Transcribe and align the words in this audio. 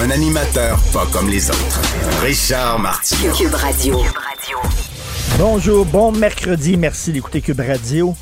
Un 0.00 0.10
animateur 0.10 0.78
pas 0.92 1.06
comme 1.12 1.28
les 1.28 1.50
autres. 1.50 1.80
Richard 2.22 2.78
Martineau. 2.78 3.32
Cube 3.34 3.54
Radio. 3.54 4.00
Bonjour, 5.38 5.84
bon 5.86 6.12
mercredi, 6.12 6.76
merci 6.76 7.10
d'écouter 7.10 7.40
Cube 7.40 7.58
Radio. 7.58 8.14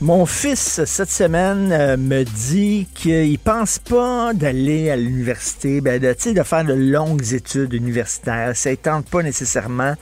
Mon 0.00 0.26
fils, 0.26 0.84
cette 0.86 1.10
semaine, 1.10 1.70
euh, 1.72 1.96
me 1.96 2.24
dit 2.24 2.88
qu'il 2.94 3.38
pense 3.38 3.78
pas 3.78 4.32
d'aller 4.34 4.90
à 4.90 4.96
l'université, 4.96 5.80
ben, 5.80 6.00
de, 6.00 6.32
de 6.32 6.42
faire 6.42 6.64
de 6.64 6.72
longues 6.72 7.32
études 7.32 7.74
universitaires. 7.74 8.56
Ça 8.56 8.70
ne 8.70 8.74
tente 8.76 9.06
pas 9.08 9.22
nécessairement. 9.22 9.94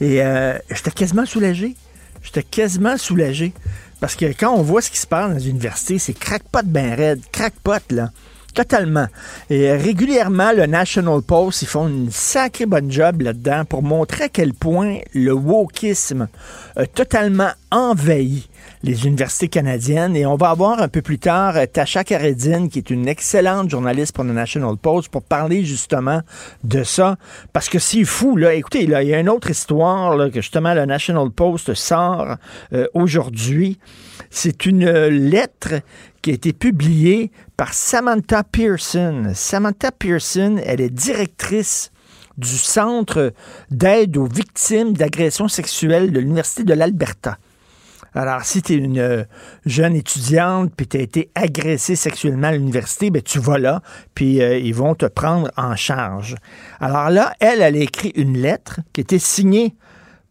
Et 0.00 0.22
euh, 0.22 0.56
j'étais 0.70 0.92
quasiment 0.92 1.26
soulagé. 1.26 1.74
J'étais 2.22 2.42
quasiment 2.42 2.96
soulagé. 2.96 3.52
Parce 4.00 4.16
que 4.16 4.26
quand 4.26 4.54
on 4.54 4.62
voit 4.62 4.80
ce 4.80 4.90
qui 4.90 4.98
se 4.98 5.06
passe 5.06 5.28
dans 5.28 5.36
les 5.36 5.48
universités, 5.50 5.98
c'est 5.98 6.14
crackpot 6.14 6.62
ben 6.64 6.94
raide. 6.94 7.20
Crackpot, 7.32 7.82
là. 7.90 8.10
Totalement. 8.54 9.06
Et 9.48 9.70
euh, 9.70 9.76
régulièrement, 9.76 10.52
le 10.52 10.66
National 10.66 11.22
Post, 11.22 11.62
ils 11.62 11.68
font 11.68 11.86
une 11.86 12.10
sacrée 12.10 12.66
bonne 12.66 12.90
job 12.90 13.20
là-dedans 13.20 13.64
pour 13.64 13.82
montrer 13.82 14.24
à 14.24 14.28
quel 14.28 14.54
point 14.54 14.98
le 15.14 15.32
wokisme 15.32 16.28
a 16.76 16.86
totalement 16.86 17.50
envahi 17.70 18.48
les 18.82 19.06
universités 19.06 19.48
canadiennes. 19.48 20.16
Et 20.16 20.26
on 20.26 20.36
va 20.36 20.50
avoir 20.50 20.82
un 20.82 20.88
peu 20.88 21.00
plus 21.00 21.18
tard 21.18 21.56
euh, 21.56 21.66
Tasha 21.66 22.02
Karedine, 22.02 22.68
qui 22.68 22.78
est 22.78 22.90
une 22.90 23.06
excellente 23.06 23.70
journaliste 23.70 24.14
pour 24.14 24.24
le 24.24 24.32
National 24.32 24.76
Post, 24.76 25.10
pour 25.10 25.22
parler 25.22 25.64
justement 25.64 26.20
de 26.64 26.82
ça. 26.82 27.16
Parce 27.52 27.68
que 27.68 27.78
c'est 27.78 28.04
fou, 28.04 28.36
là. 28.36 28.54
Écoutez, 28.54 28.86
là, 28.86 29.02
il 29.02 29.10
y 29.10 29.14
a 29.14 29.20
une 29.20 29.28
autre 29.28 29.50
histoire 29.50 30.16
là, 30.16 30.28
que 30.28 30.40
justement 30.40 30.74
le 30.74 30.86
National 30.86 31.30
Post 31.30 31.74
sort 31.74 32.36
euh, 32.72 32.86
aujourd'hui. 32.94 33.78
C'est 34.30 34.66
une 34.66 34.90
lettre 35.08 35.74
qui 36.22 36.30
a 36.30 36.34
été 36.34 36.52
publiée 36.52 37.30
par 37.60 37.74
Samantha 37.74 38.42
Pearson. 38.42 39.32
Samantha 39.34 39.92
Pearson, 39.92 40.58
elle 40.64 40.80
est 40.80 40.88
directrice 40.88 41.92
du 42.38 42.56
Centre 42.56 43.34
d'aide 43.70 44.16
aux 44.16 44.24
victimes 44.24 44.94
d'agressions 44.94 45.46
sexuelles 45.46 46.10
de 46.10 46.20
l'Université 46.20 46.64
de 46.64 46.72
l'Alberta. 46.72 47.36
Alors, 48.14 48.44
si 48.44 48.62
tu 48.62 48.72
es 48.72 48.76
une 48.76 48.98
euh, 48.98 49.24
jeune 49.66 49.94
étudiante 49.94 50.72
puis 50.74 50.86
tu 50.86 50.96
as 50.96 51.00
été 51.00 51.30
agressée 51.34 51.96
sexuellement 51.96 52.48
à 52.48 52.52
l'université, 52.52 53.10
ben, 53.10 53.20
tu 53.20 53.38
vas 53.38 53.58
là, 53.58 53.82
puis 54.14 54.40
euh, 54.40 54.56
ils 54.56 54.74
vont 54.74 54.94
te 54.94 55.04
prendre 55.04 55.50
en 55.58 55.76
charge. 55.76 56.36
Alors 56.80 57.10
là, 57.10 57.34
elle, 57.40 57.60
elle 57.60 57.76
a 57.76 57.80
écrit 57.80 58.12
une 58.16 58.38
lettre 58.38 58.80
qui 58.94 59.02
était 59.02 59.18
signée 59.18 59.76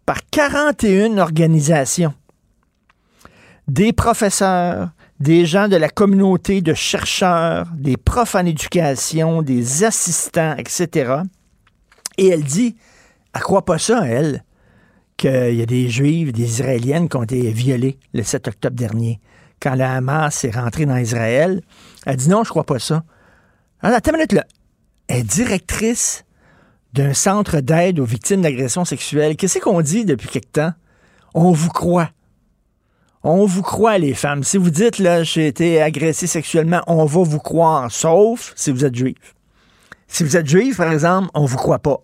par 0.08 0.18
41 0.32 1.20
organisations, 1.20 2.16
des 3.68 3.94
professeurs, 3.94 4.90
des 5.20 5.46
gens 5.46 5.68
de 5.68 5.76
la 5.76 5.90
communauté 5.90 6.62
de 6.62 6.74
chercheurs, 6.74 7.68
des 7.76 7.98
profs 7.98 8.36
en 8.36 8.46
éducation, 8.46 9.42
des 9.42 9.84
assistants, 9.84 10.56
etc. 10.58 11.24
Et 12.18 12.30
elle 12.30 12.44
dit, 12.44 12.76
elle 13.34 13.42
croit 13.42 13.66
pas 13.66 13.78
ça, 13.78 14.08
elle, 14.08 14.44
qu'il 15.18 15.56
y 15.56 15.62
a 15.62 15.66
des 15.66 15.90
Juifs, 15.90 16.32
des 16.32 16.44
Israéliennes 16.44 17.10
qui 17.10 17.18
ont 17.18 17.24
été 17.24 17.52
violées 17.52 18.00
le 18.14 18.24
7 18.24 18.48
octobre 18.48 18.76
dernier. 18.76 19.20
Quand 19.62 19.76
la 19.76 19.94
Hamas 19.94 20.46
est 20.46 20.56
rentrée 20.56 20.86
dans 20.86 20.96
Israël, 20.96 21.62
elle 22.06 22.16
dit 22.16 22.30
non, 22.30 22.46
je 22.46 22.50
crois 22.50 22.64
pas 22.64 22.80
ça. 22.80 23.04
Alors, 23.82 23.98
attends 23.98 24.12
une 24.12 24.18
minute. 24.18 24.40
Elle 25.08 25.18
est 25.18 25.24
directrice 25.24 26.24
d'un 26.94 27.14
centre 27.14 27.60
d'aide 27.60 28.00
aux 28.00 28.06
victimes 28.06 28.42
d'agressions 28.42 28.86
sexuelles. 28.86 29.36
Qu'est-ce 29.36 29.60
qu'on 29.60 29.82
dit 29.82 30.06
depuis 30.06 30.30
quelque 30.30 30.52
temps? 30.54 30.74
On 31.34 31.52
vous 31.52 31.70
croit. 31.70 32.10
On 33.22 33.46
vous 33.46 33.62
croit, 33.62 33.98
les 33.98 34.14
femmes. 34.14 34.44
Si 34.44 34.58
vous 34.58 34.70
dites, 34.70 34.98
là, 34.98 35.24
j'ai 35.24 35.48
été 35.48 35.82
agressé 35.82 36.26
sexuellement, 36.26 36.82
on 36.88 37.04
va 37.06 37.24
vous 37.24 37.40
croire, 37.40 37.92
sauf 37.92 38.54
si 38.56 38.72
vous 38.72 38.86
êtes 38.86 38.96
juif. 38.96 39.36
Si 40.08 40.24
vous 40.24 40.38
êtes 40.38 40.48
juif, 40.48 40.78
par 40.78 40.92
exemple, 40.92 41.30
on 41.34 41.46
vous 41.46 41.58
croit 41.58 41.80
pas. 41.80 42.02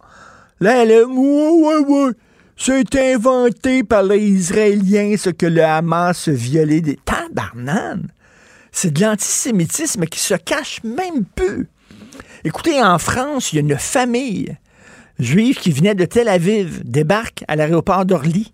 Là, 0.59 0.83
elle 0.83 0.91
est, 0.91 1.03
ouais, 1.03 1.49
ouais, 1.49 1.77
ouais. 1.87 2.11
C'est 2.57 2.95
inventé 2.95 3.83
par 3.83 4.03
les 4.03 4.19
Israéliens, 4.19 5.15
ce 5.17 5.29
que 5.29 5.45
le 5.45 5.63
Hamas 5.63 6.27
violé 6.27 6.81
des 6.81 6.97
tabarnanes. 6.97 8.07
C'est 8.71 8.91
de 8.91 9.01
l'antisémitisme 9.01 10.05
qui 10.05 10.19
se 10.19 10.33
cache 10.33 10.81
même 10.83 11.23
peu. 11.35 11.65
Écoutez, 12.43 12.81
en 12.83 12.99
France, 12.99 13.51
il 13.51 13.55
y 13.55 13.59
a 13.59 13.61
une 13.61 13.77
famille 13.77 14.55
juive 15.17 15.57
qui 15.57 15.71
venait 15.71 15.95
de 15.95 16.05
Tel 16.05 16.27
Aviv, 16.27 16.81
débarque 16.83 17.45
à 17.47 17.55
l'aéroport 17.55 18.05
d'Orly, 18.05 18.53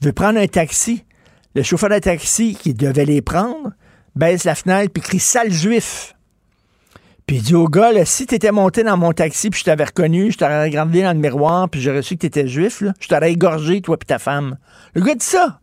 veut 0.00 0.12
prendre 0.12 0.38
un 0.38 0.46
taxi. 0.46 1.04
Le 1.58 1.64
chauffeur 1.64 1.90
de 1.90 1.98
taxi 1.98 2.54
qui 2.54 2.72
devait 2.72 3.04
les 3.04 3.20
prendre 3.20 3.72
baisse 4.14 4.44
la 4.44 4.54
fenêtre 4.54 4.92
puis 4.92 5.02
crie 5.02 5.18
sale 5.18 5.50
juif. 5.50 6.14
Puis 7.26 7.38
il 7.38 7.42
dit 7.42 7.56
au 7.56 7.66
gars, 7.66 7.90
là, 7.90 8.04
si 8.04 8.26
t'étais 8.26 8.52
monté 8.52 8.84
dans 8.84 8.96
mon 8.96 9.12
taxi 9.12 9.50
puis 9.50 9.58
je 9.58 9.64
t'avais 9.64 9.86
reconnu, 9.86 10.30
je 10.30 10.38
t'aurais 10.38 10.62
regardé 10.62 11.02
dans 11.02 11.12
le 11.12 11.18
miroir 11.18 11.68
puis 11.68 11.80
j'aurais 11.80 12.02
su 12.02 12.14
que 12.14 12.20
t'étais 12.20 12.46
juif, 12.46 12.84
je 13.00 13.08
t'aurais 13.08 13.32
égorgé, 13.32 13.80
toi 13.80 13.96
puis 13.96 14.06
ta 14.06 14.20
femme. 14.20 14.56
Le 14.94 15.00
gars 15.00 15.16
dit 15.16 15.26
ça. 15.26 15.58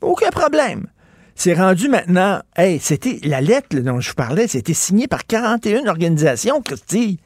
Aucun 0.00 0.30
problème. 0.30 0.86
C'est 1.34 1.52
rendu 1.52 1.90
maintenant, 1.90 2.40
hey, 2.56 2.78
c'était 2.80 3.20
la 3.24 3.42
lettre 3.42 3.76
dont 3.76 4.00
je 4.00 4.08
vous 4.08 4.14
parlais, 4.14 4.48
c'était 4.48 4.72
signé 4.72 5.06
par 5.06 5.26
41 5.26 5.86
organisations, 5.86 6.62
Christy. 6.62 7.20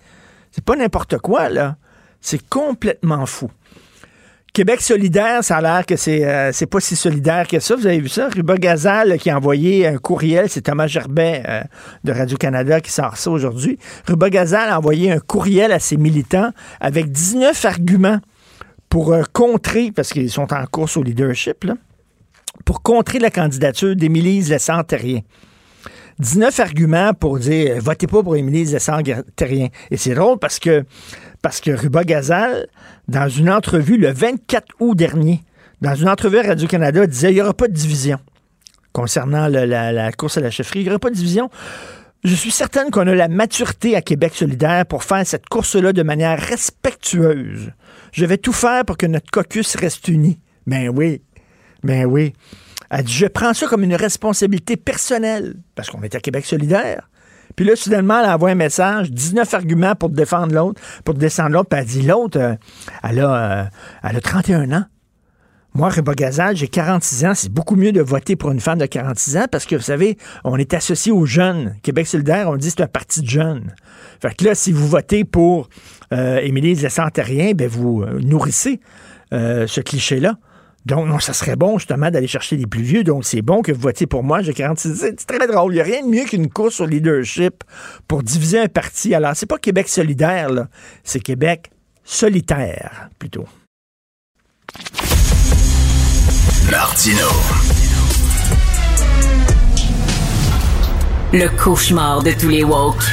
C'est 0.51 0.65
pas 0.65 0.75
n'importe 0.75 1.19
quoi, 1.19 1.49
là. 1.49 1.77
C'est 2.21 2.45
complètement 2.49 3.25
fou. 3.25 3.53
Québec 4.53 4.81
solidaire, 4.81 5.45
ça 5.45 5.59
a 5.59 5.61
l'air 5.61 5.87
que 5.87 5.95
c'est 5.95 6.25
euh, 6.25 6.51
c'est 6.53 6.67
pas 6.67 6.81
si 6.81 6.97
solidaire 6.97 7.47
que 7.47 7.61
ça. 7.61 7.77
Vous 7.77 7.87
avez 7.87 8.01
vu 8.01 8.09
ça? 8.09 8.29
Ruba 8.29 8.57
Gazal 8.57 9.17
qui 9.19 9.31
a 9.31 9.37
envoyé 9.37 9.87
un 9.87 9.97
courriel, 9.97 10.49
c'est 10.49 10.63
Thomas 10.63 10.89
Gerbet 10.89 11.43
euh, 11.49 11.63
de 12.03 12.13
Radio-Canada 12.13 12.81
qui 12.81 12.91
sort 12.91 13.17
ça 13.17 13.31
aujourd'hui. 13.31 13.79
Ruba 14.09 14.29
Gazal 14.29 14.71
a 14.71 14.79
envoyé 14.79 15.13
un 15.13 15.21
courriel 15.21 15.71
à 15.71 15.79
ses 15.79 15.97
militants 15.97 16.51
avec 16.81 17.13
19 17.13 17.65
arguments 17.65 18.19
pour 18.89 19.13
euh, 19.13 19.23
contrer, 19.33 19.93
parce 19.95 20.11
qu'ils 20.11 20.31
sont 20.31 20.53
en 20.53 20.67
course 20.67 20.97
au 20.97 21.03
leadership, 21.05 21.65
pour 22.65 22.83
contrer 22.83 23.21
la 23.21 23.31
candidature 23.31 23.95
d'Émilie 23.95 24.41
Lessant-Terrien. 24.43 25.21
19 26.19 26.61
arguments 26.61 27.15
pour 27.15 27.39
dire 27.39 27.81
votez 27.81 28.07
pas 28.07 28.23
pour 28.23 28.37
Émilie 28.37 28.65
Lessant-Terrien. 28.65 29.69
Et 29.91 29.97
c'est 29.97 30.15
drôle 30.15 30.39
parce 30.39 30.59
que 30.59 30.85
parce 31.43 31.61
que 31.61 31.71
Ruba 31.71 32.05
Gazal, 32.05 32.67
dans 33.09 33.29
une 33.29 33.51
entrevue 33.51 33.97
le 33.97 34.13
24 34.13 34.67
août 34.81 34.95
dernier, 34.95 35.43
dans 35.81 35.95
une 35.95 36.09
entrevue 36.09 36.39
à 36.39 36.43
Radio-Canada, 36.43 37.07
disait 37.07 37.31
il 37.31 37.35
n'y 37.35 37.41
aura 37.41 37.55
pas 37.55 37.69
de 37.69 37.73
division 37.73 38.19
concernant 38.93 39.47
la, 39.49 39.67
la 39.93 40.13
course 40.13 40.37
à 40.37 40.41
la 40.41 40.51
chefferie. 40.51 40.81
Il 40.81 40.85
n'y 40.85 40.91
aura 40.91 40.99
pas 40.99 41.11
de 41.11 41.15
division. 41.15 41.51
Je 42.23 42.35
suis 42.35 42.51
certaine 42.51 42.91
qu'on 42.91 43.07
a 43.07 43.15
la 43.15 43.29
maturité 43.29 43.97
à 43.97 44.03
Québec 44.03 44.35
solidaire 44.35 44.85
pour 44.85 45.05
faire 45.05 45.27
cette 45.27 45.49
course-là 45.49 45.95
de 45.95 46.03
manière 46.03 46.39
respectueuse. 46.39 47.73
Je 48.13 48.27
vais 48.27 48.37
tout 48.37 48.53
faire 48.53 48.85
pour 48.85 48.99
que 48.99 49.07
notre 49.07 49.31
caucus 49.31 49.75
reste 49.77 50.09
uni. 50.09 50.39
Ben 50.67 50.91
oui, 50.91 51.23
ben 51.83 52.05
oui. 52.05 52.35
Elle 52.91 53.05
dit, 53.05 53.13
je 53.13 53.27
prends 53.27 53.55
ça 53.55 53.67
comme 53.67 53.85
une 53.85 53.95
responsabilité 53.95 54.77
personnelle, 54.77 55.55
parce 55.75 55.89
qu'on 55.89 56.03
est 56.03 56.15
à 56.15 56.21
Québec 56.21 56.45
solidaire. 56.45 57.09
Puis 57.57 57.65
là, 57.65 57.77
soudainement, 57.77 58.21
elle 58.21 58.31
envoie 58.31 58.51
un 58.51 58.55
message, 58.55 59.11
19 59.11 59.55
arguments 59.55 59.95
pour 59.95 60.11
défendre 60.11 60.55
l'autre, 60.55 60.81
pour 61.05 61.15
descendre 61.15 61.51
l'autre. 61.51 61.69
Puis 61.69 61.81
elle 61.81 61.87
dit, 61.87 62.03
l'autre, 62.03 62.39
euh, 62.39 62.55
elle, 63.03 63.21
a, 63.21 63.35
euh, 63.35 63.65
elle 64.03 64.17
a 64.17 64.21
31 64.21 64.73
ans. 64.73 64.85
Moi, 65.73 65.89
Reba 65.89 66.15
Gazal, 66.15 66.57
j'ai 66.57 66.67
46 66.67 67.25
ans. 67.25 67.33
C'est 67.35 67.53
beaucoup 67.53 67.77
mieux 67.77 67.93
de 67.93 68.01
voter 68.01 68.35
pour 68.35 68.51
une 68.51 68.59
femme 68.59 68.79
de 68.79 68.87
46 68.87 69.37
ans 69.37 69.47
parce 69.51 69.67
que, 69.67 69.77
vous 69.77 69.83
savez, 69.83 70.19
on 70.43 70.57
est 70.57 70.75
associé 70.75 71.13
aux 71.13 71.27
jeunes. 71.27 71.77
Québec 71.83 72.09
solidaire, 72.09 72.51
on 72.51 72.57
dit 72.57 72.71
c'est 72.71 72.83
un 72.83 72.89
parti 72.89 73.21
de 73.21 73.29
jeunes. 73.29 73.73
Fait 74.21 74.35
que 74.35 74.45
là, 74.45 74.57
si 74.57 74.73
vous 74.73 74.89
votez 74.89 75.25
pour 75.25 75.69
euh, 76.13 76.39
Émilie 76.39 76.75
Lessant-Terrien, 76.75 77.53
ben 77.53 77.69
vous 77.69 78.03
euh, 78.03 78.19
nourrissez 78.21 78.81
ce 79.33 79.81
cliché-là. 79.81 80.35
Donc, 80.87 81.07
non, 81.07 81.19
ça 81.19 81.33
serait 81.33 81.57
bon, 81.57 81.79
justement, 81.79 82.11
d'aller 82.11 82.27
chercher 82.27 82.57
les 82.57 82.67
plus 82.67 82.83
vieux. 82.83 83.05
Donc, 83.05 83.25
c'est 83.25 83.43
bon 83.43 83.63
que 83.63 83.71
vous 83.71 83.81
votiez 83.81 84.07
pour 84.07 84.23
moi. 84.23 84.41
J'ai 84.43 84.55
46 84.55 85.05
ans. 85.05 85.09
C'est 85.19 85.27
très 85.27 85.47
drôle. 85.47 85.73
Il 85.73 85.77
n'y 85.77 85.81
a 85.81 85.85
rien 85.85 86.03
de 86.03 86.09
mieux 86.09 86.25
qu'une 86.25 86.49
course 86.49 86.81
au 86.81 86.87
leadership 86.87 87.65
pour 88.09 88.23
diviser 88.23 88.59
un 88.59 88.69
parti. 88.69 89.15
Alors, 89.15 89.33
c'est 89.35 89.47
pas 89.47 89.59
Québec 89.59 89.89
solidaire, 89.89 90.51
là. 90.51 90.69
C'est 91.05 91.21
Québec 91.21 91.71
solitaire, 92.03 93.11
plutôt. 93.19 93.45
Martino. 96.71 97.27
Le 101.33 101.49
cauchemar 101.63 102.23
de 102.23 102.33
tous 102.33 102.49
les 102.49 102.65
woke. 102.65 103.05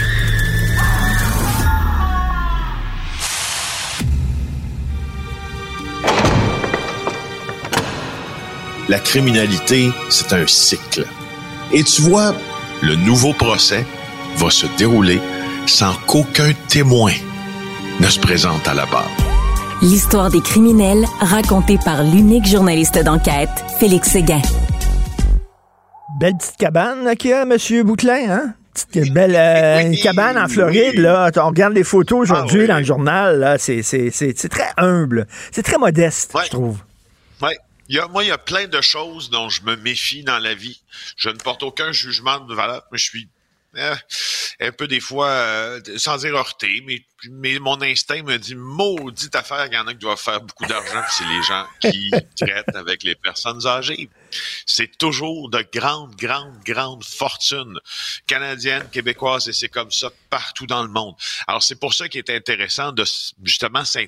La 8.90 9.00
criminalité, 9.00 9.90
c'est 10.10 10.34
un 10.34 10.48
cycle. 10.48 11.06
Et 11.74 11.84
tu 11.84 12.02
vois, 12.04 12.34
le 12.82 12.96
nouveau 12.96 13.34
procès 13.34 13.86
va 14.38 14.50
se 14.50 14.66
dérouler 14.78 15.20
sans 15.66 15.94
qu'aucun 16.08 16.54
témoin 16.70 17.12
ne 18.00 18.08
se 18.08 18.20
présente 18.20 18.68
à 18.68 18.74
la 18.74 18.86
barre. 18.86 19.12
L'histoire 19.82 20.32
des 20.32 20.42
criminels 20.42 21.06
racontée 21.20 21.78
par 21.84 22.04
l'unique 22.04 22.48
journaliste 22.48 22.98
d'enquête, 23.04 23.50
Félix 23.80 24.10
Séguin. 24.10 24.42
Belle 26.20 26.36
petite 26.38 26.58
cabane 26.58 27.16
qu'il 27.16 27.32
y 27.32 27.34
a, 27.34 27.44
M. 27.44 27.84
Bouclin, 27.84 28.32
hein? 28.32 28.54
Petite 28.74 29.14
belle 29.14 29.36
euh, 29.36 29.94
cabane 30.02 30.38
en 30.38 30.48
Floride, 30.48 31.00
là. 31.00 31.32
On 31.36 31.48
regarde 31.48 31.74
les 31.74 31.84
photos 31.84 32.22
aujourd'hui 32.22 32.64
ah 32.66 32.68
dans 32.68 32.78
le 32.78 32.84
journal, 32.84 33.40
là. 33.40 33.58
C'est 33.58 34.50
très 34.50 34.70
humble. 34.78 35.28
C'est 35.52 35.64
très 35.64 35.78
modeste, 35.78 36.34
je 36.46 36.50
trouve. 36.50 36.78
Oui. 37.42 37.50
Moi, 38.10 38.24
il 38.24 38.28
y 38.28 38.32
a 38.32 38.38
plein 38.38 38.68
de 38.68 38.82
choses 38.82 39.30
dont 39.30 39.50
je 39.50 39.64
me 39.64 39.76
méfie 39.76 40.24
dans 40.24 40.40
la 40.40 40.54
vie. 40.54 40.82
Je 41.16 41.30
ne 41.30 41.38
porte 41.38 41.64
aucun 41.64 41.92
jugement 41.92 42.40
de 42.40 42.54
valeur, 42.54 42.84
mais 42.92 42.98
je 42.98 43.06
suis 43.06 43.30
euh, 43.76 43.96
un 44.60 44.72
peu 44.72 44.88
des 44.88 45.00
fois, 45.00 45.28
euh, 45.28 45.82
sans 45.98 46.18
dire 46.18 46.36
heurté, 46.36 46.84
mais, 46.86 47.06
mais 47.30 47.60
mon 47.60 47.82
instinct 47.82 48.24
me 48.24 48.38
dit 48.38 48.56
maudite 48.56 49.36
affaire, 49.36 49.68
il 49.68 49.74
y 49.74 49.78
en 49.78 49.88
a 49.88 49.94
qui 49.94 50.00
doivent 50.00 50.20
faire 50.20 50.42
beaucoup 50.42 50.66
d'argent, 50.66 51.04
c'est 51.10 51.26
les 51.26 51.44
gens 51.44 51.66
qui 51.80 52.12
traitent 52.38 52.76
avec 52.76 53.04
les 53.04 53.16
personnes 53.16 53.66
âgées 53.68 54.10
c'est 54.66 54.98
toujours 54.98 55.50
de 55.50 55.66
grandes, 55.74 56.16
grandes, 56.16 56.60
grandes 56.64 57.04
fortunes 57.04 57.80
canadiennes, 58.26 58.90
québécoises, 58.90 59.48
et 59.48 59.54
c'est 59.54 59.70
comme 59.70 59.92
ça 59.92 60.12
partout 60.30 60.68
dans 60.68 60.84
le 60.84 60.90
monde. 60.90 61.16
Alors, 61.48 61.64
c'est 61.64 61.80
pour 61.80 61.94
ça 61.94 62.10
qu'il 62.10 62.20
est 62.20 62.30
intéressant 62.30 62.92
de 62.92 63.04
justement 63.44 63.84
se, 63.86 64.00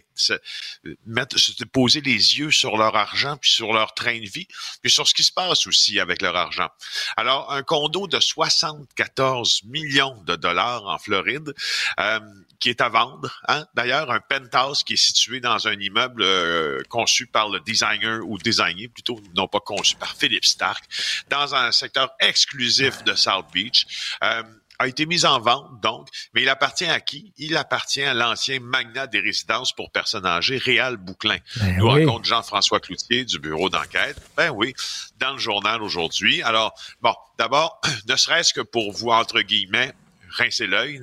mettre, 1.05 1.37
se 1.37 1.63
poser 1.63 2.01
les 2.01 2.39
yeux 2.39 2.51
sur 2.51 2.77
leur 2.77 2.95
argent, 2.95 3.37
puis 3.37 3.51
sur 3.51 3.73
leur 3.73 3.93
train 3.93 4.19
de 4.19 4.29
vie, 4.29 4.47
puis 4.81 4.91
sur 4.91 5.07
ce 5.07 5.13
qui 5.13 5.23
se 5.23 5.31
passe 5.31 5.67
aussi 5.67 5.99
avec 5.99 6.21
leur 6.21 6.35
argent. 6.35 6.69
Alors, 7.17 7.51
un 7.51 7.63
condo 7.63 8.07
de 8.07 8.19
74 8.19 9.63
millions 9.65 10.21
de 10.25 10.35
dollars 10.35 10.85
en 10.85 10.97
Floride, 10.97 11.53
euh, 11.99 12.19
qui 12.59 12.69
est 12.69 12.81
à 12.81 12.89
vendre. 12.89 13.41
Hein? 13.47 13.65
D'ailleurs, 13.73 14.11
un 14.11 14.19
penthouse 14.19 14.83
qui 14.83 14.93
est 14.93 14.97
situé 14.97 15.39
dans 15.39 15.67
un 15.67 15.79
immeuble 15.79 16.23
euh, 16.23 16.81
conçu 16.89 17.25
par 17.25 17.49
le 17.49 17.59
designer 17.61 18.21
ou 18.25 18.37
designé 18.37 18.87
plutôt, 18.87 19.19
non 19.35 19.47
pas 19.47 19.59
conçu 19.59 19.95
par 19.95 20.15
Philippe 20.15 20.45
Stark, 20.45 20.83
dans 21.29 21.55
un 21.55 21.71
secteur 21.71 22.11
exclusif 22.19 23.03
de 23.03 23.15
South 23.15 23.45
Beach. 23.53 24.15
Euh, 24.23 24.43
a 24.81 24.87
été 24.87 25.05
mis 25.05 25.25
en 25.25 25.41
vente, 25.41 25.81
donc, 25.81 26.07
mais 26.33 26.41
il 26.41 26.49
appartient 26.49 26.85
à 26.85 27.01
qui? 27.01 27.33
Il 27.37 27.57
appartient 27.57 28.01
à 28.01 28.13
l'ancien 28.13 28.61
magnat 28.61 29.07
des 29.07 29.19
résidences 29.19 29.73
pour 29.73 29.91
personnes 29.91 30.25
âgées, 30.25 30.57
Réal 30.57 30.95
Bouclin. 30.95 31.37
Ben 31.57 31.77
Nous 31.77 31.89
raconte 31.89 32.23
Jean-François 32.23 32.79
Cloutier 32.79 33.25
du 33.25 33.39
bureau 33.39 33.69
d'enquête. 33.69 34.15
Ben 34.37 34.51
oui, 34.51 34.73
dans 35.17 35.33
le 35.33 35.37
journal 35.37 35.83
aujourd'hui. 35.83 36.41
Alors, 36.43 36.73
bon, 37.01 37.13
d'abord, 37.37 37.81
ne 38.07 38.15
serait-ce 38.15 38.53
que 38.53 38.61
pour 38.61 38.93
vous, 38.93 39.09
entre 39.09 39.41
guillemets, 39.41 39.91
rincer 40.39 40.67
l'œil, 40.67 41.01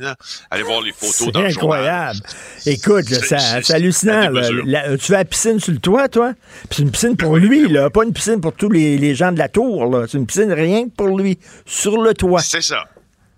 allez 0.51 0.63
voir 0.63 0.83
les 0.83 0.93
photos 0.93 1.33
dans 1.33 1.43
le 1.43 1.49
incroyable. 1.49 2.21
Écoute, 2.67 3.05
c'est 3.07 3.73
hallucinant. 3.73 4.33
tu 4.33 4.99
fais 4.99 5.13
la 5.13 5.25
piscine 5.25 5.61
sur 5.61 5.73
le 5.73 5.79
toit, 5.79 6.09
toi? 6.09 6.33
c'est 6.71 6.83
une 6.83 6.91
piscine 6.91 7.17
pour 7.17 7.37
lui, 7.37 7.69
là, 7.69 7.91
pas 7.91 8.05
une 8.05 8.13
piscine 8.13 8.41
pour 8.41 8.53
tous 8.53 8.71
les, 8.71 9.15
gens 9.15 9.33
de 9.33 9.39
la 9.39 9.49
tour. 9.49 10.05
C'est 10.09 10.19
une 10.19 10.27
piscine 10.27 10.53
rien 10.53 10.85
que 10.85 10.95
pour 10.95 11.19
lui, 11.19 11.39
sur 11.65 12.01
le 12.01 12.15
toit. 12.15 12.41
C'est 12.41 12.63
ça. 12.63 12.85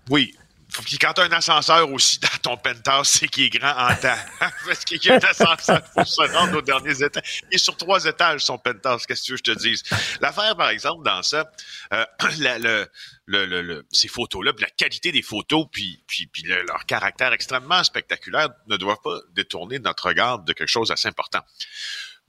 Oui, 0.09 0.33
puis 0.71 0.97
quand 0.99 1.13
tu 1.13 1.21
as 1.21 1.23
un 1.23 1.31
ascenseur 1.31 1.91
aussi 1.91 2.19
dans 2.19 2.37
ton 2.41 2.57
penthouse, 2.57 3.07
c'est 3.07 3.27
qu'il 3.27 3.45
est 3.45 3.49
grand 3.49 3.75
en 3.75 3.95
temps. 3.95 4.17
Parce 4.65 4.85
qu'il 4.85 5.03
y 5.03 5.09
a 5.09 5.15
un 5.15 5.17
ascenseur 5.17 5.81
pour 5.93 6.07
se 6.07 6.21
rendre 6.21 6.57
aux 6.57 6.61
derniers 6.61 7.03
étages. 7.03 7.41
Il 7.51 7.55
est 7.55 7.57
sur 7.57 7.75
trois 7.75 8.05
étages, 8.05 8.41
son 8.41 8.57
penthouse, 8.57 9.05
qu'est-ce 9.05 9.21
que 9.21 9.25
tu 9.25 9.31
veux 9.31 9.37
que 9.37 9.43
je 9.47 9.53
te 9.53 9.59
dise? 9.59 9.83
L'affaire, 10.21 10.55
par 10.55 10.69
exemple, 10.69 11.03
dans 11.03 11.23
ça, 11.23 11.51
euh, 11.93 12.05
le, 12.39 12.87
le, 13.25 13.61
le, 13.61 13.87
ces 13.91 14.07
photos-là, 14.07 14.51
la 14.59 14.69
qualité 14.69 15.11
des 15.11 15.23
photos, 15.23 15.65
puis 15.71 16.03
leur 16.43 16.85
caractère 16.85 17.33
extrêmement 17.33 17.83
spectaculaire 17.83 18.49
ne 18.67 18.77
doivent 18.77 19.01
pas 19.03 19.19
détourner 19.33 19.79
notre 19.79 20.07
regard 20.07 20.39
de 20.39 20.53
quelque 20.53 20.67
chose 20.67 20.89
d'assez 20.89 21.07
important. 21.07 21.41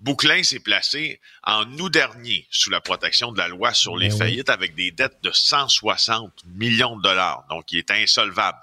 Bouclin 0.01 0.43
s'est 0.43 0.61
placé 0.61 1.21
en 1.45 1.71
août 1.79 1.93
dernier 1.93 2.47
sous 2.51 2.71
la 2.71 2.81
protection 2.81 3.33
de 3.33 3.39
la 3.39 3.49
loi 3.49 3.75
sur 3.75 3.97
les 3.97 4.09
ben 4.09 4.19
faillites 4.19 4.49
avec 4.49 4.75
des 4.75 4.91
dettes 4.91 5.19
de 5.23 5.31
160 5.31 6.33
millions 6.47 6.97
de 6.97 7.03
dollars. 7.03 7.45
Donc, 7.51 7.71
il 7.73 7.79
est 7.79 7.91
insolvable. 7.91 8.59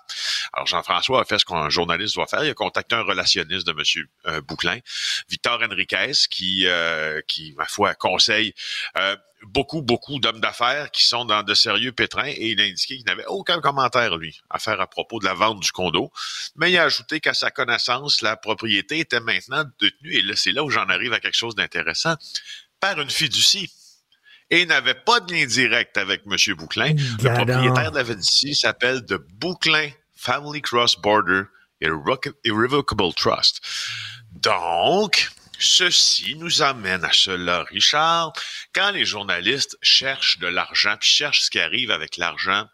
Alors, 0.53 0.65
Jean-François 0.65 1.21
a 1.21 1.25
fait 1.25 1.37
ce 1.37 1.45
qu'un 1.45 1.69
journaliste 1.69 2.15
doit 2.15 2.25
faire. 2.25 2.43
Il 2.43 2.49
a 2.49 2.53
contacté 2.55 2.95
un 2.95 3.03
relationniste 3.03 3.67
de 3.67 3.71
M. 3.71 4.07
Euh, 4.25 4.41
Bouclin, 4.41 4.79
Victor 5.29 5.61
Henriquez, 5.61 6.13
qui, 6.29 6.65
euh, 6.65 7.21
qui, 7.27 7.53
ma 7.55 7.65
foi, 7.65 7.93
conseille 7.93 8.53
euh, 8.97 9.15
beaucoup, 9.43 9.81
beaucoup 9.81 10.19
d'hommes 10.19 10.39
d'affaires 10.39 10.91
qui 10.91 11.05
sont 11.05 11.25
dans 11.25 11.43
de 11.43 11.53
sérieux 11.53 11.91
pétrins 11.91 12.27
et 12.27 12.51
il 12.51 12.61
a 12.61 12.63
indiqué 12.63 12.97
qu'il 12.97 13.05
n'avait 13.05 13.25
aucun 13.25 13.61
commentaire, 13.61 14.17
lui, 14.17 14.39
à 14.49 14.59
faire 14.59 14.81
à 14.81 14.87
propos 14.87 15.19
de 15.19 15.25
la 15.25 15.33
vente 15.33 15.59
du 15.59 15.71
condo. 15.71 16.11
Mais 16.55 16.71
il 16.71 16.77
a 16.77 16.83
ajouté 16.83 17.19
qu'à 17.19 17.33
sa 17.33 17.51
connaissance, 17.51 18.21
la 18.21 18.35
propriété 18.35 18.99
était 18.99 19.19
maintenant 19.19 19.63
détenue, 19.79 20.13
et 20.13 20.21
là, 20.21 20.35
c'est 20.35 20.51
là 20.51 20.63
où 20.63 20.69
j'en 20.69 20.85
arrive 20.85 21.13
à 21.13 21.19
quelque 21.19 21.37
chose 21.37 21.55
d'intéressant, 21.55 22.15
par 22.79 22.99
une 22.99 23.09
fiducie. 23.09 23.71
Et 24.49 24.61
il 24.61 24.67
n'avait 24.67 24.95
pas 24.95 25.19
de 25.19 25.33
lien 25.33 25.45
direct 25.45 25.97
avec 25.97 26.21
M. 26.25 26.55
Bouclin. 26.55 26.93
Le 26.93 27.33
propriétaire 27.33 27.91
de 27.91 27.97
la 27.97 28.05
fiducie 28.05 28.55
s'appelle 28.55 29.05
The 29.05 29.15
Bouclin 29.15 29.89
Family 30.15 30.61
Cross 30.61 30.97
Border 31.01 31.43
Irrevocable 31.81 33.13
Trust. 33.13 33.61
Donc, 34.31 35.29
Ceci 35.59 36.35
nous 36.35 36.61
amène 36.61 37.03
à 37.03 37.13
cela, 37.13 37.63
Richard. 37.63 38.33
Quand 38.73 38.91
les 38.91 39.05
journalistes 39.05 39.77
cherchent 39.81 40.39
de 40.39 40.47
l'argent, 40.47 40.95
puis 40.99 41.09
cherchent 41.09 41.41
ce 41.41 41.49
qui 41.49 41.59
arrive 41.59 41.91
avec 41.91 42.17
l'argent, 42.17 42.67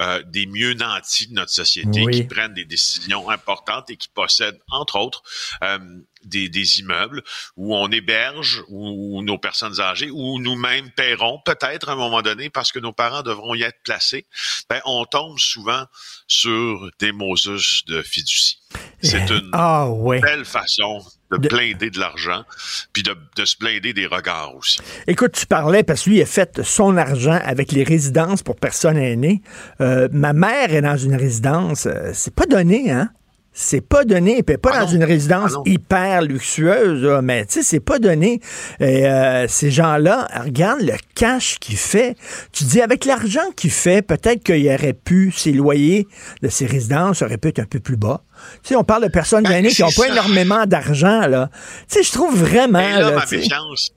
euh, 0.00 0.22
des 0.26 0.46
mieux 0.46 0.74
nantis 0.74 1.26
de 1.26 1.34
notre 1.34 1.50
société 1.50 2.06
qui 2.06 2.22
prennent 2.22 2.54
des 2.54 2.64
décisions 2.64 3.28
importantes 3.28 3.90
et 3.90 3.96
qui 3.96 4.08
possèdent, 4.08 4.60
entre 4.70 4.96
autres, 4.96 5.22
euh, 5.64 5.78
des, 6.22 6.48
des, 6.48 6.78
immeubles 6.78 7.22
où 7.56 7.74
on 7.74 7.90
héberge, 7.90 8.62
où, 8.68 9.22
nos 9.22 9.38
personnes 9.38 9.80
âgées, 9.80 10.10
où 10.10 10.38
nous-mêmes 10.38 10.90
paierons 10.92 11.40
peut-être 11.44 11.88
à 11.88 11.92
un 11.92 11.96
moment 11.96 12.22
donné 12.22 12.48
parce 12.48 12.70
que 12.70 12.78
nos 12.78 12.92
parents 12.92 13.22
devront 13.22 13.54
y 13.54 13.62
être 13.62 13.82
placés, 13.82 14.26
ben, 14.68 14.80
on 14.84 15.04
tombe 15.04 15.38
souvent 15.38 15.84
sur 16.28 16.88
des 16.98 17.12
Moses 17.12 17.82
de 17.86 18.02
fiducie. 18.02 18.60
C'est 19.02 19.30
eh, 19.30 19.34
une 19.34 19.50
ah, 19.52 19.88
belle 20.22 20.44
façon 20.44 21.04
de, 21.30 21.48
blinder 21.48 21.90
de 21.90 21.98
l'argent, 21.98 22.44
puis 22.92 23.02
de, 23.02 23.44
se 23.44 23.56
blinder 23.58 23.92
des 23.92 24.06
regards 24.06 24.54
aussi. 24.56 24.80
Écoute, 25.06 25.32
tu 25.32 25.46
parlais, 25.46 25.82
parce 25.82 26.04
que 26.04 26.10
lui 26.10 26.22
a 26.22 26.26
fait 26.26 26.62
son 26.62 26.96
argent 26.96 27.38
avec 27.44 27.72
les 27.72 27.84
résidences 27.84 28.42
pour 28.42 28.56
personnes 28.56 28.96
aînées. 28.98 29.42
Euh, 29.80 30.08
ma 30.12 30.32
mère 30.32 30.74
est 30.74 30.82
dans 30.82 30.96
une 30.96 31.14
résidence. 31.14 31.86
Euh, 31.86 32.10
c'est 32.12 32.34
pas 32.34 32.46
donné, 32.46 32.90
hein? 32.90 33.10
C'est 33.52 33.80
pas 33.80 34.04
donné, 34.04 34.44
puis 34.44 34.56
pas 34.58 34.70
ah 34.74 34.80
dans 34.80 34.86
une 34.86 35.02
résidence 35.02 35.54
ah 35.56 35.62
hyper 35.66 36.22
luxueuse, 36.22 37.20
mais 37.22 37.44
tu 37.46 37.54
sais, 37.54 37.62
c'est 37.64 37.80
pas 37.80 37.98
donné. 37.98 38.40
Et, 38.78 39.08
euh, 39.08 39.48
ces 39.48 39.72
gens-là, 39.72 40.28
regarde 40.44 40.82
le 40.82 40.94
cash 41.16 41.58
qu'il 41.58 41.76
fait. 41.76 42.16
Tu 42.52 42.62
dis, 42.62 42.80
avec 42.80 43.04
l'argent 43.04 43.50
qu'il 43.56 43.72
fait, 43.72 44.02
peut-être 44.02 44.44
qu'il 44.44 44.66
aurait 44.72 44.92
pu, 44.92 45.32
ses 45.36 45.52
loyers 45.52 46.06
de 46.42 46.48
ses 46.48 46.66
résidences 46.66 47.22
auraient 47.22 47.38
pu 47.38 47.48
être 47.48 47.58
un 47.58 47.64
peu 47.64 47.80
plus 47.80 47.96
bas. 47.96 48.22
Tu 48.62 48.68
sais, 48.68 48.76
on 48.76 48.84
parle 48.84 49.02
de 49.02 49.08
personnes 49.08 49.42
ben, 49.42 49.66
qui 49.66 49.82
n'ont 49.82 49.90
pas 49.90 50.08
énormément 50.08 50.64
d'argent, 50.66 51.26
là. 51.26 51.50
Tu 51.88 51.96
sais, 51.96 52.02
je 52.04 52.12
trouve 52.12 52.38
vraiment... 52.38 52.78
Et 52.78 52.92
là, 52.92 53.10
ma 53.10 53.26
méfiance. 53.26 53.90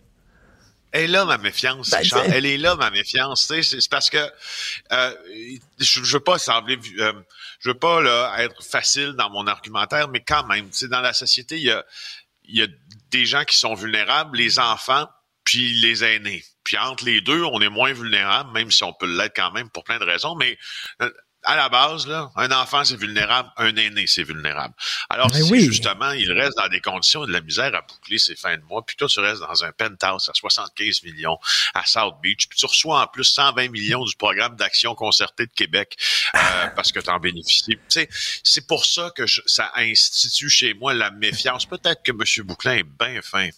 Elle 0.91 1.03
est 1.03 1.07
là, 1.07 1.25
ma 1.25 1.38
méfiance, 1.38 1.91
ben, 1.91 2.31
Elle 2.33 2.45
est 2.48 2.57
là, 2.57 2.75
ma 2.75 2.89
méfiance. 2.89 3.51
C'est 3.62 3.89
parce 3.89 4.10
que 4.10 4.17
euh, 4.17 5.12
je, 5.79 6.03
je 6.03 6.13
veux 6.13 6.24
pas 6.24 6.39
sembler... 6.39 6.77
Euh, 7.00 7.13
je 7.63 7.70
veux 7.70 7.79
pas 7.79 8.01
là, 8.01 8.36
être 8.39 8.62
facile 8.62 9.13
dans 9.13 9.29
mon 9.29 9.48
argumentaire, 9.48 10.10
mais 10.10 10.20
quand 10.20 10.46
même, 10.46 10.70
dans 10.89 11.01
la 11.01 11.13
société, 11.13 11.55
il 11.55 11.63
y 11.63 11.72
a, 11.72 11.84
y 12.43 12.62
a 12.62 12.67
des 13.10 13.25
gens 13.25 13.46
qui 13.46 13.58
sont 13.58 13.74
vulnérables, 13.74 14.38
les 14.38 14.60
enfants, 14.60 15.08
puis 15.46 15.74
les 15.74 16.03
aînés. 16.03 16.43
Puis 16.63 16.77
entre 16.77 17.05
les 17.05 17.22
deux, 17.22 17.41
on 17.43 17.62
est 17.62 17.70
moins 17.70 17.93
vulnérable, 17.93 18.51
même 18.51 18.70
si 18.70 18.84
on 18.84 18.93
peut 18.93 19.08
l'être 19.08 19.36
quand 19.36 19.51
même 19.51 19.70
pour 19.70 19.84
plein 19.84 19.98
de 19.98 20.03
raisons, 20.03 20.36
mais 20.36 20.58
euh, 21.01 21.12
à 21.43 21.55
la 21.55 21.69
base, 21.69 22.07
là, 22.07 22.31
un 22.35 22.51
enfant, 22.51 22.83
c'est 22.83 22.95
vulnérable, 22.95 23.50
un 23.57 23.75
aîné, 23.75 24.07
c'est 24.07 24.23
vulnérable. 24.23 24.73
Alors, 25.09 25.29
ben 25.29 25.43
si 25.43 25.65
justement, 25.65 26.12
il 26.12 26.31
reste 26.31 26.57
dans 26.57 26.67
des 26.67 26.79
conditions 26.79 27.25
de 27.25 27.31
la 27.31 27.41
misère 27.41 27.73
à 27.75 27.81
boucler 27.81 28.17
ses 28.17 28.35
fins 28.35 28.57
de 28.57 28.63
mois, 28.63 28.85
puis 28.85 28.95
toi, 28.95 29.07
tu 29.07 29.19
restes 29.19 29.41
dans 29.41 29.63
un 29.63 29.71
penthouse 29.71 30.29
à 30.29 30.33
75 30.33 31.03
millions 31.03 31.38
à 31.73 31.85
South 31.85 32.15
Beach, 32.21 32.47
puis 32.47 32.57
tu 32.57 32.65
reçois 32.65 33.01
en 33.01 33.07
plus 33.07 33.25
120 33.25 33.69
millions 33.69 34.03
du 34.03 34.15
programme 34.15 34.55
d'action 34.55 34.95
concertée 34.95 35.45
de 35.45 35.51
Québec 35.53 35.97
euh, 36.35 36.39
parce 36.75 36.91
que 36.91 37.00
tu 37.00 37.09
en 37.09 37.19
bénéficies. 37.19 37.77
c'est 38.43 38.67
pour 38.67 38.85
ça 38.85 39.12
que 39.15 39.25
ça 39.27 39.71
institue 39.75 40.50
chez 40.50 40.73
moi 40.73 40.93
la 40.93 41.12
méfiance. 41.12 41.65
Peut-être 41.65 42.03
que 42.03 42.12
M. 42.12 42.45
Bouclin 42.45 42.77
est 42.77 42.83
bien 42.83 43.21
fin 43.21 43.50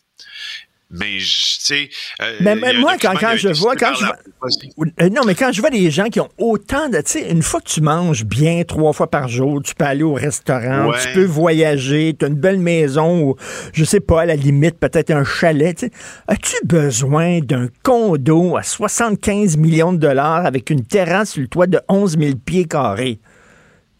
Mais, 0.92 1.18
tu 1.18 1.26
sais. 1.26 1.90
Euh, 2.22 2.38
mais, 2.42 2.56
moi, 2.56 2.96
quand, 3.02 3.16
quand 3.20 3.36
je 3.36 3.50
vois. 3.50 3.76
Quand 3.76 3.94
je 3.96 4.06
euh, 4.06 5.10
non, 5.10 5.24
mais 5.26 5.34
quand 5.34 5.52
je 5.52 5.60
vois 5.60 5.72
des 5.72 5.90
gens 5.90 6.06
qui 6.06 6.20
ont 6.20 6.30
autant 6.38 6.90
de. 6.90 6.98
Tu 6.98 7.04
sais, 7.12 7.32
une 7.32 7.42
fois 7.42 7.60
que 7.60 7.70
tu 7.70 7.82
manges 7.82 8.24
bien 8.24 8.64
trois 8.64 8.94
fois 8.94 9.10
par 9.10 9.28
jour, 9.28 9.62
tu 9.64 9.74
peux 9.74 9.86
aller 9.86 10.04
au 10.04 10.14
restaurant, 10.14 10.92
tu 11.02 11.14
peux 11.14 11.26
voyager, 11.26 12.16
tu 12.18 12.26
as 12.26 12.28
une 12.28 12.36
belle 12.36 12.60
maison 12.60 13.22
ou, 13.22 13.36
je 13.74 13.84
sais 13.84 14.00
pas, 14.00 14.22
à 14.22 14.26
la 14.26 14.36
limite, 14.36 14.80
peut-être 14.80 15.12
un 15.12 15.24
chalet. 15.24 15.92
As-tu 16.28 16.56
besoin 16.66 17.40
d'un 17.40 17.68
condo 17.84 18.56
à 18.56 18.64
75 18.64 19.58
millions 19.58 19.94
de 19.94 19.98
dollars 19.98 20.46
avec 20.46 20.70
une 20.70 20.84
terrasse 20.84 21.32
sur 21.32 21.42
le 21.42 21.48
toit 21.48 21.68
de 21.68 21.80
11 21.90 22.18
000 22.20 22.36
pieds 22.46 22.66
carrés? 22.66 23.20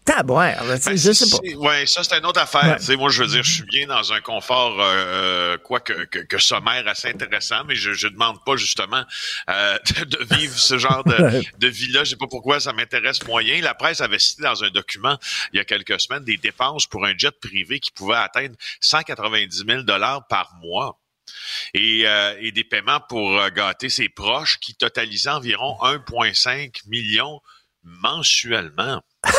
Taboire, 0.06 0.64
ben, 0.64 0.96
je 0.96 1.12
sais 1.12 1.28
pas. 1.28 1.38
Oui, 1.42 1.88
ça, 1.88 2.04
c'est 2.04 2.16
une 2.16 2.26
autre 2.26 2.40
affaire. 2.40 2.78
Moi, 2.96 3.10
je 3.10 3.24
veux 3.24 3.28
dire, 3.28 3.42
je 3.42 3.52
suis 3.54 3.64
bien 3.64 3.88
dans 3.88 4.12
un 4.12 4.20
confort, 4.20 4.80
euh, 4.80 4.94
euh, 4.94 5.58
quoi 5.58 5.80
que, 5.80 6.04
que, 6.04 6.38
sommaire 6.38 6.86
assez 6.86 7.08
intéressant, 7.08 7.64
mais 7.66 7.74
je 7.74 7.90
ne 7.90 8.12
demande 8.12 8.42
pas, 8.44 8.54
justement, 8.56 9.04
euh, 9.50 9.78
de, 10.06 10.36
vivre 10.36 10.56
ce 10.56 10.78
genre 10.78 11.02
de, 11.02 11.42
de 11.58 11.66
vie-là. 11.66 12.04
Je 12.04 12.10
sais 12.10 12.16
pas 12.16 12.28
pourquoi 12.28 12.60
ça 12.60 12.72
m'intéresse 12.72 13.26
moyen. 13.26 13.60
La 13.60 13.74
presse 13.74 14.00
avait 14.00 14.20
cité 14.20 14.44
dans 14.44 14.62
un 14.62 14.70
document, 14.70 15.18
il 15.52 15.56
y 15.56 15.60
a 15.60 15.64
quelques 15.64 16.00
semaines, 16.00 16.22
des 16.22 16.36
dépenses 16.36 16.86
pour 16.86 17.04
un 17.04 17.14
jet 17.18 17.34
privé 17.40 17.80
qui 17.80 17.90
pouvait 17.90 18.14
atteindre 18.14 18.54
190 18.80 19.64
000 19.66 19.82
par 20.28 20.54
mois. 20.62 21.00
Et, 21.74 22.04
et, 22.40 22.52
des 22.52 22.62
paiements 22.62 23.00
pour 23.08 23.44
gâter 23.50 23.88
ses 23.88 24.08
proches 24.08 24.58
qui 24.60 24.76
totalisaient 24.76 25.30
environ 25.30 25.76
1,5 25.82 26.86
million 26.86 27.40
mensuellement. 27.82 29.02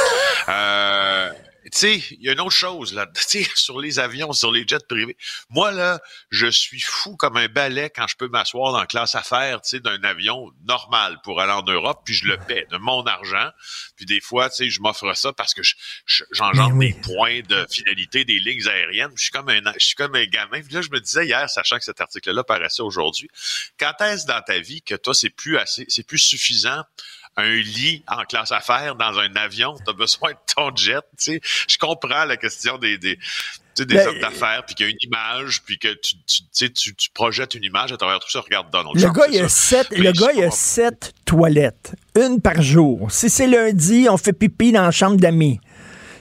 Euh, 0.50 1.30
tu 1.72 1.80
sais, 1.80 2.04
il 2.12 2.22
y 2.22 2.30
a 2.30 2.32
une 2.32 2.40
autre 2.40 2.52
chose 2.52 2.94
là, 2.94 3.08
tu 3.14 3.44
sais, 3.44 3.50
sur 3.56 3.80
les 3.82 4.00
avions, 4.00 4.32
sur 4.32 4.52
les 4.52 4.66
jets 4.66 4.86
privés. 4.88 5.18
Moi 5.50 5.72
là, 5.72 6.00
je 6.30 6.48
suis 6.48 6.80
fou 6.80 7.18
comme 7.18 7.36
un 7.36 7.50
balai 7.50 7.90
quand 7.90 8.08
je 8.08 8.16
peux 8.16 8.30
m'asseoir 8.30 8.72
dans 8.72 8.80
la 8.80 8.86
classe 8.86 9.16
affaires, 9.16 9.62
tu 9.62 9.72
sais, 9.72 9.80
d'un 9.82 10.02
avion 10.04 10.50
normal 10.66 11.20
pour 11.24 11.42
aller 11.42 11.52
en 11.52 11.64
Europe, 11.64 12.04
puis 12.06 12.14
je 12.14 12.26
le 12.26 12.38
paie 12.38 12.66
de 12.72 12.78
mon 12.78 13.04
argent. 13.06 13.50
Puis 13.98 14.06
des 14.06 14.22
fois, 14.22 14.50
tu 14.50 14.56
sais, 14.56 14.70
je 14.70 14.80
m'offre 14.80 15.14
ça 15.14 15.34
parce 15.34 15.54
que 15.54 15.62
j'engendre 16.32 16.80
des 16.80 16.94
points 16.94 17.42
de 17.42 17.66
fidélité 17.70 18.24
des 18.24 18.40
lignes 18.40 18.66
aériennes. 18.68 19.12
Je 19.16 19.24
suis 19.24 19.32
comme 19.32 19.50
un, 19.50 19.60
je 19.78 19.86
suis 19.86 19.96
comme 19.96 20.16
un 20.16 20.26
gamin. 20.26 20.62
Puis 20.62 20.74
là, 20.74 20.82
je 20.82 20.90
me 20.90 21.02
disais 21.02 21.26
hier, 21.26 21.50
sachant 21.50 21.78
que 21.78 21.84
cet 21.84 22.00
article-là 22.00 22.46
paraissait 22.46 22.82
aujourd'hui, 22.82 23.30
quand 23.78 23.94
est-ce 24.02 24.26
dans 24.26 24.42
ta 24.42 24.60
vie 24.60 24.82
que 24.82 24.96
toi, 24.96 25.14
c'est 25.14 25.30
plus 25.30 25.58
assez, 25.58 25.86
c'est 25.90 26.08
plus 26.08 26.20
suffisant 26.20 26.84
un 27.38 27.56
lit 27.56 28.04
en 28.08 28.24
classe 28.24 28.52
affaires 28.52 28.96
dans 28.96 29.20
un 29.20 29.36
avion, 29.36 29.76
tu 29.76 29.90
as 29.90 29.94
besoin 29.94 30.32
de 30.32 30.38
ton 30.56 30.76
jet, 30.76 31.04
tu 31.18 31.40
sais. 31.40 31.42
Je 31.68 31.78
comprends 31.78 32.26
la 32.26 32.36
question 32.36 32.78
des, 32.78 32.98
des, 32.98 33.18
des 33.78 33.86
ben, 33.86 34.08
hommes 34.08 34.20
d'affaires, 34.20 34.64
puis 34.66 34.76
qu'il 34.76 34.88
y 34.88 34.90
a 34.90 34.92
une 34.92 34.98
image, 35.02 35.62
puis 35.64 35.78
que 35.78 35.94
tu, 35.94 36.16
tu, 36.26 36.72
tu, 36.72 36.96
tu, 36.96 37.10
projettes 37.12 37.54
une 37.54 37.64
image 37.64 37.92
à 37.92 37.98
travers 37.98 38.20
tout 38.20 38.30
ça. 38.30 38.42
Regarde 38.42 38.72
Donald 38.72 39.00
le 39.00 39.12
Gars, 39.12 39.28
il 39.32 39.42
a 39.42 39.50
sept, 39.50 39.90
le 39.92 40.12
gars, 40.12 40.32
il 40.36 40.44
a 40.44 40.52
sept 40.52 41.14
toilettes, 41.26 41.94
une 42.16 42.42
par 42.42 42.62
jour. 42.62 43.12
Si 43.12 43.30
c'est 43.30 43.48
lundi, 43.48 44.08
on 44.10 44.18
fait 44.18 44.34
pipi 44.34 44.72
dans 44.72 44.84
la 44.84 44.92
chambre 44.92 45.18
d'amis. 45.18 45.60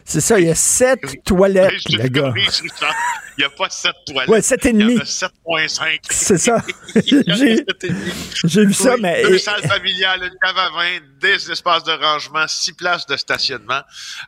C'est 0.08 0.20
ça, 0.20 0.38
il 0.38 0.46
y 0.46 0.50
a 0.50 0.54
sept 0.54 1.00
toilettes, 1.24 1.82
le 1.90 2.08
gars. 2.08 2.32
Il 2.36 3.40
n'y 3.40 3.44
a 3.44 3.50
pas 3.50 3.68
sept 3.68 3.94
toilettes. 4.06 4.28
Ouais, 4.28 4.40
sept 4.40 4.64
et 4.66 4.72
demi. 4.72 4.84
Il 4.84 4.96
y 4.96 4.98
en 4.98 5.00
a 5.00 5.66
7,5. 5.66 5.98
C'est 6.10 6.38
ça. 6.38 6.62
J'ai 8.44 8.64
vu 8.64 8.72
ça, 8.72 8.96
mais. 8.96 9.22
Deux 9.24 9.38
salles 9.38 9.66
familiales, 9.66 10.22
une 10.22 10.38
cave 10.40 10.56
à 10.56 10.70
vin, 10.70 10.98
des 11.20 11.50
espaces 11.50 11.82
de 11.84 11.92
rangement, 11.92 12.46
six 12.46 12.72
places 12.72 13.04
de 13.06 13.16
stationnement. 13.16 13.82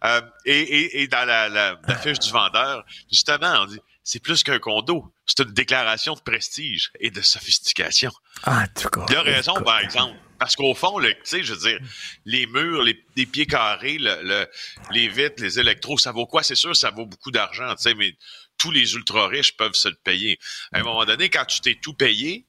Euh, 0.04 0.20
et, 0.44 0.60
et, 0.60 1.02
et, 1.02 1.08
dans 1.08 1.26
la, 1.26 1.48
la, 1.48 1.80
la 1.86 1.94
fiche 1.94 2.18
du 2.18 2.30
vendeur, 2.30 2.84
justement, 3.10 3.62
on 3.62 3.66
dit 3.66 3.80
c'est 4.02 4.20
plus 4.20 4.42
qu'un 4.42 4.58
condo. 4.58 5.04
C'est 5.26 5.40
une 5.40 5.52
déclaration 5.52 6.14
de 6.14 6.20
prestige 6.20 6.90
et 6.98 7.10
de 7.10 7.20
sophistication. 7.20 8.10
Ah, 8.42 8.66
tout 8.68 8.88
cas. 8.88 9.06
Il 9.10 9.16
a 9.16 9.22
raison, 9.22 9.54
par 9.62 9.80
exemple. 9.80 10.16
Parce 10.38 10.54
qu'au 10.54 10.74
fond, 10.74 11.00
tu 11.00 11.14
sais, 11.24 11.42
je 11.42 11.54
veux 11.54 11.60
dire, 11.60 11.80
les 12.24 12.46
murs, 12.46 12.82
les, 12.82 13.26
pieds 13.26 13.46
carrés, 13.46 13.98
le, 13.98 14.46
les 14.92 15.08
vitres, 15.08 15.42
les 15.42 15.58
électros, 15.58 15.98
ça 15.98 16.12
vaut 16.12 16.26
quoi? 16.26 16.42
C'est 16.42 16.54
sûr, 16.54 16.76
ça 16.76 16.90
vaut 16.90 17.06
beaucoup 17.06 17.30
d'argent, 17.30 17.68
tu 17.74 17.82
sais, 17.82 17.94
mais 17.94 18.14
tous 18.56 18.70
les 18.70 18.94
ultra 18.94 19.28
riches 19.28 19.56
peuvent 19.56 19.74
se 19.74 19.88
le 19.88 19.96
payer. 20.04 20.38
À 20.72 20.80
un 20.80 20.82
moment 20.82 21.04
donné, 21.04 21.28
quand 21.28 21.44
tu 21.44 21.60
t'es 21.60 21.76
tout 21.80 21.94
payé, 21.94 22.44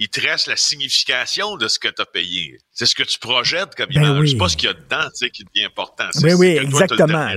il 0.00 0.08
te 0.08 0.20
reste 0.20 0.46
la 0.46 0.56
signification 0.56 1.56
de 1.56 1.66
ce 1.66 1.80
que 1.80 1.88
tu 1.88 2.00
as 2.00 2.06
payé. 2.06 2.56
C'est 2.72 2.86
ce 2.86 2.94
que 2.94 3.02
tu 3.02 3.18
projettes 3.18 3.74
comme 3.76 3.88
ben 3.92 4.04
image. 4.04 4.30
C'est 4.30 4.36
pas 4.36 4.48
ce 4.48 4.56
qu'il 4.56 4.68
y 4.68 4.70
a 4.70 4.74
dedans 4.74 5.08
tu 5.08 5.26
sais, 5.26 5.30
qui 5.30 5.42
devient 5.42 5.66
important. 5.66 6.04
Ben 6.22 6.34
oui, 6.36 6.56
exactement. 6.56 7.28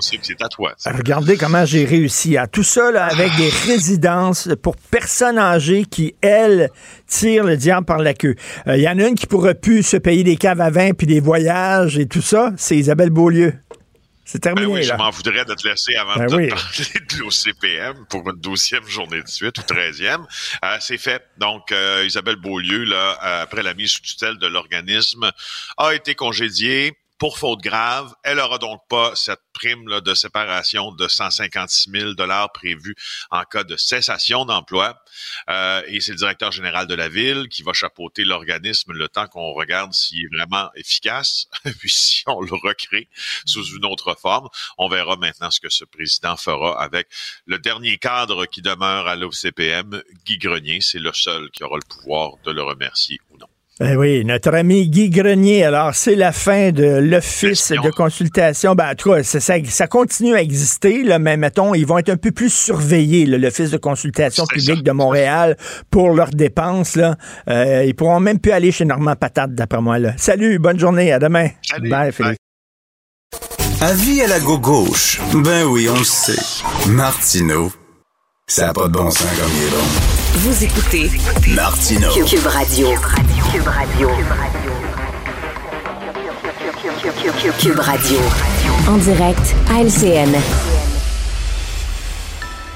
C'est 0.00 0.42
à 0.42 0.48
toi. 0.48 0.74
Regardez 0.86 1.36
comment 1.36 1.66
j'ai 1.66 1.84
réussi 1.84 2.38
à 2.38 2.46
tout 2.46 2.62
ça 2.62 2.88
avec 3.04 3.36
des 3.36 3.50
résidences 3.66 4.48
pour 4.62 4.76
personnes 4.76 5.38
âgées 5.38 5.84
qui, 5.84 6.14
elles, 6.22 6.70
tirent 7.06 7.44
le 7.44 7.58
diable 7.58 7.84
par 7.84 7.98
la 7.98 8.14
queue. 8.14 8.34
Il 8.64 8.72
euh, 8.72 8.76
y 8.78 8.88
en 8.88 8.98
a 8.98 9.06
une 9.06 9.14
qui 9.14 9.26
pourrait 9.26 9.54
plus 9.54 9.82
se 9.82 9.98
payer 9.98 10.24
des 10.24 10.36
caves 10.36 10.62
à 10.62 10.70
vin 10.70 10.92
puis 10.92 11.06
des 11.06 11.20
voyages 11.20 11.98
et 11.98 12.06
tout 12.06 12.22
ça. 12.22 12.52
C'est 12.56 12.78
Isabelle 12.78 13.10
Beaulieu. 13.10 13.52
C'est 14.24 14.38
terminé. 14.38 14.66
Ben 14.66 14.72
oui, 14.72 14.82
je 14.82 14.94
m'en 14.94 15.10
voudrais 15.10 15.44
de 15.44 15.54
te 15.54 15.68
laisser 15.68 15.94
avant 15.96 16.16
ben 16.16 16.26
de 16.26 16.48
parler 16.48 16.48
de 16.48 17.18
l'OCPM 17.18 18.06
pour 18.08 18.28
une 18.28 18.40
douzième 18.40 18.86
journée 18.86 19.22
de 19.22 19.28
suite 19.28 19.58
ou 19.58 19.62
treizième. 19.62 20.26
Euh, 20.64 20.76
c'est 20.80 20.98
fait. 20.98 21.22
Donc, 21.38 21.72
euh, 21.72 22.04
Isabelle 22.06 22.36
Beaulieu, 22.36 22.84
là, 22.84 23.18
après 23.42 23.62
la 23.62 23.74
mise 23.74 23.90
sous 23.90 24.00
tutelle 24.00 24.38
de 24.38 24.46
l'organisme, 24.46 25.30
a 25.76 25.94
été 25.94 26.14
congédiée 26.14 26.96
pour 27.24 27.38
faute 27.38 27.62
grave. 27.62 28.14
Elle 28.22 28.38
aura 28.38 28.58
donc 28.58 28.82
pas 28.86 29.16
cette 29.16 29.40
prime 29.54 29.98
de 30.02 30.14
séparation 30.14 30.92
de 30.92 31.08
156 31.08 31.90
000 31.90 32.12
dollars 32.12 32.52
prévue 32.52 32.94
en 33.30 33.44
cas 33.44 33.64
de 33.64 33.78
cessation 33.78 34.44
d'emploi. 34.44 35.02
Euh, 35.48 35.80
et 35.86 36.02
c'est 36.02 36.10
le 36.10 36.18
directeur 36.18 36.52
général 36.52 36.86
de 36.86 36.94
la 36.94 37.08
ville 37.08 37.48
qui 37.48 37.62
va 37.62 37.72
chapeauter 37.72 38.26
l'organisme 38.26 38.92
le 38.92 39.08
temps 39.08 39.26
qu'on 39.26 39.54
regarde 39.54 39.94
s'il 39.94 40.24
est 40.24 40.36
vraiment 40.36 40.68
efficace, 40.74 41.48
puis 41.78 41.88
si 41.88 42.24
on 42.26 42.42
le 42.42 42.52
recrée 42.52 43.08
sous 43.46 43.74
une 43.74 43.86
autre 43.86 44.14
forme. 44.20 44.50
On 44.76 44.90
verra 44.90 45.16
maintenant 45.16 45.50
ce 45.50 45.60
que 45.60 45.70
ce 45.70 45.86
président 45.86 46.36
fera 46.36 46.78
avec 46.78 47.08
le 47.46 47.58
dernier 47.58 47.96
cadre 47.96 48.44
qui 48.44 48.60
demeure 48.60 49.08
à 49.08 49.16
l'OCPM, 49.16 50.02
Guy 50.26 50.36
Grenier. 50.36 50.82
C'est 50.82 50.98
le 50.98 51.14
seul 51.14 51.50
qui 51.52 51.64
aura 51.64 51.78
le 51.78 51.88
pouvoir 51.88 52.32
de 52.44 52.50
le 52.50 52.62
remercier 52.62 53.18
ou 53.30 53.38
non. 53.38 53.48
Eh 53.80 53.96
oui, 53.96 54.24
notre 54.24 54.54
ami 54.54 54.88
Guy 54.88 55.10
Grenier. 55.10 55.64
Alors, 55.64 55.96
c'est 55.96 56.14
la 56.14 56.30
fin 56.30 56.70
de 56.70 56.84
l'office 56.84 57.72
de 57.72 57.90
consultation. 57.90 58.76
Ben, 58.76 58.92
en 58.92 58.94
tout 58.94 59.10
cas, 59.10 59.24
ça, 59.24 59.40
ça, 59.40 59.86
continue 59.88 60.36
à 60.36 60.42
exister, 60.42 61.02
là, 61.02 61.18
mais 61.18 61.36
mettons, 61.36 61.74
ils 61.74 61.84
vont 61.84 61.98
être 61.98 62.10
un 62.10 62.16
peu 62.16 62.30
plus 62.30 62.52
surveillés, 62.52 63.26
l'office 63.26 63.72
de 63.72 63.76
consultation 63.76 64.46
publique 64.46 64.84
de 64.84 64.92
Montréal, 64.92 65.56
pour 65.90 66.10
leurs 66.10 66.30
dépenses. 66.30 66.94
Là. 66.94 67.16
Euh, 67.48 67.84
ils 67.84 67.96
pourront 67.96 68.20
même 68.20 68.38
plus 68.38 68.52
aller 68.52 68.70
chez 68.70 68.84
Normand 68.84 69.16
Patate, 69.16 69.56
d'après 69.56 69.80
moi. 69.80 69.98
Là. 69.98 70.12
Salut, 70.18 70.60
bonne 70.60 70.78
journée, 70.78 71.12
à 71.12 71.18
demain. 71.18 71.48
Salut, 71.68 71.90
bye, 71.90 72.12
Philippe. 72.12 72.38
Avis 73.80 74.22
à 74.22 74.28
la 74.28 74.38
gauche. 74.38 75.20
Ben 75.34 75.64
oui, 75.64 75.88
on 75.90 75.98
le 75.98 76.04
sait. 76.04 76.40
Martineau, 76.90 77.72
ça 78.46 78.66
n'a 78.66 78.72
pas 78.72 78.86
de 78.86 78.92
bon 78.92 79.10
sens 79.10 79.26
comme 79.36 79.50
il 79.56 79.66
est 79.66 79.70
bon. 79.70 80.23
Vous 80.36 80.64
écoutez 80.64 81.10
Martino 81.54 82.08
Cube 82.26 82.46
Radio. 82.46 82.88
Cube 83.52 83.68
Radio. 83.68 84.08
Cube 87.60 87.78
Radio. 87.78 88.18
En 88.88 88.96
direct 88.96 89.54
à 89.70 89.80
LCN. 89.80 90.73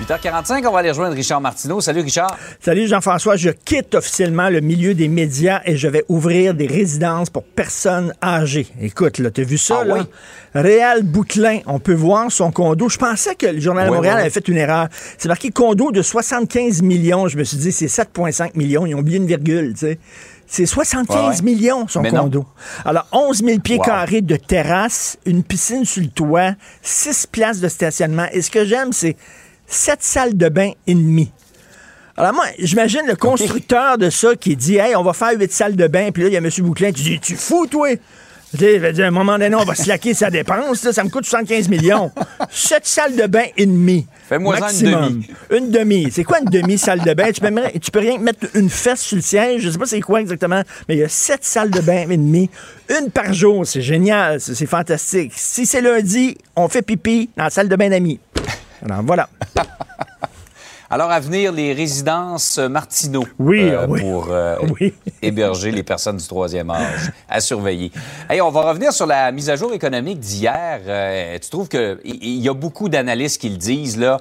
8h45, 0.00 0.64
on 0.64 0.70
va 0.70 0.78
aller 0.78 0.90
rejoindre 0.90 1.16
Richard 1.16 1.40
Martineau. 1.40 1.80
Salut 1.80 2.02
Richard. 2.02 2.38
Salut 2.60 2.86
Jean-François. 2.86 3.34
Je 3.34 3.50
quitte 3.50 3.96
officiellement 3.96 4.48
le 4.48 4.60
milieu 4.60 4.94
des 4.94 5.08
médias 5.08 5.60
et 5.64 5.76
je 5.76 5.88
vais 5.88 6.04
ouvrir 6.08 6.54
des 6.54 6.68
résidences 6.68 7.30
pour 7.30 7.42
personnes 7.42 8.14
âgées. 8.22 8.68
Écoute, 8.80 9.18
là, 9.18 9.32
t'as 9.32 9.42
vu 9.42 9.58
ça, 9.58 9.80
ah 9.82 9.84
là? 9.84 10.06
Réal 10.54 11.02
Bouclin, 11.02 11.58
on 11.66 11.80
peut 11.80 11.94
voir 11.94 12.30
son 12.30 12.52
condo. 12.52 12.88
Je 12.88 12.96
pensais 12.96 13.34
que 13.34 13.46
le 13.46 13.58
Journal 13.58 13.88
de 13.88 13.92
Montréal 13.92 14.20
avait 14.20 14.30
fait 14.30 14.46
une 14.46 14.56
erreur. 14.56 14.86
C'est 15.18 15.28
marqué 15.28 15.50
condo 15.50 15.90
de 15.90 16.00
75 16.00 16.80
millions. 16.82 17.26
Je 17.26 17.36
me 17.36 17.42
suis 17.42 17.56
dit, 17.56 17.72
c'est 17.72 17.86
7,5 17.86 18.52
millions. 18.54 18.86
Ils 18.86 18.94
ont 18.94 19.00
oublié 19.00 19.16
une 19.18 19.26
virgule, 19.26 19.72
tu 19.72 19.80
sais. 19.80 19.98
C'est 20.46 20.64
75 20.64 21.42
millions, 21.42 21.88
son 21.88 22.04
condo. 22.04 22.46
Alors, 22.84 23.06
11 23.12 23.44
000 23.44 23.58
pieds 23.58 23.80
carrés 23.80 24.22
de 24.22 24.36
terrasse, 24.36 25.18
une 25.26 25.42
piscine 25.42 25.84
sur 25.84 26.02
le 26.02 26.08
toit, 26.08 26.52
6 26.82 27.26
places 27.26 27.60
de 27.60 27.68
stationnement. 27.68 28.26
Et 28.32 28.40
ce 28.40 28.50
que 28.50 28.64
j'aime, 28.64 28.92
c'est 28.92 29.16
sept 29.68 30.02
salles 30.02 30.36
de 30.36 30.48
bain 30.48 30.72
et 30.86 30.94
demie. 30.94 31.30
Alors 32.16 32.32
moi, 32.32 32.46
j'imagine 32.58 33.02
le 33.06 33.14
constructeur 33.14 33.96
de 33.96 34.10
ça 34.10 34.34
qui 34.34 34.56
dit 34.56 34.76
Hey, 34.76 34.96
on 34.96 35.04
va 35.04 35.12
faire 35.12 35.38
huit 35.38 35.52
salles 35.52 35.76
de 35.76 35.86
bain, 35.86 36.10
puis 36.10 36.24
là, 36.24 36.28
il 36.28 36.32
y 36.32 36.36
a 36.36 36.40
M. 36.40 36.50
Bouclin 36.58 36.90
qui 36.90 37.02
dit 37.02 37.20
Tu 37.20 37.36
fous, 37.36 37.66
toi? 37.68 37.90
Il 38.58 38.80
va 38.80 38.92
dire, 38.92 39.04
à 39.04 39.08
un 39.08 39.12
moment 39.12 39.38
donné, 39.38 39.54
on 39.54 39.64
va 39.64 39.74
slacker 39.74 40.14
sa 40.14 40.30
dépense, 40.30 40.90
ça 40.90 41.04
me 41.04 41.10
coûte 41.10 41.26
75 41.26 41.68
millions. 41.68 42.10
Sept 42.50 42.86
salles 42.86 43.14
de 43.14 43.26
bain 43.26 43.44
et 43.56 43.66
demie. 43.66 44.06
Fais-moi 44.26 44.56
une 44.58 44.90
demi. 44.90 45.26
Une 45.50 45.70
demi. 45.70 46.08
C'est 46.10 46.24
quoi 46.24 46.38
une 46.40 46.50
demi-salle 46.50 47.00
de 47.00 47.12
bain? 47.12 47.30
Tu 47.30 47.40
peux, 47.40 47.50
tu 47.80 47.90
peux 47.90 47.98
rien 47.98 48.18
mettre 48.18 48.46
une 48.54 48.70
fesse 48.70 49.02
sur 49.02 49.16
le 49.16 49.22
siège. 49.22 49.62
Je 49.62 49.70
sais 49.70 49.78
pas 49.78 49.86
c'est 49.86 50.00
quoi 50.00 50.20
exactement, 50.20 50.62
mais 50.88 50.96
il 50.96 50.98
y 51.00 51.04
a 51.04 51.08
sept 51.08 51.44
salles 51.44 51.70
de 51.70 51.80
bain 51.80 52.06
et 52.08 52.16
demie. 52.16 52.50
Une 52.88 53.10
par 53.10 53.32
jour. 53.32 53.66
C'est 53.66 53.82
génial. 53.82 54.40
C'est 54.40 54.66
fantastique. 54.66 55.32
Si 55.36 55.66
c'est 55.66 55.82
lundi, 55.82 56.36
on 56.56 56.68
fait 56.68 56.82
pipi 56.82 57.30
dans 57.36 57.44
la 57.44 57.50
salle 57.50 57.68
de 57.68 57.76
bain 57.76 57.90
d'amis. 57.90 58.18
Alors, 58.84 59.02
voilà. 59.02 59.28
Alors, 60.90 61.10
à 61.10 61.20
venir, 61.20 61.52
les 61.52 61.74
résidences 61.74 62.56
Martineau 62.58 63.26
Oui, 63.38 63.60
euh, 63.60 63.86
oui. 63.86 64.00
pour 64.00 64.28
euh, 64.30 64.56
Oui. 64.80 64.94
héberger 65.20 65.70
les 65.70 65.82
personnes 65.82 66.16
du 66.16 66.26
troisième 66.26 66.70
âge 66.70 67.12
à 67.28 67.40
surveiller. 67.40 67.92
Hey, 68.30 68.40
on 68.40 68.50
va 68.50 68.62
revenir 68.62 68.90
sur 68.94 69.04
la 69.06 69.30
mise 69.30 69.50
à 69.50 69.56
jour 69.56 69.74
économique 69.74 70.18
d'hier. 70.20 70.80
Euh, 70.86 71.38
tu 71.38 71.50
trouves 71.50 71.68
qu'il 71.68 71.98
il 72.04 72.38
y 72.40 72.48
a 72.48 72.54
beaucoup 72.54 72.88
d'analystes 72.88 73.38
qui 73.38 73.50
le 73.50 73.58
disent, 73.58 73.98
là, 73.98 74.16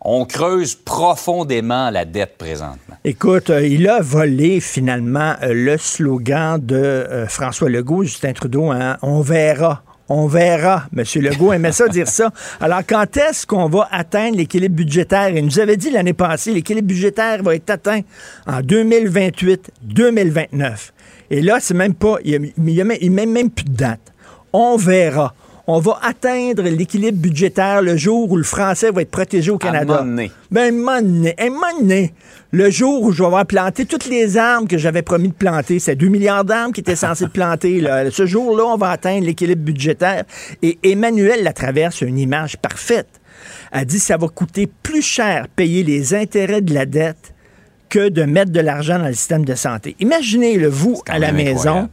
on 0.00 0.24
creuse 0.24 0.74
profondément 0.74 1.90
la 1.90 2.04
dette 2.04 2.36
présentement. 2.36 2.96
Écoute, 3.04 3.50
euh, 3.50 3.64
il 3.66 3.88
a 3.88 4.00
volé 4.00 4.58
finalement 4.60 5.34
euh, 5.42 5.52
le 5.52 5.76
slogan 5.78 6.58
de 6.60 6.74
euh, 6.76 7.26
François 7.28 7.68
Legault, 7.68 8.02
Justin 8.02 8.32
Trudeau, 8.32 8.70
hein, 8.72 8.96
on 9.02 9.20
verra. 9.20 9.82
On 10.08 10.26
verra. 10.26 10.86
Monsieur 10.92 11.20
Legault 11.20 11.52
aimait 11.52 11.72
ça 11.72 11.88
dire 11.88 12.08
ça. 12.08 12.32
Alors, 12.60 12.80
quand 12.86 13.16
est-ce 13.16 13.46
qu'on 13.46 13.68
va 13.68 13.88
atteindre 13.90 14.38
l'équilibre 14.38 14.76
budgétaire? 14.76 15.28
Il 15.30 15.44
nous 15.44 15.60
avait 15.60 15.76
dit 15.76 15.90
l'année 15.90 16.14
passée, 16.14 16.52
l'équilibre 16.52 16.88
budgétaire 16.88 17.42
va 17.42 17.54
être 17.54 17.68
atteint 17.70 18.00
en 18.46 18.60
2028-2029. 18.60 20.92
Et 21.30 21.42
là, 21.42 21.58
c'est 21.60 21.74
même 21.74 21.92
pas, 21.94 22.16
il 22.24 22.52
n'y 22.56 22.80
a, 22.80 22.84
a 22.84 22.86
même 22.86 23.50
plus 23.50 23.66
de 23.66 23.76
date. 23.76 24.00
On 24.52 24.76
verra. 24.76 25.34
On 25.70 25.80
va 25.80 25.98
atteindre 26.02 26.62
l'équilibre 26.62 27.18
budgétaire 27.18 27.82
le 27.82 27.94
jour 27.94 28.32
où 28.32 28.38
le 28.38 28.42
français 28.42 28.90
va 28.90 29.02
être 29.02 29.10
protégé 29.10 29.50
au 29.50 29.58
Canada. 29.58 30.02
Ben, 30.50 30.88
un 30.88 31.02
donné, 31.78 32.14
le 32.52 32.70
jour 32.70 33.02
où 33.02 33.12
je 33.12 33.18
vais 33.18 33.26
avoir 33.26 33.44
planté 33.44 33.84
toutes 33.84 34.06
les 34.06 34.38
arbres 34.38 34.66
que 34.66 34.78
j'avais 34.78 35.02
promis 35.02 35.28
de 35.28 35.34
planter, 35.34 35.78
c'est 35.78 35.94
2 35.94 36.08
milliards 36.08 36.46
d'arbres 36.46 36.72
qui 36.72 36.80
étaient 36.80 36.96
censés 36.96 37.28
planter. 37.32 37.82
là. 37.82 38.10
Ce 38.10 38.24
jour-là, 38.24 38.64
on 38.64 38.78
va 38.78 38.88
atteindre 38.88 39.26
l'équilibre 39.26 39.62
budgétaire. 39.62 40.24
Et 40.62 40.78
Emmanuel 40.82 41.44
Latraverse 41.44 42.02
a 42.02 42.06
une 42.06 42.18
image 42.18 42.56
parfaite. 42.56 43.20
Elle 43.70 43.84
dit 43.84 44.00
ça 44.00 44.16
va 44.16 44.28
coûter 44.28 44.70
plus 44.82 45.02
cher 45.02 45.48
payer 45.54 45.82
les 45.82 46.14
intérêts 46.14 46.62
de 46.62 46.72
la 46.72 46.86
dette 46.86 47.34
que 47.90 48.08
de 48.08 48.22
mettre 48.22 48.52
de 48.52 48.60
l'argent 48.60 48.98
dans 48.98 49.08
le 49.08 49.12
système 49.12 49.44
de 49.44 49.54
santé. 49.54 49.96
Imaginez-le, 50.00 50.68
vous, 50.68 51.02
à 51.06 51.18
la 51.18 51.32
maison. 51.32 51.90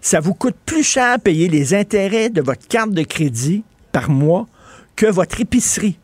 Ça 0.00 0.20
vous 0.20 0.34
coûte 0.34 0.56
plus 0.64 0.82
cher 0.82 1.18
payer 1.20 1.48
les 1.48 1.74
intérêts 1.74 2.30
de 2.30 2.40
votre 2.42 2.66
carte 2.66 2.90
de 2.92 3.02
crédit 3.02 3.62
par 3.92 4.10
mois 4.10 4.46
que 4.96 5.06
votre 5.06 5.40
épicerie. 5.40 5.98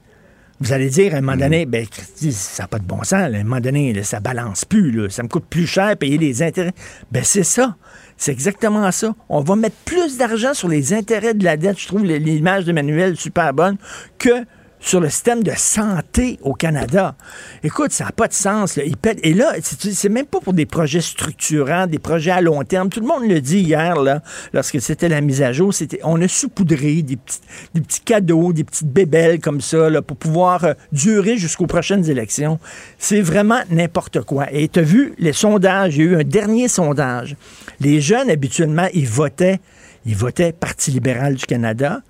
Vous 0.59 0.73
allez 0.73 0.88
dire 0.88 1.15
à 1.15 1.19
un 1.19 1.21
moment 1.21 1.37
donné, 1.37 1.67
ben, 1.67 1.87
ça 2.31 2.62
n'a 2.62 2.69
pas 2.69 2.79
de 2.79 2.85
bon 2.85 2.99
sens. 2.99 3.31
là. 3.31 3.37
À 3.37 3.41
un 3.41 3.45
moment 3.45 3.61
donné, 3.61 3.93
là, 3.93 4.03
ça 4.03 4.21
balance 4.21 4.65
plus. 4.65 4.91
là. 4.91 5.11
Ça 5.11 5.23
me 5.23 5.29
coûte 5.29 5.45
plus 5.49 5.67
cher 5.67 5.97
payer 5.99 6.17
les 6.17 6.43
intérêts. 6.43 6.73
Ben, 7.12 7.23
c'est 7.23 7.43
ça. 7.43 7.76
C'est 8.17 8.33
exactement 8.33 8.91
ça. 8.91 9.15
On 9.29 9.41
va 9.41 9.55
mettre 9.55 9.76
plus 9.85 10.17
d'argent 10.17 10.55
sur 10.55 10.69
les 10.69 10.95
intérêts 10.95 11.35
de 11.35 11.45
la 11.45 11.59
dette. 11.59 11.79
Je 11.79 11.87
trouve 11.87 12.05
l'image 12.05 12.65
d'Emmanuel 12.65 13.17
super 13.19 13.53
bonne 13.53 13.76
que 14.19 14.47
sur 14.87 15.00
le 15.00 15.11
système 15.11 15.43
de 15.43 15.52
santé 15.57 16.38
au 16.43 16.55
Canada. 16.55 17.16
Écoute, 17.64 17.90
ça 17.90 18.05
n'a 18.05 18.12
pas 18.12 18.28
de 18.28 18.33
sens. 18.33 18.78
Et 18.78 19.35
là, 19.35 19.55
c'est 19.61 20.09
même 20.09 20.26
pas 20.26 20.38
pour 20.38 20.52
des 20.52 20.64
projets 20.64 21.00
structurants, 21.00 21.88
des 21.88 21.99
projets 21.99 22.31
à 22.31 22.40
long 22.40 22.62
terme. 22.62 22.88
Tout 22.88 23.00
le 23.00 23.07
monde 23.07 23.28
le 23.28 23.40
dit 23.40 23.59
hier, 23.59 24.00
là, 24.00 24.23
lorsque 24.52 24.81
c'était 24.81 25.09
la 25.09 25.21
mise 25.21 25.43
à 25.43 25.52
jour. 25.52 25.75
C'était, 25.75 25.99
on 26.05 26.21
a 26.23 26.28
saupoudré 26.28 27.02
des 27.02 27.16
petits, 27.16 27.40
des 27.75 27.81
petits 27.81 28.00
cadeaux, 28.00 28.52
des 28.52 28.62
petites 28.62 28.87
bébelles 28.87 29.40
comme 29.40 29.61
ça, 29.61 29.90
là, 29.90 30.02
pour 30.02 30.16
pouvoir 30.16 30.64
euh, 30.64 30.75
durer 30.93 31.37
jusqu'aux 31.37 31.66
prochaines 31.66 32.09
élections. 32.09 32.61
C'est 32.97 33.23
vraiment 33.23 33.61
n'importe 33.71 34.21
quoi. 34.21 34.47
Et 34.52 34.69
tu 34.69 34.78
as 34.78 34.83
vu 34.83 35.14
les 35.19 35.33
sondages, 35.33 35.97
il 35.97 36.05
y 36.05 36.09
a 36.09 36.11
eu 36.12 36.21
un 36.21 36.25
dernier 36.25 36.69
sondage. 36.69 37.35
Les 37.81 38.00
jeunes, 38.00 38.31
habituellement, 38.31 38.87
ils 38.95 39.09
votaient, 39.09 39.59
ils 40.05 40.16
votaient 40.16 40.52
Parti 40.52 40.93
libéral 40.93 41.35
du 41.35 41.45
Canada 41.45 42.02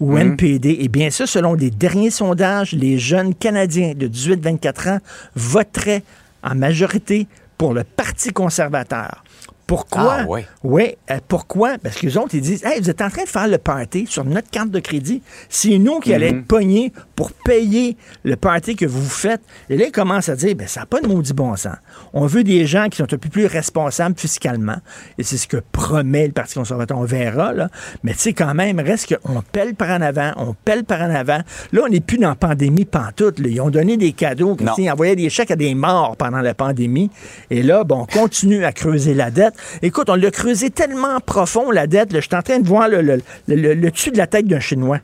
ou 0.00 0.16
NPD. 0.16 0.78
Et 0.80 0.88
bien 0.88 1.10
ça, 1.10 1.26
selon 1.26 1.54
les 1.54 1.70
derniers 1.70 2.10
sondages, 2.10 2.72
les 2.72 2.98
jeunes 2.98 3.34
Canadiens 3.34 3.94
de 3.94 4.08
18-24 4.08 4.90
ans 4.90 4.98
voteraient 5.34 6.02
en 6.42 6.54
majorité 6.54 7.26
pour 7.58 7.74
le 7.74 7.84
Parti 7.84 8.32
conservateur. 8.32 9.23
Pourquoi? 9.66 10.18
Ah, 10.20 10.26
ouais. 10.62 10.98
Euh, 11.10 11.18
pourquoi? 11.26 11.78
Parce 11.82 11.96
que 11.96 12.06
les 12.06 12.16
autres, 12.16 12.34
ils 12.34 12.40
disent 12.40 12.64
Hey, 12.64 12.80
vous 12.80 12.90
êtes 12.90 13.00
en 13.00 13.08
train 13.08 13.24
de 13.24 13.28
faire 13.28 13.48
le 13.48 13.58
party 13.58 14.06
sur 14.06 14.24
notre 14.24 14.50
carte 14.50 14.70
de 14.70 14.80
crédit. 14.80 15.22
C'est 15.48 15.78
nous 15.78 16.00
qui 16.00 16.12
allons 16.12 16.26
être 16.26 16.44
pognés 16.46 16.92
pour 17.16 17.32
payer 17.32 17.96
le 18.24 18.36
party 18.36 18.76
que 18.76 18.84
vous 18.86 19.08
faites. 19.08 19.40
Et 19.70 19.76
là, 19.76 19.86
ils 19.86 19.92
commencent 19.92 20.28
à 20.28 20.36
dire 20.36 20.54
ben, 20.54 20.66
ça 20.68 20.80
n'a 20.80 20.86
pas 20.86 21.00
de 21.00 21.06
maudit 21.08 21.32
bon 21.32 21.56
sens. 21.56 21.76
On 22.12 22.26
veut 22.26 22.44
des 22.44 22.66
gens 22.66 22.88
qui 22.88 22.98
sont 22.98 23.04
un 23.12 23.18
peu 23.18 23.28
plus 23.28 23.46
responsables 23.46 24.18
fiscalement. 24.18 24.76
Et 25.18 25.22
c'est 25.22 25.36
ce 25.38 25.46
que 25.48 25.58
promet 25.72 26.26
le 26.26 26.32
Parti 26.32 26.54
conservateur. 26.54 26.98
On 26.98 27.04
verra, 27.04 27.52
là. 27.52 27.68
Mais 28.02 28.12
tu 28.12 28.18
sais, 28.20 28.32
quand 28.32 28.54
même, 28.54 28.80
reste 28.80 29.16
qu'on 29.16 29.42
pèle 29.42 29.74
par 29.74 29.90
en 29.90 30.02
avant, 30.02 30.32
on 30.36 30.54
pèle 30.54 30.84
par 30.84 31.00
en 31.00 31.14
avant. 31.14 31.40
Là, 31.72 31.82
on 31.84 31.88
n'est 31.88 32.00
plus 32.00 32.18
dans 32.18 32.28
la 32.30 32.34
pandémie 32.34 32.84
pantoute. 32.84 33.38
là. 33.38 33.48
Ils 33.48 33.60
ont 33.60 33.70
donné 33.70 33.96
des 33.96 34.12
cadeaux. 34.12 34.56
Ils 34.78 34.90
envoyaient 34.90 35.16
des 35.16 35.30
chèques 35.30 35.50
à 35.50 35.56
des 35.56 35.74
morts 35.74 36.16
pendant 36.16 36.40
la 36.40 36.54
pandémie. 36.54 37.10
Et 37.50 37.62
là, 37.62 37.84
bon, 37.84 38.02
on 38.02 38.06
continue 38.06 38.64
à 38.64 38.72
creuser 38.72 39.14
la 39.14 39.30
dette. 39.30 39.53
Écoute, 39.82 40.08
on 40.10 40.14
l'a 40.14 40.30
creusé 40.30 40.70
tellement 40.70 41.20
profond, 41.20 41.70
la 41.70 41.86
dette. 41.86 42.14
je 42.14 42.20
suis 42.20 42.34
en 42.34 42.42
train 42.42 42.58
de 42.58 42.66
voir 42.68 42.88
le, 42.88 43.00
le- 43.02 43.20
le- 43.48 43.56
le- 43.56 43.74
le 43.74 43.90
dessus 43.90 44.10
de 44.10 44.18
la 44.18 44.26
tête 44.26 44.46
d'un 44.46 44.60
Chinois 44.60 45.00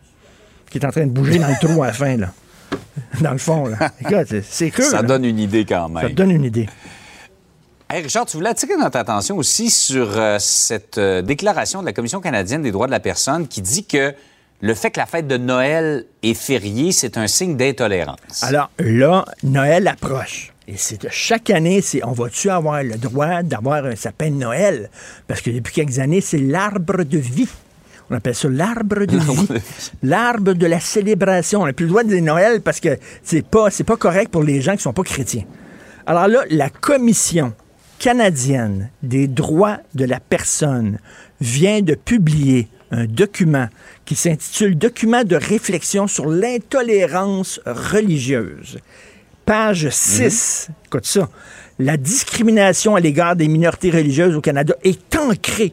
qui 0.70 0.78
est 0.78 0.84
en 0.86 0.90
train 0.90 1.04
de 1.06 1.10
bouger 1.10 1.38
dans 1.38 1.48
le 1.48 1.54
trou 1.66 1.82
à 1.82 1.88
la 1.88 1.92
fin, 1.92 2.16
là. 2.16 2.32
Dans 3.20 3.32
le 3.32 3.38
fond, 3.38 3.66
là. 3.66 3.90
Écoute, 4.00 4.40
c'est- 4.48 4.70
creux. 4.70 4.84
Ça 4.84 4.98
là. 4.98 5.02
donne 5.02 5.24
une 5.24 5.38
idée 5.40 5.64
quand 5.64 5.88
Ça 5.88 6.02
même. 6.02 6.10
te 6.10 6.14
donne 6.14 6.30
une 6.30 6.44
idée. 6.44 6.68
Hey, 7.88 8.02
Richard, 8.02 8.24
tu 8.26 8.36
voulais 8.36 8.50
attirer 8.50 8.76
notre 8.76 8.98
attention 8.98 9.36
aussi 9.36 9.68
sur 9.68 10.16
euh, 10.16 10.36
cette 10.38 10.96
euh, 10.98 11.22
déclaration 11.22 11.80
de 11.80 11.86
la 11.86 11.92
Commission 11.92 12.20
canadienne 12.20 12.62
des 12.62 12.70
droits 12.70 12.86
de 12.86 12.92
la 12.92 13.00
personne 13.00 13.48
qui 13.48 13.62
dit 13.62 13.84
que 13.84 14.14
le 14.60 14.74
fait 14.74 14.92
que 14.92 15.00
la 15.00 15.06
fête 15.06 15.26
de 15.26 15.36
Noël 15.36 16.04
est 16.22 16.34
fériée, 16.34 16.92
c'est 16.92 17.16
un 17.18 17.26
signe 17.26 17.56
d'intolérance. 17.56 18.44
Alors 18.44 18.70
là, 18.78 19.24
Noël 19.42 19.88
approche. 19.88 20.52
Et 20.70 20.76
c'est 20.76 21.10
chaque 21.10 21.50
année, 21.50 21.80
c'est 21.80 22.04
on 22.04 22.12
va-tu 22.12 22.48
avoir 22.48 22.84
le 22.84 22.96
droit 22.96 23.42
d'avoir 23.42 23.86
un 23.86 23.96
sapin 23.96 24.30
de 24.30 24.36
Noël? 24.36 24.88
Parce 25.26 25.40
que 25.40 25.50
depuis 25.50 25.74
quelques 25.74 25.98
années, 25.98 26.20
c'est 26.20 26.38
l'arbre 26.38 27.02
de 27.02 27.18
vie. 27.18 27.48
On 28.08 28.14
appelle 28.14 28.36
ça 28.36 28.48
l'arbre 28.48 29.04
de 29.06 29.18
vie. 29.18 29.48
L'arbre 30.04 30.52
de 30.52 30.66
la 30.66 30.78
célébration. 30.78 31.62
On 31.62 31.66
n'a 31.66 31.72
plus 31.72 31.86
le 31.86 31.90
droit 31.90 32.04
de 32.04 32.10
dire 32.10 32.22
Noël 32.22 32.60
parce 32.60 32.78
que 32.78 32.96
c'est 33.24 33.44
pas, 33.44 33.68
c'est 33.70 33.82
pas 33.82 33.96
correct 33.96 34.30
pour 34.30 34.44
les 34.44 34.60
gens 34.60 34.76
qui 34.76 34.82
sont 34.82 34.92
pas 34.92 35.02
chrétiens. 35.02 35.42
Alors 36.06 36.28
là, 36.28 36.44
la 36.50 36.70
commission 36.70 37.52
canadienne 37.98 38.90
des 39.02 39.26
droits 39.26 39.78
de 39.96 40.04
la 40.04 40.20
personne 40.20 41.00
vient 41.40 41.82
de 41.82 41.96
publier 41.96 42.68
un 42.92 43.06
document 43.06 43.66
qui 44.04 44.14
s'intitule 44.14 44.78
Document 44.78 45.24
de 45.24 45.34
réflexion 45.34 46.06
sur 46.06 46.26
l'intolérance 46.26 47.60
religieuse. 47.66 48.78
Page 49.50 49.88
6. 49.90 50.68
Écoute 50.86 51.06
ça. 51.06 51.28
La 51.80 51.96
discrimination 51.96 52.94
à 52.94 53.00
l'égard 53.00 53.34
des 53.34 53.48
minorités 53.48 53.90
religieuses 53.90 54.36
au 54.36 54.40
Canada 54.40 54.74
est 54.84 55.16
ancrée 55.16 55.72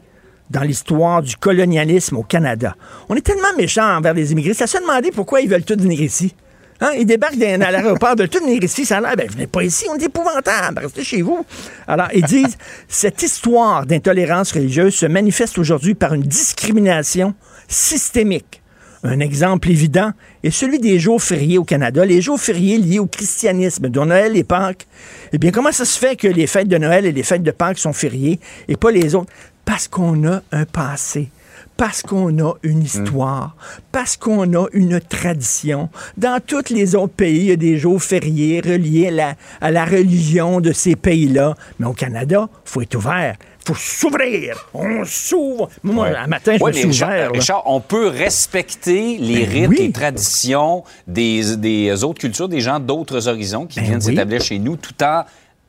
dans 0.50 0.62
l'histoire 0.62 1.22
du 1.22 1.36
colonialisme 1.36 2.16
au 2.16 2.24
Canada. 2.24 2.74
On 3.08 3.14
est 3.14 3.20
tellement 3.20 3.56
méchants 3.56 3.96
envers 3.98 4.14
les 4.14 4.32
immigrés. 4.32 4.54
Ça 4.54 4.66
se 4.66 4.78
demandait 4.78 5.12
pourquoi 5.12 5.42
ils 5.42 5.48
veulent 5.48 5.62
tous 5.62 5.80
venir 5.80 6.00
ici. 6.00 6.34
Hein? 6.80 6.90
Ils 6.98 7.06
débarquent 7.06 7.38
dans, 7.38 7.60
à 7.60 7.70
l'aéroport, 7.70 8.14
ils 8.14 8.18
veulent 8.18 8.28
tous 8.28 8.40
venir 8.40 8.64
ici. 8.64 8.84
Ça 8.84 8.96
a 8.96 9.00
l'air, 9.00 9.14
ben, 9.16 9.30
venez 9.30 9.46
pas 9.46 9.62
ici, 9.62 9.86
on 9.88 9.96
est 9.96 10.02
épouvantable, 10.02 10.80
restez 10.82 11.04
chez 11.04 11.22
vous. 11.22 11.46
Alors, 11.86 12.08
ils 12.12 12.24
disent, 12.24 12.58
cette 12.88 13.22
histoire 13.22 13.86
d'intolérance 13.86 14.50
religieuse 14.50 14.96
se 14.96 15.06
manifeste 15.06 15.56
aujourd'hui 15.56 15.94
par 15.94 16.14
une 16.14 16.22
discrimination 16.22 17.32
systémique. 17.68 18.60
Un 19.04 19.20
exemple 19.20 19.70
évident 19.70 20.12
est 20.42 20.50
celui 20.50 20.80
des 20.80 20.98
jours 20.98 21.22
fériés 21.22 21.58
au 21.58 21.64
Canada, 21.64 22.04
les 22.04 22.20
jours 22.20 22.40
fériés 22.40 22.78
liés 22.78 22.98
au 22.98 23.06
christianisme, 23.06 23.88
dont 23.88 24.06
Noël 24.06 24.36
et 24.36 24.44
Pâques. 24.44 24.86
Eh 25.32 25.38
bien, 25.38 25.52
comment 25.52 25.72
ça 25.72 25.84
se 25.84 25.98
fait 25.98 26.16
que 26.16 26.26
les 26.26 26.46
fêtes 26.46 26.68
de 26.68 26.78
Noël 26.78 27.06
et 27.06 27.12
les 27.12 27.22
fêtes 27.22 27.42
de 27.42 27.50
Pâques 27.50 27.78
sont 27.78 27.92
fériées 27.92 28.40
et 28.66 28.76
pas 28.76 28.90
les 28.90 29.14
autres? 29.14 29.32
Parce 29.64 29.86
qu'on 29.86 30.26
a 30.26 30.42
un 30.50 30.64
passé 30.64 31.30
parce 31.78 32.02
qu'on 32.02 32.36
a 32.44 32.54
une 32.64 32.82
histoire, 32.82 33.56
parce 33.92 34.16
qu'on 34.16 34.52
a 34.54 34.66
une 34.72 35.00
tradition. 35.00 35.88
Dans 36.16 36.40
tous 36.44 36.70
les 36.70 36.96
autres 36.96 37.14
pays, 37.14 37.38
il 37.38 37.44
y 37.44 37.52
a 37.52 37.56
des 37.56 37.78
jours 37.78 38.02
fériés 38.02 38.60
reliés 38.60 39.06
à 39.06 39.10
la, 39.12 39.34
à 39.60 39.70
la 39.70 39.84
religion 39.84 40.60
de 40.60 40.72
ces 40.72 40.96
pays-là. 40.96 41.54
Mais 41.78 41.86
au 41.86 41.92
Canada, 41.92 42.48
il 42.52 42.68
faut 42.68 42.82
être 42.82 42.96
ouvert. 42.96 43.36
Il 43.68 43.74
faut 43.74 43.80
s'ouvrir. 44.08 44.66
On 44.72 45.04
s'ouvre. 45.04 45.68
Moi, 45.82 46.08
un 46.18 46.26
matin, 46.26 46.56
je 46.56 46.62
Ouais, 46.62 46.70
me 46.70 46.74
mais 46.74 46.80
suis 46.80 46.88
Richard, 46.88 47.08
ouvert. 47.10 47.32
là. 47.32 47.38
Richard, 47.38 47.62
on 47.66 47.80
peut 47.80 48.08
respecter 48.08 49.18
les 49.18 49.44
Ben 49.46 49.50
rites, 49.50 49.68
oui. 49.68 49.76
les 49.80 49.92
traditions 49.92 50.84
des, 51.06 51.56
des 51.56 52.02
autres 52.04 52.20
cultures, 52.20 52.48
des 52.48 52.60
gens 52.60 52.80
d'autres 52.80 53.28
horizons 53.28 53.66
qui 53.66 53.80
Ben 53.80 53.86
viennent 53.86 53.96
oui. 53.98 54.02
s'établir 54.04 54.40
chez 54.42 54.58
nous, 54.58 54.76
tout 54.76 54.94
en 55.04 55.24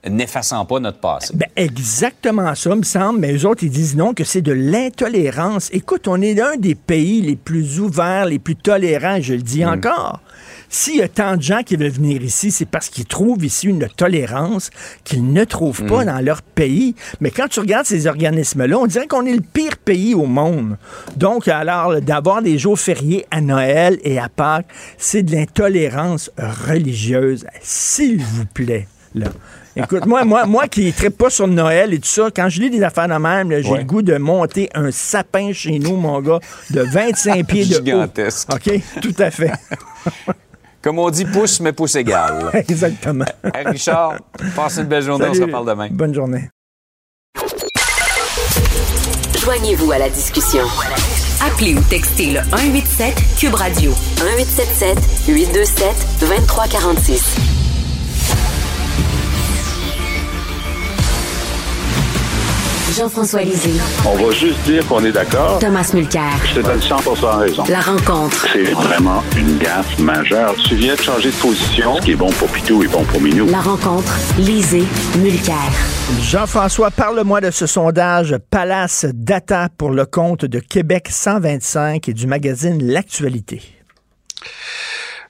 n'effaçant 0.10 0.64
pas 0.66 0.80
notre 0.80 1.00
passé. 1.00 1.34
Ben 1.36 1.50
exactement 1.58 2.56
ça, 2.56 2.74
me 2.74 2.84
semble. 2.84 3.20
Mais 3.20 3.34
eux 3.34 3.46
autres, 3.46 3.64
ils 3.64 3.70
disent 3.70 3.98
non, 3.98 4.14
que 4.14 4.24
c'est 4.24 4.42
de 4.42 4.54
l'intolérance. 4.54 5.70
Écoute, 5.74 6.08
on 6.08 6.22
est 6.22 6.34
l'un 6.36 6.56
des 6.56 6.76
pays 6.76 7.22
les 7.22 7.36
plus 7.36 7.80
ouverts, 7.82 8.26
les 8.26 8.40
plus 8.40 8.56
tolérants, 8.56 9.20
je 9.20 9.34
le 9.34 9.42
dis 9.42 9.66
mm. 9.66 9.70
encore. 9.70 10.22
S'il 10.70 10.98
y 10.98 11.02
a 11.02 11.08
tant 11.08 11.36
de 11.36 11.42
gens 11.42 11.64
qui 11.64 11.76
veulent 11.76 11.90
venir 11.90 12.22
ici, 12.22 12.52
c'est 12.52 12.66
parce 12.66 12.90
qu'ils 12.90 13.06
trouvent 13.06 13.44
ici 13.44 13.68
une 13.68 13.88
tolérance 13.88 14.70
qu'ils 15.04 15.34
ne 15.34 15.44
trouvent 15.44 15.84
pas 15.86 16.04
mm. 16.04 16.06
dans 16.06 16.20
leur 16.20 16.42
pays. 16.44 16.96
Mais 17.20 17.32
quand 17.32 17.48
tu 17.48 17.60
regardes 17.60 17.88
ces 17.88 18.06
organismes-là, 18.06 18.78
on 18.78 18.86
dirait 18.86 19.08
qu'on 19.08 19.26
est 19.26 19.34
le 19.34 19.42
pire 19.42 19.78
pays 19.78 20.14
au 20.14 20.26
monde. 20.26 20.78
Donc, 21.18 21.48
alors, 21.48 22.00
d'avoir 22.02 22.44
des 22.44 22.60
jours 22.60 22.80
fériés 22.80 23.26
à 23.32 23.42
Noël 23.42 24.00
et 24.04 24.20
à 24.20 24.30
Pâques, 24.30 24.68
c'est 24.98 25.24
de 25.24 25.36
l'intolérance 25.36 26.30
religieuse. 26.38 27.46
S'il 27.62 28.22
vous 28.22 28.46
plaît. 28.46 28.88
Là. 29.16 29.28
Écoute, 29.76 30.06
moi, 30.06 30.24
moi, 30.26 30.46
moi 30.46 30.68
qui 30.68 30.86
ne 30.86 31.10
pas 31.10 31.30
sur 31.30 31.48
Noël 31.48 31.94
et 31.94 32.00
tout 32.00 32.08
ça, 32.08 32.30
quand 32.36 32.50
je 32.50 32.62
lis 32.62 32.70
des 32.70 32.84
affaires 32.84 33.08
de 33.08 33.14
même, 33.14 33.50
j'ai 33.50 33.78
le 33.78 33.84
goût 33.84 34.02
de 34.02 34.18
monter 34.18 34.70
un 34.76 34.92
sapin 34.92 35.52
chez 35.54 35.80
nous, 35.80 35.96
mon 35.96 36.22
gars, 36.22 36.40
de 36.70 36.82
25 36.82 37.46
pieds 37.48 37.66
de 37.66 37.76
Gigantesque. 37.76 38.50
haut. 38.52 38.56
OK? 38.56 38.82
Tout 39.02 39.16
à 39.18 39.32
fait. 39.32 39.52
Comme 40.82 41.00
on 41.00 41.10
dit, 41.10 41.26
pouce, 41.26 41.60
mais 41.60 41.74
pouce 41.74 41.96
égal. 41.96 42.50
Exactement. 42.54 43.26
Richard, 43.66 44.18
passe 44.56 44.78
une 44.78 44.86
belle 44.86 45.04
journée, 45.04 45.28
on 45.30 45.34
se 45.34 45.42
reparle 45.42 45.68
demain. 45.68 45.90
Bonne 45.92 46.14
journée. 46.14 46.50
Joignez-vous 49.38 49.92
à 49.92 49.98
la 49.98 50.10
discussion. 50.10 50.64
Appelez 51.42 51.74
ou 51.76 51.82
textez 51.90 52.32
le 52.32 52.42
187 52.52 53.16
Cube 53.40 53.56
Radio 53.56 53.92
1877 54.22 54.98
827 55.28 55.96
2346. 56.22 57.59
Jean-François 63.00 63.44
Lisée. 63.44 63.80
On 64.06 64.16
va 64.16 64.32
juste 64.32 64.62
dire 64.64 64.86
qu'on 64.86 65.02
est 65.06 65.14
d'accord. 65.14 65.60
Thomas 65.60 65.90
Mulcair. 65.94 66.34
Je 66.44 66.56
te 66.56 66.60
donne 66.60 66.82
100 66.82 66.98
raison. 67.38 67.64
La 67.70 67.80
rencontre. 67.80 68.46
C'est 68.52 68.74
vraiment 68.74 69.24
une 69.38 69.58
gaffe 69.58 69.98
majeure. 70.00 70.54
Tu 70.68 70.76
viens 70.76 70.96
de 70.96 71.00
changer 71.00 71.32
de 71.32 71.36
position. 71.36 71.96
Ce 71.96 72.02
qui 72.02 72.12
est 72.12 72.16
bon 72.16 72.30
pour 72.34 72.50
Pitou 72.50 72.84
est 72.84 72.90
bon 72.90 73.06
pour 73.06 73.22
Minou. 73.22 73.46
La 73.50 73.62
rencontre. 73.62 74.14
Lisée. 74.38 74.84
Mulcair. 75.18 75.56
Jean-François, 76.20 76.92
parle-moi 76.92 77.40
de 77.40 77.52
ce 77.52 77.68
sondage 77.68 78.36
Palace 78.52 79.06
Data 79.14 79.70
pour 79.78 79.92
le 79.92 80.06
compte 80.06 80.44
de 80.44 80.60
Québec 80.60 81.08
125 81.10 82.10
et 82.10 82.14
du 82.14 82.28
magazine 82.28 82.86
L'Actualité. 82.86 83.62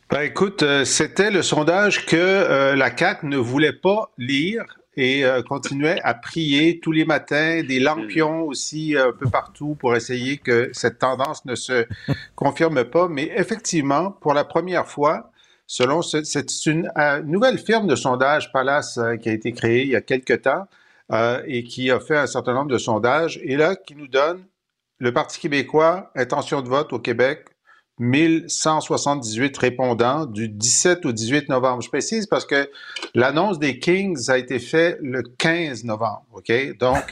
Ben 0.10 0.22
écoute, 0.22 0.64
euh, 0.64 0.86
c'était 0.86 1.30
le 1.30 1.44
sondage 1.44 2.08
que 2.08 2.16
euh, 2.18 2.76
la 2.76 2.90
CAC 2.90 3.22
ne 3.22 3.38
voulait 3.38 3.74
pas 3.74 4.10
lire 4.18 4.64
et 5.00 5.24
euh, 5.24 5.42
continuait 5.42 6.02
à 6.04 6.14
prier 6.14 6.82
tous 6.82 6.92
les 6.92 7.06
matins, 7.06 7.64
des 7.64 7.80
lampions 7.80 8.42
aussi 8.42 8.98
euh, 8.98 9.10
un 9.10 9.12
peu 9.14 9.30
partout 9.30 9.76
pour 9.80 9.96
essayer 9.96 10.38
que 10.38 10.70
cette 10.74 11.00
tendance 11.00 11.46
ne 11.46 11.56
se 11.56 11.88
confirme 12.36 12.84
pas. 12.84 13.08
Mais 13.08 13.32
effectivement, 13.34 14.12
pour 14.12 14.34
la 14.34 14.44
première 14.44 14.88
fois, 14.88 15.32
selon 15.68 16.02
c'est 16.02 16.66
une 16.66 16.92
euh, 16.98 17.22
nouvelle 17.22 17.58
firme 17.58 17.88
de 17.88 17.96
sondage 17.96 18.52
Palace 18.52 19.00
qui 19.22 19.30
a 19.30 19.32
été 19.32 19.54
créée 19.54 19.84
il 19.84 19.90
y 19.90 19.96
a 19.96 20.02
quelque 20.02 20.34
temps 20.34 20.68
et 21.48 21.64
qui 21.64 21.90
a 21.90 22.00
fait 22.00 22.18
un 22.18 22.28
certain 22.28 22.54
nombre 22.54 22.70
de 22.70 22.78
sondages 22.78 23.40
et 23.42 23.56
là 23.56 23.76
qui 23.76 23.96
nous 23.96 24.08
donne 24.08 24.44
le 25.00 25.12
Parti 25.12 25.40
québécois, 25.40 26.12
intention 26.14 26.62
de 26.62 26.70
vote 26.70 26.94
au 26.94 27.00
Québec, 27.00 27.46
1178 28.00 29.58
répondants 29.58 30.26
du 30.26 30.48
17 30.48 31.06
au 31.06 31.12
18 31.12 31.50
novembre. 31.50 31.82
Je 31.82 31.90
précise 31.90 32.28
parce 32.28 32.46
que 32.46 32.70
l'annonce 33.14 33.60
des 33.60 33.80
Kings 33.80 34.30
a 34.30 34.38
été 34.38 34.60
faite 34.60 34.98
le 35.02 35.22
15 35.22 35.84
novembre, 35.84 36.26
OK? 36.32 36.52
Donc, 36.78 37.04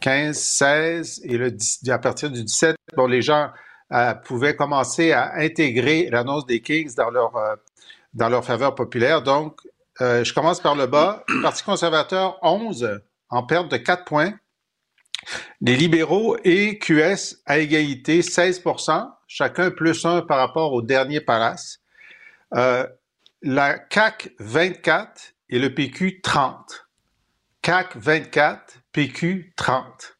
15, 0.00 0.36
16 0.36 1.20
et 1.24 1.36
le, 1.36 1.56
à 1.88 1.98
partir 1.98 2.30
du 2.30 2.42
17, 2.42 2.76
bon, 2.96 3.06
les 3.06 3.22
gens 3.22 3.50
euh, 3.92 4.14
pouvaient 4.14 4.56
commencer 4.56 5.12
à 5.12 5.34
intégrer 5.36 6.08
l'annonce 6.10 6.46
des 6.46 6.62
Kings 6.62 6.94
dans 6.94 7.10
leur, 7.10 7.36
euh, 7.36 7.54
dans 8.14 8.28
leur 8.28 8.44
faveur 8.44 8.74
populaire. 8.74 9.22
Donc, 9.22 9.60
euh, 10.00 10.24
je 10.24 10.32
commence 10.32 10.60
par 10.60 10.74
le 10.74 10.86
bas. 10.86 11.24
Parti 11.42 11.62
conservateur, 11.62 12.38
11 12.42 13.00
en 13.28 13.42
perte 13.42 13.70
de 13.70 13.76
4 13.76 14.04
points. 14.04 14.32
Les 15.60 15.76
libéraux 15.76 16.36
et 16.44 16.78
QS 16.78 17.42
à 17.44 17.58
égalité, 17.58 18.22
16 18.22 18.62
chacun 19.30 19.70
plus 19.70 20.04
un 20.04 20.22
par 20.22 20.38
rapport 20.38 20.72
au 20.72 20.82
dernier 20.82 21.20
palace. 21.20 21.78
Euh, 22.54 22.84
la 23.42 23.78
CAC 23.78 24.32
24 24.40 25.34
et 25.50 25.60
le 25.60 25.72
PQ 25.72 26.20
30. 26.20 26.88
CAC 27.62 27.96
24, 27.96 28.78
PQ 28.92 29.52
30. 29.56 30.16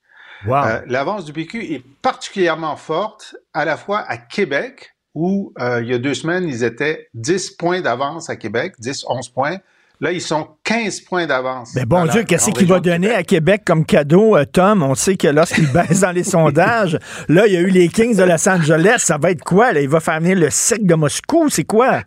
Euh, 0.47 0.81
l'avance 0.87 1.25
du 1.25 1.33
PQ 1.33 1.75
est 1.75 1.85
particulièrement 2.01 2.77
forte, 2.77 3.37
à 3.53 3.65
la 3.65 3.77
fois 3.77 3.99
à 3.99 4.17
Québec, 4.17 4.95
où 5.15 5.53
euh, 5.59 5.83
il 5.83 5.89
y 5.89 5.93
a 5.93 5.99
deux 5.99 6.15
semaines, 6.15 6.49
ils 6.49 6.63
étaient 6.63 7.09
10 7.15 7.51
points 7.57 7.81
d'avance 7.81 8.31
à 8.31 8.37
Québec, 8.37 8.75
10, 8.79 9.07
11 9.09 9.29
points, 9.31 9.59
Là, 10.01 10.13
ils 10.13 10.23
sont 10.23 10.49
15 10.65 11.01
points 11.03 11.27
d'avance. 11.27 11.75
Mais 11.75 11.85
bon 11.85 12.07
Dieu, 12.07 12.23
qu'est-ce 12.23 12.51
qu'il 12.53 12.67
va 12.67 12.81
donner 12.81 13.13
à 13.13 13.23
Québec 13.23 13.63
comme 13.67 13.85
cadeau, 13.85 14.35
euh, 14.35 14.47
Tom? 14.47 14.83
On 14.83 14.95
sait 14.95 15.17
que 15.17 15.29
lorsqu'il 15.29 15.67
baisse 15.73 16.01
dans 16.01 16.13
les 16.13 16.25
sondages, 16.25 16.99
là, 17.29 17.47
il 17.47 17.53
y 17.53 17.57
a 17.59 17.61
eu 17.61 17.69
les 17.69 17.89
Kings 17.89 18.17
de 18.17 18.23
Los 18.23 18.49
Angeles. 18.49 19.01
Ça 19.01 19.19
va 19.19 19.31
être 19.31 19.45
quoi? 19.45 19.73
Là? 19.73 19.83
Il 19.83 19.91
va 19.91 20.01
faire 20.01 20.19
venir 20.21 20.39
le 20.39 20.49
cirque 20.49 20.85
de 20.85 20.95
Moscou? 20.95 21.51
C'est 21.51 21.65
quoi? 21.65 22.03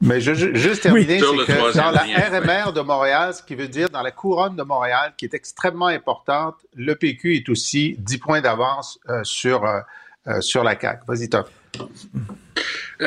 Mais 0.00 0.20
je, 0.20 0.34
juste 0.34 0.82
terminer, 0.82 1.20
c'est 1.20 1.24
que 1.24 1.76
dans 1.76 1.90
la 1.90 2.02
RMR 2.02 2.72
de 2.72 2.80
Montréal, 2.80 3.34
ce 3.34 3.42
qui 3.42 3.54
veut 3.54 3.68
dire 3.68 3.88
dans 3.88 4.02
la 4.02 4.10
couronne 4.10 4.56
de 4.56 4.62
Montréal, 4.62 5.14
qui 5.16 5.24
est 5.24 5.34
extrêmement 5.34 5.86
importante, 5.86 6.56
le 6.74 6.94
PQ 6.94 7.36
est 7.36 7.48
aussi 7.48 7.96
10 7.98 8.18
points 8.18 8.40
d'avance 8.40 8.98
euh, 9.08 9.20
sur, 9.22 9.64
euh, 9.64 10.40
sur 10.40 10.64
la 10.64 10.78
CAQ. 10.78 11.04
Vas-y, 11.06 11.28
Tom. 11.28 11.44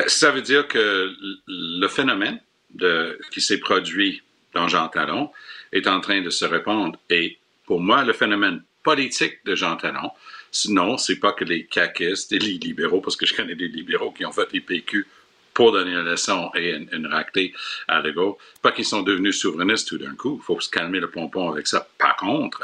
Ça 0.06 0.30
veut 0.30 0.42
dire 0.42 0.68
que 0.68 1.10
le 1.46 1.88
phénomène 1.88 2.40
de, 2.74 3.18
qui 3.30 3.40
s'est 3.40 3.58
produit 3.58 4.22
dans 4.56 4.68
Jean 4.68 4.88
Talon 4.88 5.30
est 5.70 5.86
en 5.86 6.00
train 6.00 6.22
de 6.22 6.30
se 6.30 6.44
répandre. 6.44 6.98
Et 7.10 7.38
pour 7.66 7.80
moi, 7.80 8.04
le 8.04 8.14
phénomène 8.14 8.62
politique 8.82 9.44
de 9.44 9.54
Jean 9.54 9.76
Talon, 9.76 10.10
non, 10.68 10.96
c'est 10.96 11.20
pas 11.20 11.32
que 11.32 11.44
les 11.44 11.66
caquistes 11.66 12.32
et 12.32 12.38
les 12.38 12.56
libéraux, 12.58 13.00
parce 13.00 13.16
que 13.16 13.26
je 13.26 13.34
connais 13.34 13.54
des 13.54 13.68
libéraux 13.68 14.12
qui 14.12 14.24
ont 14.24 14.32
fait 14.32 14.50
les 14.52 14.60
PQ 14.60 15.06
pour 15.52 15.72
donner 15.72 15.92
une 15.92 16.04
leçon 16.04 16.50
et 16.54 16.70
une, 16.70 16.88
une 16.92 17.06
raclée 17.06 17.52
à 17.88 18.00
Legault, 18.00 18.38
pas 18.62 18.72
qu'ils 18.72 18.84
sont 18.84 19.02
devenus 19.02 19.38
souverainistes 19.40 19.88
tout 19.88 19.98
d'un 19.98 20.14
coup. 20.14 20.38
Il 20.40 20.44
faut 20.44 20.60
se 20.60 20.70
calmer 20.70 21.00
le 21.00 21.10
pompon 21.10 21.50
avec 21.50 21.66
ça. 21.66 21.86
Par 21.98 22.16
contre, 22.16 22.62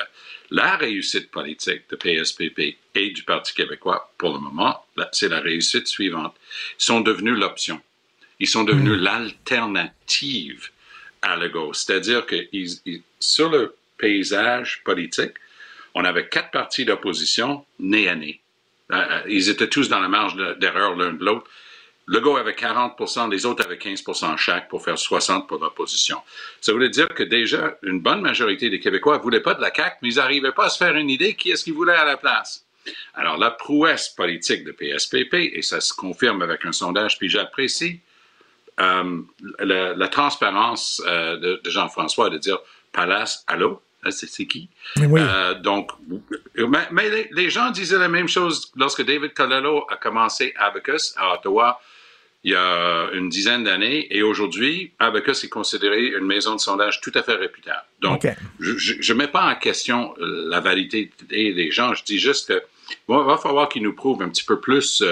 la 0.50 0.76
réussite 0.76 1.30
politique 1.30 1.82
de 1.90 1.96
PSPP 1.96 2.76
et 2.94 3.10
du 3.10 3.22
Parti 3.22 3.54
québécois, 3.54 4.12
pour 4.18 4.34
le 4.34 4.40
moment, 4.40 4.84
c'est 5.12 5.28
la 5.28 5.40
réussite 5.40 5.88
suivante. 5.88 6.34
Ils 6.78 6.84
sont 6.84 7.00
devenus 7.00 7.38
l'option. 7.38 7.80
Ils 8.40 8.48
sont 8.48 8.64
devenus 8.64 8.98
mmh. 8.98 9.04
l'alternative 9.04 10.70
à 11.22 11.36
Legault. 11.36 11.72
C'est-à-dire 11.72 12.26
que 12.26 12.36
sur 13.20 13.48
le 13.48 13.74
paysage 13.98 14.82
politique, 14.84 15.32
on 15.94 16.04
avait 16.04 16.28
quatre 16.28 16.50
partis 16.50 16.84
d'opposition 16.84 17.64
nez 17.78 18.08
à 18.08 18.14
nez. 18.14 18.40
Euh, 18.92 18.96
euh, 18.96 19.22
ils 19.28 19.48
étaient 19.48 19.68
tous 19.68 19.88
dans 19.88 20.00
la 20.00 20.08
marge 20.08 20.36
d'erreur 20.58 20.96
l'un 20.96 21.12
de 21.12 21.24
l'autre. 21.24 21.48
Legault 22.08 22.36
avait 22.36 22.52
40% 22.52 23.30
les 23.30 23.46
autres 23.46 23.64
avaient 23.64 23.76
15% 23.76 24.36
chaque 24.36 24.68
pour 24.68 24.84
faire 24.84 24.98
60 24.98 25.46
pour 25.46 25.58
l'opposition. 25.58 26.18
Ça 26.60 26.72
voulait 26.72 26.88
dire 26.88 27.08
que 27.08 27.22
déjà, 27.22 27.78
une 27.82 28.00
bonne 28.00 28.20
majorité 28.20 28.70
des 28.70 28.80
Québécois 28.80 29.18
ne 29.18 29.22
voulaient 29.22 29.40
pas 29.40 29.54
de 29.54 29.62
la 29.62 29.72
CAQ, 29.72 29.98
mais 30.02 30.08
ils 30.08 30.16
n'arrivaient 30.16 30.52
pas 30.52 30.66
à 30.66 30.68
se 30.68 30.78
faire 30.78 30.96
une 30.96 31.08
idée 31.08 31.34
qui 31.34 31.50
est-ce 31.50 31.62
qu'ils 31.64 31.74
voulaient 31.74 31.94
à 31.94 32.04
la 32.04 32.16
place. 32.16 32.66
Alors, 33.14 33.38
la 33.38 33.52
prouesse 33.52 34.08
politique 34.08 34.64
de 34.64 34.72
PSPP, 34.72 35.34
et 35.54 35.62
ça 35.62 35.80
se 35.80 35.94
confirme 35.94 36.42
avec 36.42 36.66
un 36.66 36.72
sondage, 36.72 37.18
puis 37.18 37.28
j'apprécie, 37.28 38.00
euh, 38.80 39.22
la, 39.60 40.08
transparence 40.08 41.02
euh, 41.06 41.36
de, 41.36 41.60
Jean-François 41.70 42.30
de 42.30 42.38
dire 42.38 42.58
Palace, 42.92 43.44
allô? 43.46 43.80
C'est 44.10 44.46
qui? 44.46 44.68
Euh, 44.98 45.54
donc, 45.54 45.92
mais, 46.90 47.28
les, 47.30 47.50
gens 47.50 47.70
disaient 47.70 47.98
la 47.98 48.08
même 48.08 48.26
chose 48.26 48.72
lorsque 48.74 49.04
David 49.04 49.32
Colello 49.32 49.84
a 49.88 49.94
commencé 49.94 50.52
Abacus 50.56 51.14
à 51.16 51.34
Ottawa 51.34 51.80
il 52.44 52.50
y 52.50 52.56
a 52.56 53.10
une 53.12 53.28
dizaine 53.28 53.62
d'années. 53.62 54.08
Et 54.10 54.24
aujourd'hui, 54.24 54.90
Abacus 54.98 55.44
est 55.44 55.48
considéré 55.48 56.06
une 56.06 56.26
maison 56.26 56.56
de 56.56 56.60
sondage 56.60 57.00
tout 57.00 57.12
à 57.14 57.22
fait 57.22 57.36
réputable. 57.36 57.84
Donc, 58.00 58.26
je 58.58 59.12
ne 59.12 59.18
mets 59.18 59.28
pas 59.28 59.44
en 59.48 59.54
question 59.54 60.12
la 60.18 60.58
validité 60.58 61.12
des 61.28 61.70
gens. 61.70 61.94
Je 61.94 62.02
dis 62.02 62.18
juste 62.18 62.48
que 62.48 62.60
bon, 63.06 63.22
il 63.22 63.26
va 63.26 63.36
falloir 63.36 63.68
qu'ils 63.68 63.84
nous 63.84 63.94
prouvent 63.94 64.22
un 64.22 64.28
petit 64.28 64.42
peu 64.42 64.58
plus 64.58 65.04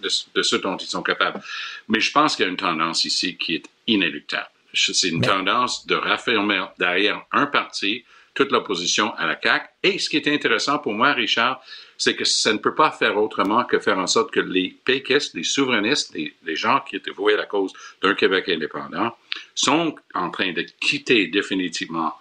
de, 0.00 0.42
ce 0.42 0.56
dont 0.56 0.76
ils 0.76 0.86
sont 0.86 1.02
capables. 1.02 1.40
Mais 1.88 2.00
je 2.00 2.12
pense 2.12 2.36
qu'il 2.36 2.44
y 2.44 2.48
a 2.48 2.50
une 2.50 2.56
tendance 2.56 3.04
ici 3.04 3.36
qui 3.36 3.56
est 3.56 3.66
inéluctable. 3.86 4.48
C'est 4.72 5.08
une 5.08 5.20
tendance 5.20 5.86
de 5.86 5.96
raffermer 5.96 6.64
derrière 6.78 7.22
un 7.32 7.46
parti 7.46 8.04
toute 8.34 8.52
l'opposition 8.52 9.12
à 9.16 9.26
la 9.26 9.38
CAQ. 9.40 9.66
Et 9.82 9.98
ce 9.98 10.08
qui 10.08 10.16
est 10.16 10.28
intéressant 10.28 10.78
pour 10.78 10.92
moi, 10.92 11.12
Richard, 11.12 11.60
c'est 11.98 12.14
que 12.14 12.24
ça 12.24 12.52
ne 12.52 12.58
peut 12.58 12.74
pas 12.74 12.92
faire 12.92 13.16
autrement 13.16 13.64
que 13.64 13.80
faire 13.80 13.98
en 13.98 14.06
sorte 14.06 14.30
que 14.30 14.40
les 14.40 14.76
péquistes, 14.84 15.34
les 15.34 15.42
souverainistes, 15.42 16.14
les, 16.14 16.32
les 16.44 16.56
gens 16.56 16.80
qui 16.88 16.96
étaient 16.96 17.10
voués 17.10 17.34
à 17.34 17.38
la 17.38 17.46
cause 17.46 17.72
d'un 18.00 18.14
Québec 18.14 18.48
indépendant, 18.48 19.16
sont 19.54 19.96
en 20.14 20.30
train 20.30 20.52
de 20.52 20.62
quitter 20.80 21.26
définitivement 21.26 22.14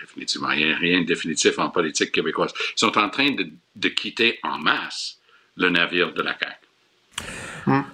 définitivement. 0.00 0.52
Il 0.52 0.66
n'y 0.66 0.72
a 0.72 0.76
rien 0.76 1.00
de 1.00 1.06
définitif 1.06 1.58
en 1.58 1.70
politique 1.70 2.12
québécoise. 2.12 2.52
Ils 2.56 2.78
sont 2.78 2.98
en 2.98 3.08
train 3.10 3.30
de, 3.30 3.88
quitter 3.88 4.38
en 4.42 4.58
masse 4.58 5.18
le 5.56 5.70
navire 5.70 6.12
de 6.12 6.22
la 6.22 6.36
CAQ. 6.38 6.57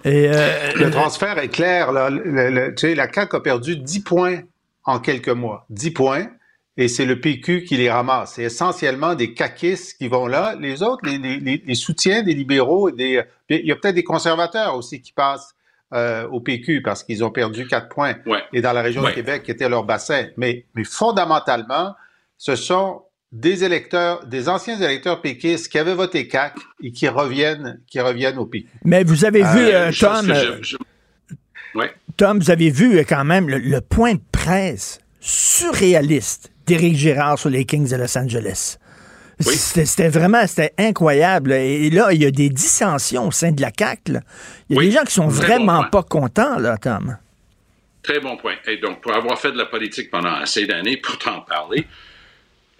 Et 0.04 0.28
euh, 0.28 0.72
le 0.76 0.90
transfert 0.90 1.38
est 1.38 1.48
clair. 1.48 1.92
Là. 1.92 2.10
tu 2.10 2.72
sais, 2.76 2.94
la 2.94 3.12
CAQ 3.12 3.36
a 3.36 3.40
perdu 3.40 3.76
10 3.76 4.00
points 4.00 4.40
en 4.84 5.00
quelques 5.00 5.28
mois. 5.28 5.66
10 5.70 5.90
points. 5.92 6.26
Et 6.76 6.88
c'est 6.88 7.04
le 7.04 7.20
PQ 7.20 7.64
qui 7.64 7.76
les 7.76 7.90
ramasse. 7.90 8.34
C'est 8.34 8.42
essentiellement 8.42 9.14
des 9.14 9.32
caquistes 9.32 9.96
qui 9.96 10.08
vont 10.08 10.26
là. 10.26 10.56
Les 10.58 10.82
autres, 10.82 11.02
les, 11.06 11.74
soutiens 11.74 12.22
des 12.22 12.34
libéraux, 12.34 12.90
des, 12.90 13.22
il 13.48 13.66
y 13.66 13.70
a 13.70 13.76
peut-être 13.76 13.94
des 13.94 14.04
conservateurs 14.04 14.74
aussi 14.76 15.00
qui 15.00 15.12
passent 15.12 15.54
euh, 15.92 16.26
au 16.28 16.40
PQ 16.40 16.82
parce 16.82 17.04
qu'ils 17.04 17.22
ont 17.22 17.30
perdu 17.30 17.68
4 17.68 17.88
points. 17.88 18.16
Et 18.52 18.60
dans 18.60 18.72
la 18.72 18.82
région 18.82 19.02
de 19.02 19.10
Québec, 19.10 19.44
qui 19.44 19.52
était 19.52 19.68
leur 19.68 19.84
bassin. 19.84 20.26
Mais, 20.36 20.66
mais 20.74 20.82
fondamentalement, 20.82 21.94
ce 22.38 22.56
sont 22.56 23.02
des 23.34 23.64
électeurs, 23.64 24.24
des 24.26 24.48
anciens 24.48 24.80
électeurs 24.80 25.20
péquistes 25.20 25.68
qui 25.68 25.78
avaient 25.78 25.94
voté 25.94 26.28
CAC 26.28 26.54
et 26.82 26.92
qui 26.92 27.08
reviennent, 27.08 27.80
qui 27.88 28.00
reviennent 28.00 28.38
au 28.38 28.46
PQ. 28.46 28.68
Mais 28.84 29.02
vous 29.02 29.24
avez 29.24 29.42
vu, 29.42 29.58
euh, 29.58 29.90
Tom, 29.98 30.32
Tom, 32.16 32.38
vous 32.38 32.50
avez 32.50 32.70
vu 32.70 33.04
quand 33.04 33.24
même 33.24 33.48
le 33.48 33.80
point 33.80 34.14
de 34.14 34.22
presse 34.30 35.00
surréaliste 35.18 36.52
d'Éric 36.66 36.94
Girard 36.94 37.38
sur 37.38 37.50
les 37.50 37.64
Kings 37.64 37.90
de 37.90 37.96
Los 37.96 38.16
Angeles. 38.16 38.78
C'était 39.40 40.08
vraiment 40.08 40.46
c'était 40.46 40.72
incroyable. 40.78 41.52
Et 41.52 41.90
là, 41.90 42.12
il 42.12 42.22
y 42.22 42.26
a 42.26 42.30
des 42.30 42.50
dissensions 42.50 43.26
au 43.26 43.32
sein 43.32 43.50
de 43.50 43.60
la 43.60 43.72
CAC. 43.72 44.10
Il 44.68 44.76
y 44.76 44.78
a 44.78 44.82
des 44.82 44.90
gens 44.92 45.02
qui 45.02 45.12
sont 45.12 45.26
vraiment 45.26 45.82
pas 45.90 46.04
contents, 46.04 46.60
là, 46.60 46.78
Tom. 46.78 47.16
Très 48.04 48.20
bon 48.20 48.36
point. 48.36 48.54
Et 48.68 48.76
donc, 48.76 49.00
pour 49.00 49.12
avoir 49.12 49.40
fait 49.40 49.50
de 49.50 49.58
la 49.58 49.66
politique 49.66 50.08
pendant 50.10 50.34
assez 50.34 50.66
d'années, 50.66 50.98
pour 50.98 51.18
t'en 51.18 51.40
parler, 51.40 51.84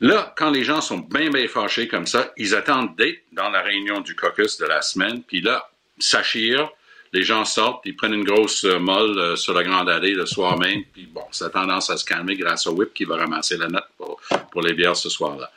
là, 0.00 0.34
quand 0.36 0.50
les 0.50 0.64
gens 0.64 0.80
sont 0.80 0.98
bien, 0.98 1.30
bien 1.30 1.48
fâchés 1.48 1.88
comme 1.88 2.06
ça, 2.06 2.32
ils 2.36 2.54
attendent 2.54 2.96
d'être 2.96 3.22
dans 3.32 3.50
la 3.50 3.62
réunion 3.62 4.00
du 4.00 4.14
caucus 4.14 4.58
de 4.58 4.66
la 4.66 4.82
semaine, 4.82 5.22
puis 5.22 5.40
là, 5.40 5.68
ça 5.98 6.22
chire, 6.22 6.70
les 7.14 7.22
gens 7.22 7.44
sortent, 7.44 7.82
ils 7.86 7.94
prennent 7.96 8.14
une 8.14 8.24
grosse 8.24 8.64
euh, 8.64 8.78
molle 8.78 9.18
euh, 9.18 9.36
sur 9.36 9.54
la 9.54 9.62
grande 9.62 9.88
allée 9.88 10.14
le 10.14 10.26
soir 10.26 10.58
même, 10.58 10.82
puis 10.92 11.06
bon, 11.06 11.22
ça 11.30 11.46
a 11.46 11.50
tendance 11.50 11.88
à 11.88 11.96
se 11.96 12.04
calmer 12.04 12.36
grâce 12.36 12.66
au 12.66 12.72
whip 12.72 12.92
qui 12.92 13.04
va 13.04 13.16
ramasser 13.16 13.56
la 13.56 13.68
note 13.68 13.86
pour, 13.96 14.62
les 14.62 14.72
bières 14.72 14.96
ce 14.96 15.08
soir-là. 15.08 15.50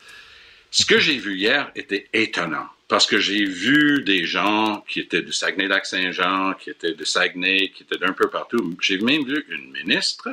Ce 0.70 0.86
que 0.86 1.00
j'ai 1.00 1.18
vu 1.18 1.36
hier 1.36 1.72
était 1.76 2.08
étonnant, 2.14 2.68
parce 2.88 3.08
que 3.08 3.18
j'ai 3.18 3.44
vu 3.44 4.04
des 4.04 4.26
gens 4.26 4.84
qui 4.88 5.00
étaient 5.00 5.24
du 5.24 5.34
Saguenay-Lac-Saint-Jean, 5.34 6.54
qui 6.54 6.70
étaient 6.70 6.94
de 6.94 7.04
Saguenay, 7.04 7.72
qui 7.76 7.84
étaient 7.84 7.98
d'un 7.98 8.14
peu 8.14 8.30
partout. 8.30 8.76
J'ai 8.82 9.00
même 9.00 9.26
vu 9.26 9.46
une 9.50 9.72
ministre 9.72 10.30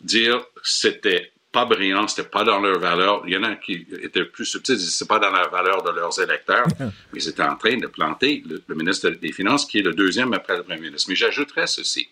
dire 0.00 0.44
c'était 0.62 1.32
pas 1.54 1.64
brillant, 1.64 2.08
c'était 2.08 2.28
pas 2.28 2.42
dans 2.42 2.60
leur 2.60 2.80
valeur. 2.80 3.22
Il 3.26 3.32
y 3.32 3.36
en 3.36 3.44
a 3.44 3.54
qui 3.54 3.86
étaient 4.02 4.24
plus 4.24 4.44
subtils, 4.44 4.78
c'est 4.78 5.08
pas 5.08 5.20
dans 5.20 5.30
la 5.30 5.46
valeur 5.46 5.82
de 5.84 5.90
leurs 5.92 6.20
électeurs, 6.20 6.66
mais 6.80 6.90
ils 7.20 7.28
étaient 7.28 7.44
en 7.44 7.56
train 7.56 7.76
de 7.76 7.86
planter 7.86 8.42
le, 8.44 8.74
ministre 8.74 9.08
des 9.10 9.32
Finances, 9.32 9.64
qui 9.64 9.78
est 9.78 9.82
le 9.82 9.94
deuxième 9.94 10.32
après 10.34 10.56
le 10.56 10.64
premier 10.64 10.80
ministre. 10.80 11.08
Mais 11.08 11.16
j'ajouterais 11.16 11.68
ceci. 11.68 12.08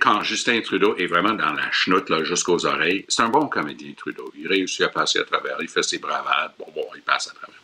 Quand 0.00 0.22
Justin 0.22 0.60
Trudeau 0.62 0.96
est 0.96 1.06
vraiment 1.06 1.34
dans 1.34 1.52
la 1.52 1.70
chenoute 1.70 2.10
jusqu'aux 2.24 2.66
oreilles, 2.66 3.04
c'est 3.08 3.22
un 3.22 3.28
bon 3.28 3.46
comédien, 3.48 3.92
Trudeau. 3.96 4.32
Il 4.36 4.48
réussit 4.48 4.82
à 4.82 4.88
passer 4.88 5.20
à 5.20 5.24
travers, 5.24 5.56
il 5.60 5.68
fait 5.68 5.82
ses 5.82 5.98
bravades, 5.98 6.52
bon, 6.58 6.66
bon, 6.74 6.86
il 6.96 7.02
passe 7.02 7.28
à 7.28 7.34
travers. 7.34 7.60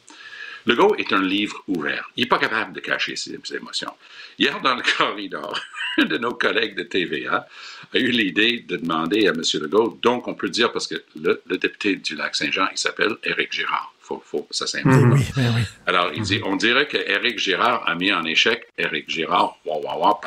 Le 0.67 0.75
Go 0.77 0.95
est 0.97 1.13
un 1.13 1.23
livre 1.23 1.63
ouvert. 1.69 2.11
Il 2.17 2.25
n'est 2.25 2.29
pas 2.29 2.39
capable 2.39 2.73
de 2.75 2.81
cacher 2.81 3.17
ses, 3.17 3.39
émotions. 3.55 3.93
Hier, 4.39 4.61
dans 4.61 4.75
le 4.75 4.83
corridor, 4.99 5.59
de 5.99 6.19
nos 6.19 6.35
collègues 6.35 6.77
de 6.77 6.83
TVA 6.83 7.47
a 7.93 7.99
eu 7.99 8.11
l'idée 8.11 8.65
de 8.67 8.77
demander 8.77 9.27
à 9.27 9.31
M. 9.31 9.43
Legault, 9.55 9.99
donc 10.03 10.29
on 10.29 10.35
peut 10.35 10.49
dire, 10.49 10.73
parce 10.73 10.87
que 10.87 11.03
le, 11.21 11.43
député 11.57 11.97
du 11.97 12.15
Lac-Saint-Jean, 12.15 12.69
il 12.73 12.79
s'appelle 12.79 13.17
Éric 13.25 13.53
Girard. 13.53 13.93
Faut, 14.01 14.23
faut, 14.25 14.47
ça 14.51 14.67
s'implique. 14.67 14.93
Oui, 15.13 15.25
oui, 15.37 15.45
oui. 15.55 15.63
Alors, 15.87 16.11
il 16.15 16.23
dit, 16.23 16.41
on 16.45 16.57
dirait 16.57 16.89
que 16.89 16.97
Éric 16.97 17.39
Girard 17.39 17.89
a 17.89 17.95
mis 17.95 18.13
en 18.13 18.25
échec 18.25 18.67
Éric 18.77 19.09
Girard, 19.09 19.57
wah, 19.65 19.79
wah, 19.79 19.99
wah, 19.99 20.21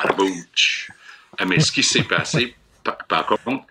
ah, 1.38 1.44
Mais 1.44 1.60
ce 1.60 1.72
qui 1.72 1.82
s'est 1.82 2.04
passé, 2.04 2.54
par, 3.08 3.26
contre, 3.26 3.64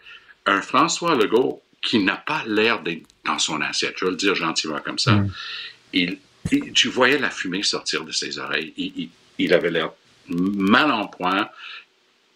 un 0.45 0.61
François 0.61 1.15
Legault 1.15 1.61
qui 1.81 1.99
n'a 1.99 2.15
pas 2.15 2.43
l'air 2.45 2.81
d'être 2.81 3.03
dans 3.25 3.39
son 3.39 3.61
assiette, 3.61 3.95
je 3.97 4.05
vais 4.05 4.11
le 4.11 4.17
dire 4.17 4.35
gentiment 4.35 4.79
comme 4.79 4.99
ça, 4.99 5.13
mm. 5.13 5.31
il, 5.93 6.17
tu 6.73 6.89
voyais 6.89 7.17
la 7.17 7.29
fumée 7.29 7.63
sortir 7.63 8.03
de 8.03 8.11
ses 8.11 8.39
oreilles. 8.39 9.09
Il, 9.39 9.53
avait 9.53 9.71
l'air 9.71 9.91
mal 10.27 10.91
en 10.91 11.07
point, 11.07 11.49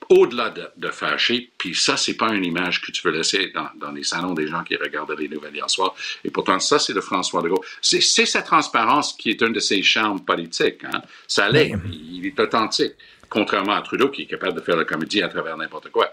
au-delà 0.09 0.53
de, 0.75 0.89
fâché. 0.89 1.51
Puis 1.57 1.75
ça, 1.75 1.97
c'est 1.97 2.15
pas 2.15 2.33
une 2.33 2.45
image 2.45 2.81
que 2.81 2.91
tu 2.91 3.01
veux 3.05 3.13
laisser 3.13 3.51
dans, 3.53 3.91
les 3.91 4.03
salons 4.03 4.33
des 4.33 4.47
gens 4.47 4.63
qui 4.63 4.75
regardent 4.75 5.15
les 5.17 5.27
nouvelles 5.27 5.55
hier 5.55 5.69
soir. 5.69 5.95
Et 6.23 6.29
pourtant, 6.29 6.59
ça, 6.59 6.79
c'est 6.79 6.93
le 6.93 7.01
François 7.01 7.41
Legault. 7.41 7.63
C'est, 7.81 8.01
c'est 8.01 8.25
sa 8.25 8.41
transparence 8.41 9.13
qui 9.13 9.29
est 9.29 9.41
un 9.43 9.49
de 9.49 9.59
ses 9.59 9.81
charmes 9.81 10.23
politiques. 10.23 10.83
Hein. 10.85 11.01
Ça 11.27 11.49
l'est. 11.49 11.73
Il 11.91 12.25
est 12.25 12.39
authentique. 12.39 12.93
Contrairement 13.29 13.73
à 13.73 13.81
Trudeau, 13.81 14.09
qui 14.09 14.21
est 14.21 14.25
capable 14.25 14.57
de 14.57 14.61
faire 14.63 14.77
la 14.77 14.85
comédie 14.85 15.21
à 15.21 15.27
travers 15.27 15.57
n'importe 15.57 15.89
quoi. 15.89 16.11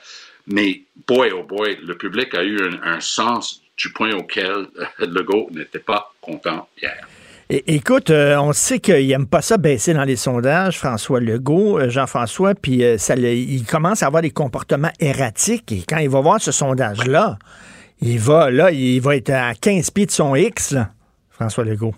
Mais, 0.48 0.82
boy, 1.06 1.30
oh 1.30 1.44
boy, 1.44 1.78
le 1.82 1.96
public 1.96 2.34
a 2.34 2.42
eu 2.42 2.58
un, 2.60 2.82
un 2.82 3.00
sens 3.00 3.62
du 3.76 3.92
point 3.92 4.12
auquel 4.14 4.66
Legault 4.98 5.48
n'était 5.52 5.78
pas 5.78 6.12
content 6.20 6.68
hier 6.80 7.06
écoute, 7.66 8.10
euh, 8.10 8.36
on 8.38 8.52
sait 8.52 8.80
qu'il 8.80 9.06
n'aime 9.06 9.26
pas 9.26 9.42
ça 9.42 9.58
baisser 9.58 9.92
dans 9.94 10.04
les 10.04 10.16
sondages, 10.16 10.78
François 10.78 11.20
Legault, 11.20 11.78
euh, 11.78 11.88
Jean-François, 11.88 12.54
puis 12.54 12.82
euh, 12.82 12.96
il 13.16 13.64
commence 13.64 14.02
à 14.02 14.06
avoir 14.06 14.22
des 14.22 14.30
comportements 14.30 14.92
erratiques. 14.98 15.70
Et 15.72 15.82
quand 15.86 15.98
il 15.98 16.08
va 16.08 16.20
voir 16.20 16.40
ce 16.40 16.52
sondage-là, 16.52 17.38
il 18.00 18.18
va 18.18 18.50
là, 18.50 18.70
il 18.70 19.00
va 19.00 19.16
être 19.16 19.30
à 19.30 19.54
15 19.54 19.90
pieds 19.90 20.06
de 20.06 20.10
son 20.10 20.34
X, 20.34 20.74
François 21.30 21.64
Legault. 21.64 21.94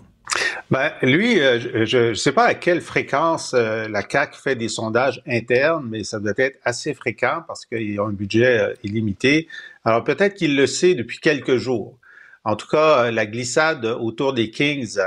Ben, 0.69 0.91
lui, 1.01 1.37
je 1.37 2.09
ne 2.09 2.13
sais 2.13 2.33
pas 2.33 2.45
à 2.45 2.53
quelle 2.53 2.81
fréquence 2.81 3.53
la 3.53 4.03
CAC 4.03 4.35
fait 4.35 4.55
des 4.55 4.67
sondages 4.67 5.21
internes, 5.25 5.87
mais 5.89 6.03
ça 6.03 6.19
doit 6.19 6.33
être 6.37 6.59
assez 6.65 6.93
fréquent 6.93 7.43
parce 7.47 7.65
qu'ils 7.65 7.99
ont 8.01 8.07
un 8.07 8.13
budget 8.13 8.73
illimité. 8.83 9.47
Alors 9.85 10.03
peut-être 10.03 10.35
qu'il 10.35 10.57
le 10.57 10.67
sait 10.67 10.93
depuis 10.93 11.19
quelques 11.19 11.55
jours. 11.55 11.97
En 12.43 12.57
tout 12.57 12.67
cas, 12.67 13.09
la 13.11 13.25
glissade 13.25 13.85
autour 13.85 14.33
des 14.33 14.51
Kings, 14.51 14.97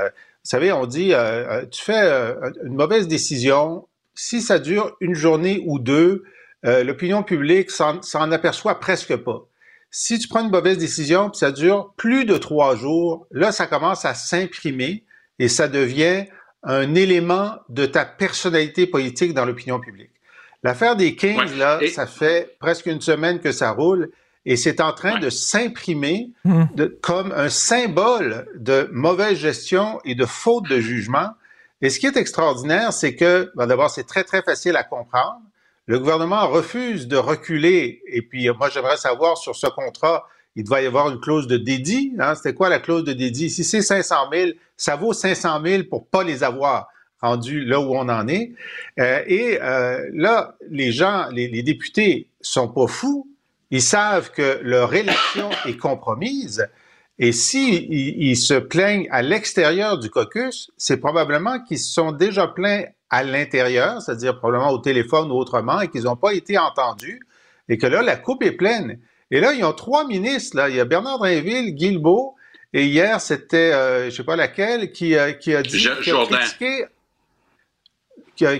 savez, 0.43 0.71
on 0.71 0.85
dit, 0.85 1.13
euh, 1.13 1.17
euh, 1.19 1.65
tu 1.65 1.83
fais 1.83 2.01
euh, 2.01 2.51
une 2.65 2.75
mauvaise 2.75 3.07
décision, 3.07 3.87
si 4.15 4.41
ça 4.41 4.59
dure 4.59 4.95
une 4.99 5.15
journée 5.15 5.63
ou 5.65 5.79
deux, 5.79 6.23
l'opinion 6.63 7.23
publique 7.23 7.71
s'en 7.71 8.31
aperçoit 8.31 8.79
presque 8.79 9.15
pas. 9.15 9.47
Si 9.89 10.19
tu 10.19 10.27
prends 10.27 10.43
une 10.43 10.51
mauvaise 10.51 10.77
décision, 10.77 11.31
puis 11.31 11.39
ça 11.39 11.51
dure 11.51 11.91
plus 11.97 12.23
de 12.23 12.37
trois 12.37 12.75
jours, 12.75 13.25
là, 13.31 13.51
ça 13.51 13.65
commence 13.65 14.05
à 14.05 14.13
s'imprimer 14.13 15.03
et 15.39 15.47
ça 15.47 15.67
devient 15.67 16.25
un 16.61 16.93
élément 16.93 17.55
de 17.69 17.87
ta 17.87 18.05
personnalité 18.05 18.85
politique 18.85 19.33
dans 19.33 19.43
l'opinion 19.43 19.79
publique. 19.79 20.11
L'affaire 20.61 20.95
des 20.95 21.15
Kings, 21.15 21.57
là, 21.57 21.79
ça 21.91 22.05
fait 22.05 22.55
presque 22.59 22.85
une 22.85 23.01
semaine 23.01 23.39
que 23.39 23.51
ça 23.51 23.71
roule 23.71 24.11
et 24.45 24.55
c'est 24.55 24.81
en 24.81 24.93
train 24.93 25.19
de 25.19 25.29
s'imprimer 25.29 26.31
hmm. 26.45 26.65
comme 27.01 27.31
un 27.31 27.49
symbole 27.49 28.47
de 28.55 28.89
mauvaise 28.91 29.37
gestion 29.37 29.99
et 30.03 30.15
de 30.15 30.25
faute 30.25 30.67
de 30.69 30.79
jugement. 30.79 31.29
Et 31.81 31.89
ce 31.89 31.99
qui 31.99 32.07
est 32.07 32.17
extraordinaire, 32.17 32.93
c'est 32.93 33.15
que, 33.15 33.51
ben, 33.55 33.67
d'abord, 33.67 33.89
c'est 33.89 34.05
très, 34.05 34.23
très 34.23 34.41
facile 34.41 34.75
à 34.75 34.83
comprendre. 34.83 35.41
Le 35.87 35.99
gouvernement 35.99 36.47
refuse 36.47 37.07
de 37.07 37.17
reculer. 37.17 38.01
Et 38.07 38.21
puis, 38.21 38.49
moi, 38.49 38.69
j'aimerais 38.69 38.97
savoir 38.97 39.37
sur 39.37 39.55
ce 39.55 39.67
contrat, 39.67 40.27
il 40.55 40.63
doit 40.63 40.81
y 40.81 40.85
avoir 40.85 41.09
une 41.09 41.19
clause 41.19 41.47
de 41.47 41.57
dédit. 41.57 42.13
Hein? 42.19 42.35
C'était 42.35 42.53
quoi 42.53 42.69
la 42.69 42.79
clause 42.79 43.03
de 43.03 43.13
dédit? 43.13 43.49
Si 43.49 43.63
c'est 43.63 43.81
500 43.81 44.15
000, 44.31 44.51
ça 44.75 44.95
vaut 44.95 45.13
500 45.13 45.61
000 45.63 45.83
pour 45.89 46.07
pas 46.07 46.23
les 46.23 46.43
avoir 46.43 46.87
rendus 47.21 47.63
là 47.63 47.79
où 47.79 47.95
on 47.95 48.09
en 48.09 48.27
est. 48.27 48.51
Euh, 48.99 49.23
et 49.27 49.59
euh, 49.61 50.09
là, 50.13 50.55
les 50.69 50.91
gens, 50.91 51.27
les, 51.31 51.47
les 51.47 51.63
députés 51.63 52.27
sont 52.41 52.67
pas 52.67 52.87
fous. 52.87 53.27
Ils 53.71 53.81
savent 53.81 54.31
que 54.31 54.59
leur 54.61 54.93
élection 54.93 55.49
est 55.65 55.77
compromise. 55.77 56.67
Et 57.19 57.31
s'ils 57.31 57.91
ils 57.91 58.37
se 58.37 58.55
plaignent 58.55 59.07
à 59.11 59.21
l'extérieur 59.21 59.97
du 59.97 60.09
caucus, 60.09 60.71
c'est 60.77 60.97
probablement 60.97 61.61
qu'ils 61.63 61.79
se 61.79 61.93
sont 61.93 62.11
déjà 62.11 62.47
plaints 62.47 62.85
à 63.09 63.23
l'intérieur, 63.23 64.01
c'est-à-dire 64.01 64.39
probablement 64.39 64.71
au 64.71 64.79
téléphone 64.79 65.31
ou 65.31 65.35
autrement, 65.35 65.81
et 65.81 65.89
qu'ils 65.89 66.03
n'ont 66.03 66.15
pas 66.15 66.33
été 66.33 66.57
entendus, 66.57 67.19
et 67.69 67.77
que 67.77 67.85
là, 67.85 68.01
la 68.01 68.15
coupe 68.15 68.43
est 68.43 68.53
pleine. 68.53 68.99
Et 69.29 69.39
là, 69.39 69.53
ils 69.53 69.63
ont 69.63 69.73
trois 69.73 70.07
ministres. 70.07 70.57
Là. 70.57 70.69
Il 70.69 70.75
y 70.75 70.79
a 70.79 70.85
Bernard 70.85 71.19
Drinville, 71.19 71.75
Guilbeault, 71.75 72.35
et 72.73 72.85
hier, 72.85 73.19
c'était, 73.19 73.73
euh, 73.73 74.09
je 74.09 74.15
sais 74.15 74.23
pas 74.23 74.37
laquelle, 74.37 74.91
qui, 74.91 75.15
euh, 75.15 75.33
qui 75.33 75.53
a 75.53 75.61
dit... 75.61 75.77
Qui 76.01 76.11
a 76.11 76.25
critiqué, 76.25 76.85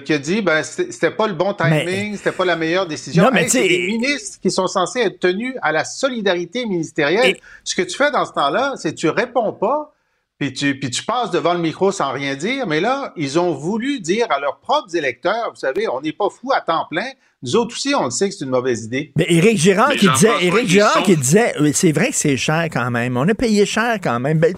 qui 0.03 0.13
a, 0.13 0.17
dit 0.17 0.41
ben 0.41 0.63
c'était 0.63 1.11
pas 1.11 1.27
le 1.27 1.33
bon 1.33 1.53
timing, 1.53 2.15
c'était 2.15 2.31
pas 2.31 2.45
la 2.45 2.55
meilleure 2.55 2.85
décision. 2.87 3.23
Non, 3.23 3.29
mais 3.33 3.47
c'est 3.47 3.67
des 3.67 3.87
ministres 3.87 4.39
qui 4.41 4.51
sont 4.51 4.67
censés 4.67 4.99
être 4.99 5.19
tenus 5.19 5.55
à 5.61 5.71
la 5.71 5.83
solidarité 5.85 6.65
ministérielle. 6.65 7.37
Ce 7.63 7.75
que 7.75 7.81
tu 7.81 7.95
fais 7.97 8.11
dans 8.11 8.25
ce 8.25 8.33
temps-là, 8.33 8.73
c'est 8.77 8.91
que 8.91 8.99
tu 8.99 9.09
réponds 9.09 9.53
pas, 9.53 9.93
puis 10.37 10.53
tu, 10.53 10.79
puis 10.79 10.89
tu 10.89 11.03
passes 11.03 11.31
devant 11.31 11.53
le 11.53 11.59
micro 11.59 11.91
sans 11.91 12.11
rien 12.11 12.35
dire. 12.35 12.65
Mais 12.67 12.79
là, 12.79 13.13
ils 13.15 13.37
ont 13.39 13.53
voulu 13.53 13.99
dire 13.99 14.27
à 14.29 14.39
leurs 14.39 14.57
propres 14.59 14.95
électeurs, 14.95 15.51
vous 15.53 15.59
savez, 15.59 15.87
on 15.87 16.01
n'est 16.01 16.13
pas 16.13 16.29
fou 16.29 16.51
à 16.53 16.61
temps 16.61 16.85
plein. 16.89 17.07
Nous 17.43 17.55
autres 17.55 17.75
aussi, 17.75 17.93
on 17.95 18.05
le 18.05 18.11
sait 18.11 18.29
que 18.29 18.35
c'est 18.35 18.45
une 18.45 18.51
mauvaise 18.51 18.85
idée. 18.85 19.11
Mais 19.15 19.25
Éric 19.27 19.57
Girard 19.57 19.89
Mais 19.89 19.95
qui 19.97 20.07
disait, 20.09 20.45
Éric 20.45 20.67
Girard 20.67 20.93
sont- 20.93 21.01
qui 21.03 21.15
disait, 21.17 21.53
Oui, 21.59 21.71
c'est 21.73 21.91
vrai 21.91 22.09
que 22.09 22.15
c'est 22.15 22.37
cher 22.37 22.67
quand 22.71 22.91
même. 22.91 23.17
On 23.17 23.27
a 23.27 23.33
payé 23.33 23.65
cher 23.65 23.97
quand 24.01 24.19
même. 24.19 24.37
Ben, 24.37 24.53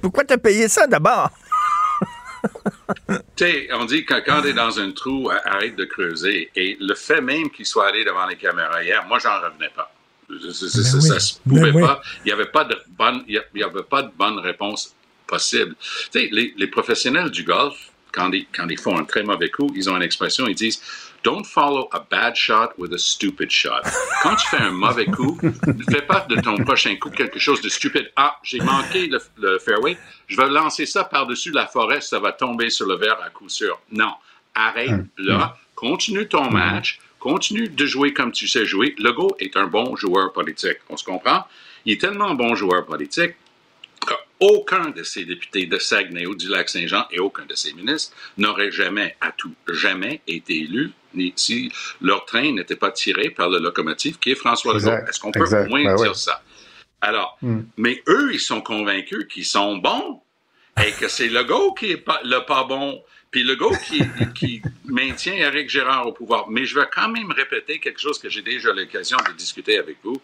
pourquoi 0.00 0.22
t'as 0.22 0.38
payé 0.38 0.68
ça 0.68 0.86
d'abord? 0.86 1.30
Tu 3.08 3.16
sais, 3.36 3.68
on 3.72 3.84
dit 3.84 4.04
que 4.04 4.14
quand 4.24 4.42
tu 4.42 4.48
es 4.48 4.52
dans 4.52 4.78
un 4.80 4.90
trou, 4.92 5.30
arrête 5.44 5.76
de 5.76 5.84
creuser. 5.84 6.50
Et 6.56 6.76
le 6.80 6.94
fait 6.94 7.20
même 7.20 7.50
qu'il 7.50 7.66
soit 7.66 7.88
allé 7.88 8.04
devant 8.04 8.26
les 8.26 8.36
caméras 8.36 8.82
hier, 8.82 9.04
moi, 9.06 9.18
j'en 9.18 9.40
revenais 9.40 9.70
pas. 9.74 9.92
Ben 10.28 10.52
ça, 10.52 10.96
oui. 10.96 11.02
ça 11.02 11.20
se 11.20 11.34
Ben 11.46 11.58
pouvait 11.72 11.80
pas. 11.80 12.00
Il 12.24 12.28
n'y 12.28 12.32
avait 12.32 12.46
pas 12.46 12.64
de 12.64 12.76
bonne, 12.88 13.22
il 13.28 13.34
y 13.34 13.38
a- 13.38 13.44
il 13.54 13.60
y 13.60 13.62
avait 13.64 13.82
pas 13.84 14.02
de 14.02 14.10
bonne 14.18 14.38
réponse 14.40 14.94
possible. 15.26 15.74
Tu 16.12 16.20
sais, 16.20 16.28
les, 16.32 16.52
les 16.56 16.66
professionnels 16.66 17.30
du 17.30 17.44
golf, 17.44 17.76
quand 18.12 18.32
ils, 18.32 18.46
quand 18.54 18.66
ils 18.68 18.78
font 18.78 18.98
un 18.98 19.04
très 19.04 19.22
mauvais 19.22 19.50
coup, 19.50 19.70
ils 19.76 19.88
ont 19.88 19.96
une 19.96 20.02
expression, 20.02 20.46
ils 20.48 20.54
disent 20.56 20.80
Don't 21.26 21.44
follow 21.44 21.88
a 21.92 21.98
bad 21.98 22.36
shot 22.36 22.78
with 22.78 22.92
a 22.92 22.98
stupid 23.00 23.50
shot. 23.50 23.82
Quand 24.22 24.36
tu 24.36 24.46
fais 24.46 24.58
un 24.58 24.70
mauvais 24.70 25.06
coup, 25.06 25.36
ne 25.42 25.82
fais 25.90 26.02
pas 26.02 26.20
de 26.20 26.40
ton 26.40 26.56
prochain 26.58 26.94
coup 26.94 27.10
quelque 27.10 27.40
chose 27.40 27.60
de 27.60 27.68
stupide. 27.68 28.12
Ah, 28.14 28.36
j'ai 28.44 28.60
manqué 28.60 29.08
le, 29.08 29.18
le 29.38 29.58
fairway, 29.58 29.98
je 30.28 30.36
vais 30.36 30.48
lancer 30.48 30.86
ça 30.86 31.02
par-dessus 31.02 31.50
la 31.50 31.66
forêt, 31.66 32.00
ça 32.00 32.20
va 32.20 32.30
tomber 32.30 32.70
sur 32.70 32.86
le 32.86 32.94
verre 32.94 33.20
à 33.20 33.30
coup 33.30 33.48
sûr. 33.48 33.80
Non, 33.90 34.12
arrête 34.54 35.04
là, 35.18 35.56
continue 35.74 36.28
ton 36.28 36.48
match, 36.48 37.00
continue 37.18 37.68
de 37.70 37.86
jouer 37.86 38.12
comme 38.12 38.30
tu 38.30 38.46
sais 38.46 38.64
jouer. 38.64 38.94
Legault 38.96 39.34
est 39.40 39.56
un 39.56 39.66
bon 39.66 39.96
joueur 39.96 40.32
politique, 40.32 40.78
on 40.88 40.96
se 40.96 41.02
comprend? 41.02 41.44
Il 41.86 41.94
est 41.94 42.00
tellement 42.00 42.34
bon 42.34 42.54
joueur 42.54 42.86
politique 42.86 43.34
qu'aucun 44.06 44.90
de 44.90 45.02
ces 45.02 45.24
députés 45.24 45.66
de 45.66 45.78
Saguenay 45.78 46.26
ou 46.26 46.36
du 46.36 46.46
Lac-Saint-Jean 46.46 47.06
et 47.10 47.18
aucun 47.18 47.46
de 47.46 47.56
ces 47.56 47.72
ministres 47.72 48.14
n'aurait 48.38 48.70
jamais, 48.70 49.16
à 49.20 49.32
tout 49.32 49.54
jamais, 49.68 50.20
été 50.28 50.60
élu 50.60 50.92
si 51.36 51.72
leur 52.00 52.24
train 52.24 52.52
n'était 52.52 52.76
pas 52.76 52.90
tiré 52.90 53.30
par 53.30 53.48
le 53.48 53.58
locomotive 53.58 54.18
qui 54.18 54.32
est 54.32 54.34
François 54.34 54.74
Legault. 54.74 54.90
Est-ce 55.08 55.20
qu'on 55.20 55.32
peut 55.32 55.40
exact, 55.40 55.66
au 55.66 55.70
moins 55.70 55.84
ben 55.84 55.96
dire 55.96 56.16
ça? 56.16 56.42
Alors, 57.00 57.36
Hmm. 57.42 57.62
mais 57.76 58.02
eux, 58.08 58.30
ils 58.32 58.40
sont 58.40 58.60
convaincus 58.62 59.26
qu'ils 59.30 59.44
sont 59.44 59.76
bons 59.76 60.22
et 60.84 60.92
que 60.92 61.08
c'est 61.08 61.28
Legault 61.28 61.74
qui 61.74 61.90
est 61.92 61.96
pas, 61.96 62.20
le 62.24 62.40
pas 62.40 62.64
bon, 62.64 63.02
puis 63.30 63.42
Legault 63.44 63.76
qui, 63.86 64.02
qui 64.34 64.62
maintient 64.84 65.34
Éric 65.34 65.68
Gérard 65.68 66.06
au 66.06 66.12
pouvoir. 66.12 66.48
Mais 66.48 66.64
je 66.64 66.78
vais 66.78 66.86
quand 66.92 67.08
même 67.08 67.30
répéter 67.30 67.78
quelque 67.78 68.00
chose 68.00 68.18
que 68.18 68.28
j'ai 68.30 68.42
déjà 68.42 68.72
l'occasion 68.72 69.18
de 69.28 69.32
discuter 69.34 69.78
avec 69.78 69.98
vous. 70.02 70.20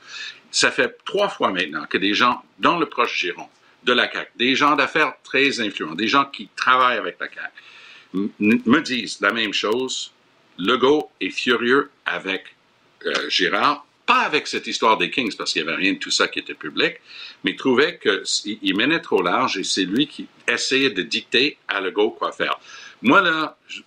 Ça 0.51 0.71
fait 0.71 0.97
trois 1.05 1.29
fois 1.29 1.51
maintenant 1.51 1.85
que 1.89 1.99
des 1.99 2.15
gens 2.15 2.43
dans 2.59 2.79
le 2.79 2.87
proche 2.87 3.19
giron 3.19 3.49
de 3.85 3.93
la 3.93 4.11
CAQ, 4.11 4.31
des 4.37 4.55
gens 4.55 4.77
d'affaires 4.77 5.15
très 5.25 5.61
influents, 5.61 5.95
des 5.95 6.09
gens 6.09 6.25
qui 6.25 6.49
travaillent 6.57 6.99
avec 6.99 7.17
la 7.21 7.29
CAQ, 7.29 8.31
me 8.41 8.81
disent 8.81 9.21
la 9.21 9.33
même 9.33 9.53
chose. 9.53 10.13
Legault 10.63 11.11
est 11.21 11.31
furieux 11.31 11.91
avec 12.07 12.45
euh, 13.07 13.29
Girard, 13.29 13.85
pas 14.07 14.21
avec 14.21 14.47
cette 14.47 14.67
histoire 14.67 14.97
des 14.97 15.11
Kings, 15.11 15.35
parce 15.37 15.53
qu'il 15.53 15.63
n'y 15.65 15.69
avait 15.69 15.81
rien 15.81 15.93
de 15.95 15.99
tout 15.99 16.11
ça 16.11 16.29
qui 16.29 16.39
était 16.39 16.55
public, 16.55 16.97
mais 17.45 17.57
trouvait 17.57 17.99
qu'il 17.99 18.59
il 18.63 18.77
menait 18.77 19.01
trop 19.01 19.23
large 19.23 19.57
et 19.57 19.65
c'est 19.65 19.85
lui 19.85 20.07
qui 20.07 20.29
essayait 20.47 20.91
de 20.91 21.03
dicter 21.03 21.59
à 21.69 21.81
Legault 21.81 22.11
quoi 22.11 22.33
faire. 22.33 22.59
Moi, 23.01 23.21
là, 23.21 23.57
je, 23.67 23.81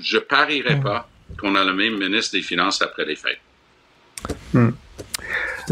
je 0.00 0.18
parierais 0.18 0.80
pas 0.80 1.08
qu'on 1.38 1.54
a 1.54 1.64
le 1.64 1.72
même 1.72 1.98
ministre 1.98 2.32
des 2.32 2.42
Finances 2.42 2.82
après 2.82 3.04
les 3.04 3.16
fêtes. 3.16 3.40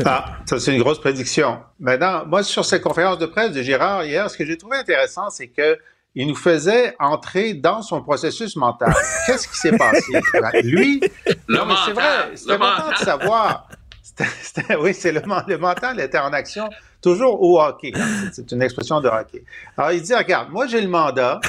Ah, 0.04 0.38
ça, 0.46 0.61
c'est 0.61 0.74
une 0.74 0.80
grosse 0.80 1.00
prédiction. 1.00 1.61
Maintenant, 1.80 2.24
moi, 2.26 2.42
sur 2.42 2.64
cette 2.64 2.82
conférence 2.82 3.18
de 3.18 3.26
presse 3.26 3.52
de 3.52 3.62
Gérard 3.62 4.04
hier, 4.04 4.30
ce 4.30 4.37
que 4.37 4.46
j'ai 4.46 4.56
trouvé 4.56 4.76
intéressant, 4.76 5.28
c'est 5.30 5.48
que 5.48 5.78
il 6.18 6.26
nous 6.26 6.35
faisait 6.37 6.94
entrer 6.98 7.54
dans 7.54 7.81
son 7.81 8.02
processus 8.02 8.57
mental. 8.57 8.92
Qu'est-ce 9.26 9.48
qui 9.48 9.57
s'est 9.57 9.76
passé? 9.76 10.20
Lui, 10.64 11.00
Le 11.46 11.57
non, 11.57 11.64
mais 11.64 11.74
c'est 11.87 11.92
vrai, 11.92 12.31
c'est 12.35 12.48
le 12.48 12.54
important 12.54 12.83
mental. 12.88 12.98
de 12.98 13.04
savoir. 13.04 13.68
C'était- 14.02 14.24
c'était- 14.42 14.76
oui, 14.76 14.94
c'est 14.94 15.12
le, 15.12 15.22
le 15.46 15.59
mental 15.59 16.00
était 16.00 16.18
en 16.18 16.33
action 16.33 16.68
toujours 17.00 17.40
au 17.40 17.61
hockey. 17.61 17.92
C'est 18.33 18.50
une 18.50 18.62
expression 18.62 19.00
de 19.00 19.09
hockey. 19.09 19.44
Alors, 19.76 19.92
il 19.92 20.02
dit, 20.02 20.14
regarde, 20.14 20.50
moi, 20.50 20.66
j'ai 20.66 20.81
le 20.81 20.88
mandat 20.88 21.40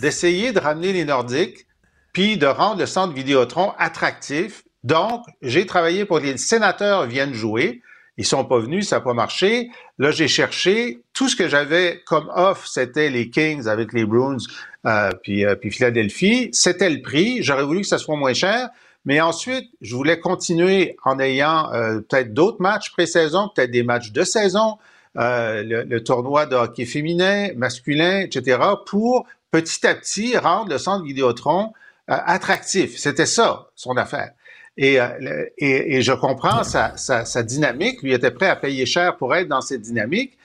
d'essayer 0.00 0.50
de 0.52 0.58
ramener 0.58 0.92
les 0.92 1.04
Nordiques 1.04 1.66
puis 2.12 2.36
de 2.36 2.46
rendre 2.46 2.80
le 2.80 2.86
centre 2.86 3.14
Vidéotron 3.14 3.74
attractif. 3.78 4.64
Donc, 4.82 5.24
j'ai 5.42 5.66
travaillé 5.66 6.04
pour 6.04 6.18
que 6.18 6.24
les 6.24 6.36
sénateurs 6.36 7.06
viennent 7.06 7.34
jouer. 7.34 7.80
Ils 8.18 8.24
sont 8.24 8.44
pas 8.44 8.58
venus, 8.58 8.88
ça 8.88 8.96
n'a 8.96 9.02
pas 9.02 9.14
marché. 9.14 9.70
Là, 9.98 10.10
j'ai 10.10 10.28
cherché. 10.28 11.00
Tout 11.12 11.28
ce 11.28 11.36
que 11.36 11.48
j'avais 11.48 12.02
comme 12.06 12.30
offre, 12.34 12.66
c'était 12.66 13.10
les 13.10 13.30
Kings 13.30 13.66
avec 13.66 13.92
les 13.92 14.04
Bruins 14.04 14.38
euh, 14.86 15.10
puis, 15.22 15.44
euh, 15.44 15.54
Philadelphie. 15.70 16.48
C'était 16.52 16.90
le 16.90 17.02
prix. 17.02 17.42
J'aurais 17.42 17.64
voulu 17.64 17.82
que 17.82 17.86
ça 17.86 17.98
soit 17.98 18.16
moins 18.16 18.34
cher. 18.34 18.70
Mais 19.04 19.20
ensuite, 19.20 19.70
je 19.82 19.94
voulais 19.94 20.18
continuer 20.18 20.96
en 21.04 21.20
ayant 21.20 21.72
euh, 21.72 22.00
peut-être 22.00 22.34
d'autres 22.34 22.60
matchs 22.60 22.90
pré-saison, 22.90 23.50
peut-être 23.54 23.70
des 23.70 23.84
matchs 23.84 24.10
de 24.10 24.24
saison, 24.24 24.78
euh, 25.16 25.62
le, 25.62 25.84
le 25.84 26.02
tournoi 26.02 26.46
de 26.46 26.56
hockey 26.56 26.84
féminin, 26.84 27.48
masculin, 27.56 28.20
etc., 28.20 28.58
pour 28.84 29.26
petit 29.52 29.86
à 29.86 29.94
petit 29.94 30.36
rendre 30.36 30.70
le 30.70 30.78
centre 30.78 31.04
Vidéotron 31.04 31.72
euh, 32.10 32.16
attractif. 32.26 32.96
C'était 32.98 33.26
ça, 33.26 33.68
son 33.74 33.96
affaire. 33.96 34.32
Et, 34.78 35.00
euh, 35.00 35.44
et, 35.58 35.96
et 35.96 36.02
je 36.02 36.12
comprends 36.12 36.62
sa, 36.64 36.96
sa, 36.96 37.24
sa 37.24 37.42
dynamique. 37.42 38.02
Lui 38.02 38.12
était 38.12 38.30
prêt 38.30 38.48
à 38.48 38.56
payer 38.56 38.86
cher 38.86 39.16
pour 39.16 39.34
être 39.34 39.48
dans 39.48 39.60
cette 39.62 39.80
dynamique. 39.82 40.36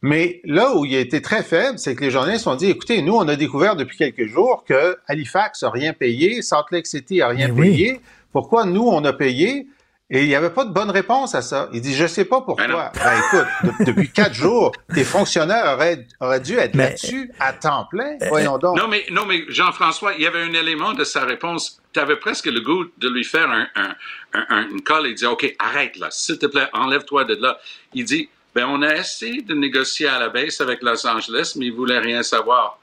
Mais 0.00 0.40
là 0.44 0.76
où 0.76 0.84
il 0.84 0.94
a 0.96 1.00
été 1.00 1.22
très 1.22 1.42
faible, 1.42 1.78
c'est 1.78 1.94
que 1.94 2.02
les 2.04 2.10
journalistes 2.10 2.46
ont 2.46 2.56
dit, 2.56 2.68
écoutez, 2.70 3.00
nous, 3.00 3.14
on 3.14 3.26
a 3.26 3.36
découvert 3.36 3.74
depuis 3.74 3.96
quelques 3.96 4.26
jours 4.26 4.64
que 4.66 4.98
Halifax 5.06 5.62
a 5.62 5.70
rien 5.70 5.94
payé, 5.94 6.42
Salt 6.42 6.66
Lake 6.72 6.86
City 6.86 7.22
a 7.22 7.28
rien 7.28 7.48
Mais 7.48 7.60
oui. 7.60 7.70
payé. 7.70 8.00
Pourquoi 8.30 8.66
nous, 8.66 8.86
on 8.86 9.02
a 9.04 9.12
payé? 9.14 9.66
Et 10.10 10.22
il 10.22 10.28
n'y 10.28 10.34
avait 10.34 10.50
pas 10.50 10.66
de 10.66 10.70
bonne 10.70 10.90
réponse 10.90 11.34
à 11.34 11.40
ça. 11.40 11.68
Il 11.72 11.80
dit, 11.80 11.94
je 11.94 12.06
sais 12.06 12.26
pas 12.26 12.42
pourquoi. 12.42 12.66
Ben. 12.66 12.92
Ben, 13.02 13.18
écoute, 13.18 13.78
de- 13.80 13.84
depuis 13.86 14.10
quatre 14.10 14.34
jours, 14.34 14.72
tes 14.94 15.02
fonctionnaires 15.02 15.64
auraient, 15.74 16.06
auraient 16.20 16.40
dû 16.40 16.56
être 16.58 16.74
Mais- 16.74 16.90
là-dessus 16.90 17.32
à 17.40 17.54
temps 17.54 17.86
plein. 17.90 18.18
Voyons 18.28 18.58
donc. 18.58 18.76
Non, 18.78 18.86
mais, 18.86 19.06
non, 19.10 19.24
mais 19.24 19.44
Jean-François, 19.48 20.12
il 20.14 20.20
y 20.22 20.26
avait 20.26 20.42
un 20.42 20.52
élément 20.52 20.92
de 20.92 21.04
sa 21.04 21.24
réponse. 21.24 21.80
Tu 21.94 22.00
avais 22.00 22.16
presque 22.16 22.46
le 22.46 22.60
goût 22.60 22.84
de 22.98 23.08
lui 23.08 23.24
faire 23.24 23.50
un, 23.50 23.66
un, 23.76 23.94
un, 24.34 24.46
un- 24.50 24.68
une 24.68 24.82
colle 24.82 25.06
et 25.06 25.14
dire 25.14 25.32
OK, 25.32 25.54
arrête 25.58 25.96
là, 25.96 26.08
s'il 26.10 26.38
te 26.38 26.46
plaît, 26.46 26.68
enlève-toi 26.74 27.24
de 27.24 27.36
là. 27.40 27.58
Il 27.94 28.04
dit 28.04 28.28
ben, 28.54 28.66
on 28.68 28.82
a 28.82 28.94
essayé 28.96 29.40
de 29.42 29.54
négocier 29.54 30.06
à 30.06 30.18
la 30.18 30.28
baisse 30.28 30.60
avec 30.60 30.82
Los 30.82 31.06
Angeles, 31.06 31.54
mais 31.58 31.66
ils 31.66 31.72
voulaient 31.74 31.98
rien 31.98 32.22
savoir. 32.22 32.78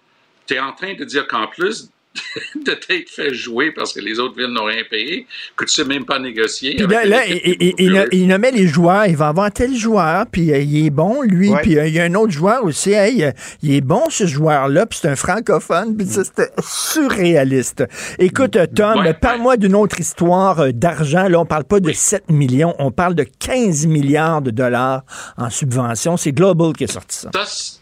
Tu 0.47 0.55
es 0.55 0.59
en 0.59 0.73
train 0.73 0.95
de 0.95 1.03
dire 1.05 1.27
qu'en 1.27 1.47
plus 1.47 1.89
de 2.65 2.71
t'être 2.73 3.09
fait 3.09 3.33
jouer 3.33 3.71
parce 3.71 3.93
que 3.93 4.01
les 4.01 4.19
autres 4.19 4.35
villes 4.35 4.51
n'ont 4.51 4.65
rien 4.65 4.83
payé, 4.89 5.25
que 5.55 5.63
tu 5.63 5.71
sais 5.71 5.85
même 5.85 6.05
pas 6.05 6.19
négocier. 6.19 6.75
Puis 6.75 6.85
là, 6.87 7.25
il, 7.25 7.95
est 7.95 8.07
il- 8.11 8.27
nommait 8.27 8.51
les 8.51 8.67
joueurs. 8.67 9.05
Il 9.05 9.15
va 9.15 9.29
avoir 9.29 9.51
tel 9.51 9.73
joueur, 9.75 10.25
puis 10.29 10.51
euh, 10.51 10.59
il 10.59 10.85
est 10.85 10.89
bon, 10.89 11.21
lui. 11.21 11.49
Ouais. 11.49 11.61
Puis 11.61 11.77
euh, 11.77 11.87
il 11.87 11.93
y 11.93 11.99
a 11.99 12.03
un 12.03 12.13
autre 12.15 12.31
joueur 12.33 12.63
aussi. 12.65 12.91
Hey, 12.91 13.23
euh, 13.23 13.31
il 13.61 13.73
est 13.73 13.81
bon, 13.81 14.03
ce 14.09 14.25
joueur-là, 14.27 14.85
puis 14.85 14.99
c'est 15.01 15.07
un 15.07 15.15
francophone. 15.15 15.95
Puis 15.95 16.07
ça, 16.07 16.23
c'était 16.25 16.51
surréaliste. 16.61 17.85
Écoute, 18.19 18.57
Tom, 18.75 18.99
Ouais, 18.99 19.13
parle-moi 19.13 19.57
d'une 19.57 19.75
autre 19.75 19.99
histoire 19.99 20.73
d'argent. 20.73 21.27
Là, 21.29 21.39
on 21.39 21.45
parle 21.45 21.63
pas 21.63 21.79
de 21.79 21.91
7 21.91 22.29
millions, 22.29 22.75
on 22.77 22.91
parle 22.91 23.15
de 23.15 23.23
15 23.39 23.87
milliards 23.87 24.41
de 24.41 24.51
dollars 24.51 25.03
en 25.37 25.49
subvention. 25.49 26.17
C'est 26.17 26.33
Global 26.33 26.73
qui 26.73 26.83
a 26.83 26.87
sorti 26.87 27.17
ça. 27.17 27.29
Ça, 27.33 27.45
c'est 27.45 27.80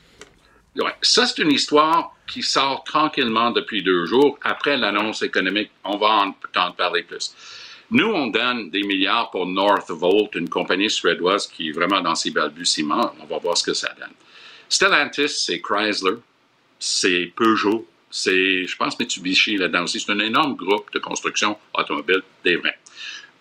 ça, 1.02 1.26
c'est 1.26 1.42
une 1.42 1.52
histoire 1.52 2.16
qui 2.28 2.42
sort 2.44 2.84
tranquillement 2.84 3.52
depuis 3.52 3.84
deux 3.84 4.06
jours 4.06 4.38
après 4.44 4.78
l'annonce 4.78 5.24
économique. 5.24 5.72
On 5.84 5.98
va 5.98 6.08
en, 6.08 6.36
en 6.56 6.72
parler 6.72 7.04
plus. 7.04 7.34
Nous, 7.92 8.06
on 8.06 8.28
donne 8.28 8.70
des 8.70 8.84
milliards 8.84 9.32
pour 9.32 9.48
Northvolt, 9.48 10.36
une 10.36 10.50
compagnie 10.50 10.90
suédoise 10.92 11.48
qui 11.48 11.70
est 11.70 11.72
vraiment 11.72 12.02
dans 12.02 12.14
ses 12.14 12.30
balbutiements. 12.30 13.14
On 13.20 13.26
va 13.26 13.40
voir 13.40 13.58
ce 13.58 13.64
que 13.64 13.74
ça 13.74 13.92
donne. 14.00 14.14
Stellantis, 14.70 15.30
c'est 15.30 15.60
Chrysler, 15.60 16.18
c'est 16.78 17.34
Peugeot, 17.36 17.88
c'est, 18.12 18.66
je 18.68 18.78
pense, 18.78 19.00
Mitsubishi 19.00 19.58
là-dedans 19.58 19.84
aussi. 19.84 20.00
C'est 20.00 20.12
un 20.12 20.20
énorme 20.20 20.56
groupe 20.56 20.92
de 20.94 21.00
construction 21.00 21.58
automobile, 21.74 22.22
des 22.44 22.58
vrais. 22.58 22.78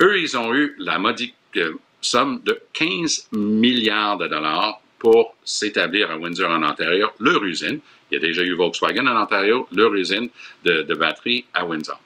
Eux, 0.01 0.19
ils 0.19 0.37
ont 0.37 0.55
eu 0.55 0.75
la 0.79 0.99
modique 0.99 1.35
euh, 1.57 1.75
somme 2.01 2.41
de 2.45 2.61
15 2.73 3.29
milliards 3.33 4.17
de 4.17 4.29
dollars 4.29 4.81
pour 4.99 5.37
s'établir 5.45 6.11
à 6.11 6.17
Windsor, 6.17 6.51
en 6.51 6.63
Ontario, 6.63 7.09
leur 7.21 7.43
usine. 7.45 7.81
Il 8.11 8.15
y 8.15 8.17
a 8.17 8.21
déjà 8.21 8.43
eu 8.43 8.55
Volkswagen 8.55 9.07
en 9.07 9.21
Ontario, 9.23 9.69
leur 9.73 9.95
usine 9.95 10.29
de, 10.65 10.95
batterie 10.95 11.45
à 11.55 11.65
Windsor. 11.65 12.01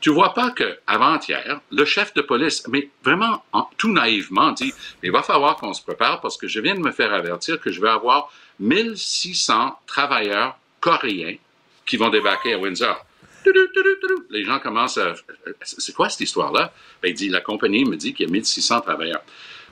Tu 0.00 0.10
vois 0.10 0.32
pas 0.34 0.50
que 0.50 0.78
avant-hier, 0.86 1.60
le 1.72 1.84
chef 1.84 2.14
de 2.14 2.22
police, 2.22 2.62
mais 2.68 2.88
vraiment 3.02 3.42
en- 3.52 3.68
tout 3.78 3.92
naïvement, 3.92 4.52
dit 4.52 4.72
il 5.02 5.10
va 5.10 5.22
falloir 5.22 5.56
qu'on 5.56 5.72
se 5.72 5.82
prépare 5.82 6.20
parce 6.20 6.36
que 6.36 6.46
je 6.46 6.60
viens 6.60 6.74
de 6.74 6.80
me 6.80 6.92
faire 6.92 7.12
avertir 7.12 7.60
que 7.60 7.72
je 7.72 7.80
vais 7.80 7.88
avoir 7.88 8.30
1600 8.60 9.76
travailleurs 9.86 10.56
coréens 10.80 11.36
qui 11.84 11.96
vont 11.96 12.10
débarquer 12.10 12.54
à 12.54 12.58
Windsor. 12.58 13.04
Les 14.30 14.44
gens 14.44 14.58
commencent 14.60 14.98
à. 14.98 15.14
C'est 15.62 15.94
quoi 15.94 16.08
cette 16.10 16.20
histoire-là? 16.20 16.72
Ben, 17.02 17.08
il 17.08 17.14
dit 17.14 17.28
la 17.28 17.40
compagnie 17.40 17.84
me 17.84 17.96
dit 17.96 18.12
qu'il 18.14 18.26
y 18.26 18.28
a 18.28 18.32
1600 18.32 18.82
travailleurs. 18.82 19.22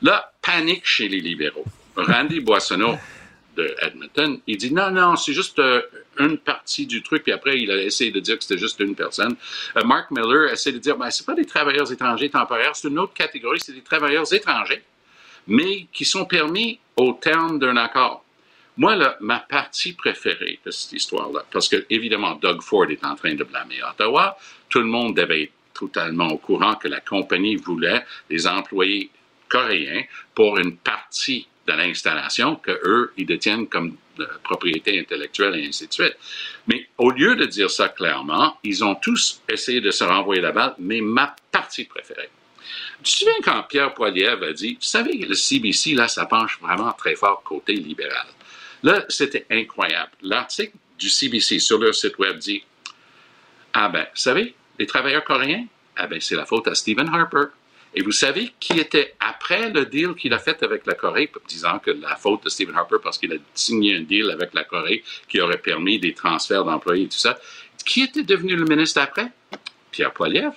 Là, 0.02 0.32
panique 0.42 0.86
chez 0.86 1.08
les 1.08 1.20
libéraux. 1.20 1.64
Randy 1.96 2.40
Boissonneau 2.40 2.96
de 3.56 3.74
Edmonton, 3.80 4.38
il 4.46 4.58
dit 4.58 4.72
non, 4.72 4.90
non, 4.90 5.16
c'est 5.16 5.32
juste 5.32 5.58
euh, 5.58 5.80
une 6.18 6.36
partie 6.38 6.86
du 6.86 7.02
truc, 7.02 7.22
puis 7.22 7.32
après, 7.32 7.58
il 7.58 7.70
a 7.70 7.82
essayé 7.82 8.10
de 8.10 8.20
dire 8.20 8.36
que 8.36 8.44
c'était 8.44 8.60
juste 8.60 8.78
une 8.80 8.94
personne. 8.94 9.34
Euh, 9.76 9.84
Mark 9.84 10.10
Miller 10.10 10.52
essaie 10.52 10.72
de 10.72 10.78
dire, 10.78 10.96
ben, 10.96 11.10
c'est 11.10 11.24
pas 11.24 11.34
des 11.34 11.46
travailleurs 11.46 11.90
étrangers 11.90 12.28
temporaires, 12.28 12.76
c'est 12.76 12.88
une 12.88 12.98
autre 12.98 13.14
catégorie, 13.14 13.58
c'est 13.60 13.72
des 13.72 13.82
travailleurs 13.82 14.30
étrangers, 14.32 14.82
mais 15.46 15.86
qui 15.92 16.04
sont 16.04 16.26
permis 16.26 16.78
au 16.96 17.14
terme 17.14 17.58
d'un 17.58 17.76
accord. 17.76 18.24
Moi, 18.76 18.94
là, 18.94 19.16
ma 19.20 19.38
partie 19.38 19.94
préférée 19.94 20.60
de 20.64 20.70
cette 20.70 20.92
histoire-là, 20.92 21.44
parce 21.50 21.68
que, 21.68 21.86
évidemment, 21.88 22.34
Doug 22.34 22.60
Ford 22.60 22.90
est 22.90 23.04
en 23.06 23.14
train 23.14 23.34
de 23.34 23.44
blâmer 23.44 23.82
Ottawa, 23.90 24.36
tout 24.68 24.80
le 24.80 24.84
monde 24.84 25.16
devait 25.16 25.44
être 25.44 25.52
totalement 25.72 26.28
au 26.28 26.36
courant 26.36 26.74
que 26.74 26.88
la 26.88 27.00
compagnie 27.00 27.56
voulait 27.56 28.04
des 28.28 28.46
employés 28.46 29.10
coréens 29.48 30.02
pour 30.34 30.58
une 30.58 30.76
partie 30.76 31.46
de 31.66 31.72
l'installation 31.72 32.56
que 32.56 32.70
eux, 32.84 33.12
ils 33.16 33.26
détiennent 33.26 33.66
comme 33.66 33.96
euh, 34.20 34.26
propriété 34.42 34.98
intellectuelle 34.98 35.56
et 35.56 35.66
ainsi 35.66 35.86
de 35.86 35.92
suite. 35.92 36.16
Mais 36.66 36.88
au 36.98 37.10
lieu 37.10 37.36
de 37.36 37.44
dire 37.44 37.70
ça 37.70 37.88
clairement, 37.88 38.58
ils 38.62 38.84
ont 38.84 38.94
tous 38.94 39.42
essayé 39.48 39.80
de 39.80 39.90
se 39.90 40.04
renvoyer 40.04 40.40
la 40.40 40.52
balle, 40.52 40.74
mais 40.78 41.00
ma 41.00 41.34
partie 41.50 41.84
préférée. 41.84 42.30
Tu 43.02 43.12
te 43.12 43.18
souviens 43.18 43.34
quand 43.44 43.62
Pierre 43.64 43.94
Poilievre 43.94 44.44
a 44.44 44.52
dit, 44.52 44.74
vous 44.74 44.80
savez, 44.80 45.18
le 45.18 45.34
CBC, 45.34 45.94
là, 45.94 46.08
ça 46.08 46.26
penche 46.26 46.58
vraiment 46.60 46.92
très 46.92 47.14
fort 47.14 47.42
côté 47.42 47.74
libéral. 47.74 48.26
Là, 48.82 49.04
c'était 49.08 49.46
incroyable. 49.50 50.10
L'article 50.22 50.76
du 50.98 51.08
CBC 51.08 51.58
sur 51.58 51.78
leur 51.78 51.94
site 51.94 52.18
web 52.18 52.38
dit, 52.38 52.64
ah 53.72 53.88
ben, 53.88 54.02
vous 54.02 54.20
savez, 54.20 54.54
les 54.78 54.86
travailleurs 54.86 55.24
coréens, 55.24 55.66
ah 55.96 56.06
ben, 56.06 56.20
c'est 56.20 56.36
la 56.36 56.46
faute 56.46 56.68
à 56.68 56.74
Stephen 56.74 57.08
Harper. 57.08 57.46
Et 57.96 58.02
vous 58.02 58.12
savez 58.12 58.52
qui 58.60 58.78
était 58.78 59.14
après 59.20 59.70
le 59.70 59.86
deal 59.86 60.14
qu'il 60.14 60.34
a 60.34 60.38
fait 60.38 60.62
avec 60.62 60.86
la 60.86 60.92
Corée, 60.92 61.32
disant 61.48 61.78
que 61.78 61.90
la 61.90 62.14
faute 62.14 62.44
de 62.44 62.50
Stephen 62.50 62.76
Harper 62.76 62.96
parce 63.02 63.16
qu'il 63.16 63.32
a 63.32 63.36
signé 63.54 63.96
un 63.96 64.02
deal 64.02 64.30
avec 64.30 64.52
la 64.52 64.64
Corée 64.64 65.02
qui 65.28 65.40
aurait 65.40 65.56
permis 65.56 65.98
des 65.98 66.12
transferts 66.12 66.64
d'employés 66.64 67.04
et 67.04 67.08
tout 67.08 67.16
ça. 67.16 67.38
Qui 67.86 68.02
était 68.02 68.22
devenu 68.22 68.54
le 68.54 68.66
ministre 68.66 69.00
après? 69.00 69.28
Pierre 69.90 70.12
Poilievre. 70.12 70.54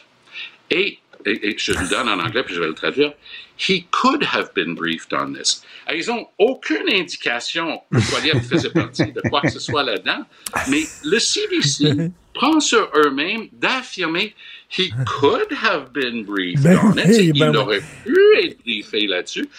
Et, 0.70 1.00
et, 1.26 1.56
je 1.58 1.72
le 1.72 1.88
donne 1.90 2.10
en 2.10 2.20
anglais 2.20 2.44
puis 2.44 2.56
je 2.56 2.60
vais 2.60 2.68
le 2.68 2.74
traduire. 2.74 3.14
He 3.58 3.86
could 3.90 4.24
have 4.34 4.54
been 4.54 4.76
briefed 4.76 5.14
on 5.14 5.34
this. 5.34 5.64
ils 5.94 6.08
n'ont 6.08 6.28
aucune 6.38 6.90
indication 6.90 7.82
que 7.90 8.10
Poilievre 8.10 8.42
faisait 8.42 8.70
partie 8.70 9.14
de 9.14 9.22
quoi 9.30 9.42
que 9.42 9.50
ce 9.50 9.60
soit 9.60 9.84
là-dedans, 9.84 10.26
mais 10.68 10.84
le 11.06 11.20
CBC 11.20 12.12
prend 12.34 12.60
sur 12.60 12.90
eux-mêmes 12.96 13.48
d'affirmer 13.54 14.36
He 14.72 14.92
could 15.20 15.48
have 15.64 15.92
been 15.94 16.24
briefed 16.26 16.62
Ben 16.64 16.78
on 16.84 16.92
it. 16.96 17.06
oui, 17.08 17.32
Il 17.34 17.40
ben 17.40 17.56
aurait 17.56 17.82
pu 18.06 18.16
être 18.44 18.60
briefé 18.64 19.08
là-dessus. 19.08 19.50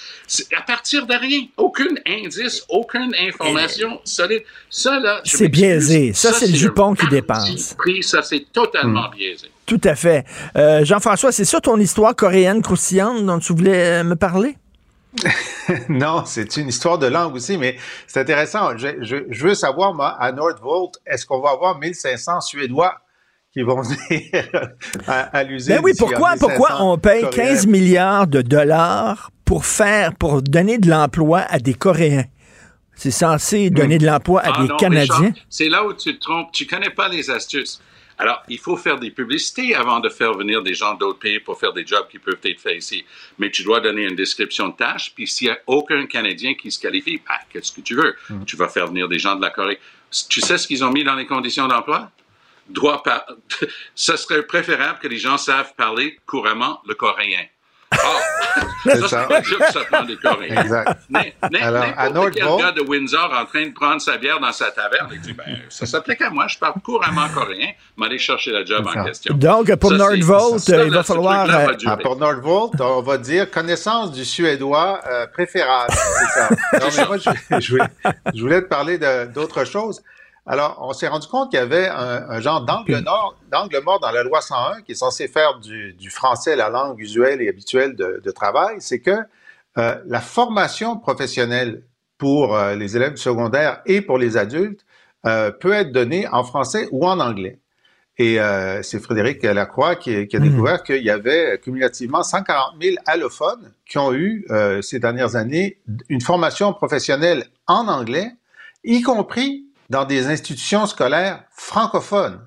À 0.56 0.62
partir 0.62 1.04
de 1.04 1.14
rien, 1.14 1.40
aucun 1.56 1.88
indice, 2.06 2.64
aucune 2.68 3.12
information 3.20 4.00
solide. 4.04 4.44
Ça, 4.70 5.00
là, 5.00 5.20
C'est 5.24 5.48
biaisé. 5.48 6.12
Ça, 6.12 6.32
c'est 6.32 6.46
le 6.46 6.54
jupon 6.54 6.94
qui 6.94 7.08
dépense. 7.08 7.74
pris. 7.74 8.04
Ça, 8.04 8.22
c'est 8.22 8.46
totalement 8.52 9.08
Hmm. 9.08 9.16
biaisé. 9.16 9.48
Tout 9.66 9.80
à 9.82 9.96
fait. 9.96 10.24
Euh, 10.56 10.84
Jean-François, 10.84 11.32
c'est 11.32 11.44
ça 11.44 11.60
ton 11.60 11.76
histoire 11.78 12.14
coréenne 12.14 12.62
croustillante 12.62 13.26
dont 13.26 13.40
tu 13.40 13.52
voulais 13.52 14.00
euh, 14.00 14.04
me 14.04 14.14
parler? 14.14 14.56
Non, 15.88 16.24
c'est 16.24 16.56
une 16.56 16.68
histoire 16.68 16.98
de 16.98 17.06
langue 17.06 17.34
aussi, 17.34 17.56
mais 17.56 17.76
c'est 18.06 18.20
intéressant. 18.20 18.76
Je, 18.76 18.88
je- 19.02 19.24
je 19.28 19.46
veux 19.46 19.54
savoir, 19.54 19.92
moi, 19.94 20.08
à 20.20 20.32
Nordvolt, 20.32 20.94
est-ce 21.06 21.26
qu'on 21.26 21.40
va 21.40 21.50
avoir 21.50 21.78
1500 21.78 22.40
Suédois 22.40 22.94
qui 23.52 23.62
vont 23.62 23.80
venir 23.82 24.70
à, 25.06 25.20
à 25.20 25.42
l'usine? 25.42 25.76
Ben 25.76 25.80
oui, 25.82 25.92
pourquoi, 25.98 26.30
1500 26.32 26.46
pourquoi 26.46 26.82
on 26.82 26.98
paye 26.98 27.22
Coréens? 27.22 27.48
15 27.54 27.66
milliards 27.66 28.26
de 28.26 28.42
dollars 28.42 29.30
pour 29.44 29.64
faire, 29.64 30.14
pour 30.14 30.42
donner 30.42 30.78
de 30.78 30.88
l'emploi 30.88 31.40
à 31.40 31.58
des 31.58 31.74
Coréens? 31.74 32.24
C'est 32.94 33.10
censé 33.10 33.70
donner 33.70 33.98
de 33.98 34.06
l'emploi 34.06 34.42
à 34.42 34.52
Ah 34.54 34.62
des 34.62 34.68
non, 34.68 34.76
Canadiens. 34.76 35.32
C'est 35.48 35.68
là 35.70 35.86
où 35.86 35.94
tu 35.94 36.14
te 36.14 36.20
trompes. 36.20 36.52
Tu 36.52 36.66
connais 36.66 36.90
pas 36.90 37.08
les 37.08 37.30
astuces. 37.30 37.80
Alors, 38.18 38.42
il 38.48 38.58
faut 38.58 38.76
faire 38.76 39.00
des 39.00 39.10
publicités 39.10 39.74
avant 39.74 39.98
de 40.00 40.10
faire 40.10 40.34
venir 40.34 40.62
des 40.62 40.74
gens 40.74 40.92
d'autres 40.92 41.18
pays 41.18 41.40
pour 41.40 41.58
faire 41.58 41.72
des 41.72 41.86
jobs 41.86 42.06
qui 42.10 42.18
peuvent 42.18 42.38
être 42.44 42.60
faits 42.60 42.76
ici. 42.76 43.02
Mais 43.38 43.50
tu 43.50 43.62
dois 43.62 43.80
donner 43.80 44.02
une 44.06 44.14
description 44.14 44.68
de 44.68 44.74
tâche. 44.74 45.12
Puis 45.14 45.26
s'il 45.26 45.48
n'y 45.48 45.54
a 45.54 45.58
aucun 45.66 46.04
Canadien 46.04 46.52
qui 46.52 46.70
se 46.70 46.78
qualifie, 46.78 47.22
bah, 47.26 47.36
qu'est-ce 47.50 47.72
que 47.72 47.80
tu 47.80 47.94
veux? 47.94 48.14
Hmm. 48.28 48.44
Tu 48.44 48.56
vas 48.56 48.68
faire 48.68 48.88
venir 48.88 49.08
des 49.08 49.18
gens 49.18 49.34
de 49.34 49.40
la 49.40 49.48
Corée. 49.48 49.78
Tu 50.28 50.42
sais 50.42 50.58
ce 50.58 50.66
qu'ils 50.66 50.84
ont 50.84 50.90
mis 50.90 51.02
dans 51.02 51.14
les 51.14 51.24
conditions 51.26 51.66
d'emploi? 51.66 52.10
Doit 52.70 53.02
par... 53.02 53.26
Ce 53.94 54.16
serait 54.16 54.42
préférable 54.42 54.98
que 55.00 55.08
les 55.08 55.18
gens 55.18 55.36
savent 55.38 55.74
parler 55.76 56.18
couramment 56.26 56.80
le 56.86 56.94
coréen. 56.94 57.44
Ah, 57.92 57.96
C'est 58.84 59.00
ça, 59.00 59.08
ça. 59.08 59.22
c'est 59.22 59.28
pas 59.28 59.40
dire 59.40 59.58
que 59.58 59.72
ça 59.72 59.80
prend 59.90 60.04
des 60.04 60.16
Coréens. 60.16 60.62
Exact. 60.62 61.00
N- 61.12 61.32
n- 61.42 61.56
Alors, 61.60 61.82
à 61.96 62.08
N'importe 62.08 62.34
quel 62.34 62.44
gars 62.44 62.70
de 62.72 62.82
Windsor 62.82 63.32
en 63.36 63.44
train 63.46 63.66
de 63.66 63.72
prendre 63.72 64.00
sa 64.00 64.16
bière 64.16 64.38
dans 64.38 64.52
sa 64.52 64.70
taverne, 64.70 65.08
il 65.12 65.20
dit, 65.20 65.32
ben, 65.32 65.44
ça 65.68 65.86
s'applique 65.86 66.20
à 66.22 66.30
moi, 66.30 66.46
je 66.46 66.56
parle 66.56 66.74
couramment 66.84 67.28
coréen, 67.34 67.70
m'aller 67.96 68.18
chercher 68.18 68.52
la 68.52 68.64
job 68.64 68.86
en 68.86 68.92
ça. 68.92 69.04
question. 69.04 69.34
Donc, 69.34 69.74
pour 69.76 69.90
Ça, 69.90 69.96
Nordvolt, 69.96 70.60
ça, 70.60 70.84
il 70.84 70.90
va 70.92 71.02
falloir, 71.02 71.46
va 71.48 71.68
euh. 71.68 71.74
Ah, 71.86 71.96
pour 71.96 72.16
Nordvolt, 72.16 72.80
on 72.80 73.02
va 73.02 73.18
dire 73.18 73.50
connaissance 73.50 74.12
du 74.12 74.24
suédois 74.24 75.00
euh, 75.10 75.26
préférable. 75.26 75.92
C'est 75.92 76.40
ça. 76.40 76.48
Non, 76.80 76.86
mais 76.96 77.06
moi, 77.06 77.16
je, 77.18 77.60
je 77.60 77.70
voulais, 77.72 77.84
je 78.34 78.40
voulais 78.40 78.62
te 78.62 78.68
parler 78.68 78.98
de- 78.98 79.26
d'autre 79.26 79.64
chose. 79.64 80.00
Alors, 80.52 80.78
on 80.80 80.92
s'est 80.92 81.06
rendu 81.06 81.28
compte 81.28 81.50
qu'il 81.50 81.60
y 81.60 81.62
avait 81.62 81.86
un, 81.88 82.28
un 82.28 82.40
genre 82.40 82.64
d'angle 82.64 82.98
nord, 82.98 83.36
d'angle 83.52 83.80
mort 83.84 84.00
dans 84.00 84.10
la 84.10 84.24
loi 84.24 84.40
101 84.40 84.82
qui 84.82 84.92
est 84.92 84.96
censé 84.96 85.28
faire 85.28 85.60
du, 85.60 85.92
du 85.92 86.10
français 86.10 86.56
la 86.56 86.68
langue 86.70 86.98
usuelle 86.98 87.40
et 87.40 87.48
habituelle 87.48 87.94
de, 87.94 88.20
de 88.24 88.30
travail. 88.32 88.78
C'est 88.80 88.98
que 88.98 89.12
euh, 89.78 89.94
la 90.06 90.20
formation 90.20 90.96
professionnelle 90.98 91.84
pour 92.18 92.56
euh, 92.56 92.74
les 92.74 92.96
élèves 92.96 93.14
du 93.14 93.22
secondaire 93.22 93.80
et 93.86 94.00
pour 94.02 94.18
les 94.18 94.36
adultes 94.36 94.84
euh, 95.24 95.52
peut 95.52 95.72
être 95.72 95.92
donnée 95.92 96.26
en 96.26 96.42
français 96.42 96.88
ou 96.90 97.06
en 97.06 97.20
anglais. 97.20 97.60
Et 98.18 98.40
euh, 98.40 98.82
c'est 98.82 98.98
Frédéric 98.98 99.44
Lacroix 99.44 99.94
qui, 99.94 100.26
qui 100.26 100.36
a 100.36 100.40
Mhm. 100.40 100.50
découvert 100.50 100.82
qu'il 100.82 101.04
y 101.04 101.10
avait 101.10 101.60
cumulativement 101.62 102.24
140 102.24 102.74
000 102.82 102.96
allophones 103.06 103.72
qui 103.88 103.98
ont 103.98 104.12
eu 104.12 104.44
euh, 104.50 104.82
ces 104.82 104.98
dernières 104.98 105.36
années 105.36 105.78
une 106.08 106.20
formation 106.20 106.72
professionnelle 106.72 107.44
en 107.68 107.86
anglais, 107.86 108.32
y 108.82 109.00
compris 109.00 109.64
dans 109.90 110.04
des 110.04 110.28
institutions 110.28 110.86
scolaires 110.86 111.44
francophones. 111.50 112.40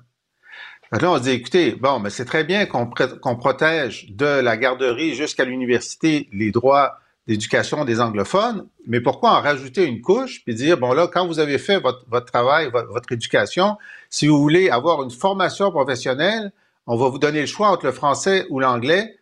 Là, 0.90 1.10
on 1.10 1.18
se 1.18 1.22
dit, 1.22 1.30
écoutez, 1.30 1.72
bon, 1.72 1.98
mais 1.98 2.10
c'est 2.10 2.24
très 2.24 2.44
bien 2.44 2.66
qu'on 2.66 3.36
protège 3.36 4.10
de 4.12 4.26
la 4.26 4.56
garderie 4.56 5.14
jusqu'à 5.14 5.44
l'université 5.44 6.28
les 6.32 6.50
droits 6.50 6.98
d'éducation 7.26 7.84
des 7.84 8.00
anglophones, 8.00 8.68
mais 8.86 9.00
pourquoi 9.00 9.30
en 9.30 9.40
rajouter 9.40 9.86
une 9.86 10.02
couche 10.02 10.44
puis 10.44 10.54
dire, 10.54 10.76
bon 10.76 10.92
là, 10.92 11.06
quand 11.06 11.26
vous 11.26 11.38
avez 11.38 11.58
fait 11.58 11.80
votre, 11.80 12.24
travail, 12.26 12.70
votre, 12.70 13.12
éducation, 13.12 13.76
si 14.10 14.26
vous 14.26 14.38
voulez 14.38 14.68
avoir 14.68 15.02
une 15.02 15.10
formation 15.10 15.70
professionnelle, 15.70 16.52
on 16.86 16.96
va 16.96 17.08
vous 17.08 17.18
donner 17.18 17.40
le 17.40 17.46
choix 17.46 17.68
entre 17.68 17.86
le 17.86 17.92
français 17.92 18.46
ou 18.50 18.60
l'anglais. 18.60 19.18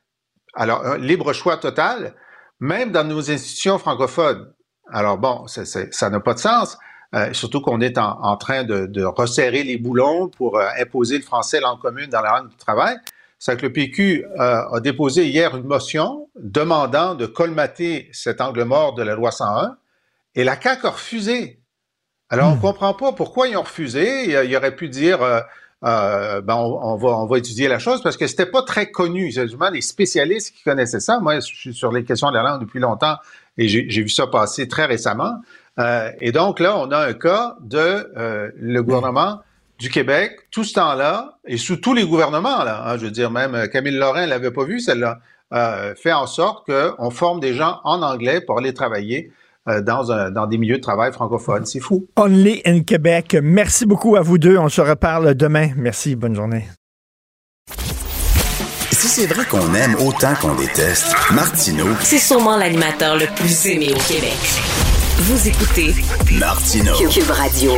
Alors, 0.55 0.85
un 0.85 0.99
libre 0.99 1.33
choix 1.33 1.57
total, 1.57 2.15
même 2.59 2.91
dans 2.91 3.05
nos 3.05 3.31
institutions 3.31 3.79
francophones. 3.79 4.53
Alors 4.91 5.17
bon, 5.17 5.47
ça 5.47 6.11
n'a 6.11 6.21
pas 6.21 6.35
de 6.35 6.41
sens. 6.41 6.77
Euh, 7.15 7.33
surtout 7.35 7.61
qu'on 7.61 7.81
est 7.81 7.99
en, 7.99 8.19
en 8.23 8.37
train 8.39 8.65
de, 8.65 8.87
de 8.87 9.05
resserrer 9.05 9.65
les 9.65 9.77
boulons 9.77 10.29
pour 10.29 10.57
euh, 10.59 10.67
imposer 10.81 11.19
le 11.19 11.23
français 11.23 11.61
langue 11.61 11.79
commune 11.79 12.09
dans 12.09 12.23
la 12.23 12.39
langue 12.39 12.49
du 12.49 12.57
travail. 12.57 12.97
C'est 13.39 13.57
que 13.57 13.67
le 13.67 13.73
PQ 13.73 14.25
euh, 14.25 14.69
a 14.71 14.81
déposé 14.81 15.27
hier 15.27 15.57
une 15.57 15.67
motion 15.67 16.29
demandant 16.37 17.15
de 17.15 17.27
colmater 17.27 18.09
cet 18.13 18.41
angle 18.41 18.65
mort 18.65 18.95
de 18.95 19.03
la 19.03 19.15
loi 19.15 19.31
101 19.31 19.77
et 20.37 20.45
la 20.45 20.59
CAQ 20.61 20.87
a 20.87 20.91
refusé. 20.91 21.59
Alors, 22.31 22.53
on 22.53 22.57
ne 22.57 22.61
comprend 22.61 22.95
pas 22.95 23.13
pourquoi 23.13 23.49
ils 23.49 23.57
ont 23.59 23.63
refusé. 23.63 24.25
Il, 24.25 24.49
il 24.51 24.57
aurait 24.57 24.75
pu 24.75 24.89
dire, 24.89 25.21
euh, 25.23 25.41
euh, 25.85 26.41
ben, 26.41 26.55
on, 26.55 26.93
on 26.93 26.97
va, 26.97 27.09
on 27.09 27.27
va 27.27 27.37
étudier 27.37 27.69
la 27.69 27.79
chose 27.79 28.03
parce 28.03 28.17
que 28.17 28.27
c'était 28.27 28.47
pas 28.47 28.63
très 28.63 28.91
connu. 28.91 29.33
C'est 29.33 29.43
justement 29.43 29.69
les 29.69 29.83
spécialistes 29.83 30.55
qui 30.55 30.63
connaissaient 30.63 31.01
ça. 31.01 31.21
Moi, 31.21 31.41
je 31.41 31.55
suis 31.55 31.75
sur 31.75 31.93
les 31.93 32.05
questions 32.05 32.31
de 32.31 32.37
la 32.37 32.43
langue 32.43 32.61
depuis 32.61 32.81
longtemps 32.81 33.17
et 33.59 33.69
j'ai 33.69 34.03
vu 34.03 34.09
ça 34.09 34.27
passer 34.29 34.67
très 34.67 34.87
récemment. 34.87 35.41
Euh, 35.79 36.11
et 36.21 36.33
donc 36.33 36.61
là, 36.61 36.77
on 36.79 36.91
a 36.91 36.99
un 36.99 37.13
cas 37.15 37.57
de 37.63 37.79
euh, 38.17 38.51
le 38.57 38.83
gouvernement 38.83 39.41
du 39.79 39.89
Québec, 39.91 40.37
tout 40.51 40.65
ce 40.65 40.75
temps-là, 40.75 41.39
et 41.47 41.57
sous 41.57 41.77
tous 41.77 41.95
les 41.95 42.07
gouvernements, 42.07 42.63
là, 42.63 42.85
hein, 42.87 42.97
je 42.99 43.07
veux 43.07 43.11
dire, 43.11 43.31
même 43.31 43.55
euh, 43.55 43.67
Camille 43.67 43.97
Lorrain 43.97 44.27
l'avait 44.27 44.53
pas 44.53 44.65
vu, 44.65 44.81
celle-là, 44.81 45.19
euh, 45.53 45.95
fait 45.97 46.13
en 46.13 46.27
sorte 46.27 46.67
qu'on 46.67 47.11
forme 47.11 47.41
des 47.41 47.55
gens 47.55 47.81
en 47.85 48.01
anglais 48.03 48.41
pour 48.41 48.59
aller 48.59 48.73
travailler 48.73 49.33
euh, 49.69 49.81
dans, 49.81 50.11
un, 50.11 50.31
dans 50.31 50.47
des 50.47 50.57
milieux 50.57 50.77
de 50.77 50.83
travail 50.83 51.13
francophones. 51.13 51.67
C'est 51.67 51.81
fou. 51.81 52.07
Only 52.17 52.63
in 52.65 52.83
Québec. 52.83 53.37
Merci 53.43 53.87
beaucoup 53.87 54.17
à 54.17 54.21
vous 54.21 54.39
deux. 54.39 54.57
On 54.57 54.69
se 54.69 54.81
reparle 54.81 55.35
demain. 55.35 55.71
Merci. 55.77 56.17
Bonne 56.17 56.35
journée. 56.35 56.67
Si 58.93 59.09
c'est 59.09 59.27
vrai 59.27 59.45
qu'on 59.45 59.75
aime 59.75 59.97
autant 59.97 60.35
qu'on 60.41 60.55
déteste, 60.55 61.15
Martineau, 61.33 61.89
C'est 62.01 62.19
sûrement 62.19 62.57
l'animateur 62.57 63.17
le 63.17 63.27
plus 63.35 63.67
aimé 63.67 63.93
au 63.93 64.13
Québec. 64.13 64.92
Vous 65.19 65.49
écoutez 65.49 65.95
Martineau. 66.39 66.95
Cube 67.09 67.31
Radio. 67.31 67.73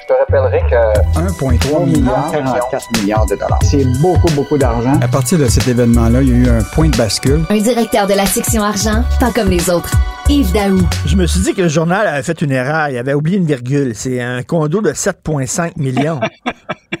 Je 0.00 0.06
te 0.06 0.12
rappellerai 0.18 0.60
que 0.68 1.18
1,3 1.18 1.86
milliard. 1.86 2.30
44 2.30 3.00
milliards 3.00 3.26
de 3.26 3.34
dollars. 3.36 3.58
C'est 3.62 3.84
beaucoup, 4.00 4.30
beaucoup 4.34 4.58
d'argent. 4.58 4.98
À 5.00 5.08
partir 5.08 5.38
de 5.38 5.46
cet 5.46 5.66
événement-là, 5.68 6.22
il 6.22 6.28
y 6.28 6.32
a 6.32 6.36
eu 6.36 6.48
un 6.58 6.62
point 6.62 6.88
de 6.88 6.96
bascule. 6.96 7.44
Un 7.48 7.58
directeur 7.58 8.06
de 8.06 8.14
la 8.14 8.26
section 8.26 8.62
argent, 8.62 9.02
pas 9.20 9.30
comme 9.32 9.48
les 9.48 9.70
autres. 9.70 9.92
Yves 10.28 10.52
Daou. 10.52 10.80
Je 11.06 11.16
me 11.16 11.26
suis 11.26 11.40
dit 11.40 11.54
que 11.54 11.62
le 11.62 11.68
journal 11.68 12.06
avait 12.06 12.22
fait 12.22 12.40
une 12.42 12.52
erreur. 12.52 12.88
Il 12.88 12.98
avait 12.98 13.14
oublié 13.14 13.38
une 13.38 13.46
virgule. 13.46 13.92
C'est 13.94 14.20
un 14.20 14.42
condo 14.42 14.80
de 14.82 14.92
7,5 14.92 15.72
millions. 15.76 16.20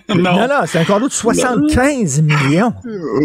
non, 0.08 0.46
non, 0.48 0.60
c'est 0.66 0.78
un 0.78 0.84
condo 0.84 1.08
de 1.08 1.12
75 1.12 2.22
millions. 2.22 2.72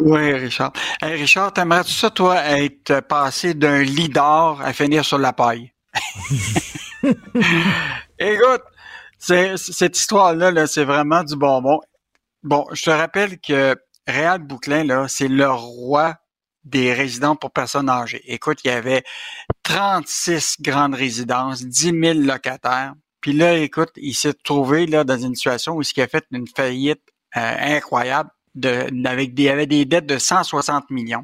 Oui, 0.03 0.33
Richard. 0.33 0.73
Hey, 1.01 1.19
Richard, 1.21 1.53
t'aimerais-tu 1.53 1.91
ça, 1.91 2.09
toi, 2.09 2.43
être 2.57 3.01
passé 3.01 3.53
d'un 3.53 3.81
lit 3.83 4.09
d'or 4.09 4.61
à 4.63 4.73
finir 4.73 5.05
sur 5.05 5.17
la 5.17 5.33
paille? 5.33 5.71
Écoute, 8.19 8.61
c'est- 9.17 9.57
cette 9.57 9.97
histoire-là, 9.97 10.51
-là, 10.51 10.67
c'est 10.67 10.83
vraiment 10.85 11.23
du 11.23 11.35
bonbon. 11.35 11.79
Bon, 12.43 12.65
je 12.71 12.83
te 12.83 12.89
rappelle 12.89 13.39
que 13.39 13.75
Réal 14.07 14.39
Bouclin, 14.39 14.83
là, 14.83 15.05
c'est 15.07 15.27
le 15.27 15.49
roi 15.49 16.15
des 16.63 16.93
résidences 16.93 17.37
pour 17.39 17.51
personnes 17.51 17.89
âgées. 17.89 18.21
Écoute, 18.25 18.59
il 18.63 18.67
y 18.67 18.71
avait 18.71 19.03
36 19.63 20.57
grandes 20.61 20.95
résidences, 20.95 21.63
10 21.63 21.91
000 21.91 22.19
locataires. 22.19 22.93
Puis 23.21 23.33
là, 23.33 23.57
écoute, 23.57 23.91
il 23.97 24.13
s'est 24.15 24.33
trouvé 24.33 24.87
là 24.87 25.03
dans 25.03 25.17
une 25.17 25.35
situation 25.35 25.75
où 25.75 25.81
il 25.81 26.01
a 26.01 26.07
fait 26.07 26.25
une 26.31 26.47
faillite 26.47 27.01
euh, 27.37 27.55
incroyable. 27.77 28.29
De, 28.53 28.89
avec 29.07 29.33
des, 29.33 29.43
il 29.43 29.49
avait 29.49 29.65
des 29.65 29.85
dettes 29.85 30.07
de 30.07 30.17
160 30.17 30.89
millions. 30.89 31.23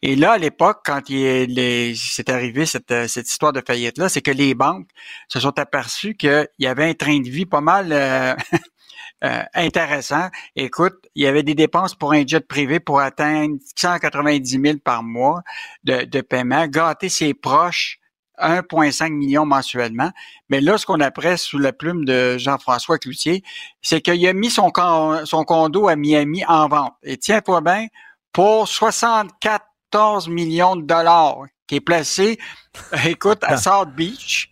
Et 0.00 0.16
là, 0.16 0.32
à 0.32 0.38
l'époque, 0.38 0.80
quand 0.86 1.10
il 1.10 1.94
c'est 1.94 2.30
arrivé 2.30 2.64
cette, 2.64 2.90
euh, 2.90 3.06
cette 3.06 3.28
histoire 3.28 3.52
de 3.52 3.60
faillite-là, 3.60 4.08
c'est 4.08 4.22
que 4.22 4.30
les 4.30 4.54
banques 4.54 4.88
se 5.28 5.40
sont 5.40 5.58
aperçues 5.58 6.14
qu'il 6.14 6.48
y 6.58 6.66
avait 6.66 6.88
un 6.88 6.94
train 6.94 7.20
de 7.20 7.28
vie 7.28 7.44
pas 7.44 7.60
mal 7.60 7.92
euh, 7.92 8.34
euh, 9.24 9.42
intéressant. 9.52 10.30
Écoute, 10.56 10.94
il 11.14 11.24
y 11.24 11.26
avait 11.26 11.42
des 11.42 11.54
dépenses 11.54 11.94
pour 11.94 12.14
un 12.14 12.26
jet 12.26 12.46
privé 12.48 12.80
pour 12.80 12.98
atteindre 12.98 13.56
190 13.76 14.58
000 14.58 14.78
par 14.82 15.02
mois 15.02 15.42
de, 15.82 16.04
de 16.04 16.20
paiement, 16.22 16.66
gâter 16.66 17.10
ses 17.10 17.34
proches 17.34 17.98
1,5 18.40 19.10
million 19.12 19.46
mensuellement. 19.46 20.10
Mais 20.48 20.60
là, 20.60 20.78
ce 20.78 20.86
qu'on 20.86 21.00
apprend 21.00 21.36
sous 21.36 21.58
la 21.58 21.72
plume 21.72 22.04
de 22.04 22.36
Jean-François 22.38 22.98
Cloutier, 22.98 23.42
c'est 23.82 24.00
qu'il 24.00 24.26
a 24.26 24.32
mis 24.32 24.50
son, 24.50 24.70
con- 24.70 25.24
son 25.24 25.44
condo 25.44 25.88
à 25.88 25.96
Miami 25.96 26.44
en 26.46 26.68
vente. 26.68 26.94
Et 27.02 27.16
tiens-toi 27.16 27.60
bien, 27.60 27.86
pour 28.32 28.68
74 28.68 30.28
millions 30.28 30.76
de 30.76 30.82
dollars, 30.82 31.38
qui 31.66 31.76
est 31.76 31.80
placé, 31.80 32.38
écoute, 33.06 33.38
à 33.42 33.56
South 33.56 33.90
Beach. 33.94 34.50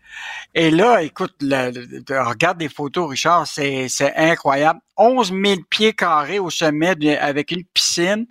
Et 0.55 0.71
là, 0.71 1.03
écoute, 1.03 1.35
le- 1.41 1.71
le- 1.71 2.23
regarde 2.29 2.59
des 2.59 2.69
photos, 2.69 3.09
Richard, 3.09 3.47
c'est 3.47 3.89
c'est 3.89 4.15
incroyable. 4.15 4.81
11 5.03 5.33
000 5.45 5.61
pieds 5.69 5.93
carrés 5.93 6.39
au 6.39 6.51
sommet 6.51 6.95
de- 6.95 7.17
avec 7.19 7.51
une 7.51 7.65
piscine 7.75 8.27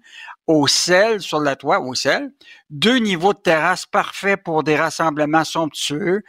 au 0.47 0.67
sel 0.67 1.19
sur 1.22 1.39
le 1.39 1.55
toit, 1.55 1.80
au 1.82 1.93
sel. 1.95 2.32
Deux 2.69 2.97
niveaux 2.97 3.34
de 3.34 3.39
terrasse 3.39 3.86
parfaits 3.86 4.41
pour 4.43 4.63
des 4.63 4.76
rassemblements 4.76 5.43
somptueux. 5.43 6.22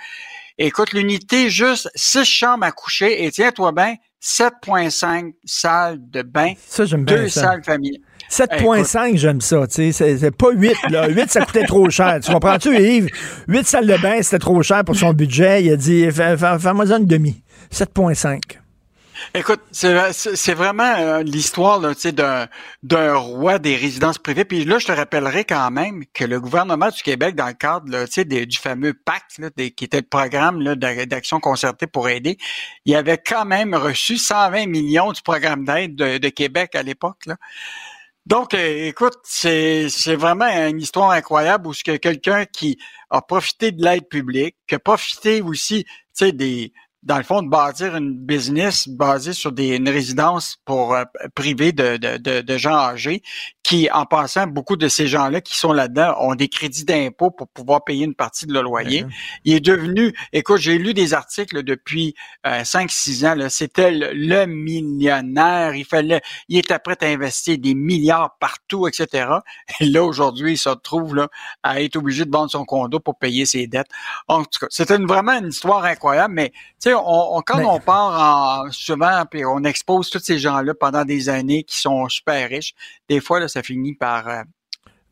Écoute, 0.59 0.93
l'unité, 0.93 1.49
juste 1.51 1.89
six 1.95 2.25
chambres 2.25 2.65
à 2.65 2.73
coucher 2.73 3.25
et 3.25 3.31
tiens-toi 3.31 3.73
bien, 3.73 3.95
7,5 4.21 5.33
salles 5.45 5.99
de 6.11 6.23
bain, 6.23 6.53
Ça, 6.69 6.85
j'aime 6.85 7.05
bien 7.05 7.17
deux 7.17 7.29
ça. 7.29 7.41
salles 7.43 7.65
familiales. 7.65 8.01
7,5, 8.29 9.17
j'aime 9.17 9.41
ça. 9.41 9.67
tu 9.67 9.93
sais, 9.93 10.17
C'est 10.19 10.31
pas 10.31 10.51
8. 10.53 10.75
Là. 10.91 11.09
8, 11.11 11.31
ça 11.31 11.45
coûtait 11.45 11.65
trop 11.67 11.89
cher. 11.91 12.19
Tu 12.23 12.33
comprends-tu, 12.33 12.75
Yves? 12.77 13.09
8 13.49 13.67
salles 13.67 13.87
de 13.87 13.97
bain, 13.97 14.23
c'était 14.23 14.39
trop 14.39 14.63
cher 14.63 14.85
pour 14.85 14.97
son 14.97 15.13
budget. 15.13 15.65
Il 15.65 15.73
a 15.73 15.77
dit, 15.77 16.05
fais- 16.11 16.37
fais- 16.37 16.59
fais-moi 16.59 16.91
une 16.93 17.07
demi. 17.07 17.43
7,5. 17.71 18.41
Écoute, 19.35 19.61
c'est 19.71 20.55
vraiment 20.55 20.95
euh, 20.99 21.23
l'histoire 21.23 21.81
d'un 21.81 23.15
roi 23.15 23.59
des 23.59 23.77
résidences 23.77 24.19
privées. 24.19 24.45
Puis 24.45 24.65
là, 24.65 24.79
je 24.79 24.87
te 24.87 24.93
rappellerai 24.93 25.45
quand 25.45 25.71
même 25.71 26.05
que 26.13 26.25
le 26.25 26.41
gouvernement 26.41 26.89
du 26.89 27.03
Québec, 27.03 27.35
dans 27.35 27.47
le 27.47 27.53
cadre 27.55 27.91
là, 27.91 28.07
du 28.07 28.59
fameux 28.59 28.95
pacte, 28.95 29.39
là, 29.39 29.51
qui 29.51 29.85
était 29.85 29.99
le 29.99 30.07
programme 30.07 30.63
d'action 30.75 31.41
concertée 31.41 31.87
pour 31.87 32.09
aider, 32.09 32.37
il 32.85 32.95
avait 32.95 33.19
quand 33.19 33.45
même 33.45 33.75
reçu 33.75 34.17
120 34.17 34.67
millions 34.67 35.13
du 35.13 35.23
programme 35.23 35.65
d'aide 35.65 35.95
de, 35.95 36.29
Québec 36.29 36.75
à 36.75 36.83
l'époque. 36.83 37.25
Donc, 38.25 38.55
euh, 38.55 38.87
écoute, 38.87 39.19
c'est 39.25 39.89
vraiment 40.15 40.47
une 40.47 40.81
histoire 40.81 41.11
incroyable 41.11 41.67
où 41.67 41.73
que 41.73 41.97
quelqu'un 41.97 42.45
qui 42.45 42.79
a 43.11 43.21
profité 43.21 43.73
de 43.73 43.85
l'aide 43.85 44.09
publique, 44.09 44.57
qui 44.67 44.77
a 44.77 44.79
profité 44.79 45.43
aussi, 45.43 45.85
des 46.21 46.73
dans 47.03 47.17
le 47.17 47.25
fond, 47.25 47.43
de 47.43 47.49
bâtir 47.49 47.97
une 47.97 48.15
business 48.15 48.89
basée 48.89 49.33
sur 49.33 49.51
des, 49.51 49.77
une 49.77 49.89
résidence 49.89 50.59
pour 50.65 50.95
euh, 50.95 51.05
privée 51.35 51.73
de, 51.73 51.97
de, 51.97 52.17
de, 52.17 52.41
de 52.41 52.57
gens 52.57 52.77
âgés, 52.77 53.23
qui, 53.65 53.89
en 53.93 54.07
passant, 54.07 54.47
beaucoup 54.47 54.77
de 54.77 54.89
ces 54.89 55.07
gens-là 55.07 55.41
qui 55.41 55.57
sont 55.57 55.73
là-dedans 55.73 56.15
ont 56.21 56.35
des 56.35 56.49
crédits 56.49 56.85
d'impôt 56.85 57.31
pour 57.31 57.49
pouvoir 57.49 57.85
payer 57.85 58.05
une 58.05 58.15
partie 58.15 58.47
de 58.47 58.53
leur 58.53 58.63
loyer. 58.63 59.05
Il 59.45 59.55
est 59.55 59.61
devenu, 59.61 60.15
écoute, 60.33 60.59
j'ai 60.59 60.79
lu 60.79 60.95
des 60.95 61.15
articles 61.15 61.63
depuis 61.63 62.15
euh, 62.47 62.63
5-6 62.63 63.27
ans, 63.27 63.35
là, 63.35 63.51
c'était 63.51 63.91
le, 63.91 64.11
le 64.13 64.47
millionnaire, 64.47 65.75
il 65.75 65.85
fallait, 65.85 66.23
il 66.49 66.59
était 66.59 66.79
prêt 66.79 66.97
à 67.01 67.07
investir 67.07 67.59
des 67.59 67.75
milliards 67.75 68.37
partout, 68.39 68.87
etc. 68.87 69.29
Et 69.81 69.87
là, 69.87 70.05
aujourd'hui, 70.05 70.53
il 70.53 70.59
se 70.59 70.69
retrouve 70.69 71.15
là, 71.17 71.29
à 71.63 71.81
être 71.83 71.97
obligé 71.97 72.25
de 72.25 72.31
vendre 72.31 72.51
son 72.51 72.65
condo 72.65 73.01
pour 73.01 73.19
payer 73.19 73.47
ses 73.47 73.67
dettes. 73.67 73.91
En 74.29 74.45
tout 74.45 74.61
cas, 74.61 74.67
c'était 74.71 74.99
vraiment 74.99 75.33
une 75.33 75.49
histoire 75.49 75.85
incroyable, 75.85 76.35
mais 76.35 76.51
tu 76.51 76.91
sais, 76.91 76.92
on, 76.95 77.37
on- 77.39 77.43
quand 77.43 77.59
Mais- 77.59 77.65
on 77.65 77.81
part 77.81 78.65
en, 78.67 78.71
souvent, 78.73 79.25
puis 79.31 79.45
on 79.45 79.65
expose 79.65 80.11
tous 80.11 80.19
ces 80.21 80.39
gens-là 80.39 80.75
pendant 80.75 81.05
des 81.05 81.29
années 81.29 81.63
qui 81.65 81.79
sont 81.79 82.09
super 82.09 82.49
riches, 82.49 82.75
des 83.09 83.21
fois, 83.21 83.41
là, 83.41 83.49
ça 83.49 83.63
finit 83.63 83.95
par 83.95 84.29
euh, 84.29 84.43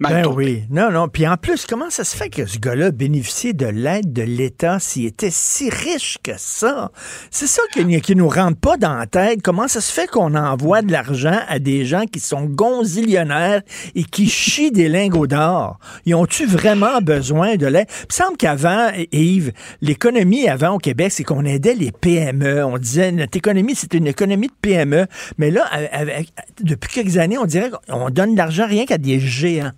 Ben 0.09 0.27
oui. 0.29 0.63
Non, 0.71 0.91
non. 0.91 1.09
Puis 1.09 1.29
en 1.29 1.37
plus, 1.37 1.67
comment 1.67 1.91
ça 1.91 2.05
se 2.05 2.17
fait 2.17 2.31
que 2.31 2.47
ce 2.47 2.59
gars-là 2.59 2.91
bénéficiait 2.91 3.53
de 3.53 3.67
l'aide 3.67 4.13
de 4.15 4.23
l'État 4.23 4.79
s'il 4.81 5.05
était 5.05 5.29
si 5.31 5.69
riche 5.69 6.17
que 6.23 6.33
ça? 6.39 6.91
C'est 7.31 7.47
ça 7.47 7.61
qui, 7.75 8.01
qui 8.01 8.17
nous 8.17 8.29
rentre 8.31 8.59
pas 8.59 8.79
dans 8.79 8.95
la 8.97 9.07
tête. 9.07 9.43
Comment 9.43 9.69
ça 9.69 9.83
se 9.83 9.93
fait 9.93 10.07
qu'on 10.07 10.35
envoie 10.35 10.81
de 10.81 10.91
l'argent 10.91 11.39
à 11.49 11.59
des 11.59 11.85
gens 11.85 12.07
qui 12.07 12.19
sont 12.19 12.45
gonzillionnaires 12.47 13.61
et 13.95 14.05
qui 14.05 14.29
chient 14.29 14.71
des 14.71 14.89
lingots 14.89 15.27
d'or? 15.27 15.79
Ils 16.07 16.15
ont-tu 16.15 16.47
vraiment 16.47 17.01
besoin 17.03 17.57
de 17.57 17.67
l'aide? 17.67 17.87
Il 17.91 18.07
me 18.09 18.13
semble 18.15 18.37
qu'avant, 18.39 18.89
Yves, 19.13 19.53
l'économie 19.83 20.49
avant 20.49 20.77
au 20.77 20.79
Québec, 20.79 21.13
c'est 21.13 21.25
qu'on 21.25 21.45
aidait 21.45 21.75
les 21.75 21.93
PME. 21.93 22.65
On 22.65 22.79
disait, 22.79 23.13
notre 23.13 23.37
économie, 23.37 23.75
c'est 23.75 23.93
une 23.93 24.07
économie 24.07 24.47
de 24.49 24.55
PME. 24.63 25.07
Mais 25.37 25.51
là, 25.51 25.65
avec- 25.93 26.33
depuis 26.63 26.89
quelques 26.95 27.19
années, 27.19 27.37
on 27.39 27.45
dirait 27.45 27.71
qu'on 27.89 28.09
donne 28.09 28.33
de 28.33 28.39
l'argent 28.39 28.67
rien 28.67 28.87
qu'à 28.87 28.97
des 28.99 29.21
géants. 29.21 29.73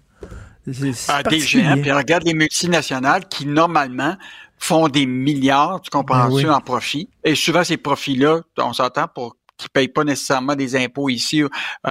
À 0.67 0.73
des 0.73 0.93
particulier. 1.23 1.65
géants, 1.65 1.81
puis 1.81 1.93
regarde 1.93 2.25
les 2.25 2.35
multinationales 2.35 3.29
qui, 3.29 3.47
normalement, 3.47 4.17
font 4.59 4.89
des 4.89 5.07
milliards, 5.07 5.81
tu 5.81 5.91
comprends 5.91 6.29
Ben 6.29 6.33
oui. 6.33 6.49
en 6.49 6.61
profit. 6.61 7.09
Et 7.25 7.35
souvent, 7.35 7.65
ces 7.65 7.77
profits-là, 7.77 8.41
on 8.59 8.73
s'entend 8.73 9.09
pour 9.09 9.37
qui 9.59 9.69
payent 9.69 9.89
pas 9.89 10.03
nécessairement 10.03 10.57
des 10.57 10.75
impôts 10.77 11.09
ici 11.09 11.43
euh, 11.43 11.49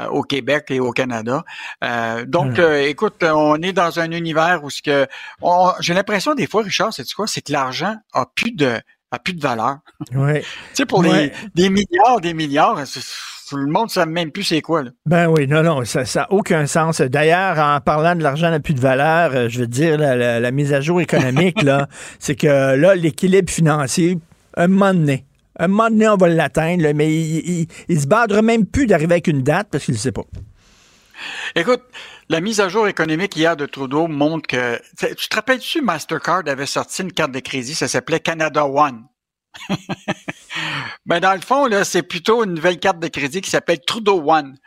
au 0.09 0.23
Québec 0.23 0.65
et 0.71 0.79
au 0.81 0.91
Canada. 0.91 1.43
Euh, 1.83 2.25
donc, 2.25 2.59
euh, 2.59 2.81
écoute, 2.87 3.23
on 3.23 3.61
est 3.61 3.71
dans 3.73 3.99
un 3.99 4.11
univers 4.11 4.61
où 4.63 4.69
ce 4.69 4.81
que 4.81 5.07
j'ai 5.79 5.93
l'impression 5.93 6.33
des 6.33 6.47
fois, 6.47 6.63
Richard, 6.63 6.91
c'est 6.93 7.09
quoi, 7.13 7.27
c'est 7.27 7.41
que 7.41 7.51
l'argent 7.53 7.95
a 8.13 8.25
plus 8.25 8.51
de 8.51 8.79
a 9.13 9.19
plus 9.19 9.33
de 9.33 9.41
valeur. 9.41 9.77
Ouais. 10.13 10.41
Tu 10.69 10.75
sais, 10.75 10.85
pour 10.85 10.99
Ouais. 10.99 11.33
des, 11.55 11.63
des 11.63 11.69
milliards, 11.69 12.21
des 12.21 12.33
milliards, 12.33 12.79
le 13.57 13.65
monde 13.71 13.85
ne 13.85 13.89
sait 13.89 14.05
même 14.05 14.31
plus 14.31 14.43
c'est 14.43 14.61
quoi. 14.61 14.83
Là. 14.83 14.91
Ben 15.05 15.27
oui, 15.27 15.47
non, 15.47 15.63
non, 15.63 15.83
ça 15.85 16.03
n'a 16.15 16.31
aucun 16.31 16.65
sens. 16.67 17.01
D'ailleurs, 17.01 17.57
en 17.59 17.79
parlant 17.81 18.15
de 18.15 18.23
l'argent 18.23 18.49
n'a 18.51 18.59
plus 18.59 18.73
de 18.73 18.79
valeur, 18.79 19.31
euh, 19.33 19.49
je 19.49 19.59
veux 19.59 19.67
dire, 19.67 19.97
la, 19.97 20.15
la- 20.15 20.39
la 20.39 20.51
mise 20.51 20.73
à 20.73 20.81
jour 20.81 21.01
économique, 21.01 21.61
là, 21.61 21.87
c'est 22.19 22.35
que 22.35 22.75
là, 22.75 22.95
l'équilibre 22.95 23.51
financier, 23.51 24.17
un 24.57 24.67
moment 24.67 24.93
donné, 24.93 25.25
un 25.59 25.67
moment 25.67 25.89
donné, 25.89 26.07
on 26.09 26.17
va 26.17 26.27
l'atteindre, 26.29 26.91
mais 26.93 27.11
il, 27.13 27.37
il, 27.61 27.67
il 27.87 28.01
se 28.01 28.07
badre 28.07 28.41
même 28.41 28.65
plus 28.65 28.87
d'arriver 28.87 29.13
avec 29.15 29.27
une 29.27 29.43
date 29.43 29.67
parce 29.71 29.85
qu'il 29.85 29.93
ne 29.93 29.99
sait 29.99 30.11
pas. 30.11 30.23
Écoute, 31.55 31.81
la 32.29 32.41
mise 32.41 32.59
à 32.61 32.69
jour 32.69 32.87
économique 32.87 33.35
hier 33.35 33.55
de 33.55 33.65
Trudeau 33.67 34.07
montre 34.07 34.47
que. 34.47 34.77
Tu 34.97 35.15
tu 35.15 35.29
te 35.29 35.35
rappelles-tu, 35.35 35.81
Mastercard 35.81 36.43
avait 36.47 36.65
sorti 36.65 37.03
une 37.03 37.11
carte 37.11 37.31
de 37.31 37.39
crédit, 37.39 37.75
ça 37.75 37.87
s'appelait 37.87 38.19
Canada 38.19 38.65
One? 38.65 39.03
ben, 41.05 41.19
dans 41.19 41.33
le 41.33 41.41
fond, 41.41 41.65
là, 41.65 41.83
c'est 41.83 42.03
plutôt 42.03 42.43
une 42.43 42.53
nouvelle 42.53 42.79
carte 42.79 42.99
de 42.99 43.07
crédit 43.07 43.41
qui 43.41 43.49
s'appelle 43.49 43.79
Trudeau 43.81 44.21
One. 44.29 44.57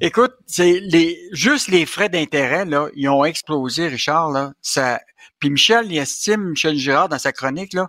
Écoute, 0.00 0.34
c'est 0.46 0.80
les 0.80 1.18
juste 1.32 1.68
les 1.68 1.86
frais 1.86 2.08
d'intérêt, 2.08 2.64
là, 2.64 2.88
ils 2.94 3.08
ont 3.08 3.24
explosé, 3.24 3.88
Richard, 3.88 4.30
là. 4.30 4.52
Ça, 4.62 5.00
puis 5.38 5.50
Michel, 5.50 5.90
il 5.90 5.98
estime, 5.98 6.50
Michel 6.50 6.76
Girard, 6.76 7.08
dans 7.08 7.18
sa 7.18 7.32
chronique, 7.32 7.72
là, 7.72 7.88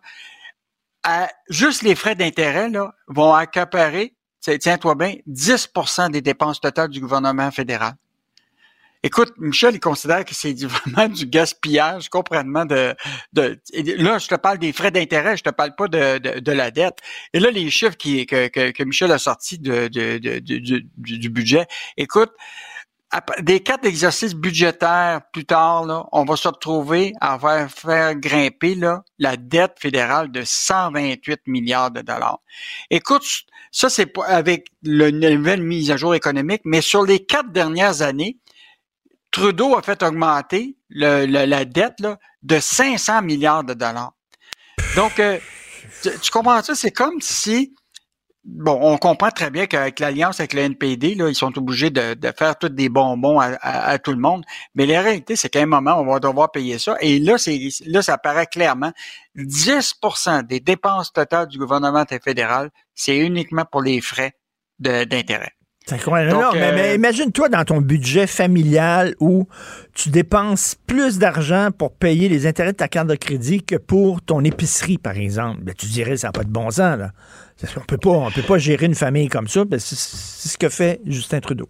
à- 1.04 1.30
juste 1.50 1.82
les 1.84 1.96
frais 1.96 2.16
d'intérêt, 2.16 2.70
là, 2.70 2.94
vont 3.08 3.34
accaparer, 3.34 4.16
tiens- 4.40 4.58
tiens-toi 4.58 4.96
bien, 4.96 5.16
10% 5.28 6.10
des 6.10 6.22
dépenses 6.22 6.60
totales 6.62 6.90
du 6.90 7.00
gouvernement 7.02 7.52
fédéral. 7.52 7.94
Écoute, 9.04 9.34
Michel, 9.38 9.76
il 9.76 9.80
considère 9.80 10.26
que 10.26 10.36
c'est 10.36 10.54
vraiment 10.66 11.08
du 11.08 11.26
gaspillage 11.26 12.10
complètement 12.10 12.66
de, 12.66 12.96
de. 13.34 13.60
Là, 13.98 14.20
je 14.20 14.28
te 14.28 14.36
parle 14.36 14.60
des 14.60 14.74
frais 14.74 14.92
d'intérêt, 14.92 15.38
je 15.38 15.44
te 15.44 15.50
parle 15.50 15.76
pas 15.76 15.88
de, 15.88 16.20
de, 16.20 16.40
de 16.40 16.52
la 16.52 16.70
dette. 16.72 17.00
Et 17.34 17.40
là, 17.40 17.50
les 17.52 17.70
chiffres 17.72 17.98
qui, 17.98 18.26
que, 18.26 18.48
que, 18.48 18.72
que 18.72 18.84
Michel 18.84 19.12
a 19.12 19.18
sortis 19.18 19.58
de, 19.60 19.88
du, 19.88 20.20
du- 20.20 21.30
budget, 21.30 21.66
écoute, 21.98 22.32
des 23.42 23.60
quatre 23.62 23.86
exercices 23.86 24.36
budgétaires 24.36 25.22
plus 25.34 25.46
tard, 25.46 25.86
là, 25.86 26.06
on 26.14 26.24
va 26.24 26.38
se 26.38 26.48
retrouver 26.48 27.14
à 27.20 27.38
faire, 27.38 27.70
faire 27.70 28.16
grimper 28.16 28.76
là, 28.76 29.04
la 29.20 29.36
dette 29.36 29.74
fédérale 29.80 30.32
de 30.32 30.44
128 30.46 31.42
milliards 31.48 31.92
de 31.92 32.02
dollars. 32.02 32.40
Écoute, 32.90 33.24
ça 33.72 33.90
c'est 33.90 34.14
avec 34.28 34.68
le 34.84 35.12
nouvelle 35.12 35.62
mise 35.62 35.92
à 35.92 35.98
jour 35.98 36.16
économique, 36.16 36.62
mais 36.64 36.80
sur 36.82 37.04
les 37.04 37.26
quatre 37.26 37.52
dernières 37.52 38.02
années, 38.02 38.38
Trudeau 39.32 39.76
a 39.76 39.82
fait 39.82 40.04
augmenter 40.04 40.78
le, 40.90 41.26
la 41.26 41.66
dette 41.66 42.00
là, 42.00 42.20
de 42.44 42.60
500 42.60 43.22
milliards 43.22 43.64
de 43.64 43.74
dollars. 43.74 44.14
Donc, 44.96 45.20
euh, 45.20 45.40
tu, 46.04 46.10
tu 46.20 46.32
comprends 46.32 46.62
ça? 46.62 46.76
C'est 46.76 46.92
comme 46.92 47.22
si 47.22 47.74
Bon, 48.44 48.80
on 48.82 48.98
comprend 48.98 49.30
très 49.30 49.52
bien 49.52 49.68
qu'avec 49.68 50.00
l'alliance 50.00 50.40
avec 50.40 50.54
le 50.54 50.62
NPD, 50.62 51.14
là, 51.14 51.30
ils 51.30 51.36
sont 51.36 51.56
obligés 51.60 51.92
de, 51.92 52.16
faire 52.36 52.58
tous 52.58 52.70
des 52.70 52.90
bonbons 52.90 53.40
à, 53.40 54.00
tout 54.00 54.12
le 54.12 54.18
monde. 54.18 54.44
Mais 54.74 54.88
la 54.88 55.02
réalité, 55.02 55.36
c'est 55.36 55.50
qu'à 55.50 55.62
un 55.62 55.68
moment, 55.68 56.00
on 56.00 56.06
va 56.06 56.20
devoir 56.20 56.52
payer 56.52 56.80
ça. 56.80 56.96
Et 57.02 57.20
là, 57.20 57.38
c'est 57.38 57.60
là, 57.86 58.02
ça 58.02 58.18
paraît 58.18 58.48
clairement. 58.48 58.92
10% 59.36 60.48
des 60.48 60.60
dépenses 60.60 61.14
totales 61.14 61.48
du 61.48 61.60
gouvernement 61.60 62.04
fédéral, 62.24 62.72
c'est 62.96 63.18
uniquement 63.18 63.66
pour 63.66 63.84
les 63.84 64.02
frais 64.02 64.34
d'intérêt. 64.80 65.54
C'est 65.86 65.96
incroyable. 65.96 66.38
mais, 66.54 66.72
mais 66.74 66.90
euh, 66.90 66.96
imagine-toi 66.96 67.50
dans 67.50 67.66
ton 67.66 67.82
budget 67.82 68.28
familial 68.28 69.16
où 69.20 69.48
tu 69.94 70.10
dépenses 70.10 70.76
plus 70.88 71.18
d'argent 71.18 71.70
pour 71.76 71.92
payer 71.92 72.30
les 72.30 72.46
intérêts 72.46 72.72
de 72.72 72.78
ta 72.78 72.88
carte 72.88 73.08
de 73.08 73.16
crédit 73.16 73.64
que 73.64 73.76
pour 73.76 74.22
ton 74.22 74.44
épicerie, 74.44 74.98
par 74.98 75.18
exemple. 75.18 75.62
Ben, 75.64 75.74
tu 75.76 75.88
dirais, 75.88 76.18
ça 76.18 76.28
n'a 76.28 76.32
pas 76.34 76.44
de 76.44 76.50
bon 76.50 76.70
sens, 76.70 76.98
là. 76.98 77.12
On 77.78 77.82
peut 77.82 77.98
pas, 77.98 78.10
on 78.10 78.32
peut 78.32 78.42
pas 78.42 78.58
gérer 78.58 78.88
une 78.88 78.96
famille 78.96 79.28
comme 79.28 79.48
ça. 79.48 79.66
Ben, 79.66 79.80
c'est 79.80 79.96
ce 79.96 80.58
que 80.58 80.70
fait 80.70 81.00
Justin 81.06 81.40
Trudeau. 81.42 81.70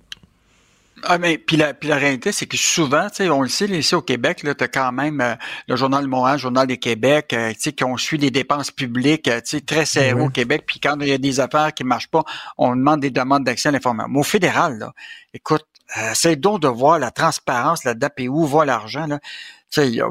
Ah, 1.03 1.17
mais 1.17 1.37
puis 1.37 1.57
la, 1.57 1.73
puis 1.73 1.89
la 1.89 1.97
réalité, 1.97 2.31
c'est 2.31 2.45
que 2.45 2.57
souvent, 2.57 3.09
tu 3.09 3.17
sais, 3.17 3.29
on 3.29 3.41
le 3.41 3.47
sait, 3.47 3.65
ici 3.65 3.95
au 3.95 4.01
Québec, 4.01 4.43
là, 4.43 4.53
as 4.59 4.67
quand 4.67 4.91
même 4.91 5.21
euh, 5.21 5.35
le 5.67 5.75
Journal 5.75 6.03
de 6.03 6.09
Montréal, 6.09 6.35
le 6.35 6.41
Journal 6.41 6.67
des 6.67 6.77
Québec, 6.77 7.33
euh, 7.33 7.51
tu 7.53 7.59
sais, 7.59 7.73
qui 7.73 7.83
ont 7.83 7.97
suivi 7.97 8.25
les 8.25 8.31
dépenses 8.31 8.71
publiques, 8.71 9.27
euh, 9.27 9.41
tu 9.41 9.57
sais, 9.57 9.61
très 9.61 9.85
serrées 9.85 10.19
au 10.19 10.29
Québec. 10.29 10.63
Puis 10.65 10.79
quand 10.79 10.97
il 10.99 11.07
y 11.07 11.13
a 11.13 11.17
des 11.17 11.39
affaires 11.39 11.73
qui 11.73 11.83
marchent 11.83 12.09
pas, 12.09 12.23
on 12.57 12.75
demande 12.75 12.99
des 12.99 13.11
demandes 13.11 13.43
d'accès 13.43 13.69
à 13.69 13.71
l'information. 13.71 14.11
Mais 14.11 14.19
au 14.19 14.23
fédéral, 14.23 14.77
là, 14.77 14.93
écoute, 15.33 15.65
c'est 16.13 16.37
donc 16.37 16.61
de 16.61 16.69
voir 16.69 16.99
la 16.99 17.11
transparence, 17.11 17.83
la 17.83 17.93
DAP 17.93 18.21
et 18.21 18.29
où 18.29 18.45
va 18.45 18.63
l'argent, 18.63 19.07
là 19.07 19.19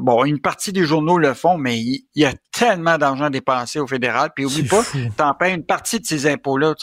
bon, 0.00 0.24
une 0.24 0.40
partie 0.40 0.72
des 0.72 0.84
journaux 0.84 1.18
le 1.18 1.34
font, 1.34 1.58
mais 1.58 1.78
il 1.78 2.04
y, 2.14 2.24
a 2.24 2.32
tellement 2.52 2.98
d'argent 2.98 3.30
dépensé 3.30 3.78
au 3.78 3.86
fédéral. 3.86 4.30
Puis 4.34 4.44
oublie 4.44 4.62
pas, 4.64 4.82
t'en 5.16 5.34
payes 5.34 5.54
une 5.54 5.64
partie 5.64 6.00
de 6.00 6.06
ces 6.06 6.26
impôts-là. 6.26 6.74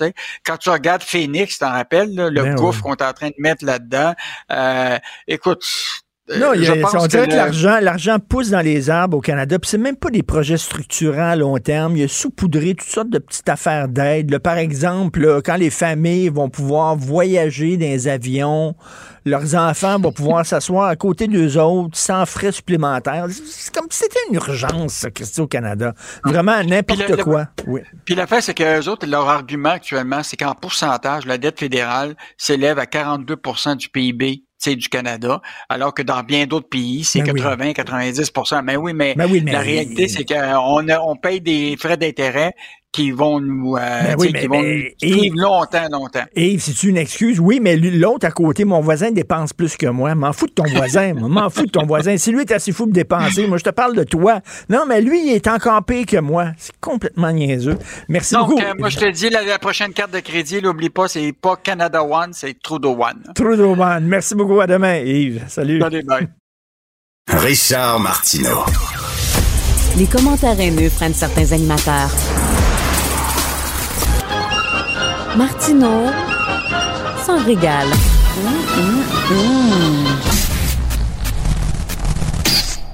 Quand 0.45 0.57
tu 0.57 0.69
regardes 0.69 1.03
Phoenix, 1.03 1.57
t'en 1.59 1.71
rappelles, 1.71 2.13
le 2.15 2.43
ben 2.43 2.55
gouffre 2.55 2.82
qu'on 2.82 2.93
est 2.93 3.03
en 3.03 3.13
train 3.13 3.30
de 3.30 3.36
mettre 3.39 3.65
là-dedans. 3.65 4.13
Euh, 4.51 4.97
écoute, 5.28 5.63
non, 6.36 6.53
il 6.53 6.63
y 6.63 6.67
a, 6.67 6.73
on 6.73 7.07
dirait 7.07 7.28
que, 7.28 7.36
l'argent, 7.36 7.80
l'argent 7.82 8.17
pousse 8.19 8.49
dans 8.49 8.59
les 8.59 8.89
arbres 8.89 9.17
au 9.17 9.21
Canada, 9.21 9.57
puis 9.59 9.69
c'est 9.69 9.78
même 9.78 9.95
pas 9.95 10.09
des 10.09 10.23
projets 10.23 10.57
structurants 10.57 11.30
à 11.30 11.36
long 11.38 11.57
terme. 11.57 11.95
Il 11.95 12.01
y 12.01 12.03
a 12.03 12.09
saupoudré 12.09 12.75
toutes 12.75 12.89
sortes 12.89 13.09
de 13.09 13.19
petites 13.19 13.47
affaires 13.47 13.88
d'aide. 13.88 14.38
Par 14.39 14.57
exemple, 14.57 15.41
quand 15.45 15.55
les 15.55 15.69
familles 15.69 16.28
vont 16.28 16.49
pouvoir 16.49 16.97
voyager 16.97 17.78
dans 17.78 17.86
les 17.86 18.09
avions, 18.09 18.75
leurs 19.23 19.55
enfants 19.55 19.99
vont 19.99 20.11
pouvoir 20.11 20.45
s'asseoir 20.45 20.89
à 20.89 20.97
côté 20.97 21.28
d'eux 21.28 21.57
autres 21.57 21.97
sans 21.97 22.25
frais 22.25 22.51
supplémentaires. 22.51 23.28
C'est 23.30 23.73
comme 23.73 23.88
si 23.89 23.99
c'était 23.99 24.19
une 24.30 24.36
urgence, 24.36 25.05
Christy, 25.15 25.39
au 25.39 25.47
Canada. 25.47 25.93
Vraiment 26.25 26.61
n'importe 26.61 27.23
quoi. 27.23 27.47
oui. 27.67 27.82
Puis 28.03 28.15
l'affaire, 28.15 28.43
c'est 28.43 28.53
qu'eux 28.53 28.89
autres, 28.89 29.07
leur 29.07 29.30
argument 29.30 29.69
actuellement, 29.69 30.23
c'est 30.23 30.36
qu'en 30.36 30.55
pourcentage, 30.55 31.25
la 31.25 31.38
dette 31.38 31.59
fédérale 31.59 32.15
s'élève 32.38 32.80
à 32.80 32.86
42% 32.86 33.78
du 33.78 33.88
PIB 33.88 34.43
du 34.66 34.89
Canada, 34.89 35.41
alors 35.70 35.93
que 35.93 36.01
dans 36.01 36.24
bien 36.24 36.45
d'autres 36.45 36.70
pays, 36.70 37.03
c'est 37.03 37.22
80-90% 37.22 38.49
ben 38.49 38.62
Mais 38.64 38.76
oui, 38.76 38.93
mais, 38.93 39.16
ben 39.16 39.45
la 39.45 39.60
réalité, 39.60 40.08
c'est 40.08 40.26
qu'on 40.26 40.88
on 40.89 41.16
paye 41.16 41.41
des 41.41 41.78
frais 41.78 41.97
d'intérêt 41.97 42.53
qui 42.92 43.12
vont 43.12 43.40
nous, 43.40 43.76
euh, 43.76 44.16
ben 44.18 44.34
qui 44.34 44.48
vont 44.48 44.62
nous 44.62 45.40
longtemps, 45.40 45.88
longtemps. 45.92 46.24
Et 46.36 46.58
c'est 46.58 46.84
une 46.84 46.98
excuse, 46.98 47.40
oui, 47.40 47.60
mais 47.62 47.76
l'autre 47.76 48.26
à 48.26 48.32
côté, 48.32 48.66
mon 48.66 48.82
voisin 48.82 49.12
dépense 49.12 49.54
plus 49.54 49.78
que 49.78 49.88
moi. 49.88 50.16
M'en 50.16 50.34
fous 50.34 50.48
de 50.48 50.54
ton 50.54 50.64
voisin, 50.64 51.14
m'en 51.14 51.50
fous 51.50 51.66
de 51.66 51.72
ton 51.72 51.86
voisin. 51.86 52.18
Si 52.18 52.32
lui 52.32 52.42
est 52.42 52.52
assez 52.52 52.72
fou 52.72 52.88
de 52.88 52.92
dépenser, 52.92 53.46
moi 53.48 53.58
je 53.58 53.64
te 53.64 53.70
parle 53.70 53.96
de 53.96 54.04
toi. 54.04 54.42
Non, 54.70 54.86
mais 54.88 55.02
lui, 55.02 55.28
il 55.28 55.34
est 55.34 55.48
encore 55.48 55.84
pire 55.84 56.06
que 56.06 56.18
moi. 56.18 56.52
C'est 56.58 56.76
complètement 56.80 57.32
niaiseux. 57.32 57.78
Merci 58.10 58.34
Donc, 58.34 58.50
beaucoup. 58.50 58.62
Euh, 58.62 58.74
moi 58.80 58.90
je 58.90 58.98
te 58.98 59.12
dis, 59.12 59.30
la, 59.30 59.60
prochaine 59.60 59.94
carte 59.94 60.14
de 60.14 60.20
crédit, 60.20 60.62
n'oublie 60.62 60.90
pas, 60.90 61.08
c'est 61.08 61.34
pas 61.34 61.56
Canada 61.56 62.04
One, 62.04 62.32
c'est 62.34 62.60
Trudeau 62.62 62.94
One. 62.94 63.32
Trudeau 63.36 63.76
One. 63.76 64.06
Merci 64.06 64.34
beaucoup. 64.34 64.60
À 64.60 64.68
demain, 64.68 64.98
Yves. 64.98 65.44
Salut. 65.48 65.82
Richard 67.28 68.00
Martineau. 68.00 68.64
Les 69.98 70.06
commentaires 70.06 70.60
haineux 70.60 70.90
prennent 70.90 71.14
certains 71.14 71.52
animateurs. 71.52 72.10
Martineau 75.38 76.08
s'en 77.24 77.38
régale. 77.46 77.88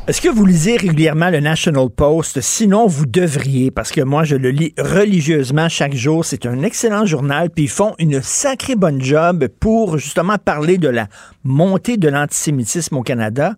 Est-ce 0.05 0.19
que 0.19 0.27
vous 0.27 0.45
lisez 0.45 0.75
régulièrement 0.75 1.29
le 1.29 1.39
National 1.39 1.89
Post? 1.89 2.41
Sinon, 2.41 2.85
vous 2.87 3.05
devriez, 3.05 3.71
parce 3.71 3.93
que 3.93 4.01
moi, 4.01 4.25
je 4.25 4.35
le 4.35 4.49
lis 4.49 4.73
religieusement 4.77 5.69
chaque 5.69 5.95
jour. 5.95 6.25
C'est 6.25 6.45
un 6.45 6.63
excellent 6.63 7.05
journal, 7.05 7.49
puis 7.49 7.63
ils 7.63 7.69
font 7.69 7.95
une 7.97 8.21
sacrée 8.21 8.75
bonne 8.75 9.01
job 9.01 9.47
pour 9.61 9.97
justement 9.97 10.37
parler 10.37 10.77
de 10.77 10.89
la 10.89 11.07
montée 11.45 11.95
de 11.95 12.09
l'antisémitisme 12.09 12.97
au 12.97 13.03
Canada 13.03 13.53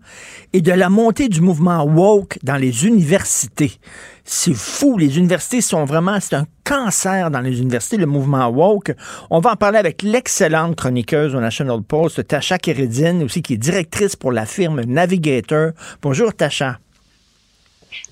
et 0.52 0.60
de 0.60 0.70
la 0.70 0.88
montée 0.88 1.28
du 1.28 1.40
mouvement 1.40 1.82
woke 1.82 2.38
dans 2.44 2.56
les 2.56 2.86
universités. 2.86 3.72
C'est 4.28 4.54
fou. 4.54 4.98
Les 4.98 5.18
universités 5.18 5.60
sont 5.60 5.84
vraiment, 5.84 6.18
c'est 6.20 6.34
un 6.34 6.46
cancer 6.64 7.30
dans 7.30 7.40
les 7.40 7.60
universités, 7.60 7.96
le 7.96 8.06
mouvement 8.06 8.48
woke. 8.48 8.92
On 9.30 9.38
va 9.38 9.52
en 9.52 9.56
parler 9.56 9.78
avec 9.78 10.02
l'excellente 10.02 10.74
chroniqueuse 10.74 11.34
au 11.36 11.40
National 11.40 11.80
Post, 11.82 12.26
Tasha 12.26 12.58
Keredine, 12.58 13.22
aussi 13.22 13.40
qui 13.40 13.54
est 13.54 13.58
directrice 13.58 14.16
pour 14.16 14.32
la 14.32 14.44
firme 14.44 14.82
Navigator. 14.82 15.70
Bonjour, 16.02 16.34
Tasha. 16.34 16.80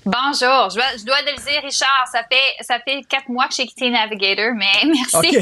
Bonjour, 0.05 0.69
je 0.69 0.75
dois, 0.75 0.85
je 0.99 1.03
dois 1.03 1.17
le 1.25 1.35
dire, 1.35 1.61
Richard, 1.63 2.05
ça 2.11 2.19
fait, 2.31 2.63
ça 2.63 2.77
fait 2.79 3.01
quatre 3.09 3.27
mois 3.27 3.47
que 3.47 3.55
j'ai 3.57 3.65
quitté 3.65 3.89
Navigator, 3.89 4.53
mais 4.55 4.65
merci. 4.85 5.31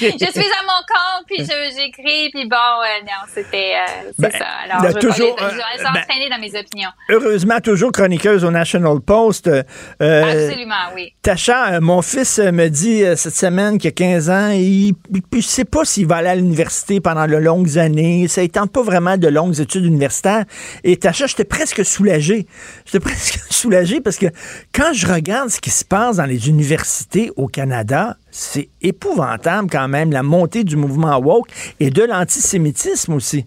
je 0.00 0.26
suis 0.26 0.40
à 0.40 0.64
mon 0.64 0.82
compte, 0.88 1.26
puis 1.28 1.38
j'écris, 1.38 2.30
puis 2.30 2.48
bon, 2.48 2.56
euh, 2.56 3.04
non, 3.04 3.28
c'était, 3.32 3.74
euh, 3.76 4.10
ben, 4.18 4.32
ça. 4.32 4.46
Alors, 4.64 4.90
je 4.90 4.98
toujours, 4.98 5.36
je 5.38 5.56
vais 5.56 5.84
ben, 5.84 6.30
dans 6.30 6.40
mes 6.40 6.58
opinions. 6.58 6.90
Heureusement, 7.08 7.60
toujours 7.60 7.92
chroniqueuse 7.92 8.44
au 8.44 8.50
National 8.50 9.00
Post. 9.00 9.46
Euh, 9.46 9.62
Absolument, 10.00 10.92
oui. 10.96 11.12
Tacha, 11.22 11.78
mon 11.80 12.02
fils 12.02 12.38
me 12.38 12.68
dit 12.68 13.04
cette 13.16 13.36
semaine 13.36 13.78
qu'il 13.78 13.88
a 13.88 13.92
15 13.92 14.30
ans, 14.30 14.50
il 14.50 14.94
ne 15.32 15.40
sait 15.40 15.64
pas 15.64 15.84
s'il 15.84 16.08
va 16.08 16.16
aller 16.16 16.28
à 16.28 16.34
l'université 16.34 17.00
pendant 17.00 17.28
de 17.28 17.36
longues 17.36 17.78
années. 17.78 18.26
Ça 18.26 18.42
ne 18.42 18.48
tente 18.48 18.72
pas 18.72 18.82
vraiment 18.82 19.16
de 19.16 19.28
longues 19.28 19.60
études 19.60 19.84
universitaires. 19.84 20.44
Et 20.82 20.96
Tacha, 20.96 21.26
j'étais 21.26 21.44
presque 21.44 21.84
soulagé. 21.84 22.48
J'étais 22.84 23.00
presque 23.00 23.23
soulagé 23.50 24.00
parce 24.00 24.16
que 24.16 24.26
quand 24.72 24.92
je 24.92 25.06
regarde 25.06 25.48
ce 25.48 25.60
qui 25.60 25.70
se 25.70 25.84
passe 25.84 26.16
dans 26.16 26.26
les 26.26 26.48
universités 26.48 27.30
au 27.36 27.48
Canada, 27.48 28.16
c'est 28.30 28.68
épouvantable 28.82 29.68
quand 29.70 29.88
même, 29.88 30.12
la 30.12 30.22
montée 30.22 30.64
du 30.64 30.76
mouvement 30.76 31.16
woke 31.18 31.48
et 31.80 31.90
de 31.90 32.02
l'antisémitisme 32.02 33.12
aussi. 33.14 33.46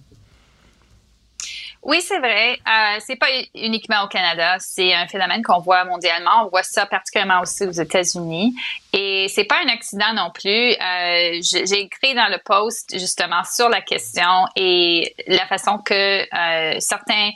Oui, 1.87 2.01
c'est 2.01 2.19
vrai. 2.19 2.59
Euh, 2.67 2.99
c'est 2.99 3.15
pas 3.15 3.29
uniquement 3.55 4.03
au 4.03 4.07
Canada. 4.07 4.57
C'est 4.59 4.93
un 4.93 5.07
phénomène 5.07 5.41
qu'on 5.41 5.59
voit 5.59 5.85
mondialement. 5.85 6.43
On 6.45 6.49
voit 6.49 6.63
ça 6.63 6.85
particulièrement 6.85 7.39
aussi 7.39 7.63
aux 7.63 7.71
États-Unis. 7.71 8.53
Et 8.91 9.27
c'est 9.29 9.45
pas 9.45 9.55
un 9.65 9.69
accident 9.69 10.13
non 10.13 10.29
plus. 10.29 10.73
Euh, 10.73 11.39
j'ai 11.41 11.79
écrit 11.79 12.13
dans 12.13 12.27
le 12.27 12.39
post 12.43 12.91
justement 12.99 13.41
sur 13.45 13.69
la 13.69 13.79
question 13.79 14.47
et 14.57 15.15
la 15.27 15.45
façon 15.47 15.77
que 15.77 15.93
euh, 15.93 16.77
certains 16.81 17.29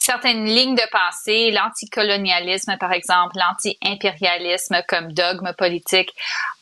certaines 0.00 0.46
lignes 0.46 0.74
de 0.74 0.90
pensée, 0.90 1.50
l'anticolonialisme 1.50 2.76
par 2.78 2.92
exemple, 2.92 3.36
l'anti-impérialisme 3.36 4.82
comme 4.88 5.12
dogme 5.12 5.52
politique, 5.56 6.12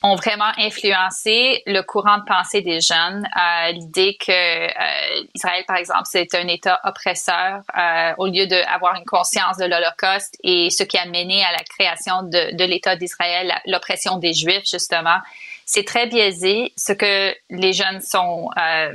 ont 0.03 0.17
vraiment 0.17 0.53
influencé 0.59 1.63
le 1.67 1.81
courant 1.83 2.19
de 2.19 2.25
pensée 2.25 2.61
des 2.61 2.81
jeunes. 2.81 3.27
Euh, 3.37 3.73
L'idée 3.73 4.17
que 4.19 4.33
euh, 4.33 5.25
Israël, 5.35 5.65
par 5.67 5.77
exemple, 5.77 6.05
c'est 6.05 6.35
un 6.35 6.47
État 6.47 6.81
oppresseur, 6.85 7.63
euh, 7.77 8.13
au 8.19 8.27
lieu 8.27 8.47
d'avoir 8.47 8.97
une 8.97 9.05
conscience 9.05 9.57
de 9.57 9.65
l'Holocauste 9.65 10.37
et 10.45 10.71
ce 10.71 10.83
qui 10.83 10.99
a 10.99 11.07
mené 11.07 11.43
à 11.45 11.53
la 11.53 11.65
création 11.65 12.23
de, 12.23 12.57
de 12.57 12.65
l'État 12.65 12.97
d'Israël, 12.97 13.53
l'oppression 13.67 14.19
des 14.19 14.33
Juifs, 14.33 14.69
justement, 14.71 15.19
c'est 15.67 15.85
très 15.85 16.07
biaisé 16.07 16.73
ce 16.77 16.93
que 16.93 17.35
les 17.51 17.73
jeunes 17.73 18.01
sont, 18.01 18.49
euh, 18.57 18.93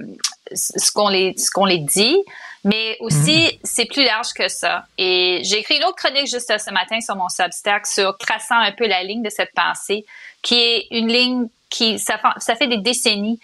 ce 0.53 0.91
qu'on 0.91 1.07
les, 1.07 1.35
ce 1.37 1.51
qu'on 1.51 1.65
les 1.65 1.77
dit, 1.77 2.17
mais 2.63 2.97
aussi 2.99 3.43
mhm. 3.43 3.59
c'est 3.63 3.85
plus 3.85 4.03
large 4.03 4.33
que 4.33 4.47
ça. 4.47 4.85
Et 4.97 5.41
j'ai 5.43 5.59
écrit 5.59 5.77
une 5.77 5.83
autre 5.83 5.97
chronique 5.97 6.27
juste 6.27 6.57
ce 6.57 6.71
matin 6.71 6.99
sur 7.01 7.15
mon 7.15 7.29
Substack 7.29 7.85
sur 7.87 8.17
traçant 8.17 8.57
un 8.57 8.71
peu 8.71 8.87
la 8.87 9.03
ligne 9.03 9.23
de 9.23 9.29
cette 9.29 9.51
pensée, 9.53 10.05
qui 10.41 10.55
est 10.55 10.87
une 10.91 11.07
ligne 11.07 11.47
qui 11.69 11.99
ça, 11.99 12.19
ça 12.37 12.55
fait 12.55 12.67
des 12.67 12.77
décennies 12.77 13.39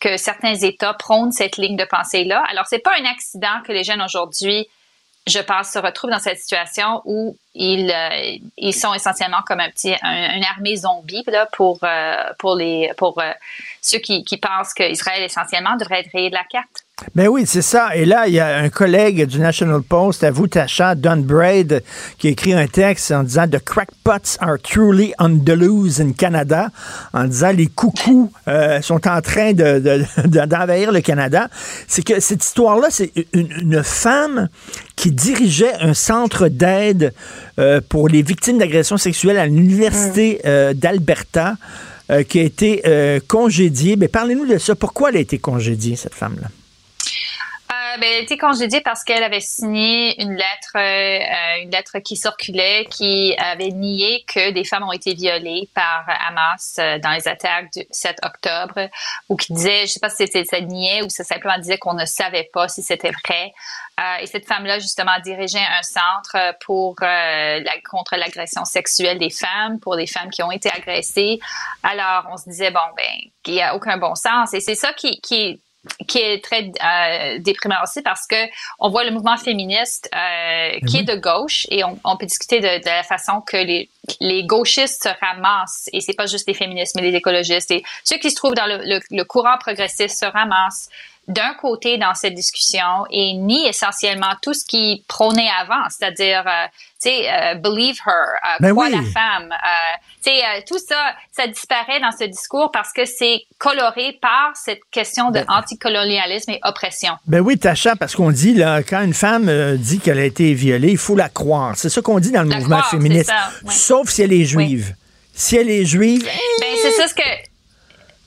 que 0.00 0.16
certains 0.16 0.54
États 0.54 0.94
prônent 0.94 1.32
cette 1.32 1.56
ligne 1.56 1.76
de 1.76 1.84
pensée-là. 1.84 2.44
Alors, 2.50 2.66
c'est 2.66 2.78
pas 2.78 2.92
un 3.00 3.04
accident 3.06 3.62
que 3.64 3.72
les 3.72 3.84
jeunes 3.84 4.02
aujourd'hui, 4.02 4.68
je 5.26 5.38
pense, 5.38 5.70
se 5.70 5.78
retrouvent 5.78 6.10
dans 6.10 6.18
cette 6.18 6.38
situation 6.38 7.00
où 7.06 7.38
ils, 7.54 7.90
euh, 7.90 8.36
ils 8.58 8.74
sont 8.74 8.92
essentiellement 8.92 9.40
comme 9.46 9.60
un 9.60 9.70
petit, 9.70 9.94
un- 10.02 10.36
une 10.36 10.44
armée 10.44 10.76
zombie 10.76 11.24
là, 11.28 11.46
pour, 11.52 11.78
euh, 11.84 12.22
pour, 12.38 12.56
les, 12.56 12.90
pour 12.98 13.18
euh, 13.18 13.32
ceux 13.80 13.98
qui, 13.98 14.24
qui 14.24 14.36
pensent 14.36 14.74
qu'Israël, 14.74 15.22
essentiellement, 15.22 15.76
devrait 15.76 16.00
être 16.00 16.12
rayé 16.12 16.28
de 16.28 16.34
la 16.34 16.44
carte. 16.44 16.84
Ben 17.14 17.28
oui, 17.28 17.44
c'est 17.46 17.62
ça. 17.62 17.94
Et 17.96 18.04
là, 18.04 18.26
il 18.26 18.34
y 18.34 18.40
a 18.40 18.56
un 18.58 18.68
collègue 18.68 19.26
du 19.26 19.38
National 19.38 19.82
Post, 19.82 20.24
à 20.24 20.30
vous, 20.30 20.46
Tasha, 20.46 20.94
Don 20.94 21.18
Braid, 21.18 21.82
qui 22.18 22.28
a 22.28 22.30
écrit 22.30 22.52
un 22.54 22.66
texte 22.66 23.10
en 23.12 23.22
disant 23.22 23.46
The 23.48 23.58
crackpots 23.62 24.36
are 24.40 24.56
truly 24.60 25.12
on 25.18 25.38
the 25.38 25.50
loose 25.50 26.00
in 26.00 26.12
Canada, 26.12 26.70
en 27.12 27.24
disant 27.24 27.52
les 27.52 27.66
coucous 27.66 28.30
euh, 28.48 28.80
sont 28.82 29.06
en 29.08 29.20
train 29.20 29.52
de- 29.52 29.78
de- 29.78 30.04
de- 30.28 30.46
d'envahir 30.46 30.92
le 30.92 31.00
Canada. 31.00 31.48
C'est 31.88 32.04
que 32.04 32.20
cette 32.20 32.44
histoire-là, 32.44 32.88
c'est 32.90 33.12
une, 33.32 33.50
une 33.60 33.82
femme 33.82 34.48
qui 34.96 35.10
dirigeait 35.10 35.74
un 35.80 35.94
centre 35.94 36.48
d'aide 36.48 37.12
euh, 37.58 37.80
pour 37.88 38.08
les 38.08 38.22
victimes 38.22 38.58
d'agressions 38.58 38.96
sexuelles 38.96 39.38
à 39.38 39.46
l'Université 39.46 40.40
euh, 40.46 40.72
d'Alberta. 40.74 41.56
qui 42.28 42.38
a 42.38 42.42
été 42.42 42.82
congédiée. 43.28 43.96
Mais 43.96 44.08
parlez-nous 44.08 44.46
de 44.46 44.58
ça. 44.58 44.74
Pourquoi 44.74 45.08
elle 45.10 45.16
a 45.16 45.20
été 45.20 45.38
congédiée, 45.38 45.96
cette 45.96 46.14
femme-là? 46.14 46.48
Euh, 47.74 47.98
ben, 47.98 48.10
elle 48.12 48.24
été 48.24 48.36
congédiée 48.36 48.82
parce 48.82 49.04
qu'elle 49.04 49.22
avait 49.22 49.40
signé 49.40 50.20
une 50.22 50.34
lettre, 50.34 50.76
euh, 50.76 50.78
euh, 50.78 51.62
une 51.62 51.70
lettre 51.70 51.98
qui 52.00 52.14
circulait, 52.14 52.86
qui 52.90 53.34
avait 53.38 53.70
nié 53.70 54.24
que 54.26 54.50
des 54.50 54.64
femmes 54.64 54.82
ont 54.82 54.92
été 54.92 55.14
violées 55.14 55.68
par 55.74 56.04
Hamas 56.28 56.76
euh, 56.78 56.98
dans 56.98 57.10
les 57.10 57.26
attaques 57.26 57.72
du 57.72 57.84
7 57.90 58.18
octobre, 58.22 58.90
ou 59.28 59.36
qui 59.36 59.54
disait, 59.54 59.86
je 59.86 59.92
sais 59.92 60.00
pas 60.00 60.10
si 60.10 60.16
c'était 60.26 60.44
ça 60.44 60.60
niait 60.60 61.02
ou 61.02 61.08
ça 61.08 61.24
simplement 61.24 61.58
disait 61.58 61.78
qu'on 61.78 61.94
ne 61.94 62.04
savait 62.04 62.50
pas 62.52 62.68
si 62.68 62.82
c'était 62.82 63.12
vrai. 63.24 63.52
Et 64.20 64.26
cette 64.26 64.46
femme-là, 64.46 64.80
justement, 64.80 65.12
dirigeait 65.22 65.60
un 65.60 65.82
centre 65.84 66.56
pour 66.64 66.96
la, 67.00 67.62
contre 67.88 68.16
l'agression 68.16 68.64
sexuelle 68.64 69.20
des 69.20 69.30
femmes, 69.30 69.78
pour 69.78 69.96
des 69.96 70.08
femmes 70.08 70.30
qui 70.30 70.42
ont 70.42 70.50
été 70.50 70.68
agressées. 70.68 71.38
Alors, 71.84 72.26
on 72.32 72.36
se 72.36 72.48
disait, 72.48 72.72
bon, 72.72 72.80
ben, 72.96 73.30
qu'il 73.44 73.54
n'y 73.54 73.62
a 73.62 73.76
aucun 73.76 73.96
bon 73.96 74.16
sens. 74.16 74.52
Et 74.52 74.58
c'est 74.58 74.74
ça 74.74 74.92
qui, 74.94 75.20
qui, 75.20 75.62
qui 76.06 76.18
est 76.18 76.42
très 76.42 76.70
euh, 76.82 77.38
déprimant 77.38 77.82
aussi 77.82 78.02
parce 78.02 78.26
que 78.26 78.36
on 78.78 78.90
voit 78.90 79.04
le 79.04 79.10
mouvement 79.10 79.36
féministe 79.36 80.08
euh, 80.14 80.78
qui 80.86 80.98
est 80.98 81.04
de 81.04 81.16
gauche 81.16 81.66
et 81.70 81.84
on, 81.84 81.98
on 82.04 82.16
peut 82.16 82.26
discuter 82.26 82.60
de, 82.60 82.80
de 82.80 82.86
la 82.86 83.02
façon 83.02 83.40
que 83.40 83.56
les, 83.56 83.88
les 84.20 84.44
gauchistes 84.44 85.04
se 85.04 85.08
ramassent. 85.24 85.88
Et 85.92 86.00
c'est 86.00 86.14
pas 86.14 86.26
juste 86.26 86.48
les 86.48 86.54
féministes 86.54 86.96
mais 86.96 87.02
les 87.02 87.16
écologistes. 87.16 87.70
Et 87.70 87.82
ceux 88.04 88.16
qui 88.16 88.30
se 88.30 88.36
trouvent 88.36 88.54
dans 88.54 88.66
le, 88.66 88.78
le, 88.78 89.00
le 89.10 89.24
courant 89.24 89.56
progressiste 89.58 90.18
se 90.18 90.26
ramassent 90.26 90.88
d'un 91.28 91.54
côté 91.54 91.96
dans 91.98 92.14
cette 92.14 92.34
discussion 92.34 93.04
et 93.10 93.32
nie 93.34 93.66
essentiellement 93.66 94.34
tout 94.42 94.54
ce 94.54 94.64
qui 94.64 95.04
prônait 95.08 95.48
avant, 95.60 95.82
c'est-à-dire, 95.88 96.44
euh, 96.46 96.66
tu 97.02 97.08
sais, 97.10 97.28
euh, 97.32 97.54
believe 97.54 97.96
her, 98.06 98.12
euh, 98.12 98.56
Ben 98.60 98.72
oui. 98.72 98.90
la 98.90 99.02
femme, 99.10 99.50
euh, 99.52 99.96
tu 100.24 100.30
sais, 100.30 100.64
tout 100.68 100.78
ça, 100.78 101.14
ça 101.32 101.46
disparaît 101.46 102.00
dans 102.00 102.10
ce 102.12 102.24
discours 102.24 102.70
parce 102.72 102.92
que 102.92 103.04
c'est 103.04 103.42
coloré 103.58 104.18
par 104.20 104.52
cette 104.54 104.80
question 104.90 105.28
de 105.30 105.40
Ben- 105.40 105.46
anticolonialisme 105.48 106.50
et 106.52 106.60
oppression. 106.64 107.14
Ben 107.26 107.40
oui, 107.40 107.58
Tacha, 107.58 107.96
parce 107.96 108.14
qu'on 108.14 108.30
dit, 108.30 108.54
là, 108.54 108.82
quand 108.82 109.02
une 109.02 109.14
femme 109.14 109.76
dit 109.76 110.00
qu'elle 110.00 110.18
a 110.18 110.24
été 110.24 110.52
violée, 110.54 110.90
il 110.92 110.98
faut 110.98 111.16
la 111.16 111.28
croire. 111.28 111.74
C'est 111.76 111.88
ça 111.88 112.02
qu'on 112.02 112.18
dit 112.20 112.32
dans 112.32 112.42
le 112.42 112.48
La 112.50 112.56
mouvement 112.56 112.76
croire, 112.78 112.90
féministe. 112.90 113.30
ça. 113.30 113.50
Sauf 113.70 114.08
si 114.10 114.22
elle 114.22 114.32
est 114.32 114.44
juive. 114.44 114.94
Si 115.34 115.56
elle 115.56 115.68
est 115.70 115.84
juive, 115.84 116.22
Ben 116.24 116.68
c'est 116.80 116.92
ça 116.92 117.08
ce 117.08 117.14
que 117.14 117.22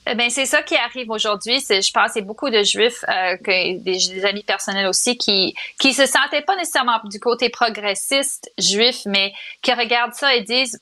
euh, 0.08 0.14
ben 0.14 0.30
c'est 0.30 0.46
ça 0.46 0.62
qui 0.62 0.76
arrive 0.76 1.10
aujourd'hui. 1.10 1.60
Je 1.60 1.92
pense, 1.92 2.12
c'est 2.14 2.22
beaucoup 2.22 2.50
de 2.50 2.62
juifs, 2.62 3.04
euh, 3.08 3.36
des, 3.42 4.24
amis 4.24 4.42
personnels 4.42 4.86
aussi, 4.86 5.16
qui 5.16 5.54
qui 5.78 5.92
se 5.92 6.06
sentaient 6.06 6.42
pas 6.42 6.56
nécessairement 6.56 7.00
du 7.04 7.20
côté 7.20 7.48
progressiste 7.50 8.50
juif, 8.58 9.02
mais 9.06 9.32
qui 9.62 9.72
regardent 9.72 10.14
ça 10.14 10.34
et 10.34 10.42
disent 10.42 10.80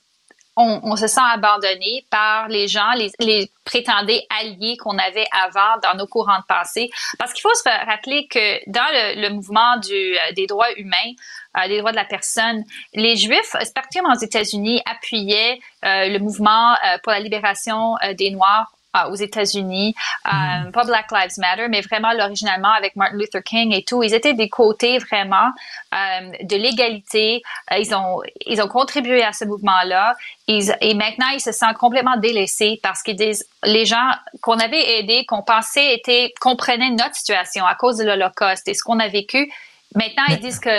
on, 0.59 0.95
se 0.95 1.05
sent 1.05 1.21
abandonné 1.23 2.03
par 2.09 2.47
les 2.47 2.67
gens, 2.67 2.91
les, 3.19 3.51
prétendés 3.63 4.25
alliés 4.41 4.75
qu'on 4.77 4.97
avait 4.97 5.27
avant 5.31 5.77
dans 5.83 5.95
nos 5.95 6.07
courants 6.07 6.39
de 6.39 6.45
pensée. 6.47 6.89
Parce 7.19 7.31
qu'il 7.31 7.43
faut 7.43 7.53
se 7.53 7.85
rappeler 7.85 8.27
que 8.27 8.67
dans 8.67 8.87
le, 9.21 9.29
mouvement 9.29 9.75
euh, 9.75 10.33
des 10.35 10.47
droits 10.47 10.71
humains, 10.77 11.13
euh, 11.57 11.67
des 11.67 11.77
droits 11.77 11.91
de 11.91 11.97
la 11.97 12.05
personne, 12.05 12.63
les 12.95 13.15
Juifs, 13.15 13.55
particulièrement 13.75 14.15
aux 14.15 14.19
États-Unis, 14.19 14.81
appuyaient 14.85 15.59
le 15.83 16.17
mouvement 16.17 16.75
pour 17.03 17.11
la 17.11 17.19
libération 17.19 17.95
des 18.17 18.31
Noirs 18.31 18.76
aux 19.05 19.15
États-Unis, 19.15 19.95
euh, 20.27 20.71
pas 20.71 20.83
Black 20.83 21.11
Lives 21.11 21.37
Matter, 21.37 21.67
mais 21.69 21.81
vraiment 21.81 22.11
l'originalement 22.13 22.71
avec 22.71 22.95
Martin 22.95 23.17
Luther 23.17 23.43
King 23.43 23.73
et 23.73 23.83
tout. 23.83 24.03
Ils 24.03 24.13
étaient 24.13 24.33
des 24.33 24.49
côtés 24.49 24.97
vraiment 24.97 25.49
euh, 25.93 26.31
de 26.43 26.55
l'égalité. 26.55 27.41
Euh, 27.71 27.77
ils 27.77 27.93
ont 27.93 28.21
ils 28.45 28.61
ont 28.61 28.67
contribué 28.67 29.23
à 29.23 29.33
ce 29.33 29.45
mouvement-là. 29.45 30.15
Et 30.47 30.93
maintenant, 30.93 31.27
ils 31.33 31.41
se 31.41 31.51
sentent 31.51 31.77
complètement 31.77 32.17
délaissés 32.17 32.79
parce 32.81 33.03
qu'ils 33.03 33.17
disent 33.17 33.45
les 33.63 33.85
gens 33.85 34.11
qu'on 34.41 34.57
avait 34.59 34.99
aidés, 34.99 35.25
qu'on 35.25 35.43
pensait 35.43 35.93
étaient 35.93 36.33
comprenaient 36.39 36.91
notre 36.91 37.15
situation 37.15 37.65
à 37.65 37.75
cause 37.75 37.97
de 37.97 38.05
l'Holocauste 38.05 38.67
et 38.67 38.73
ce 38.73 38.81
qu'on 38.83 38.99
a 38.99 39.07
vécu. 39.09 39.51
Maintenant, 39.95 40.23
ils 40.29 40.39
disent 40.39 40.59
que 40.59 40.69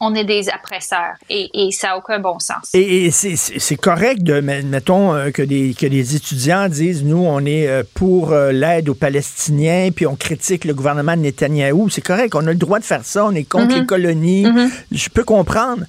on 0.00 0.14
est 0.14 0.24
des 0.24 0.48
oppresseurs 0.48 1.14
et, 1.30 1.48
et 1.54 1.72
ça 1.72 1.88
n'a 1.88 1.96
aucun 1.98 2.18
bon 2.18 2.38
sens. 2.38 2.70
Et, 2.74 3.06
et 3.06 3.10
c'est- 3.10 3.76
correct 3.76 4.22
de, 4.22 4.40
met- 4.40 4.62
mettons, 4.62 5.14
euh, 5.14 5.30
que 5.30 5.42
des, 5.42 5.74
que 5.74 5.86
des 5.86 6.16
étudiants 6.16 6.68
disent, 6.68 7.02
nous, 7.04 7.24
on 7.24 7.44
est 7.46 7.66
euh, 7.68 7.82
pour 7.94 8.32
euh, 8.32 8.52
l'aide 8.52 8.88
aux 8.88 8.94
Palestiniens, 8.94 9.90
puis 9.94 10.06
on 10.06 10.16
critique 10.16 10.64
le 10.64 10.74
gouvernement 10.74 11.16
de 11.16 11.22
Netanyahou. 11.22 11.88
C'est 11.88 12.02
correct, 12.02 12.34
on 12.34 12.40
a 12.46 12.50
le 12.52 12.54
droit 12.56 12.78
de 12.78 12.84
faire 12.84 13.04
ça, 13.04 13.24
on 13.24 13.32
est 13.32 13.44
contre 13.44 13.74
Mhm. 13.74 13.80
les 13.80 13.86
colonies. 13.86 14.46
Je 14.92 15.08
peux 15.08 15.24
comprendre. 15.24 15.82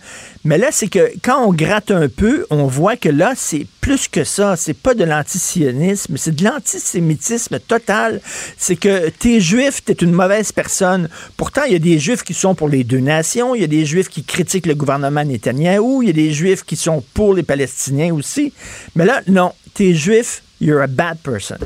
Mais 0.48 0.58
là, 0.58 0.70
c'est 0.72 0.88
que 0.88 1.12
quand 1.22 1.46
on 1.46 1.52
gratte 1.52 1.92
un 1.92 2.08
peu, 2.08 2.48
on 2.50 2.68
voit 2.68 2.96
que 2.96 3.10
là, 3.10 3.34
c'est 3.36 3.68
plus 3.82 4.08
que 4.08 4.24
ça. 4.24 4.56
C'est 4.56 4.74
pas 4.74 4.94
de 4.94 5.04
l'antisionisme, 5.04 6.16
c'est 6.16 6.36
de 6.36 6.46
l'antisémitisme 6.46 7.60
total. 7.60 8.22
C'est 8.58 8.78
que 8.78 9.10
t'es 9.10 9.42
juif, 9.42 9.84
t'es 9.84 9.92
une 9.92 10.14
mauvaise 10.14 10.54
personne. 10.54 11.10
Pourtant, 11.36 11.64
il 11.64 11.74
y 11.74 11.76
a 11.76 11.80
des 11.80 12.00
juifs 12.00 12.24
qui 12.24 12.34
sont 12.34 12.56
pour 12.56 12.70
les 12.70 12.86
deux 12.86 13.02
nations, 13.02 13.56
il 13.56 13.62
y 13.62 13.66
a 13.66 13.68
des 13.68 13.86
juifs 13.86 14.08
qui 14.08 14.24
critiquent 14.24 14.68
le 14.68 14.76
gouvernement 14.76 15.26
Netanyahou, 15.26 16.02
il 16.04 16.08
y 16.08 16.12
a 16.12 16.14
des 16.14 16.32
juifs 16.32 16.64
qui 16.64 16.78
sont 16.78 17.04
pour 17.14 17.34
les 17.34 17.44
Palestiniens 17.44 18.14
aussi. 18.14 18.54
Mais 18.96 19.04
là, 19.04 19.20
non, 19.28 19.52
t'es 19.74 19.94
juif, 19.94 20.44
you're 20.62 20.82
a 20.82 20.88
bad 20.88 21.18
person. 21.18 21.58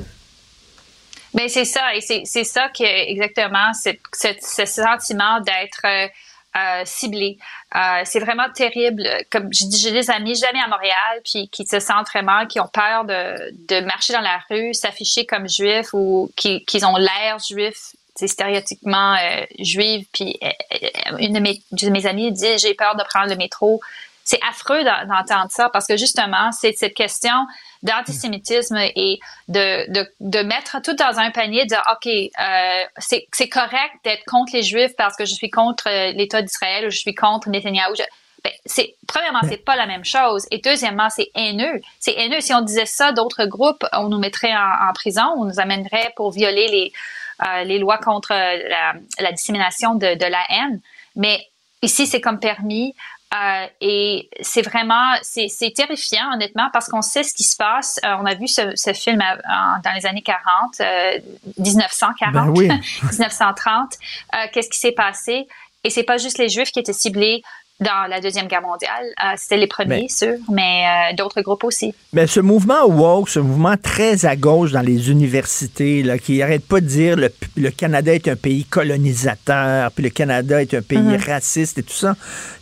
Ben 1.36 1.47
c'est 1.47 1.65
ça, 1.65 1.95
et 1.95 2.01
c'est 2.01 2.43
ça 2.43 2.69
qui 2.73 2.84
est 2.84 3.11
exactement 3.11 3.73
ce 3.73 4.65
sentiment 4.65 5.39
d'être 5.39 5.86
euh, 5.86 6.07
euh. 6.56 6.84
Euh, 7.76 8.02
c'est 8.04 8.20
vraiment 8.20 8.49
terrible. 8.54 9.08
Comme 9.30 9.47
je 9.54 9.66
dis, 9.66 9.80
j'ai 9.82 9.91
des 9.91 10.10
amis, 10.12 10.43
amis 10.43 10.60
à 10.60 10.68
Montréal, 10.68 11.22
puis 11.24 11.47
qui 11.49 11.66
se 11.66 11.80
sentent 11.80 12.08
vraiment, 12.08 12.45
qui 12.45 12.60
ont 12.60 12.68
peur 12.68 13.06
de, 13.06 13.52
de 13.68 13.86
marcher 13.86 14.14
dans 14.14 14.22
la 14.22 14.39
rue, 14.49 14.74
s'afficher 14.74 15.26
comme 15.26 15.47
juifs 15.47 15.93
ou 15.93 16.32
qui, 16.36 16.66
qui 16.66 16.84
ont 16.84 16.97
l'air 16.97 17.39
juifs, 17.39 17.93
c'est 18.16 18.28
stéréotypiquement 18.28 19.14
euh, 19.16 19.45
juive. 19.60 20.06
Puis 20.14 20.38
euh, 20.43 20.47
euh, 20.84 21.18
une 21.20 21.34
de 21.34 21.39
mes, 21.39 21.62
de 21.72 21.89
mes 21.89 22.06
amies 22.06 22.32
dit, 22.32 22.58
j'ai 22.58 22.74
peur 22.74 22.95
de 22.95 23.04
prendre 23.04 23.30
le 23.30 23.36
métro. 23.38 23.80
C'est 24.24 24.39
affreux 24.49 24.84
d'en- 24.84 25.06
d'entendre 25.08 25.49
ça 25.52 25.70
parce 25.70 25.88
que 25.88 25.97
justement, 25.97 26.52
c'est 26.52 26.74
cette 26.74 26.93
question 26.93 27.34
d'antisémitisme 27.84 28.77
et 28.77 29.19
de, 29.47 29.91
de, 29.91 30.07
de 30.19 30.39
mettre 30.43 30.82
tout 30.82 30.93
dans 30.93 31.19
un 31.19 31.32
panier, 31.32 31.63
de 31.63 31.69
dire, 31.69 31.84
OK, 31.91 32.07
euh, 32.07 32.84
c'est 32.97 33.27
c'est 33.32 33.49
correct 33.49 33.93
d'être 34.03 34.23
contre 34.25 34.53
les 34.53 34.61
Juifs 34.63 34.95
parce 34.97 35.15
que 35.15 35.25
je 35.25 35.34
suis 35.34 35.49
contre 35.49 35.88
euh, 35.88 36.11
l'État 36.11 36.41
d'Israël 36.41 36.86
ou 36.88 36.89
je 36.89 36.97
suis 36.97 37.15
contre 37.15 37.49
Netanyahou. 37.49 37.95
Je- 37.95 38.03
ben, 38.43 38.51
c'est 38.65 38.95
premièrement 39.07 39.41
c'est 39.47 39.63
pas 39.63 39.75
la 39.75 39.86
même 39.86 40.03
chose. 40.05 40.47
Et 40.49 40.57
deuxièmement 40.59 41.09
c'est 41.09 41.29
haineux. 41.36 41.79
C'est 41.99 42.13
haineux. 42.13 42.41
Si 42.41 42.53
on 42.53 42.61
disait 42.61 42.88
ça 42.88 43.11
d'autres 43.11 43.45
groupes 43.45 43.86
on 43.93 44.09
nous 44.09 44.17
mettrait 44.17 44.53
en, 44.55 44.89
en 44.89 44.93
prison. 44.93 45.23
On 45.38 45.45
nous 45.45 45.59
amènerait 45.59 46.11
pour 46.15 46.32
violer 46.32 46.67
les 46.67 46.91
euh, 47.45 47.63
les 47.63 47.77
lois 47.79 47.97
contre 47.99 48.32
la, 48.34 48.93
la 49.19 49.32
dissémination 49.32 49.93
de, 49.95 50.15
de 50.15 50.25
la 50.25 50.43
haine. 50.49 50.79
Mais 51.15 51.47
ici 51.84 52.07
c'est 52.07 52.19
comme 52.21 52.39
permis 52.39 52.95
euh, 53.34 53.65
et 53.82 54.29
c'est 54.41 54.61
vraiment, 54.61 55.13
c'est 55.21 55.47
terrifiant, 55.75 56.34
honnêtement, 56.34 56.69
parce 56.73 56.88
qu'on 56.88 57.01
sait 57.01 57.23
ce 57.23 57.34
qui 57.34 57.43
se 57.43 57.55
passe. 57.55 57.99
Euh, 58.03 58.15
on 58.21 58.25
a 58.25 58.36
vu 58.36 58.47
ce, 58.47 58.61
ce 58.75 58.91
film 58.93 59.21
à- 59.21 59.36
en- 59.77 59.79
dans 59.84 59.93
les 59.95 60.05
années 60.05 60.21
40, 60.21 60.41
euh, 60.82 61.19
1940, 61.57 62.34
Ben 62.34 62.49
oui. 62.55 62.67
1930. 63.03 63.93
Euh, 64.34 64.38
Qu'est-ce 64.51 64.69
qui 64.69 64.79
s'est 64.79 64.91
passé? 64.91 65.47
Et 65.84 65.89
c'est 65.89 66.03
pas 66.03 66.17
juste 66.17 66.38
les 66.38 66.49
Juifs 66.49 66.71
qui 66.71 66.79
étaient 66.79 66.93
ciblés 66.93 67.41
dans 67.79 68.07
la 68.07 68.21
Deuxième 68.21 68.45
Guerre 68.47 68.61
mondiale. 68.61 69.05
Euh, 69.23 69.34
C'était 69.38 69.57
les 69.57 69.65
premiers, 69.65 70.01
Mais- 70.03 70.07
sûr, 70.07 70.36
mais 70.51 70.86
euh, 70.86 71.15
d'autres 71.15 71.41
groupes 71.41 71.63
aussi. 71.63 71.95
Mais 72.13 72.27
ce 72.27 72.39
mouvement 72.39 72.86
woke, 72.86 73.27
ce 73.29 73.39
mouvement 73.39 73.75
très 73.82 74.25
à 74.25 74.36
gauche 74.36 74.71
dans 74.71 74.82
les 74.82 75.09
universités, 75.09 76.03
là, 76.03 76.19
qui 76.19 76.43
arrête 76.43 76.67
pas 76.67 76.79
de 76.79 76.86
dire 76.86 77.15
le, 77.15 77.34
le 77.57 77.71
Canada 77.71 78.13
est 78.13 78.27
un 78.27 78.36
pays 78.36 78.65
colonisateur, 78.65 79.91
puis 79.93 80.03
le 80.03 80.09
Canada 80.11 80.61
est 80.61 80.73
un 80.75 80.82
pays 80.84 80.99
Mhm. 80.99 81.23
raciste 81.25 81.79
et 81.79 81.84
tout 81.84 81.93
ça. 81.93 82.15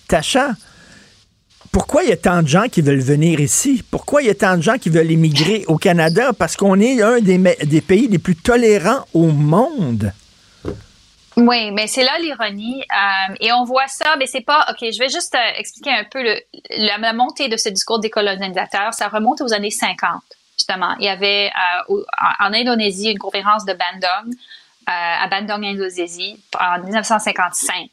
Tacha, 0.10 0.54
pourquoi 1.72 2.04
il 2.04 2.10
y 2.10 2.12
a 2.12 2.18
tant 2.18 2.42
de 2.42 2.48
gens 2.48 2.68
qui 2.68 2.82
veulent 2.82 3.00
venir 3.00 3.40
ici? 3.40 3.84
Pourquoi 3.92 4.24
il 4.24 4.28
y 4.28 4.32
a 4.32 4.36
tant 4.36 4.58
de 4.58 4.62
gens 4.64 4.80
qui 4.80 4.90
veulent 4.90 5.12
immigrer 5.12 5.66
au 5.68 5.78
Canada? 5.78 6.34
Parce 6.34 6.58
qu'on 6.58 6.80
est 6.80 7.04
un 7.04 7.20
des, 7.20 7.82
pays 7.82 8.08
les 8.08 8.18
plus 8.18 8.36
tolérants 8.36 9.06
au 9.14 9.28
monde. 9.28 10.12
Oui, 11.38 11.70
mais 11.72 11.86
c'est 11.86 12.04
là 12.04 12.18
l'ironie. 12.20 12.82
Euh, 12.82 13.36
et 13.40 13.52
on 13.54 13.66
voit 13.66 13.88
ça, 13.88 14.16
mais 14.18 14.26
c'est 14.26 14.42
pas. 14.42 14.66
OK, 14.72 14.78
je 14.82 14.98
vais 14.98 15.10
juste 15.10 15.36
euh, 15.36 15.60
expliquer 15.60 15.92
un 15.92 16.06
peu 16.06 16.24
la, 16.76 17.14
montée 17.14 17.48
de 17.48 17.56
ce 17.56 17.70
discours 17.70 18.00
décolonisateur. 18.00 18.96
Ça 18.96 19.10
remonte 19.10 19.42
aux 19.42 19.54
années 19.54 19.70
50, 19.70 20.22
justement. 20.58 20.96
Il 21.00 21.06
y 21.06 21.10
avait 21.10 21.52
euh, 21.90 22.04
en 22.40 22.52
Indonésie 22.52 23.12
une 23.12 23.20
conférence 23.20 23.64
de 23.66 23.74
Bandung, 23.74 24.36
à 24.88 25.28
Bandung, 25.28 25.64
Indonésie, 25.64 26.40
en 26.60 26.80
1955, 26.84 27.92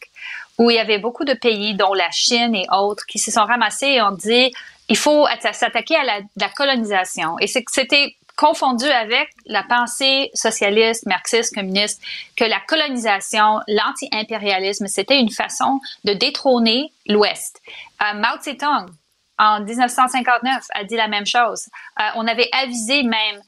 où 0.59 0.71
il 0.71 0.77
y 0.77 0.79
avait 0.79 0.99
beaucoup 0.99 1.25
de 1.25 1.35
pays, 1.35 1.75
dont 1.75 1.95
la 1.95 2.11
Chine 2.11 2.55
et 2.55 2.67
autres, 2.73 3.05
qui 3.07 3.19
se 3.19 3.31
sont 3.31 3.45
ramassés 3.45 3.87
et 3.87 4.03
ont 4.03 4.13
dit 4.13 4.53
il 4.89 4.97
faut 4.97 5.27
s'attaquer 5.53 5.97
à 5.97 6.05
la, 6.05 6.49
colonisation. 6.51 7.39
Et 7.41 7.47
c'était 7.47 8.17
confondu 8.37 8.85
avec 8.85 9.31
la 9.47 9.63
pensée 9.63 10.31
socialiste, 10.35 11.07
marxiste, 11.07 11.55
communiste, 11.55 12.01
que 12.37 12.45
la 12.45 12.61
colonisation, 12.61 13.61
l'anti-impérialisme, 13.67 14.87
c'était 14.87 15.19
une 15.19 15.31
façon 15.31 15.81
de 16.05 16.13
détrôner 16.13 16.93
l'Ouest. 17.07 17.61
Euh, 18.03 18.15
Mao 18.15 18.39
Zedong, 18.41 18.91
en 19.39 19.61
1959, 19.61 20.67
a 20.75 20.85
dit 20.85 20.97
la 20.97 21.09
même 21.09 21.27
chose. 21.27 21.69
Euh, 21.99 22.03
on 22.17 22.27
avait 22.27 22.49
avisé 22.53 23.03
même 23.03 23.41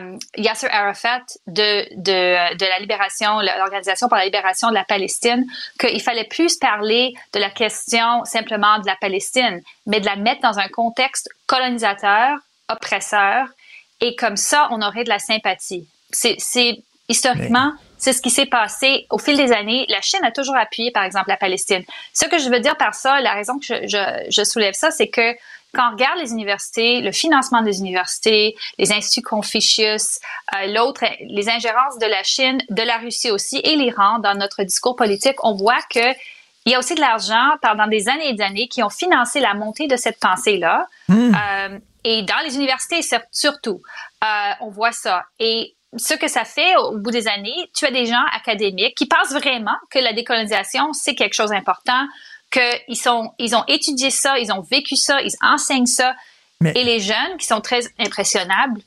euh, 0.00 0.16
Yasser 0.36 0.68
Arafat 0.68 1.22
de, 1.46 1.86
de, 1.96 2.56
de 2.56 2.66
la 2.66 2.78
libération, 2.78 3.40
l'Organisation 3.40 4.08
pour 4.08 4.16
la 4.16 4.24
libération 4.24 4.68
de 4.68 4.74
la 4.74 4.84
Palestine, 4.84 5.44
qu'il 5.78 6.00
fallait 6.00 6.28
plus 6.28 6.56
parler 6.56 7.12
de 7.32 7.40
la 7.40 7.50
question 7.50 8.24
simplement 8.24 8.78
de 8.78 8.86
la 8.86 8.96
Palestine, 8.96 9.60
mais 9.86 10.00
de 10.00 10.06
la 10.06 10.16
mettre 10.16 10.40
dans 10.42 10.58
un 10.58 10.68
contexte 10.68 11.28
colonisateur, 11.46 12.38
oppresseur, 12.68 13.46
et 14.00 14.16
comme 14.16 14.36
ça, 14.36 14.68
on 14.70 14.82
aurait 14.82 15.04
de 15.04 15.08
la 15.08 15.18
sympathie. 15.18 15.86
C'est 16.10 16.36
historiquement, 17.08 17.72
c'est 17.98 18.12
ce 18.12 18.20
qui 18.20 18.30
s'est 18.30 18.46
passé 18.46 19.06
au 19.10 19.18
fil 19.18 19.36
des 19.36 19.52
années. 19.52 19.86
La 19.88 20.00
Chine 20.00 20.24
a 20.24 20.32
toujours 20.32 20.56
appuyé, 20.56 20.90
par 20.90 21.04
exemple, 21.04 21.28
la 21.28 21.36
Palestine. 21.36 21.84
Ce 22.12 22.26
que 22.26 22.38
je 22.38 22.48
veux 22.48 22.58
dire 22.58 22.76
par 22.76 22.94
ça, 22.94 23.20
la 23.20 23.32
raison 23.32 23.58
que 23.58 23.64
je, 23.64 24.26
je, 24.28 24.44
soulève 24.44 24.74
ça, 24.74 24.90
c'est 24.90 25.08
que 25.08 25.36
quand 25.74 25.88
on 25.88 25.92
regarde 25.92 26.18
les 26.18 26.32
universités, 26.32 27.00
le 27.00 27.12
financement 27.12 27.62
des 27.62 27.80
universités, 27.80 28.54
les 28.78 28.92
instituts 28.92 29.22
Confucius, 29.22 30.18
euh, 30.54 30.66
l'autre, 30.68 31.04
les 31.20 31.48
ingérences 31.48 31.98
de 31.98 32.06
la 32.06 32.22
Chine, 32.22 32.58
de 32.70 32.82
la 32.82 32.98
Russie 32.98 33.30
aussi 33.30 33.60
et 33.64 33.76
l'Iran 33.76 34.18
dans 34.18 34.34
notre 34.34 34.62
discours 34.62 34.96
politique, 34.96 35.36
on 35.42 35.54
voit 35.54 35.80
que 35.90 36.12
il 36.64 36.70
y 36.70 36.74
a 36.76 36.78
aussi 36.78 36.94
de 36.94 37.00
l'argent 37.00 37.50
pendant 37.60 37.88
des 37.88 38.08
années 38.08 38.28
et 38.28 38.34
des 38.34 38.42
années 38.42 38.68
qui 38.68 38.82
ont 38.84 38.90
financé 38.90 39.40
la 39.40 39.54
montée 39.54 39.88
de 39.88 39.96
cette 39.96 40.20
pensée-là. 40.20 40.86
Hmm. 41.08 41.32
Euh, 41.34 41.78
et 42.04 42.22
dans 42.22 42.38
les 42.44 42.54
universités 42.54 43.00
surtout, 43.32 43.82
euh, 44.22 44.50
on 44.60 44.70
voit 44.70 44.92
ça. 44.92 45.24
Et 45.40 45.74
ce 45.96 46.14
que 46.14 46.28
ça 46.28 46.44
fait 46.44 46.76
au 46.76 46.98
bout 46.98 47.10
des 47.10 47.28
années, 47.28 47.70
tu 47.74 47.84
as 47.84 47.90
des 47.90 48.06
gens 48.06 48.24
académiques 48.34 48.96
qui 48.96 49.06
pensent 49.06 49.32
vraiment 49.32 49.76
que 49.90 49.98
la 49.98 50.12
décolonisation, 50.12 50.92
c'est 50.92 51.14
quelque 51.14 51.34
chose 51.34 51.50
d'important, 51.50 52.06
qu'ils 52.52 52.96
sont, 52.96 53.32
ils 53.38 53.54
ont 53.56 53.64
étudié 53.66 54.10
ça, 54.10 54.38
ils 54.38 54.52
ont 54.52 54.60
vécu 54.62 54.96
ça, 54.96 55.20
ils 55.22 55.34
enseignent 55.42 55.86
ça. 55.86 56.14
Et 56.64 56.84
les 56.84 57.00
jeunes 57.00 57.36
qui 57.40 57.46
sont 57.46 57.60
très 57.60 57.80
impressionnables, 57.98 58.80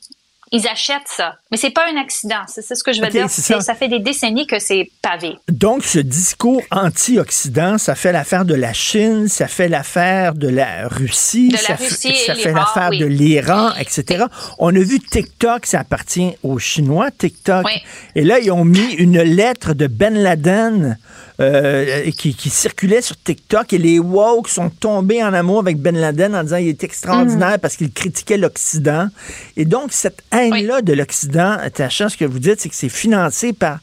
ils 0.52 0.66
achètent 0.68 1.08
ça. 1.08 1.36
Mais 1.50 1.56
c'est 1.56 1.70
pas 1.70 1.82
un 1.92 2.00
accident. 2.00 2.42
C'est 2.46 2.62
ce 2.62 2.84
que 2.84 2.92
je 2.92 3.02
veux 3.02 3.08
dire. 3.08 3.28
Ça. 3.28 3.60
ça. 3.60 3.74
fait 3.74 3.88
des 3.88 3.98
décennies 3.98 4.46
que 4.46 4.58
c'est 4.60 4.90
pavé. 5.02 5.34
Donc, 5.48 5.84
ce 5.84 5.98
discours 5.98 6.62
anti-Occident, 6.70 7.78
ça 7.78 7.96
fait 7.96 8.12
l'affaire 8.12 8.44
de 8.44 8.54
la 8.54 8.72
Chine, 8.72 9.28
ça 9.28 9.48
fait 9.48 9.68
l'affaire 9.68 10.34
de 10.34 10.48
la 10.48 10.86
Russie, 10.86 11.48
de 11.48 11.56
ça, 11.56 11.72
la 11.72 11.76
Russie 11.76 12.14
ça 12.14 12.34
fait 12.34 12.52
l'affaire 12.52 12.90
de 12.90 13.04
l'Iran, 13.04 13.72
etc. 13.78 14.26
On 14.58 14.74
a 14.74 14.78
vu 14.78 15.00
TikTok, 15.00 15.66
ça 15.66 15.80
appartient 15.80 16.36
aux 16.42 16.58
Chinois, 16.58 17.10
TikTok. 17.10 17.66
Et 18.14 18.22
là, 18.22 18.38
ils 18.38 18.52
ont 18.52 18.64
mis 18.64 18.92
une 18.94 19.20
lettre 19.20 19.74
de 19.74 19.88
Ben 19.88 20.14
Laden 20.14 20.96
euh, 21.40 22.10
qui, 22.12 22.32
circulait 22.50 23.02
sur 23.02 23.16
TikTok 23.22 23.72
et 23.72 23.78
les 23.78 23.98
woke 23.98 24.48
sont 24.48 24.70
tombés 24.70 25.22
en 25.22 25.34
amour 25.34 25.60
avec 25.60 25.78
Ben 25.78 25.96
Laden 25.96 26.34
en 26.34 26.42
disant 26.42 26.56
qu'il 26.56 26.68
est 26.68 26.84
extraordinaire 26.84 27.56
mm. 27.56 27.60
parce 27.60 27.76
qu'il 27.76 27.92
critiquait 27.92 28.38
l'Occident. 28.38 29.08
Et 29.56 29.64
donc, 29.64 29.92
cette 29.92 30.22
haine-là 30.32 30.80
de 30.80 30.92
l'Occident, 30.94 31.58
Tacha, 31.74 32.08
ce 32.08 32.16
que 32.16 32.24
vous 32.24 32.38
dites, 32.38 32.60
c'est 32.60 32.68
que 32.68 32.74
c'est 32.74 32.88
financé 32.88 33.52
par, 33.52 33.80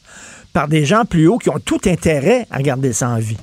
par 0.52 0.68
des 0.68 0.84
gens 0.84 1.04
plus 1.04 1.28
hauts 1.28 1.38
qui 1.38 1.50
ont 1.50 1.60
tout 1.60 1.80
intérêt 1.86 2.46
à 2.50 2.60
garder 2.60 2.92
ça 2.92 3.08
en 3.08 3.18
vie. 3.18 3.36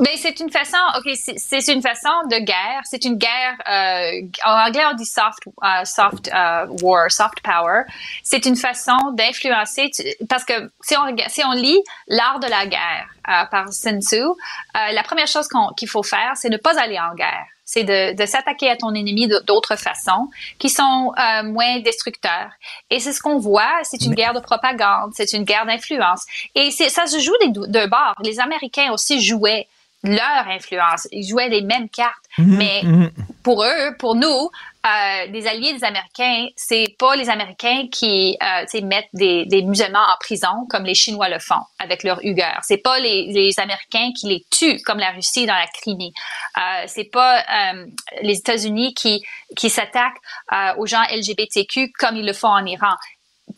Mais 0.00 0.06
ben, 0.06 0.16
c'est 0.16 0.40
une 0.40 0.50
façon, 0.50 0.76
ok, 0.98 1.14
c'est 1.14 1.72
une 1.72 1.80
façon 1.80 2.08
de 2.28 2.38
guerre. 2.44 2.80
C'est 2.84 3.04
une 3.04 3.16
guerre. 3.16 3.56
Euh, 3.68 4.26
en 4.44 4.66
anglais, 4.66 4.82
on 4.90 4.94
dit 4.94 5.06
soft, 5.06 5.46
uh, 5.62 5.84
soft 5.84 6.28
uh, 6.32 6.66
war, 6.82 7.10
soft 7.12 7.40
power. 7.44 7.82
C'est 8.24 8.44
une 8.44 8.56
façon 8.56 8.96
d'influencer. 9.12 9.92
Parce 10.28 10.44
que 10.44 10.68
si 10.80 10.96
on 10.96 11.16
si 11.28 11.44
on 11.44 11.52
lit 11.52 11.80
l'art 12.08 12.40
de 12.40 12.48
la 12.48 12.66
guerre 12.66 13.06
uh, 13.28 13.48
par 13.52 13.72
Sun 13.72 14.00
Tzu, 14.00 14.16
euh, 14.16 14.32
la 14.74 15.02
première 15.04 15.28
chose 15.28 15.48
qu'il 15.76 15.88
faut 15.88 16.02
faire, 16.02 16.32
c'est 16.34 16.50
ne 16.50 16.56
pas 16.56 16.76
aller 16.80 16.98
en 16.98 17.14
guerre. 17.14 17.46
C'est 17.64 17.84
de, 17.84 18.14
de 18.14 18.26
s'attaquer 18.26 18.70
à 18.70 18.76
ton 18.76 18.92
ennemi 18.94 19.28
d'autres 19.46 19.76
façons 19.76 20.28
qui 20.58 20.70
sont 20.70 21.12
euh, 21.16 21.44
moins 21.44 21.78
destructeurs. 21.80 22.50
Et 22.90 22.98
c'est 22.98 23.12
ce 23.12 23.22
qu'on 23.22 23.38
voit. 23.38 23.78
C'est 23.84 24.04
une 24.04 24.14
guerre 24.14 24.34
de 24.34 24.40
propagande. 24.40 25.12
C'est 25.14 25.32
une 25.32 25.44
guerre 25.44 25.64
d'influence. 25.64 26.24
Et 26.54 26.70
ça 26.72 27.06
se 27.06 27.18
joue 27.20 27.32
des 27.40 27.48
deux 27.48 27.86
bords. 27.86 28.16
Les 28.22 28.40
Américains 28.40 28.92
aussi 28.92 29.22
jouaient 29.22 29.66
leur 30.04 30.46
influence. 30.48 31.08
Ils 31.10 31.26
jouaient 31.26 31.48
les 31.48 31.62
mêmes 31.62 31.88
cartes. 31.88 32.14
Mhm, 32.38 32.56
mais 32.56 32.80
mhm. 32.82 33.10
pour 33.42 33.64
eux, 33.64 33.96
pour 33.98 34.14
nous, 34.14 34.50
euh, 34.86 35.28
des 35.28 35.46
alliés 35.46 35.72
des 35.72 35.84
Américains, 35.84 36.48
c'est 36.56 36.94
pas 36.98 37.16
les 37.16 37.30
Américains 37.30 37.86
qui 37.90 38.36
euh, 38.42 38.80
mettent 38.82 39.08
des, 39.14 39.46
des, 39.46 39.62
musulmans 39.62 39.98
en 39.98 40.16
prison 40.20 40.66
comme 40.68 40.84
les 40.84 40.94
Chinois 40.94 41.30
le 41.30 41.38
font 41.38 41.62
avec 41.78 42.02
leurs 42.02 42.22
Uyghurs. 42.22 42.60
C'est 42.62 42.82
pas 42.82 42.98
les, 42.98 43.32
les, 43.32 43.58
Américains 43.58 44.10
qui 44.18 44.26
les 44.26 44.44
tuent 44.50 44.82
comme 44.84 44.98
la 44.98 45.12
Russie 45.12 45.46
dans 45.46 45.54
la 45.54 45.66
Crimée. 45.68 46.12
Euh, 46.58 46.84
c'est 46.86 47.10
pas 47.10 47.38
euh, 47.38 47.86
les 48.22 48.36
États-Unis 48.36 48.92
qui 48.92 49.22
qui 49.56 49.70
s'attaquent 49.70 50.20
euh, 50.52 50.74
aux 50.76 50.86
gens 50.86 51.02
LGBTQ 51.10 51.92
comme 51.98 52.16
ils 52.16 52.26
le 52.26 52.34
font 52.34 52.48
en 52.48 52.66
Iran. 52.66 52.94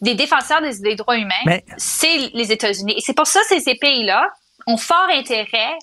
Des 0.03 0.14
défenseurs 0.14 0.61
des, 0.61 0.78
des 0.78 0.94
droits 0.94 1.16
humains, 1.16 1.59
c'est 1.76 2.30
les 2.34 2.53
États-Unis. 2.53 2.94
Et 2.99 3.01
c'est 3.01 3.14
pour 3.14 3.26
ça 3.26 3.40
que 3.49 3.59
ces 3.59 3.74
pays-là 3.74 4.28
ont 4.66 4.76
fort 4.76 5.09
intérêt 5.11 5.76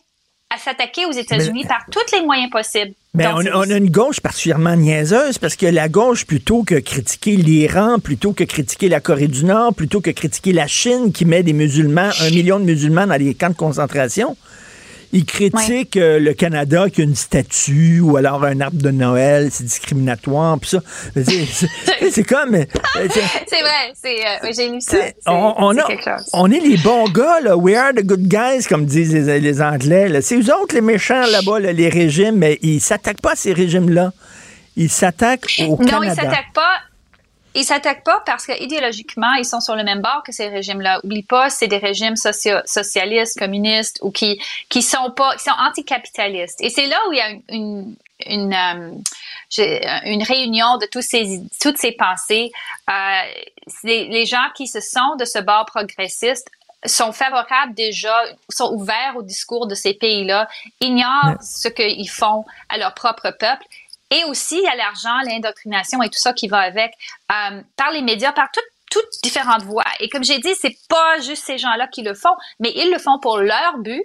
à 0.54 0.58
s'attaquer 0.58 1.06
aux 1.06 1.12
États-Unis 1.12 1.66
par 1.66 1.86
tous 1.89 2.16
les 2.16 2.24
moyens 2.24 2.49
possibles. 2.49 2.93
Ben, 3.16 3.36
on, 3.36 3.70
a 3.70 3.78
une 3.78 3.91
gauche 3.91 4.20
particulièrement 4.20 4.76
niaiseuse 4.76 5.38
parce 5.38 5.56
que 5.56 5.68
la 5.68 5.88
gauche, 5.88 6.26
plutôt 6.26 6.64
que 6.64 6.76
critiquer 6.76 7.36
l'Iran, 7.36 7.99
plutôt 7.99 8.34
que 8.34 8.43
critiquer 8.43 8.89
la 8.89 8.99
Corée 8.99 9.28
du 9.28 9.45
Nord, 9.45 9.76
plutôt 9.76 10.01
que 10.01 10.10
critiquer 10.10 10.51
la 10.51 10.66
Chine 10.66 11.12
qui 11.12 11.26
met 11.26 11.43
des 11.43 11.54
musulmans, 11.54 12.10
un 12.22 12.30
million 12.32 12.60
de 12.60 12.66
musulmans 12.66 13.06
dans 13.06 13.20
les 13.20 13.36
camps 13.36 13.49
de 13.49 13.56
concentration, 13.56 14.36
ils 15.14 15.26
critiquent 15.26 15.95
euh, 15.97 16.20
le 16.20 16.34
Canada 16.34 16.89
qui 16.89 17.01
a 17.01 17.03
une 17.03 17.16
statue 17.16 17.99
ou 18.01 18.18
alors 18.18 18.43
un 18.43 18.59
arbre 18.61 18.82
de 18.82 18.89
Noël, 18.89 19.49
c'est 19.51 19.64
discriminatoire, 19.64 20.57
puis 20.59 20.72
ça. 20.72 20.80
C'est 22.11 22.24
comme. 22.24 22.55
Euh, 22.55 22.66
c'est 23.47 23.61
vrai, 23.61 23.93
euh, 24.05 24.51
j'ai 24.55 24.70
lu 24.70 24.82
ça. 24.82 24.97
On, 25.28 25.74
on, 26.34 26.51
est 26.51 26.59
les 26.59 26.78
bons 26.78 27.05
gars, 27.09 27.39
là. 27.41 27.55
We 27.55 27.76
are 27.76 27.93
the 27.93 28.03
good 28.03 28.28
guys, 28.28 28.66
comme 28.68 28.86
disent 28.86 29.14
les, 29.14 29.61
Anglais. 29.61 30.22
C'est 30.22 30.38
eux 30.38 30.53
autres 30.53 30.76
les 30.76 30.82
méchants 30.82 31.26
là-bas, 31.32 31.59
les 31.59 31.89
régimes, 31.89 32.36
mais 32.36 32.59
ils 32.61 32.82
s'attaquent 32.82 33.22
pas 33.22 33.32
à 33.32 33.36
ces 33.36 33.53
régimes-là. 33.53 34.11
Ils 34.76 34.89
s'attaquent 34.89 35.64
au 35.68 35.78
Canada. 35.78 35.97
Non, 35.97 36.03
ils 36.03 36.16
s'attaquent 36.16 36.53
pas 36.53 36.80
ils 37.56 37.64
s'attaquent 37.64 38.04
pas 38.04 38.22
parce 38.26 38.45
que 38.45 38.62
idéologiquement 38.62 39.34
ils 39.34 39.45
sont 39.45 39.60
sur 39.60 39.76
le 39.76 39.84
même 39.84 40.01
bord 40.01 40.24
que 40.26 40.32
ces 40.32 40.47
régimes-là. 40.47 40.99
Oublie 41.04 41.24
pas, 41.24 41.49
c'est 41.49 41.68
des 41.68 41.78
régimes 41.78 42.16
socio 42.16 42.58
socialistes, 42.66 43.38
communistes 43.38 43.99
ou 44.01 44.12
qui 44.12 44.41
qui 44.70 44.82
sont 44.82 45.12
pas, 45.12 45.36
qui 45.36 45.43
sont 45.43 45.51
anticapitalistes. 45.60 46.62
Et 46.62 46.70
c'est 46.70 46.88
là 46.88 46.97
où 47.08 47.14
il 47.14 47.18
y 47.18 47.22
a 47.22 47.30
une 47.49 47.95
une, 48.26 48.54
euh, 48.54 49.99
une 50.06 50.24
réunion 50.24 50.78
de 50.78 50.86
tous 50.86 51.01
ces 51.01 51.41
toutes 51.62 51.78
ces 51.78 51.91
pensées. 51.91 52.51
Euh, 52.89 53.22
les, 53.84 54.08
les 54.08 54.26
gens 54.26 54.49
qui 54.56 54.68
se 54.68 54.80
sont 54.80 55.16
de 55.18 55.26
ce 55.26 55.39
bord 55.39 55.66
progressiste 55.66 56.49
sont 56.86 57.12
favorables 57.12 57.74
déjà, 57.74 58.14
sont 58.49 58.72
ouverts 58.74 59.14
au 59.16 59.24
discours 59.24 59.68
de 59.68 59.76
ces 59.76 59.93
pays-là, 59.93 60.47
ignorent 60.82 61.36
ce 61.41 61.70
qu'ils 61.70 62.10
font 62.10 62.45
à 62.70 62.78
leur 62.78 62.93
propre 62.93 63.32
peuple 63.32 63.66
et 64.14 64.24
aussi, 64.26 64.57
il 64.57 64.64
y 64.64 64.68
a 64.68 64.76
l'argent, 64.76 65.18
l'indoctrination 65.26 66.03
et 66.03 66.09
tout 66.09 66.20
ça 66.20 66.34
qui 66.34 66.47
va 66.47 66.59
avec, 66.59 66.93
euh, 67.32 67.61
par 67.76 67.91
les 67.91 68.01
médias, 68.01 68.32
par 68.32 68.49
toutes 68.53 68.64
toutes 68.91 69.24
différentes 69.24 69.64
voies. 69.64 69.84
Et 69.99 70.07
comme 70.07 70.24
j'ai 70.24 70.38
dit, 70.38 70.53
c'est 70.53 70.76
pas 70.88 71.20
juste 71.20 71.43
ces 71.45 71.57
gens-là 71.57 71.88
qui 71.88 72.03
le 72.03 72.14
font, 72.14 72.36
mais 72.59 72.72
ils 72.76 72.91
le 72.91 72.99
font 72.99 73.18
pour 73.20 73.39
leur 73.39 73.80
but. 73.80 74.03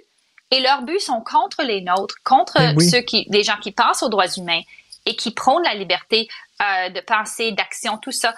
Et 0.49 0.61
leurs 0.61 0.81
buts 0.81 0.99
sont 0.99 1.21
contre 1.21 1.61
les 1.61 1.81
nôtres, 1.81 2.15
contre 2.23 2.55
ben 2.55 2.79
ceux 2.79 3.01
qui, 3.01 3.27
les 3.29 3.43
gens 3.43 3.57
qui 3.57 3.71
pensent 3.71 4.01
aux 4.01 4.09
droits 4.09 4.31
humains 4.35 4.61
et 5.05 5.15
qui 5.15 5.29
prônent 5.29 5.61
la 5.61 5.75
liberté 5.75 6.27
euh, 6.59 6.89
de 6.89 7.01
pensée, 7.01 7.51
d'action, 7.51 7.99
tout 7.99 8.11
ça. 8.11 8.33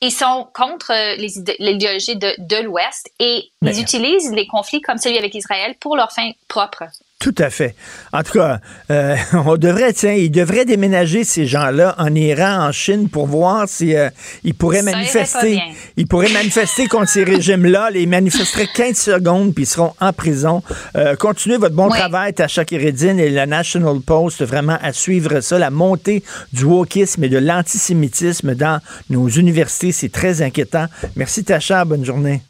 Ils 0.00 0.10
sont 0.10 0.48
contre 0.54 0.90
l'idéologie 1.18 2.16
de, 2.16 2.34
de 2.38 2.62
l'Ouest 2.62 3.10
et 3.18 3.50
ils 3.60 3.78
utilisent 3.78 4.32
les 4.32 4.46
conflits 4.46 4.80
comme 4.80 4.96
celui 4.96 5.18
avec 5.18 5.34
Israël 5.34 5.74
pour 5.80 5.96
leurs 5.96 6.12
fins 6.12 6.30
propres. 6.48 6.84
Tout 7.20 7.34
à 7.38 7.48
fait. 7.48 7.74
En 8.12 8.22
tout 8.22 8.34
cas, 8.34 8.60
euh, 8.90 9.16
on 9.46 9.56
devrait, 9.56 9.94
tiens, 9.94 10.12
ils 10.12 10.30
devraient 10.30 10.66
déménager 10.66 11.24
ces 11.24 11.46
gens-là 11.46 11.94
en 11.96 12.14
Iran, 12.14 12.66
en 12.68 12.72
Chine, 12.72 13.08
pour 13.08 13.26
voir 13.26 13.66
si 13.66 13.96
euh, 13.96 14.10
ils 14.42 14.54
pourraient 14.54 14.82
Ça 14.82 14.90
manifester. 14.90 15.62
Ils 15.96 16.06
pourraient 16.06 16.28
manifester 16.32 16.86
contre 16.86 17.08
ces 17.08 17.24
régimes-là. 17.24 17.90
Les 17.90 18.04
manifesteraient 18.04 18.68
15 18.74 18.96
secondes, 18.98 19.54
puis 19.54 19.64
ils 19.64 19.66
seront 19.66 19.94
en 20.00 20.12
prison. 20.12 20.62
Euh, 20.96 21.16
continuez 21.16 21.56
votre 21.56 21.74
bon 21.74 21.88
Oui. 21.90 21.98
travail, 21.98 22.34
Tasha 22.34 22.66
Kéredine 22.66 23.18
et 23.18 23.30
la 23.30 23.46
National 23.46 24.00
Post, 24.00 24.42
vraiment 24.44 24.76
à 24.82 24.92
suivre 24.92 25.40
ça, 25.40 25.58
la 25.58 25.70
montée 25.70 26.22
du 26.52 26.64
wokisme 26.64 27.24
et 27.24 27.28
de 27.30 27.38
l'antisémitisme 27.38 28.54
dans 28.54 28.80
nos 29.08 29.28
universités. 29.28 29.92
C'est 29.92 30.12
très 30.12 30.42
inquiétant. 30.42 30.86
Merci, 31.16 31.42
Tasha. 31.42 31.86
Bonne 31.86 32.04
journée. 32.04 32.42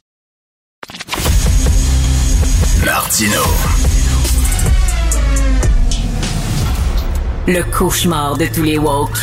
Martino. 2.85 3.43
Le 7.47 7.63
cauchemar 7.77 8.39
de 8.39 8.47
tous 8.47 8.63
les 8.63 8.79
woke. 8.79 9.19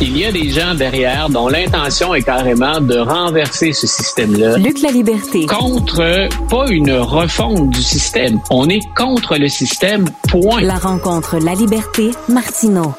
Il 0.00 0.16
y 0.16 0.24
a 0.24 0.30
des 0.30 0.48
gens 0.50 0.76
derrière 0.76 1.28
dont 1.28 1.48
l'intention 1.48 2.14
est 2.14 2.22
carrément 2.22 2.80
de 2.80 2.96
renverser 2.96 3.72
ce 3.72 3.88
système-là. 3.88 4.58
Luc 4.58 4.80
la 4.80 4.92
liberté. 4.92 5.46
Contre, 5.46 6.28
pas 6.48 6.68
une 6.68 6.92
refonte 6.92 7.70
du 7.70 7.82
système. 7.82 8.38
On 8.50 8.68
est 8.68 8.86
contre 8.96 9.36
le 9.38 9.48
système, 9.48 10.04
point. 10.28 10.60
La 10.60 10.76
rencontre 10.76 11.38
La 11.38 11.54
Liberté, 11.54 12.12
Martineau. 12.28 12.94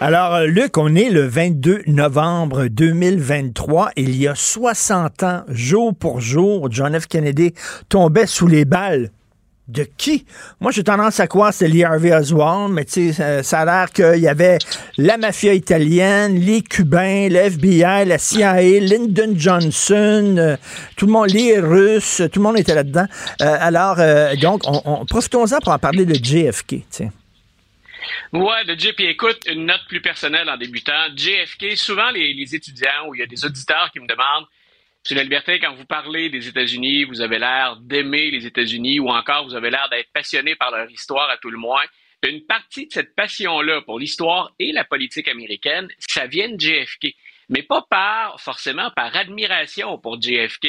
Alors, 0.00 0.34
euh, 0.34 0.46
Luc, 0.46 0.76
on 0.76 0.94
est 0.94 1.08
le 1.08 1.26
22 1.26 1.84
novembre 1.86 2.66
2023. 2.66 3.92
Il 3.96 4.14
y 4.14 4.28
a 4.28 4.34
60 4.34 5.22
ans, 5.22 5.42
jour 5.48 5.94
pour 5.94 6.20
jour, 6.20 6.68
John 6.70 7.00
F. 7.00 7.06
Kennedy 7.06 7.54
tombait 7.88 8.26
sous 8.26 8.46
les 8.46 8.66
balles. 8.66 9.10
De 9.66 9.84
qui? 9.96 10.26
Moi, 10.60 10.72
j'ai 10.72 10.84
tendance 10.84 11.20
à 11.20 11.26
croire 11.26 11.48
que 11.50 11.56
c'est 11.56 11.68
Lee 11.68 11.84
Harvey 11.84 12.14
Oswald, 12.14 12.70
mais 12.70 12.84
tu 12.84 13.14
sais, 13.14 13.22
euh, 13.22 13.42
ça 13.42 13.60
a 13.60 13.64
l'air 13.64 13.90
qu'il 13.90 14.20
y 14.22 14.28
avait 14.28 14.58
la 14.98 15.16
mafia 15.16 15.54
italienne, 15.54 16.38
les 16.38 16.60
Cubains, 16.60 17.28
le 17.30 18.04
la 18.04 18.18
CIA, 18.18 18.60
Lyndon 18.80 19.32
Johnson, 19.34 20.34
euh, 20.36 20.56
tout 20.98 21.06
le 21.06 21.12
monde, 21.12 21.30
les 21.30 21.58
Russes, 21.58 22.20
tout 22.30 22.40
le 22.40 22.42
monde 22.42 22.58
était 22.58 22.74
là-dedans. 22.74 23.06
Euh, 23.40 23.56
alors, 23.58 23.96
donc, 24.36 24.60
on, 24.66 24.82
on- 24.84 25.06
profitons-en 25.06 25.58
pour 25.60 25.72
en 25.72 25.78
parler 25.78 26.04
de 26.04 26.14
JFK, 26.14 26.84
tu. 26.94 27.04
Ouais, 28.34 28.64
de 28.66 28.78
JP, 28.78 29.00
écoute, 29.00 29.40
une 29.50 29.64
note 29.64 29.80
plus 29.88 30.02
personnelle 30.02 30.50
en 30.50 30.58
débutant. 30.58 30.92
JFK, 31.16 31.76
souvent 31.76 32.10
les, 32.10 32.34
les 32.34 32.54
étudiants 32.54 33.08
ou 33.08 33.14
il 33.14 33.20
y 33.20 33.22
a 33.22 33.26
des 33.26 33.44
auditeurs 33.44 33.88
qui 33.92 34.00
me 34.00 34.06
demandent 34.06 34.44
Monsieur 35.06 35.22
Liberté, 35.22 35.58
quand 35.58 35.74
vous 35.74 35.84
parlez 35.84 36.30
des 36.30 36.48
États-Unis, 36.48 37.04
vous 37.04 37.20
avez 37.20 37.38
l'air 37.38 37.76
d'aimer 37.76 38.30
les 38.30 38.46
États-Unis 38.46 39.00
ou 39.00 39.10
encore 39.10 39.44
vous 39.44 39.54
avez 39.54 39.68
l'air 39.68 39.86
d'être 39.90 40.10
passionné 40.14 40.56
par 40.56 40.70
leur 40.70 40.90
histoire 40.90 41.28
à 41.28 41.36
tout 41.36 41.50
le 41.50 41.58
moins. 41.58 41.82
Une 42.26 42.46
partie 42.46 42.86
de 42.86 42.90
cette 42.92 43.14
passion-là 43.14 43.82
pour 43.82 43.98
l'histoire 43.98 44.54
et 44.58 44.72
la 44.72 44.82
politique 44.82 45.28
américaine, 45.28 45.88
ça 45.98 46.26
vient 46.26 46.48
de 46.48 46.58
JFK. 46.58 47.14
Mais 47.48 47.62
pas 47.62 47.84
par, 47.88 48.40
forcément, 48.40 48.90
par 48.90 49.14
admiration 49.16 49.98
pour 49.98 50.20
JFK. 50.20 50.66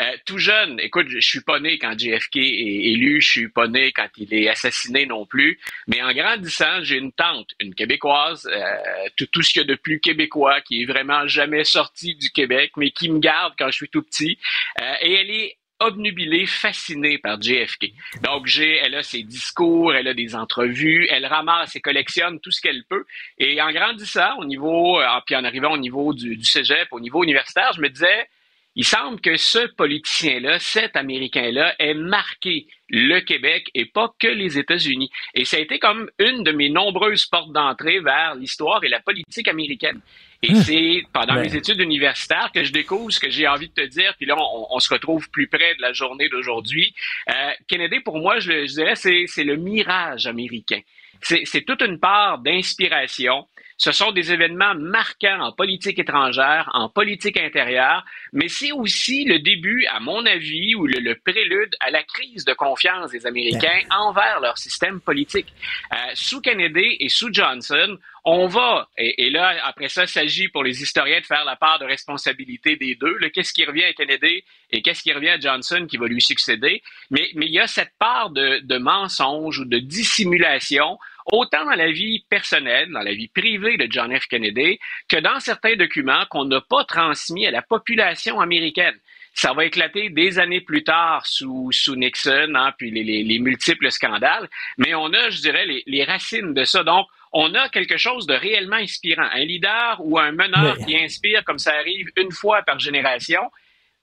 Euh, 0.00 0.16
tout 0.26 0.38
jeune, 0.38 0.80
écoute, 0.80 1.06
je 1.08 1.20
suis 1.20 1.40
pas 1.40 1.60
né 1.60 1.78
quand 1.78 1.98
JFK 1.98 2.36
est 2.36 2.92
élu, 2.92 3.20
je 3.20 3.28
suis 3.28 3.48
pas 3.48 3.68
né 3.68 3.92
quand 3.92 4.08
il 4.16 4.32
est 4.34 4.48
assassiné 4.48 5.06
non 5.06 5.26
plus. 5.26 5.58
Mais 5.86 6.02
en 6.02 6.12
grandissant, 6.12 6.82
j'ai 6.82 6.96
une 6.96 7.12
tante, 7.12 7.50
une 7.60 7.74
québécoise, 7.74 8.48
euh, 8.50 9.08
tout, 9.16 9.26
tout 9.26 9.42
ce 9.42 9.52
qu'il 9.52 9.62
y 9.62 9.64
a 9.64 9.68
de 9.68 9.74
plus 9.74 10.00
québécois, 10.00 10.60
qui 10.60 10.82
est 10.82 10.86
vraiment 10.86 11.26
jamais 11.26 11.64
sorti 11.64 12.14
du 12.14 12.30
Québec, 12.30 12.72
mais 12.76 12.90
qui 12.90 13.08
me 13.08 13.18
garde 13.18 13.54
quand 13.58 13.66
je 13.66 13.76
suis 13.76 13.88
tout 13.88 14.02
petit. 14.02 14.38
Euh, 14.80 14.94
et 15.00 15.12
elle 15.14 15.30
est 15.30 15.58
obnubilée, 15.80 16.46
fascinée 16.46 17.18
par 17.18 17.40
JFK. 17.40 17.92
Donc, 18.22 18.46
j'ai, 18.46 18.76
elle 18.76 18.94
a 18.94 19.02
ses 19.02 19.22
discours, 19.22 19.94
elle 19.94 20.08
a 20.08 20.14
des 20.14 20.34
entrevues, 20.34 21.06
elle 21.10 21.26
ramasse 21.26 21.76
et 21.76 21.80
collectionne 21.80 22.40
tout 22.40 22.50
ce 22.50 22.60
qu'elle 22.60 22.84
peut. 22.84 23.04
Et 23.38 23.60
en 23.60 23.70
grandissant 23.72 24.38
au 24.38 24.44
niveau, 24.44 25.00
euh, 25.00 25.06
puis 25.26 25.36
en 25.36 25.44
arrivant 25.44 25.72
au 25.72 25.78
niveau 25.78 26.14
du, 26.14 26.36
du 26.36 26.44
cégep, 26.44 26.88
au 26.92 27.00
niveau 27.00 27.24
universitaire, 27.24 27.72
je 27.74 27.80
me 27.80 27.88
disais, 27.88 28.28
il 28.76 28.84
semble 28.84 29.20
que 29.20 29.36
ce 29.36 29.66
politicien-là, 29.74 30.58
cet 30.58 30.96
Américain-là, 30.96 31.76
ait 31.78 31.94
marqué 31.94 32.66
le 32.94 33.20
Québec 33.20 33.68
et 33.74 33.86
pas 33.86 34.14
que 34.18 34.28
les 34.28 34.56
États-Unis. 34.58 35.10
Et 35.34 35.44
ça 35.44 35.56
a 35.56 35.60
été 35.60 35.78
comme 35.80 36.08
une 36.20 36.44
de 36.44 36.52
mes 36.52 36.70
nombreuses 36.70 37.26
portes 37.26 37.52
d'entrée 37.52 37.98
vers 37.98 38.36
l'histoire 38.36 38.82
et 38.84 38.88
la 38.88 39.00
politique 39.00 39.48
américaine. 39.48 40.00
Et 40.42 40.54
c'est 40.54 41.02
pendant 41.12 41.34
Ben. 41.34 41.42
mes 41.42 41.56
études 41.56 41.80
universitaires 41.80 42.50
que 42.54 42.62
je 42.62 42.72
découvre 42.72 43.10
ce 43.10 43.18
que 43.18 43.30
j'ai 43.30 43.48
envie 43.48 43.68
de 43.68 43.74
te 43.74 43.86
dire. 43.86 44.14
Puis 44.16 44.26
là, 44.26 44.36
on, 44.38 44.66
on 44.70 44.78
se 44.78 44.92
retrouve 44.92 45.28
plus 45.30 45.48
près 45.48 45.74
de 45.74 45.82
la 45.82 45.92
journée 45.92 46.28
d'aujourd'hui. 46.28 46.94
Euh, 47.30 47.50
Kennedy, 47.66 48.00
pour 48.00 48.18
moi, 48.18 48.38
je, 48.38 48.66
je 48.66 48.74
dirais, 48.74 48.94
c'est 48.94 49.24
c'est 49.26 49.44
le 49.44 49.56
mirage 49.56 50.26
américain. 50.26 50.80
C'est 51.20 51.42
c'est 51.44 51.62
toute 51.62 51.82
une 51.82 51.98
part 51.98 52.38
d'inspiration. 52.38 53.46
Ce 53.76 53.90
sont 53.92 54.12
des 54.12 54.32
événements 54.32 54.74
marquants 54.74 55.40
en 55.40 55.52
politique 55.52 55.98
étrangère, 55.98 56.70
en 56.74 56.88
politique 56.88 57.38
intérieure, 57.38 58.04
mais 58.32 58.48
c'est 58.48 58.72
aussi 58.72 59.24
le 59.24 59.40
début, 59.40 59.84
à 59.86 60.00
mon 60.00 60.24
avis, 60.26 60.74
ou 60.74 60.86
le, 60.86 61.00
le 61.00 61.16
prélude 61.16 61.74
à 61.80 61.90
la 61.90 62.02
crise 62.02 62.44
de 62.44 62.52
confiance 62.52 63.10
des 63.10 63.26
Américains 63.26 63.80
envers 63.90 64.40
leur 64.40 64.58
système 64.58 65.00
politique. 65.00 65.52
Euh, 65.92 65.96
sous 66.14 66.40
Kennedy 66.40 66.96
et 67.00 67.08
sous 67.08 67.32
Johnson, 67.32 67.98
on 68.24 68.46
va, 68.46 68.88
et, 68.96 69.26
et 69.26 69.30
là, 69.30 69.54
après 69.64 69.88
ça, 69.88 70.04
il 70.04 70.08
s'agit 70.08 70.48
pour 70.48 70.64
les 70.64 70.80
historiens 70.80 71.20
de 71.20 71.26
faire 71.26 71.44
la 71.44 71.56
part 71.56 71.78
de 71.78 71.84
responsabilité 71.84 72.76
des 72.76 72.94
deux. 72.94 73.18
Qu'est-ce 73.34 73.52
qui 73.52 73.64
revient 73.64 73.84
à 73.84 73.92
Kennedy 73.92 74.42
et 74.70 74.82
qu'est-ce 74.82 75.02
qui 75.02 75.12
revient 75.12 75.30
à 75.30 75.40
Johnson 75.40 75.86
qui 75.88 75.98
va 75.98 76.06
lui 76.06 76.22
succéder? 76.22 76.82
Mais, 77.10 77.28
mais 77.34 77.46
il 77.46 77.52
y 77.52 77.60
a 77.60 77.66
cette 77.66 77.92
part 77.98 78.30
de, 78.30 78.60
de 78.60 78.78
mensonge 78.78 79.58
ou 79.58 79.64
de 79.66 79.78
dissimulation 79.78 80.98
autant 81.32 81.64
dans 81.64 81.74
la 81.76 81.90
vie 81.90 82.24
personnelle, 82.28 82.90
dans 82.90 83.00
la 83.00 83.12
vie 83.14 83.28
privée 83.28 83.76
de 83.76 83.86
John 83.90 84.14
F. 84.18 84.26
Kennedy, 84.26 84.78
que 85.08 85.16
dans 85.16 85.40
certains 85.40 85.76
documents 85.76 86.24
qu'on 86.30 86.44
n'a 86.44 86.60
pas 86.60 86.84
transmis 86.84 87.46
à 87.46 87.50
la 87.50 87.62
population 87.62 88.40
américaine. 88.40 88.94
Ça 89.36 89.52
va 89.52 89.64
éclater 89.64 90.10
des 90.10 90.38
années 90.38 90.60
plus 90.60 90.84
tard 90.84 91.26
sous, 91.26 91.70
sous 91.72 91.96
Nixon, 91.96 92.52
hein, 92.54 92.72
puis 92.78 92.92
les, 92.92 93.02
les- 93.02 93.24
les 93.24 93.38
multiples 93.40 93.90
scandales, 93.90 94.48
mais 94.78 94.94
on 94.94 95.12
a, 95.12 95.28
je 95.30 95.40
dirais, 95.40 95.66
les, 95.66 95.82
les 95.86 96.04
racines 96.04 96.54
de 96.54 96.62
ça. 96.62 96.84
Donc, 96.84 97.08
on 97.32 97.52
a 97.54 97.68
quelque 97.68 97.96
chose 97.96 98.26
de 98.26 98.34
réellement 98.34 98.76
inspirant. 98.76 99.26
Un 99.32 99.44
leader 99.44 99.96
ou 99.98 100.20
un 100.20 100.30
meneur 100.30 100.76
qui 100.86 100.96
inspire, 100.96 101.42
comme 101.44 101.58
ça 101.58 101.72
arrive 101.74 102.08
une 102.16 102.30
fois 102.30 102.62
par 102.62 102.78
génération, 102.78 103.40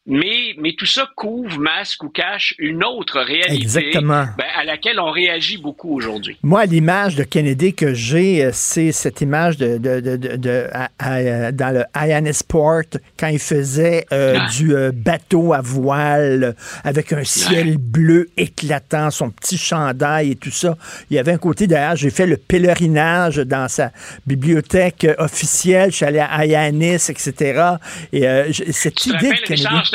mais, 0.08 0.56
mais 0.58 0.74
tout 0.78 0.88
ça 0.88 1.08
couvre, 1.16 1.60
masque 1.60 2.04
ou 2.04 2.10
cache 2.10 2.56
une 2.58 2.84
autre 2.84 3.20
réalité 3.22 3.62
Exactement. 3.62 4.26
ben, 4.38 4.46
à 4.60 4.64
laquelle 4.66 5.00
on 5.00 5.12
réagit 5.12 5.58
beaucoup 5.58 5.96
aujourd'hui. 5.96 6.38
Moi, 6.42 6.66
l'image 6.66 7.16
de 7.16 7.24
Kennedy 7.24 7.76
que 7.76 7.94
j'ai, 7.94 8.44
euh, 8.46 8.50
c'est 8.52 8.92
cette 8.92 9.22
image 9.22 9.58
de, 9.58 9.78
de, 9.78 10.00
de, 10.00 10.16
de- 10.18 10.36
de- 10.38 10.68
à- 10.74 10.90
à- 10.98 11.52
dans 11.52 11.70
le 11.74 11.84
Hyannisport, 11.96 12.82
quand 13.20 13.28
il 13.28 13.38
faisait 13.40 14.06
euh, 14.12 14.38
Ah. 14.40 14.48
du 14.50 14.76
euh, 14.76 14.92
bateau 14.92 15.54
à 15.54 15.62
voile 15.62 16.44
euh, 16.44 16.54
avec 16.84 17.14
un 17.14 17.24
ciel 17.24 17.78
bleu 17.78 18.28
éclatant, 18.38 19.12
son 19.12 19.30
petit 19.30 19.58
chandail 19.58 20.32
et 20.32 20.36
tout 20.36 20.50
ça. 20.52 20.78
Il 21.12 21.16
y 21.16 21.20
avait 21.20 21.34
un 21.34 21.38
côté, 21.38 21.68
d'ailleurs, 21.68 21.96
j'ai 21.96 22.10
fait 22.10 22.26
le 22.26 22.38
pèlerinage 22.38 23.38
dans 23.38 23.68
sa 23.68 23.92
bibliothèque 24.26 25.06
euh, 25.06 25.14
officielle. 25.20 25.92
Je 25.92 25.98
suis 25.98 26.06
allé 26.06 26.20
à 26.20 26.44
Hyannis, 26.46 27.10
etc. 27.10 27.76
Et 28.12 28.28
euh, 28.28 28.52
cette 28.72 28.96
Tu 28.96 29.10
idée 29.10 29.30
de 29.30 29.42
Kennedy... 29.46 29.91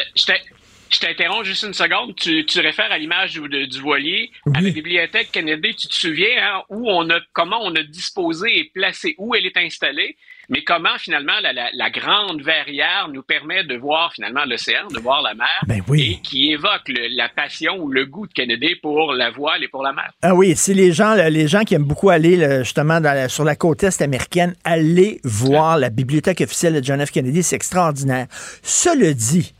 Je 0.88 1.00
t'interromps 1.00 1.44
juste 1.44 1.64
une 1.64 1.74
seconde. 1.74 2.14
Tu, 2.14 2.46
tu 2.46 2.60
réfères 2.60 2.92
à 2.92 2.98
l'image 2.98 3.32
du, 3.32 3.80
voilier. 3.80 4.30
À 4.54 4.60
la 4.60 4.70
bibliothèque 4.70 5.30
Kennedy, 5.32 5.74
tu 5.74 5.88
te 5.88 5.94
souviens 5.94 6.36
hein, 6.40 6.62
où 6.70 6.88
on 6.88 7.10
a, 7.10 7.18
comment 7.32 7.58
on 7.62 7.74
a 7.74 7.82
disposé 7.82 8.56
et 8.56 8.70
placé, 8.72 9.16
où 9.18 9.34
elle 9.34 9.46
est 9.46 9.56
installée, 9.56 10.16
mais 10.48 10.62
comment 10.62 10.96
finalement 10.98 11.40
la, 11.42 11.52
la- 11.52 11.70
la 11.74 11.90
grande 11.90 12.40
verrière 12.40 13.08
nous 13.12 13.24
permet 13.24 13.64
de 13.64 13.74
voir 13.76 14.12
finalement 14.12 14.44
l'océan, 14.44 14.86
de 14.86 15.00
voir 15.00 15.22
la 15.22 15.34
mer, 15.34 15.48
Ben 15.66 15.82
oui. 15.88 16.12
et 16.12 16.22
qui 16.22 16.52
évoque 16.52 16.86
le- 16.86 17.08
la 17.16 17.28
passion 17.28 17.78
ou 17.78 17.90
le 17.90 18.06
goût 18.06 18.28
de 18.28 18.32
Kennedy 18.32 18.76
pour 18.76 19.12
la 19.12 19.30
voile 19.32 19.64
et 19.64 19.68
pour 19.68 19.82
la 19.82 19.92
mer. 19.92 20.08
Ah 20.22 20.36
oui, 20.36 20.54
c'est 20.54 20.72
les 20.74 20.92
gens, 20.92 21.14
les 21.14 21.48
gens 21.48 21.64
qui 21.64 21.74
aiment 21.74 21.82
beaucoup 21.82 22.10
aller 22.10 22.36
là, 22.36 22.62
justement 22.62 23.00
dans 23.00 23.12
la- 23.12 23.28
sur 23.28 23.42
la 23.42 23.56
côte 23.56 23.82
est 23.82 24.00
américaine, 24.02 24.54
aller 24.62 25.20
voir 25.24 25.78
la 25.78 25.90
bibliothèque 25.90 26.42
officielle 26.42 26.80
de 26.80 26.84
John 26.84 27.04
F. 27.04 27.10
Kennedy, 27.10 27.42
c'est 27.42 27.56
extraordinaire. 27.56 28.28
Cela 28.62 29.12
dit, 29.14 29.52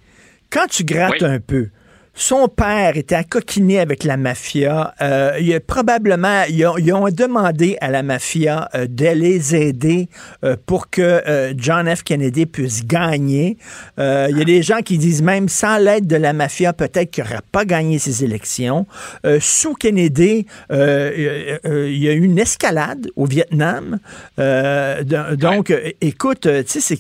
quand 0.57 0.67
tu 0.69 0.85
grattes 0.85 1.21
Oui. 1.21 1.27
un 1.27 1.41
peu, 1.41 1.69
son 2.19 2.49
père 2.49 2.97
était 2.97 3.15
accoquiné 3.15 3.79
avec 3.79 4.03
la 4.03 4.17
mafia. 4.17 4.95
Euh, 5.03 5.37
il 5.39 5.55
a 5.55 5.61
probablement, 5.61 6.45
ils 6.49 6.67
ont, 6.67 6.79
ils 6.79 6.93
ont 6.93 7.09
demandé 7.11 7.77
à 7.83 7.91
la 7.91 8.03
mafia 8.03 8.71
euh, 8.75 8.87
de 8.89 9.09
les 9.09 9.55
aider 9.55 10.09
euh, 10.43 10.57
pour 10.65 10.89
que 10.89 11.53
John 11.59 11.95
F. 11.95 12.03
Kennedy 12.03 12.47
puisse 12.47 12.87
gagner. 12.87 13.59
Il 13.99 14.37
y 14.37 14.41
a 14.41 14.45
des 14.45 14.63
gens 14.63 14.81
qui 14.81 14.97
disent 14.97 15.23
même 15.23 15.49
sans 15.49 15.77
l'aide 15.77 16.07
de 16.07 16.17
la 16.17 16.33
mafia, 16.33 16.73
peut-être 16.73 17.11
qu'il 17.11 17.25
n'aurait 17.25 17.41
pas 17.53 17.65
gagné 17.67 17.99
ces 17.99 18.25
élections. 18.25 18.87
Sous 19.41 19.75
Kennedy, 19.75 20.47
il 20.71 21.99
y 21.99 22.09
a 22.09 22.13
eu 22.13 22.25
une 22.25 22.39
escalade 22.39 23.09
au 23.17 23.27
Vietnam. 23.27 23.99
Do- 24.39 25.37
donc, 25.37 25.73
écoute, 26.01 26.49
tu 26.67 26.81
sais, 26.81 26.99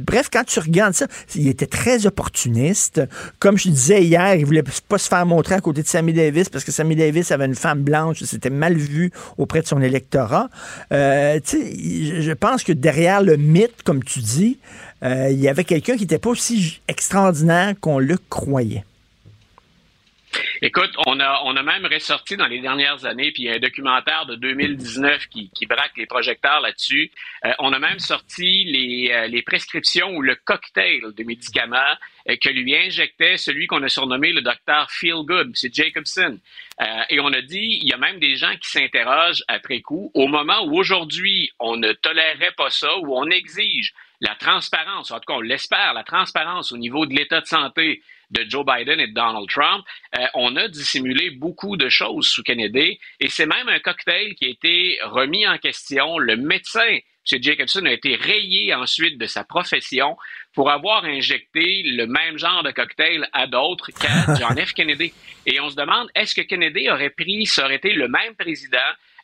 bref, 0.00 0.28
quand 0.32 0.44
tu 0.44 0.60
regardes 0.60 0.94
ça, 0.94 1.06
il 1.34 1.48
était 1.48 1.66
très 1.66 2.06
opportuniste. 2.06 3.02
Comme 3.40 3.58
je 3.58 3.68
disais 3.68 4.04
hier, 4.04 4.34
il 4.36 4.46
voulait 4.52 4.72
pas 4.88 4.98
se 4.98 5.08
faire 5.08 5.24
montrer 5.26 5.54
à 5.54 5.60
côté 5.60 5.82
de 5.82 5.86
Sammy 5.86 6.12
Davis 6.12 6.48
parce 6.48 6.64
que 6.64 6.72
Sammy 6.72 6.96
Davis 6.96 7.30
avait 7.30 7.46
une 7.46 7.54
femme 7.54 7.82
blanche, 7.82 8.22
c'était 8.24 8.50
mal 8.50 8.74
vu 8.76 9.10
auprès 9.38 9.62
de 9.62 9.66
son 9.66 9.80
électorat. 9.80 10.48
Euh, 10.92 11.40
je, 11.44 12.20
je 12.20 12.32
pense 12.32 12.62
que 12.62 12.72
derrière 12.72 13.22
le 13.22 13.36
mythe, 13.36 13.82
comme 13.84 14.02
tu 14.04 14.20
dis, 14.20 14.58
euh, 15.02 15.28
il 15.30 15.40
y 15.40 15.48
avait 15.48 15.64
quelqu'un 15.64 15.94
qui 15.94 16.02
n'était 16.02 16.18
pas 16.18 16.30
aussi 16.30 16.80
extraordinaire 16.88 17.74
qu'on 17.80 17.98
le 17.98 18.16
croyait. 18.28 18.84
Écoute, 20.60 20.92
on 21.06 21.18
a, 21.20 21.42
on 21.44 21.56
a 21.56 21.62
même 21.62 21.86
ressorti 21.86 22.36
dans 22.36 22.46
les 22.46 22.60
dernières 22.60 23.04
années, 23.04 23.32
puis 23.32 23.44
il 23.44 23.46
y 23.46 23.50
a 23.50 23.54
un 23.54 23.58
documentaire 23.58 24.26
de 24.26 24.36
2019 24.36 25.26
qui, 25.28 25.50
qui 25.50 25.66
braque 25.66 25.96
les 25.96 26.06
projecteurs 26.06 26.60
là-dessus. 26.60 27.10
Euh, 27.44 27.52
on 27.58 27.72
a 27.72 27.78
même 27.78 27.98
sorti 27.98 28.64
les, 28.64 29.10
euh, 29.12 29.26
les 29.26 29.42
prescriptions 29.42 30.10
ou 30.14 30.22
le 30.22 30.36
cocktail 30.36 31.00
de 31.16 31.24
médicaments 31.24 31.76
euh, 32.28 32.36
que 32.40 32.48
lui 32.48 32.76
injectait 32.76 33.36
celui 33.36 33.66
qu'on 33.66 33.82
a 33.82 33.88
surnommé 33.88 34.32
le 34.32 34.40
docteur 34.40 34.90
Feel 34.90 35.24
Good, 35.24 35.52
c'est 35.54 35.74
Jacobson. 35.74 36.38
et 37.10 37.20
on 37.20 37.32
a 37.32 37.42
dit, 37.42 37.78
il 37.82 37.88
y 37.88 37.92
a 37.92 37.98
même 37.98 38.18
des 38.18 38.36
gens 38.36 38.54
qui 38.56 38.70
s'interrogent 38.70 39.44
après 39.48 39.80
coup, 39.80 40.10
au 40.14 40.26
moment 40.26 40.64
où 40.64 40.78
aujourd'hui 40.78 41.50
on 41.58 41.76
ne 41.76 41.92
tolérerait 41.92 42.54
pas 42.56 42.70
ça, 42.70 42.96
où 42.98 43.16
on 43.16 43.28
exige 43.30 43.92
la 44.20 44.34
transparence, 44.36 45.10
en 45.10 45.16
tout 45.18 45.26
cas 45.26 45.34
on 45.34 45.40
l'espère, 45.40 45.92
la 45.94 46.04
transparence 46.04 46.72
au 46.72 46.76
niveau 46.76 47.06
de 47.06 47.14
l'état 47.14 47.40
de 47.40 47.46
santé 47.46 48.02
de 48.32 48.44
Joe 48.48 48.64
Biden 48.66 48.98
et 48.98 49.06
de 49.06 49.14
Donald 49.14 49.48
Trump, 49.48 49.84
euh, 50.18 50.26
on 50.34 50.56
a 50.56 50.68
dissimulé 50.68 51.30
beaucoup 51.30 51.76
de 51.76 51.88
choses 51.88 52.26
sous 52.26 52.42
Kennedy 52.42 52.98
et 53.20 53.28
c'est 53.28 53.46
même 53.46 53.68
un 53.68 53.78
cocktail 53.78 54.34
qui 54.34 54.46
a 54.46 54.48
été 54.48 54.98
remis 55.04 55.46
en 55.46 55.58
question. 55.58 56.18
Le 56.18 56.36
médecin, 56.36 56.80
M. 56.80 57.42
Jacobson, 57.42 57.84
a 57.86 57.92
été 57.92 58.16
rayé 58.16 58.74
ensuite 58.74 59.18
de 59.18 59.26
sa 59.26 59.44
profession 59.44 60.16
pour 60.54 60.70
avoir 60.70 61.04
injecté 61.04 61.82
le 61.84 62.06
même 62.06 62.38
genre 62.38 62.62
de 62.62 62.70
cocktail 62.72 63.28
à 63.32 63.46
d'autres 63.46 63.90
qu'à 63.92 64.34
John 64.38 64.56
F. 64.56 64.72
Kennedy. 64.72 65.12
Et 65.46 65.60
on 65.60 65.70
se 65.70 65.76
demande, 65.76 66.08
est-ce 66.14 66.34
que 66.34 66.42
Kennedy 66.42 66.90
aurait 66.90 67.10
pris, 67.10 67.46
ça 67.46 67.64
aurait 67.64 67.76
été 67.76 67.92
le 67.92 68.08
même 68.08 68.34
président, 68.34 68.78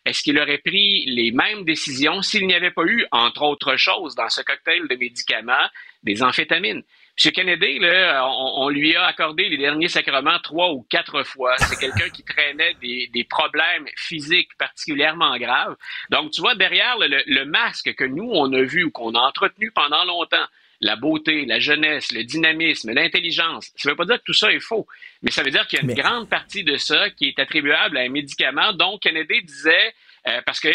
est-ce 0.04 0.22
qu'il 0.22 0.38
aurait 0.38 0.58
pris 0.58 1.04
les 1.06 1.32
mêmes 1.32 1.64
décisions 1.64 2.22
s'il 2.22 2.46
n'y 2.46 2.54
avait 2.54 2.70
pas 2.70 2.84
eu, 2.84 3.04
entre 3.10 3.42
autres 3.42 3.76
choses, 3.76 4.14
dans 4.14 4.28
ce 4.28 4.42
cocktail 4.42 4.86
de 4.88 4.96
médicaments, 4.96 5.68
des 6.02 6.22
amphétamines? 6.22 6.82
M. 7.24 7.32
Kennedy, 7.32 7.80
là, 7.80 8.28
on, 8.28 8.68
lui 8.68 8.94
a 8.94 9.06
accordé 9.06 9.48
les 9.48 9.56
derniers 9.56 9.88
sacrements 9.88 10.38
trois 10.38 10.70
ou 10.70 10.86
quatre 10.88 11.24
fois. 11.24 11.56
C'est 11.58 11.78
quelqu'un 11.78 12.10
qui 12.10 12.22
traînait 12.22 12.74
des, 12.80 13.26
problèmes 13.28 13.86
physiques 13.96 14.50
particulièrement 14.56 15.36
graves. 15.36 15.76
Donc, 16.10 16.30
tu 16.30 16.40
vois, 16.40 16.54
derrière 16.54 16.96
le, 16.98 17.44
masque 17.44 17.94
que 17.94 18.04
nous, 18.04 18.30
on 18.32 18.52
a 18.52 18.62
vu 18.62 18.84
ou 18.84 18.90
qu'on 18.90 19.14
a 19.14 19.20
entretenu 19.20 19.72
pendant 19.72 20.04
longtemps, 20.04 20.46
la 20.80 20.94
beauté, 20.94 21.44
la 21.44 21.58
jeunesse, 21.58 22.12
le 22.12 22.22
dynamisme, 22.22 22.92
l'intelligence. 22.92 23.72
Ça 23.74 23.88
ne 23.88 23.92
veut 23.92 23.96
pas 23.96 24.04
dire 24.04 24.18
que 24.18 24.24
tout 24.24 24.32
ça 24.32 24.52
est 24.52 24.60
faux, 24.60 24.86
mais 25.22 25.32
ça 25.32 25.42
veut 25.42 25.50
dire 25.50 25.66
qu'il 25.66 25.80
y 25.80 25.82
a 25.82 25.84
une 25.84 25.94
grande 25.94 26.28
partie 26.28 26.62
de 26.62 26.76
ça 26.76 27.10
qui 27.10 27.26
est 27.26 27.38
attribuable 27.40 27.96
à 27.96 28.02
un 28.02 28.10
médicament 28.10 28.72
dont 28.72 28.96
Kennedy 28.98 29.42
disait 29.42 29.92
euh, 30.26 30.40
parce 30.44 30.60
que 30.60 30.68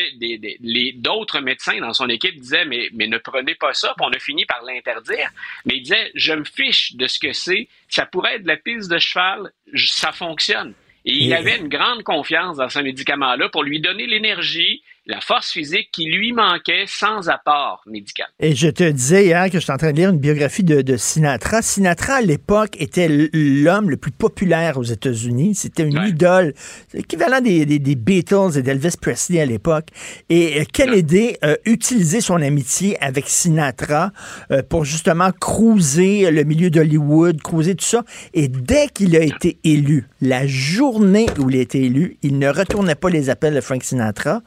d'autres 1.00 1.40
médecins 1.40 1.80
dans 1.80 1.94
son 1.94 2.10
équipe 2.10 2.40
disaient 2.40 2.66
mais, 2.66 2.90
mais 2.94 3.08
ne 3.08 3.18
prenez 3.18 3.56
pas 3.56 3.74
ça, 3.74 3.94
puis 3.98 4.06
on 4.08 4.14
a 4.14 4.20
fini 4.20 4.46
par 4.46 4.64
l'interdire. 4.64 5.30
Mais 5.66 5.78
il 5.78 5.82
disait 5.84 6.12
je 6.16 6.34
me 6.34 6.44
fiche 6.44 6.96
de 6.96 7.08
ce 7.08 7.20
que 7.20 7.34
c'est, 7.34 7.68
ça 7.90 8.06
pourrait 8.06 8.36
être 8.36 8.44
de 8.44 8.48
la 8.48 8.58
piste 8.58 8.90
de 8.90 8.98
cheval, 8.98 9.52
ça 9.76 10.12
fonctionne. 10.12 10.74
Et 11.06 11.16
il 11.16 11.34
avait 11.34 11.58
une 11.58 11.68
grande 11.68 12.04
confiance 12.04 12.58
dans 12.58 12.70
ce 12.70 12.80
médicament-là 12.80 13.50
pour 13.50 13.64
lui 13.64 13.82
donner 13.82 14.08
l'énergie, 14.08 14.82
la 15.06 15.20
force 15.20 15.52
physique 15.52 15.90
qui 15.92 16.06
lui 16.06 16.32
manquait 16.32 16.86
sans 16.88 17.28
apport 17.28 17.82
médical. 17.86 18.28
Et 18.40 18.56
je 18.56 18.70
te 18.70 18.90
disais 18.90 19.26
hier 19.26 19.50
que 19.50 19.60
j'étais 19.60 19.74
en 19.74 19.78
train 19.78 19.92
de 19.92 19.98
lire 19.98 20.10
une 20.12 20.20
biographie 20.20 20.64
de, 20.64 20.96
Sinatra. 20.96 21.62
Sinatra, 21.62 22.16
à 22.16 22.22
l'époque, 22.22 22.78
était 22.80 23.10
l'homme 23.10 23.90
le 23.90 23.98
plus 23.98 24.12
populaire 24.12 24.78
aux 24.78 24.84
États-Unis. 24.84 25.56
C'était 25.56 25.84
une 25.84 26.02
idole, 26.08 26.54
équivalent 26.94 27.42
des, 27.42 27.66
des, 27.66 27.96
Beatles 27.96 28.58
et 28.58 28.62
d'Elvis 28.62 28.96
Presley 29.00 29.42
à 29.42 29.46
l'époque. 29.46 29.88
Et 30.30 30.62
euh, 30.62 30.64
Kennedy 30.72 31.36
a 31.42 31.56
utilisé 31.66 32.22
son 32.22 32.42
amitié 32.42 32.98
avec 33.04 33.28
Sinatra 33.28 34.12
euh, 34.52 34.62
pour 34.64 34.86
justement 34.86 35.32
cruiser 35.32 36.32
le 36.32 36.44
milieu 36.44 36.70
d'Hollywood, 36.70 37.42
cruiser 37.42 37.76
tout 37.76 37.86
ça. 37.86 38.04
Et 38.34 38.48
dès 38.48 38.88
qu'il 38.88 39.16
a 39.18 39.22
été 39.22 39.58
élu, 39.64 40.08
la 40.22 40.48
journée 40.48 41.26
où 41.40 41.50
il 41.50 41.58
a 41.58 41.62
été 41.62 41.84
élu, 41.84 42.18
il 42.22 42.40
ne 42.40 42.48
retournait 42.48 42.96
pas 42.96 43.10
les 43.10 43.30
appels 43.30 43.54
de 43.54 43.62
Frank 43.62 43.84
Sinatra 43.84 44.42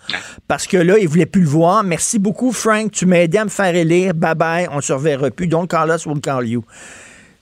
parce 0.49 0.67
que 0.67 0.77
là, 0.77 0.99
il 0.99 1.09
voulait 1.09 1.27
plus 1.27 1.43
le 1.43 1.49
voir. 1.49 1.83
Merci 1.83 2.19
beaucoup, 2.19 2.53
Frank. 2.53 2.93
Tu 2.93 3.07
m'as 3.07 3.19
aidé 3.19 3.39
à 3.39 3.45
me 3.45 3.51
faire 3.51 3.75
élire. 3.75 4.15
Bye 4.15 4.35
bye. 4.35 4.69
On 4.71 4.81
se 4.81 4.93
reverra 4.93 5.31
plus. 5.31 5.49
Donc, 5.49 5.71
Carlos 5.71 5.99
will 6.07 6.21
call 6.21 6.47
you. 6.47 6.65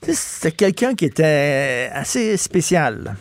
C'était 0.01 0.51
quelqu'un 0.51 0.95
qui 0.95 1.05
était 1.05 1.89
assez 1.93 2.37
spécial. 2.37 3.15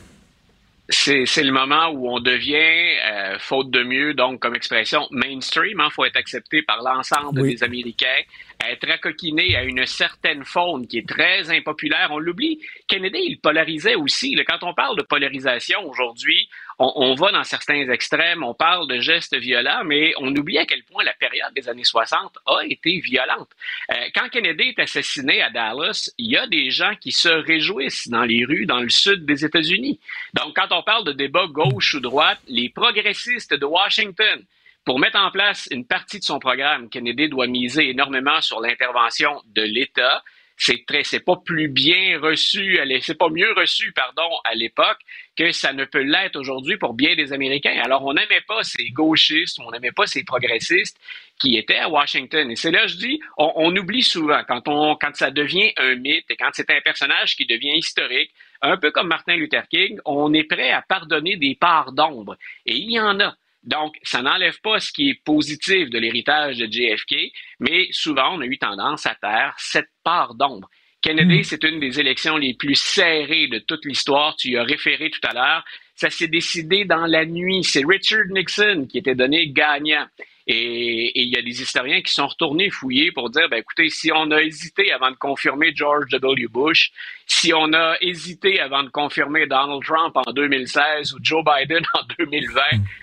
C'est, 0.91 1.25
le 1.43 1.51
moment 1.51 1.89
où 1.89 2.11
on 2.11 2.21
devient, 2.21 2.55
euh, 2.55 3.39
faute 3.39 3.71
de 3.71 3.83
mieux, 3.83 4.13
donc 4.13 4.41
comme 4.41 4.55
expression, 4.55 5.07
mainstream. 5.11 5.79
Il 5.79 5.81
hein, 5.81 5.89
faut 5.91 6.05
être 6.05 6.17
accepté 6.17 6.63
par 6.63 6.83
l'ensemble 6.83 7.43
des 7.43 7.63
Américains 7.63 8.23
être 8.71 8.91
accoquiné 8.91 9.57
à 9.57 9.65
une 9.65 9.87
certaine 9.87 10.45
faune 10.45 10.87
qui 10.87 10.99
est 10.99 11.09
très 11.09 11.51
impopulaire. 11.51 12.09
On 12.11 12.19
l'oublie. 12.19 12.61
Kennedy, 12.89 13.19
il 13.21 13.41
polarisait 13.41 13.95
aussi. 13.95 14.35
Quand 14.47 14.63
on 14.63 14.75
parle 14.75 14.97
de 14.97 15.03
polarisation 15.03 15.81
aujourd'hui, 15.89 16.49
on, 16.79 17.15
va 17.15 17.31
dans 17.33 17.45
certains 17.45 17.89
extrêmes, 17.91 18.43
on 18.43 18.55
parle 18.55 18.89
de 18.89 19.01
gestes 19.01 19.37
violents, 19.37 19.85
mais 19.85 20.13
on 20.19 20.35
oublie 20.35 20.59
à 20.59 20.67
quel 20.67 20.83
point 20.85 21.05
la 21.05 21.13
période 21.13 21.53
des 21.55 21.69
années 21.69 21.85
60 21.85 22.39
a 22.47 22.65
été 22.69 22.99
violente. 22.99 23.51
Euh, 23.93 24.09
quand 24.15 24.29
Kennedy 24.29 24.75
est 24.77 24.79
assassiné 24.81 25.43
à 25.43 25.51
Dallas, 25.51 26.11
il 26.19 26.33
y 26.33 26.37
a 26.37 26.47
des 26.47 26.71
gens 26.71 26.95
qui 27.01 27.13
se 27.13 27.29
réjouissent 27.29 28.09
dans 28.09 28.25
les 28.25 28.45
rues 28.45 28.67
dans 28.67 28.81
le 28.81 28.89
sud 28.89 29.25
des 29.25 29.45
États-Unis. 29.45 30.01
Donc, 30.35 30.57
quand 30.57 30.69
on 30.73 30.83
parle 30.83 31.05
de 31.05 31.13
débat 31.13 31.47
gauche 31.47 31.95
ou 31.95 32.01
droite, 32.01 32.41
les 32.49 32.69
progressistes 32.69 33.55
de 33.55 33.67
Washington, 33.67 34.45
pour 34.85 34.99
mettre 34.99 35.19
en 35.19 35.31
place 35.31 35.69
une 35.71 35.87
partie 35.87 36.19
de 36.19 36.25
son 36.25 36.39
programme, 36.39 36.91
Kennedy 36.91 37.29
doit 37.29 37.47
miser 37.47 37.89
énormément 37.89 38.41
sur 38.41 38.61
l'intervention 38.61 39.41
de 39.47 39.63
l'État. 39.63 40.23
C'est 40.57 40.85
très, 40.87 41.03
c'est 41.05 41.21
pas 41.21 41.37
plus 41.37 41.69
bien 41.69 42.21
reçu, 42.21 42.79
c'est 43.01 43.19
pas 43.19 43.29
mieux 43.29 43.53
reçu, 43.55 43.93
pardon, 43.93 44.29
à 44.45 44.55
l'époque 44.55 45.01
que 45.37 45.53
ça 45.53 45.73
ne 45.73 45.85
peut 45.85 46.03
l'être 46.03 46.37
aujourd'hui 46.37 46.77
pour 46.77 46.95
bien 46.95 47.15
des 47.17 47.33
Américains. 47.33 47.81
Alors, 47.83 48.05
on 48.05 48.13
n'aimait 48.15 48.43
pas 48.47 48.63
ces 48.63 48.91
gauchistes, 48.91 49.59
on 49.61 49.71
n'aimait 49.71 49.93
pas 49.93 50.07
ces 50.07 50.25
progressistes 50.25 50.99
qui 51.39 51.57
étaient 51.57 51.79
à 51.79 51.89
Washington. 51.89 52.51
Et 52.51 52.57
c'est 52.57 52.71
là, 52.71 52.87
je 52.87 52.97
dis, 52.97 53.21
on, 53.37 53.75
oublie 53.77 54.03
souvent 54.03 54.43
quand 54.47 54.69
on, 54.69 54.97
quand 54.97 55.15
ça 55.15 55.31
devient 55.31 55.73
un 55.77 55.97
mythe 55.97 56.31
et 56.31 56.37
quand 56.37 56.51
c'est 56.53 56.71
un 56.71 56.81
personnage 56.81 57.37
qui 57.37 57.47
devient 57.47 57.77
historique, 57.77 58.31
un 58.63 58.77
peu 58.77 58.91
comme 58.91 59.09
Martin 59.09 59.37
Luther 59.37 59.67
King, 59.69 59.99
on 60.05 60.33
est 60.33 60.45
prêt 60.45 60.71
à 60.71 60.83
pardonner 60.83 61.37
des 61.37 61.55
parts 61.55 61.93
d'ombre. 61.93 62.37
Et 62.67 62.77
il 62.77 62.91
y 62.91 63.01
en 63.01 63.19
a. 63.21 63.35
Donc, 63.65 63.97
ça 64.03 64.21
n'enlève 64.21 64.61
pas 64.61 64.79
ce 64.79 64.93
qui 64.93 65.11
est 65.11 65.25
positif 65.25 65.89
de 65.89 65.99
l'héritage 65.99 66.59
de 66.59 66.67
JFK, 66.71 67.33
mais 67.61 67.89
souvent, 67.93 68.37
on 68.37 68.41
a 68.43 68.47
eu 68.47 68.59
tendance 68.59 69.07
à 69.07 69.15
taire 69.15 69.55
cette 69.59 69.89
part 70.03 70.35
d'ombre. 70.35 70.69
Kennedy, 71.05 71.41
hmm. 71.41 71.45
c'est 71.45 71.65
une 71.65 71.81
des 71.81 72.01
élections 72.01 72.39
les 72.39 72.55
plus 72.55 72.77
serrées 72.77 73.47
de 73.49 73.59
toute 73.59 73.85
l'histoire. 73.85 74.37
Tu 74.37 74.53
y 74.53 74.57
as 74.57 74.65
référé 74.65 75.11
tout 75.11 75.21
à 75.29 75.35
l'heure. 75.35 75.65
Ça 75.95 76.09
s'est 76.09 76.29
décidé 76.29 76.87
dans 76.87 77.05
la 77.05 77.27
nuit. 77.27 77.63
C'est 77.63 77.85
Richard 77.87 78.25
Nixon 78.31 78.87
qui 78.89 78.99
était 78.99 79.15
donné 79.15 79.51
gagnant. 79.51 80.07
Et, 80.47 81.23
il 81.23 81.29
y 81.33 81.39
a 81.39 81.43
des 81.43 81.63
historiens 81.63 82.03
qui 82.03 82.13
sont 82.13 82.27
retournés 82.27 82.69
fouiller 82.69 83.13
pour 83.13 83.31
dire, 83.31 83.49
ben 83.49 83.59
écoutez, 83.59 83.89
si 83.89 84.13
on 84.13 84.31
a 84.31 84.43
hésité 84.43 84.93
avant 84.93 85.11
de 85.11 85.17
confirmer 85.17 85.73
George 85.75 86.11
W. 86.11 86.49
Bush, 86.49 86.91
si 87.27 87.55
on 87.55 87.73
a 87.73 87.97
hésité 88.03 88.61
avant 88.61 88.83
de 88.83 88.91
confirmer 88.91 89.47
Donald 89.47 89.83
Trump 89.83 90.15
en 90.17 90.33
2016 90.33 91.15
ou 91.15 91.19
Joe 91.23 91.43
Biden 91.43 91.83
en 91.95 92.03
2020, 92.19 92.61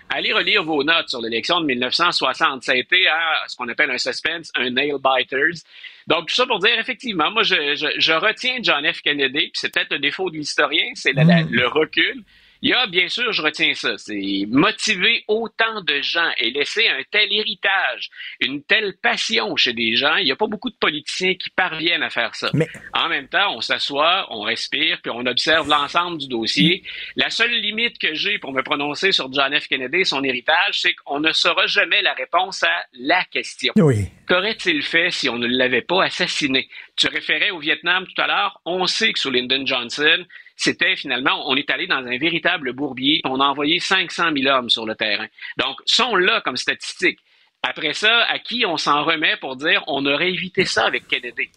allez 0.09 0.33
relire 0.33 0.63
vos 0.63 0.83
notes 0.83 1.09
sur 1.09 1.21
l'élection 1.21 1.61
de 1.61 1.65
1960. 1.65 2.63
Ça 2.63 2.73
a 2.73 2.75
été 2.75 3.07
hein, 3.07 3.17
ce 3.47 3.55
qu'on 3.55 3.67
appelle 3.69 3.89
un 3.89 3.97
suspense, 3.97 4.51
un 4.55 4.69
nail 4.69 4.93
biters. 5.03 5.63
Donc, 6.05 6.27
tout 6.27 6.35
ça 6.35 6.45
pour 6.45 6.59
dire, 6.59 6.77
effectivement, 6.77 7.31
moi, 7.31 7.43
je, 7.43 7.55
je, 7.97 8.13
retiens 8.13 8.57
John 8.61 8.85
F. 8.91 9.01
Kennedy, 9.01 9.39
puis 9.39 9.51
c'est 9.53 9.73
peut-être 9.73 9.93
le 9.93 9.99
défaut 9.99 10.29
de 10.29 10.37
l'historien, 10.37 10.91
c'est 10.93 11.13
mm. 11.13 11.47
le 11.49 11.67
recul. 11.67 12.23
Il 12.63 12.69
y 12.69 12.73
a, 12.73 12.85
bien 12.85 13.09
sûr, 13.09 13.31
je 13.31 13.41
retiens 13.41 13.73
ça, 13.73 13.97
c'est 13.97 14.45
motiver 14.47 15.23
autant 15.27 15.81
de 15.81 15.99
gens 16.01 16.29
et 16.37 16.51
laisser 16.51 16.87
un 16.87 17.01
tel 17.09 17.31
héritage, 17.31 18.11
une 18.39 18.63
telle 18.63 18.95
passion 19.01 19.55
chez 19.55 19.73
des 19.73 19.95
gens. 19.95 20.17
Il 20.17 20.25
n'y 20.25 20.31
a 20.31 20.35
pas 20.35 20.45
beaucoup 20.45 20.69
de 20.69 20.75
politiciens 20.75 21.33
qui 21.33 21.49
parviennent 21.49 22.03
à 22.03 22.11
faire 22.11 22.35
ça. 22.35 22.51
Mais... 22.53 22.67
En 22.93 23.09
même 23.09 23.27
temps, 23.27 23.55
on 23.55 23.61
s'assoit, 23.61 24.27
on 24.29 24.41
respire, 24.41 24.99
puis 25.01 25.11
on 25.13 25.25
observe 25.25 25.67
l'ensemble 25.67 26.19
du 26.19 26.27
dossier. 26.27 26.83
La 27.15 27.31
seule 27.31 27.51
limite 27.51 27.97
que 27.97 28.13
j'ai 28.13 28.37
pour 28.37 28.51
me 28.51 28.61
prononcer 28.61 29.11
sur 29.11 29.31
John 29.33 29.59
F. 29.59 29.67
Kennedy 29.67 30.01
et 30.01 30.05
son 30.05 30.23
héritage, 30.23 30.81
c'est 30.81 30.93
qu'on 30.93 31.19
ne 31.19 31.31
saura 31.31 31.65
jamais 31.65 32.01
la 32.03 32.13
réponse 32.13 32.61
à 32.61 32.85
la 32.93 33.23
question. 33.25 33.73
Oui. 33.77 34.09
Qu'aurait-il 34.27 34.83
fait 34.83 35.09
si 35.09 35.29
on 35.29 35.37
ne 35.37 35.47
l'avait 35.47 35.81
pas 35.81 36.03
assassiné? 36.03 36.69
Tu 36.95 37.07
référais 37.07 37.49
au 37.49 37.59
Vietnam 37.59 38.05
tout 38.05 38.21
à 38.21 38.27
l'heure. 38.27 38.61
On 38.65 38.85
sait 38.85 39.13
que 39.13 39.19
sous 39.19 39.31
Lyndon 39.31 39.65
Johnson, 39.65 40.25
c'était 40.61 40.95
finalement, 40.95 41.49
on 41.49 41.55
est 41.55 41.69
allé 41.71 41.87
dans 41.87 42.05
un 42.05 42.17
véritable 42.19 42.73
bourbier, 42.73 43.19
on 43.23 43.39
a 43.39 43.45
envoyé 43.45 43.79
500 43.79 44.29
000 44.37 44.55
hommes 44.55 44.69
sur 44.69 44.85
le 44.85 44.93
terrain. 44.93 45.25
Donc, 45.57 45.77
sont 45.85 46.15
là 46.15 46.39
comme 46.41 46.55
statistique. 46.55 47.17
Après 47.63 47.93
ça, 47.93 48.25
à 48.29 48.37
qui 48.37 48.63
on 48.67 48.77
s'en 48.77 49.03
remet 49.03 49.37
pour 49.37 49.55
dire 49.55 49.83
on 49.87 50.05
aurait 50.05 50.29
évité 50.29 50.65
ça 50.65 50.85
avec 50.85 51.07
Kennedy? 51.07 51.49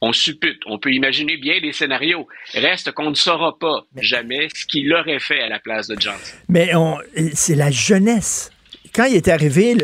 On 0.00 0.12
suppute, 0.12 0.60
on 0.66 0.78
peut 0.78 0.92
imaginer 0.92 1.36
bien 1.36 1.60
des 1.60 1.72
scénarios. 1.72 2.28
Reste 2.54 2.92
qu'on 2.92 3.10
ne 3.10 3.14
saura 3.14 3.58
pas 3.58 3.82
jamais 3.96 4.48
ce 4.54 4.64
qu'il 4.66 4.92
aurait 4.94 5.20
fait 5.20 5.40
à 5.40 5.48
la 5.48 5.58
place 5.58 5.88
de 5.88 6.00
Johnson. 6.00 6.36
Mais 6.48 6.70
c'est 7.34 7.56
la 7.56 7.70
jeunesse 7.72 8.51
quand 8.94 9.04
il 9.04 9.16
est 9.16 9.28
arrivé, 9.28 9.76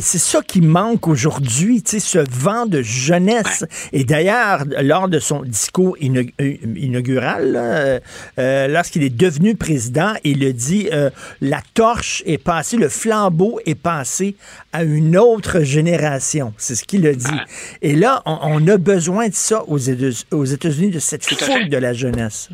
c'est 0.00 0.18
ça 0.18 0.40
qui 0.40 0.60
manque 0.60 1.08
aujourd'hui, 1.08 1.82
ce 1.84 2.24
vent 2.30 2.66
de 2.66 2.80
jeunesse. 2.80 3.64
Et 3.92 4.04
d'ailleurs, 4.04 4.64
lors 4.82 5.08
de 5.08 5.18
son 5.18 5.42
discours 5.42 5.96
inaugural, 5.98 8.00
euh, 8.38 8.68
lorsqu'il 8.68 9.02
est 9.02 9.14
devenu 9.14 9.56
président, 9.56 10.12
il 10.24 10.44
a 10.44 10.52
dit 10.52 10.88
euh, 10.92 11.10
la 11.40 11.60
torche 11.74 12.22
est 12.24 12.38
passée, 12.38 12.76
le 12.76 12.88
flambeau 12.88 13.58
est 13.66 13.74
passé 13.74 14.36
à 14.72 14.84
une 14.84 15.16
autre 15.16 15.60
génération. 15.60 16.54
C'est 16.56 16.74
ce 16.74 16.84
qu'il 16.84 17.06
a 17.06 17.14
dit. 17.14 17.26
Et 17.82 17.96
là, 17.96 18.22
on, 18.26 18.66
a 18.68 18.76
besoin 18.76 19.28
de 19.28 19.34
ça 19.34 19.64
aux 19.66 19.78
États-Unis, 19.78 20.90
de 20.90 20.98
cette 20.98 21.24
foule 21.24 21.68
de 21.68 21.76
la 21.76 21.92
jeunesse 21.92 22.48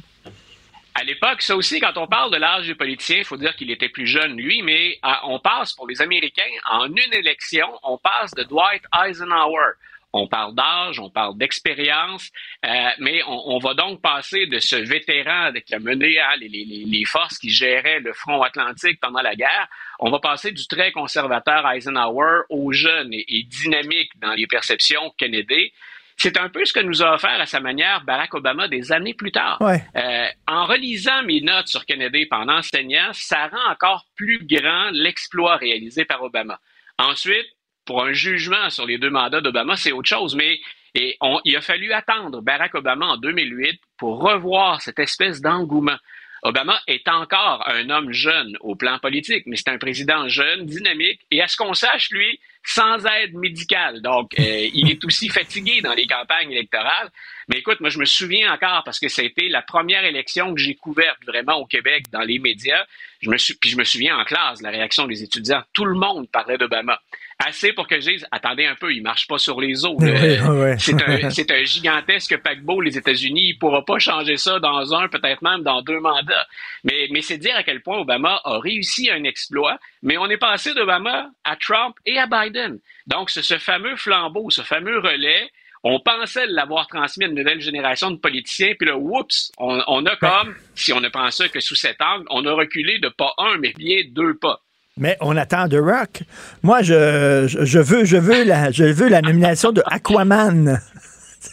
à 0.98 1.04
l'époque, 1.04 1.42
ça 1.42 1.54
aussi, 1.54 1.78
quand 1.78 1.96
on 1.96 2.08
parle 2.08 2.32
de 2.32 2.38
l'âge 2.38 2.66
des 2.66 2.74
politiciens, 2.74 3.18
il 3.18 3.24
faut 3.24 3.36
dire 3.36 3.54
qu'il 3.54 3.70
était 3.70 3.88
plus 3.88 4.06
jeune, 4.06 4.36
lui, 4.36 4.62
mais 4.62 4.98
euh, 5.04 5.12
on 5.24 5.38
passe 5.38 5.72
pour 5.74 5.86
les 5.86 6.02
Américains, 6.02 6.42
en 6.68 6.88
une 6.88 7.12
élection, 7.12 7.68
on 7.84 7.98
passe 7.98 8.34
de 8.34 8.42
Dwight 8.42 8.82
Eisenhower. 9.06 9.74
On 10.12 10.26
parle 10.26 10.54
d'âge, 10.54 10.98
on 10.98 11.10
parle 11.10 11.36
d'expérience, 11.36 12.30
euh, 12.64 12.88
mais 12.98 13.22
on, 13.26 13.58
va 13.58 13.74
donc 13.74 14.00
passer 14.00 14.46
de 14.46 14.58
ce 14.58 14.74
vétéran 14.74 15.52
qui 15.64 15.74
a 15.74 15.78
mené 15.78 16.18
hein, 16.18 16.34
les, 16.40 17.04
forces 17.04 17.38
qui 17.38 17.50
géraient 17.50 18.00
le 18.00 18.14
front 18.14 18.42
atlantique 18.42 18.98
pendant 19.00 19.20
la 19.20 19.36
guerre, 19.36 19.68
on 20.00 20.10
va 20.10 20.18
passer 20.18 20.50
du 20.50 20.66
très 20.66 20.92
conservateur 20.92 21.70
Eisenhower 21.70 22.40
au 22.48 22.72
jeune 22.72 23.12
et 23.12 23.42
dynamique 23.44 24.10
dans 24.16 24.32
les 24.32 24.46
perceptions 24.46 25.12
Kennedy. 25.18 25.72
C'est 26.18 26.36
un 26.36 26.48
peu 26.48 26.64
ce 26.64 26.72
que 26.72 26.80
nous 26.80 27.00
a 27.00 27.14
offert 27.14 27.40
à 27.40 27.46
sa 27.46 27.60
manière 27.60 28.02
Barack 28.04 28.34
Obama 28.34 28.66
des 28.66 28.90
années 28.90 29.14
plus 29.14 29.30
tard. 29.30 29.58
Euh, 29.62 30.26
en 30.48 30.66
relisant 30.66 31.22
mes 31.22 31.40
notes 31.40 31.68
sur 31.68 31.86
Kennedy 31.86 32.26
pendant 32.26 32.58
enseignant, 32.58 33.10
ça 33.12 33.46
rend 33.46 33.70
encore 33.70 34.04
plus 34.16 34.44
grand 34.44 34.90
l'exploit 34.90 35.56
réalisé 35.56 36.04
par 36.04 36.20
Obama. 36.22 36.58
Ensuite, 36.98 37.46
pour 37.84 38.04
un 38.04 38.12
jugement 38.12 38.68
sur 38.68 38.84
les 38.84 38.98
deux 38.98 39.10
mandats 39.10 39.40
d'Obama, 39.40 39.76
c'est 39.76 39.92
autre 39.92 40.08
chose, 40.08 40.34
mais 40.34 40.58
et 40.94 41.16
il 41.44 41.56
a 41.56 41.60
fallu 41.60 41.92
attendre 41.92 42.40
Barack 42.42 42.74
Obama 42.74 43.06
en 43.06 43.16
2008 43.16 43.80
pour 43.96 44.20
revoir 44.20 44.82
cette 44.82 44.98
espèce 44.98 45.40
d'engouement. 45.40 45.98
Obama 46.42 46.80
est 46.86 47.08
encore 47.08 47.68
un 47.68 47.90
homme 47.90 48.12
jeune 48.12 48.56
au 48.60 48.74
plan 48.74 48.98
politique, 48.98 49.44
mais 49.46 49.56
c'est 49.56 49.68
un 49.68 49.78
président 49.78 50.28
jeune, 50.28 50.66
dynamique, 50.66 51.20
et 51.30 51.42
à 51.42 51.48
ce 51.48 51.56
qu'on 51.56 51.74
sache, 51.74 52.10
lui, 52.10 52.38
sans 52.64 53.04
aide 53.06 53.34
médicale. 53.34 54.02
Donc, 54.02 54.38
euh, 54.38 54.68
il 54.74 54.90
est 54.90 55.04
aussi 55.04 55.28
fatigué 55.28 55.80
dans 55.80 55.94
les 55.94 56.06
campagnes 56.06 56.52
électorales. 56.52 57.10
Mais 57.48 57.58
écoute, 57.58 57.80
moi, 57.80 57.90
je 57.90 57.98
me 57.98 58.04
souviens 58.04 58.52
encore 58.52 58.82
parce 58.84 59.00
que 59.00 59.08
ça 59.08 59.22
a 59.22 59.24
été 59.24 59.48
la 59.48 59.62
première 59.62 60.04
élection 60.04 60.54
que 60.54 60.60
j'ai 60.60 60.74
couverte 60.74 61.18
vraiment 61.26 61.56
au 61.56 61.66
Québec 61.66 62.04
dans 62.12 62.20
les 62.20 62.38
médias. 62.38 62.84
Je 63.20 63.30
me 63.30 63.38
suis, 63.38 63.54
puis 63.54 63.70
je 63.70 63.76
me 63.76 63.84
souviens 63.84 64.18
en 64.18 64.24
classe 64.24 64.60
la 64.60 64.70
réaction 64.70 65.06
des 65.06 65.22
étudiants. 65.22 65.62
Tout 65.72 65.86
le 65.86 65.94
monde 65.94 66.28
parlait 66.30 66.58
d'Obama. 66.58 67.00
Assez 67.38 67.72
pour 67.72 67.86
que 67.86 68.00
je 68.00 68.10
dise, 68.10 68.26
attendez 68.32 68.66
un 68.66 68.74
peu, 68.74 68.92
il 68.92 69.00
marche 69.00 69.28
pas 69.28 69.38
sur 69.38 69.60
les 69.60 69.84
eaux. 69.84 69.96
c'est 70.78 71.50
un, 71.52 71.64
gigantesque 71.64 72.36
paquebot, 72.38 72.80
les 72.80 72.98
États-Unis. 72.98 73.50
Il 73.50 73.58
pourra 73.58 73.84
pas 73.84 74.00
changer 74.00 74.36
ça 74.36 74.58
dans 74.58 74.92
un, 74.92 75.08
peut-être 75.08 75.40
même 75.42 75.62
dans 75.62 75.80
deux 75.82 76.00
mandats. 76.00 76.46
Mais, 76.82 77.06
mais 77.12 77.22
c'est 77.22 77.38
dire 77.38 77.54
à 77.54 77.62
quel 77.62 77.80
point 77.80 77.98
Obama 77.98 78.40
a 78.44 78.58
réussi 78.58 79.08
un 79.08 79.22
exploit. 79.22 79.78
Mais 80.02 80.18
on 80.18 80.26
est 80.26 80.36
passé 80.36 80.74
d'Obama 80.74 81.30
à 81.44 81.54
Trump 81.54 81.94
et 82.04 82.18
à 82.18 82.26
Biden. 82.26 82.80
Donc, 83.06 83.30
ce, 83.30 83.40
ce 83.40 83.58
fameux 83.58 83.94
flambeau, 83.94 84.50
ce 84.50 84.62
fameux 84.62 84.98
relais, 84.98 85.48
on 85.84 86.00
pensait 86.00 86.46
l'avoir 86.46 86.88
transmis 86.88 87.24
à 87.24 87.28
une 87.28 87.34
nouvelle 87.34 87.60
génération 87.60 88.10
de 88.10 88.16
politiciens, 88.16 88.74
puis 88.76 88.88
là, 88.88 88.96
oups, 88.96 89.52
on, 89.58 89.80
on 89.86 90.04
a 90.06 90.16
comme, 90.16 90.56
si 90.74 90.92
on 90.92 91.00
ne 91.00 91.08
pense 91.08 91.36
ça 91.36 91.48
que 91.48 91.60
sous 91.60 91.76
cet 91.76 92.02
angle, 92.02 92.26
on 92.30 92.44
a 92.46 92.52
reculé 92.52 92.98
de 92.98 93.08
pas 93.08 93.32
un, 93.38 93.58
mais 93.58 93.72
bien 93.76 94.02
deux 94.10 94.36
pas. 94.36 94.60
Mais 94.98 95.16
on 95.20 95.36
attend 95.36 95.68
The 95.68 95.76
Rock. 95.80 96.22
Moi, 96.62 96.82
je, 96.82 97.46
je, 97.46 97.78
veux, 97.78 98.04
je, 98.04 98.16
veux, 98.16 98.44
la, 98.44 98.70
je 98.70 98.84
veux 98.84 99.08
la 99.08 99.22
nomination 99.22 99.72
de 99.72 99.82
Aquaman. 99.86 100.80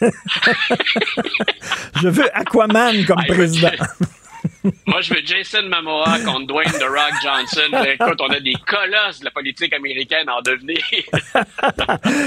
je 2.02 2.08
veux 2.08 2.36
Aquaman 2.36 3.04
comme 3.06 3.22
président. 3.28 3.70
Moi, 4.86 5.00
je 5.00 5.14
veux 5.14 5.20
Jason 5.24 5.68
Momoa 5.68 6.18
contre 6.24 6.46
Dwayne 6.46 6.72
The 6.72 6.84
Rock 6.84 7.12
Johnson. 7.22 7.84
Écoute, 7.92 8.20
on 8.20 8.32
a 8.32 8.40
des 8.40 8.54
colosses 8.66 9.20
de 9.20 9.24
la 9.24 9.30
politique 9.30 9.72
américaine 9.74 10.28
en 10.28 10.40
devenir. 10.42 10.78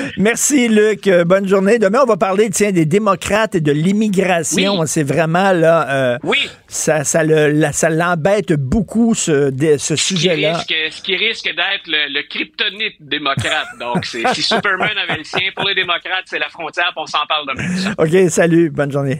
Merci, 0.18 0.68
Luc. 0.68 1.10
Bonne 1.26 1.48
journée. 1.48 1.80
Demain, 1.80 2.00
on 2.04 2.08
va 2.08 2.18
parler, 2.18 2.50
tiens, 2.50 2.72
des 2.72 2.86
démocrates 2.86 3.56
et 3.56 3.62
de 3.62 3.72
l'immigration. 3.72 4.86
C'est 4.86 5.04
vraiment, 5.04 5.52
là... 5.52 5.90
Euh, 5.90 6.18
oui. 6.24 6.50
Ça, 6.68 7.04
ça, 7.04 7.24
le, 7.24 7.66
ça 7.72 7.90
l'embête 7.90 8.54
beaucoup, 8.54 9.16
ce, 9.16 9.52
ce 9.78 9.96
sujet-là. 9.96 10.60
Ce 10.60 11.02
qui 11.02 11.16
risque 11.16 11.46
d'être 11.46 11.88
le, 11.88 12.14
le, 12.14 12.22
kryptonite 12.28 12.96
démocrate. 13.00 13.68
Donc, 13.80 14.06
si 14.06 14.24
Superman 14.44 14.98
avait 14.98 15.18
le 15.18 15.24
sien, 15.24 15.50
pour 15.56 15.68
les 15.68 15.76
démocrates, 15.76 16.26
c'est 16.26 16.40
la 16.40 16.50
frontière, 16.50 16.92
on 16.96 17.06
s'en 17.06 17.26
parle 17.28 17.48
demain. 17.48 17.94
OK, 17.98 18.30
salut. 18.30 18.70
Bonne 18.70 18.92
journée. 18.92 19.20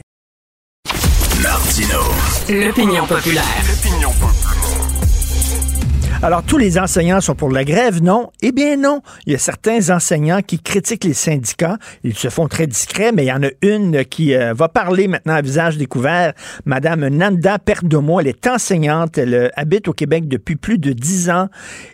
Martino. 1.42 2.19
L'opinion 2.48 3.06
populaire. 3.06 3.44
Alors, 6.22 6.42
tous 6.42 6.58
les 6.58 6.78
enseignants 6.78 7.20
sont 7.20 7.34
pour 7.34 7.50
la 7.50 7.64
grève, 7.64 8.02
non? 8.02 8.30
Eh 8.42 8.52
bien 8.52 8.76
non. 8.76 9.02
Il 9.26 9.32
y 9.32 9.36
a 9.36 9.38
certains 9.38 9.90
enseignants 9.90 10.40
qui 10.42 10.58
critiquent 10.58 11.04
les 11.04 11.14
syndicats. 11.14 11.78
Ils 12.02 12.16
se 12.16 12.28
font 12.28 12.48
très 12.48 12.66
discrets, 12.66 13.12
mais 13.12 13.24
il 13.24 13.28
y 13.28 13.32
en 13.32 13.42
a 13.42 13.50
une 13.62 14.04
qui 14.04 14.34
euh, 14.34 14.52
va 14.52 14.68
parler 14.68 15.06
maintenant 15.06 15.34
à 15.34 15.42
visage 15.42 15.76
découvert. 15.78 16.32
Madame 16.64 17.06
Nanda 17.08 17.58
Perdomo, 17.58 18.20
elle 18.20 18.28
est 18.28 18.46
enseignante. 18.46 19.18
Elle 19.18 19.34
euh, 19.34 19.48
habite 19.56 19.88
au 19.88 19.92
Québec 19.92 20.28
depuis 20.28 20.56
plus 20.56 20.78
de 20.78 20.92
dix 20.92 21.30
ans 21.30 21.48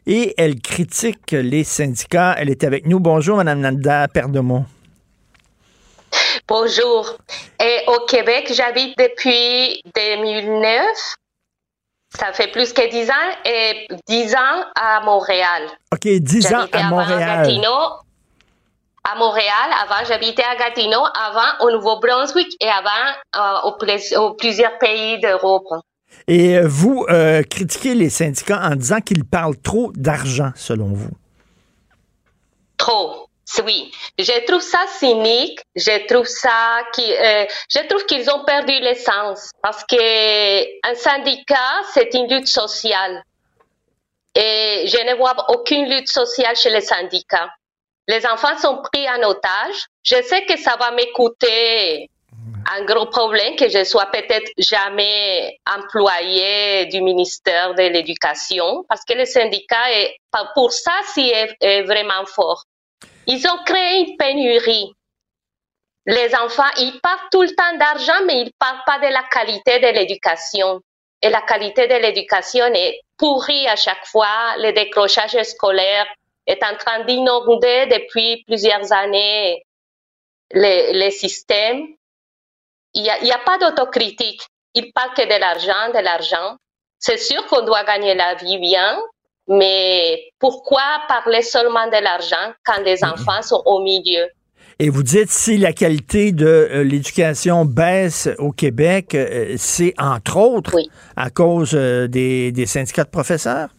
et 0.07 0.35
elle 0.39 0.61
critique 0.61 1.33
les 1.33 1.65
syndicats. 1.65 2.35
Elle 2.39 2.51
est 2.51 2.65
avec 2.65 2.87
nous. 2.87 2.99
Bonjour, 2.99 3.37
Madame 3.37 3.61
Nanda 3.61 4.09
Perdomo. 4.09 4.65
Bonjour. 6.49 7.17
Et 7.61 7.81
au 7.89 8.07
Québec, 8.07 8.53
j'habite 8.55 8.97
depuis 8.97 9.83
2009. 9.97 10.85
Ça 12.17 12.33
fait 12.33 12.53
plus 12.53 12.73
que 12.73 12.89
10 12.89 13.11
ans 13.11 13.15
et 13.45 13.89
10 14.09 14.35
ans 14.37 14.65
à 14.77 15.01
Montréal. 15.05 15.65
OK, 15.93 16.07
10 16.07 16.55
ans 16.55 16.67
à 16.73 16.83
Montréal. 16.85 17.23
À, 17.23 17.43
Gatineau, 17.43 17.79
à 19.03 19.19
Montréal. 19.19 19.71
Avant, 19.83 20.05
j'habitais 20.07 20.45
à 20.45 20.55
Gatineau, 20.55 21.03
avant 21.15 21.67
au 21.67 21.73
Nouveau-Brunswick 21.73 22.57
et 22.61 22.69
avant 22.69 23.67
euh, 23.67 24.19
au, 24.19 24.35
plusieurs 24.35 24.79
pays 24.79 25.19
d'Europe. 25.19 25.67
Et 26.29 26.59
euh, 26.59 26.67
vous 26.69 27.05
euh, 27.11 27.43
critiquez 27.43 27.95
les 27.95 28.09
syndicats 28.09 28.61
en 28.63 28.77
disant 28.77 29.01
qu'ils 29.01 29.25
parlent 29.25 29.57
trop 29.57 29.91
d'argent, 29.97 30.53
selon 30.55 30.93
vous? 30.93 31.11
Trop. 32.77 33.26
Oui, 33.65 33.93
je 34.19 34.45
trouve 34.47 34.61
ça 34.61 34.85
cynique. 34.99 35.61
Je 35.75 36.07
trouve 36.07 36.27
ça 36.27 36.83
qui, 36.93 37.05
euh, 37.13 37.47
je 37.71 37.87
trouve 37.87 38.05
qu'ils 38.07 38.29
ont 38.31 38.45
perdu 38.45 38.73
l'essence 38.81 39.51
parce 39.63 39.85
que 39.85 40.89
un 40.89 40.95
syndicat 40.95 41.83
c'est 41.93 42.13
une 42.15 42.29
lutte 42.29 42.49
sociale 42.49 43.23
et 44.35 44.87
je 44.87 44.99
ne 45.09 45.15
vois 45.17 45.35
aucune 45.51 45.89
lutte 45.89 46.09
sociale 46.09 46.57
chez 46.57 46.71
les 46.71 46.81
syndicats. 46.81 47.49
Les 48.09 48.27
enfants 48.27 48.59
sont 48.59 48.83
pris 48.93 49.09
en 49.09 49.23
otage. 49.29 49.87
Je 50.03 50.23
sais 50.23 50.45
que 50.45 50.57
ça 50.59 50.77
va 50.77 50.91
m'écouter 50.91 52.11
un 52.73 52.85
gros 52.85 53.07
problème 53.07 53.57
que 53.57 53.69
je 53.69 53.85
sois 53.85 54.07
peut-être 54.07 54.51
jamais 54.59 55.59
employé 55.67 56.87
du 56.87 57.01
ministère 57.01 57.75
de 57.75 57.83
l'Éducation 57.83 58.85
parce 58.89 59.05
que 59.05 59.15
le 59.15 59.25
syndicat 59.25 59.93
est, 59.93 60.17
pour 60.55 60.73
ça, 60.73 60.93
c'est 61.15 61.57
est 61.61 61.83
vraiment 61.83 62.27
fort. 62.27 62.65
Ils 63.27 63.47
ont 63.49 63.63
créé 63.65 64.01
une 64.01 64.17
pénurie. 64.17 64.93
Les 66.07 66.35
enfants, 66.37 66.71
ils 66.79 67.01
parlent 67.01 67.29
tout 67.33 67.43
le 67.43 67.55
temps 67.55 67.77
d'argent, 67.79 68.25
mais 68.27 68.41
ils 68.41 68.47
ne 68.47 68.51
parlent 68.59 68.83
pas 68.87 68.99
de 69.01 69.13
la 69.13 69.25
qualité 69.25 69.81
de 69.81 69.89
l'éducation. 69.89 70.81
Et 71.21 71.31
la 71.31 71.43
qualité 71.43 71.89
de 71.89 71.95
l'éducation 71.95 72.67
est 72.67 73.01
pourrie 73.17 73.67
à 73.67 73.75
chaque 73.75 74.07
fois. 74.07 74.57
Le 74.59 74.73
décrochage 74.73 75.43
scolaire 75.43 76.07
est 76.47 76.63
en 76.63 76.77
train 76.77 77.05
d'inonder 77.05 77.87
depuis 77.87 78.45
plusieurs 78.47 78.93
années 78.93 79.65
les, 80.53 81.11
systèmes. 81.11 81.87
Il 82.95 83.03
n'y 83.03 83.11
a, 83.11 83.35
a, 83.35 83.39
pas 83.39 83.59
d'autocritique. 83.59 84.43
Ils 84.75 84.93
parlent 84.93 85.15
que 85.15 85.23
de 85.23 85.41
l'argent, 85.41 85.93
de 85.93 85.99
l'argent. 85.99 86.57
C'est 87.01 87.19
sûr 87.19 87.45
qu'on 87.47 87.63
doit 87.63 87.85
gagner 87.85 88.15
la 88.15 88.35
vie 88.35 88.59
bien, 88.59 89.01
mais 89.49 90.33
pourquoi 90.39 90.83
parler 91.09 91.43
seulement 91.43 91.87
de 91.87 92.03
l'argent 92.03 92.53
quand 92.65 92.81
les 92.85 92.97
mm-hmm. 92.97 93.13
enfants 93.13 93.43
sont 93.43 93.63
au 93.65 93.83
milieu? 93.83 94.27
Et 94.79 94.91
vous 94.91 95.03
dites 95.03 95.31
si 95.31 95.57
la 95.57 95.73
qualité 95.73 96.33
de 96.33 96.47
euh, 96.47 96.85
l'éducation 96.85 97.65
baisse 97.65 98.29
au 98.39 98.53
Québec, 98.53 99.15
euh, 99.15 99.55
c'est 99.57 99.95
entre 99.99 100.37
autres 100.37 100.77
à 101.17 101.31
cause 101.31 101.71
euh, 101.75 102.09
des, 102.09 102.53
des, 102.53 102.67
syndicats 102.67 103.05
de 103.05 103.09
professeurs? 103.09 103.71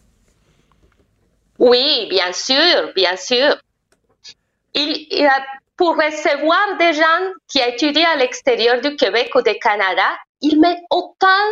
Oui, 1.60 2.08
bien 2.10 2.32
sûr, 2.32 2.92
bien 2.96 3.14
sûr. 3.14 3.56
Il, 4.74 5.06
pour 5.76 5.94
recevoir 5.94 6.76
des 6.78 6.92
gens 6.92 7.32
qui 7.46 7.60
étudient 7.60 8.08
à 8.14 8.16
l'extérieur 8.16 8.80
du 8.80 8.96
Québec 8.96 9.30
ou 9.36 9.42
du 9.42 9.54
Canada, 9.60 10.08
ils 10.40 10.58
mettent 10.60 10.82
autant, 10.90 11.46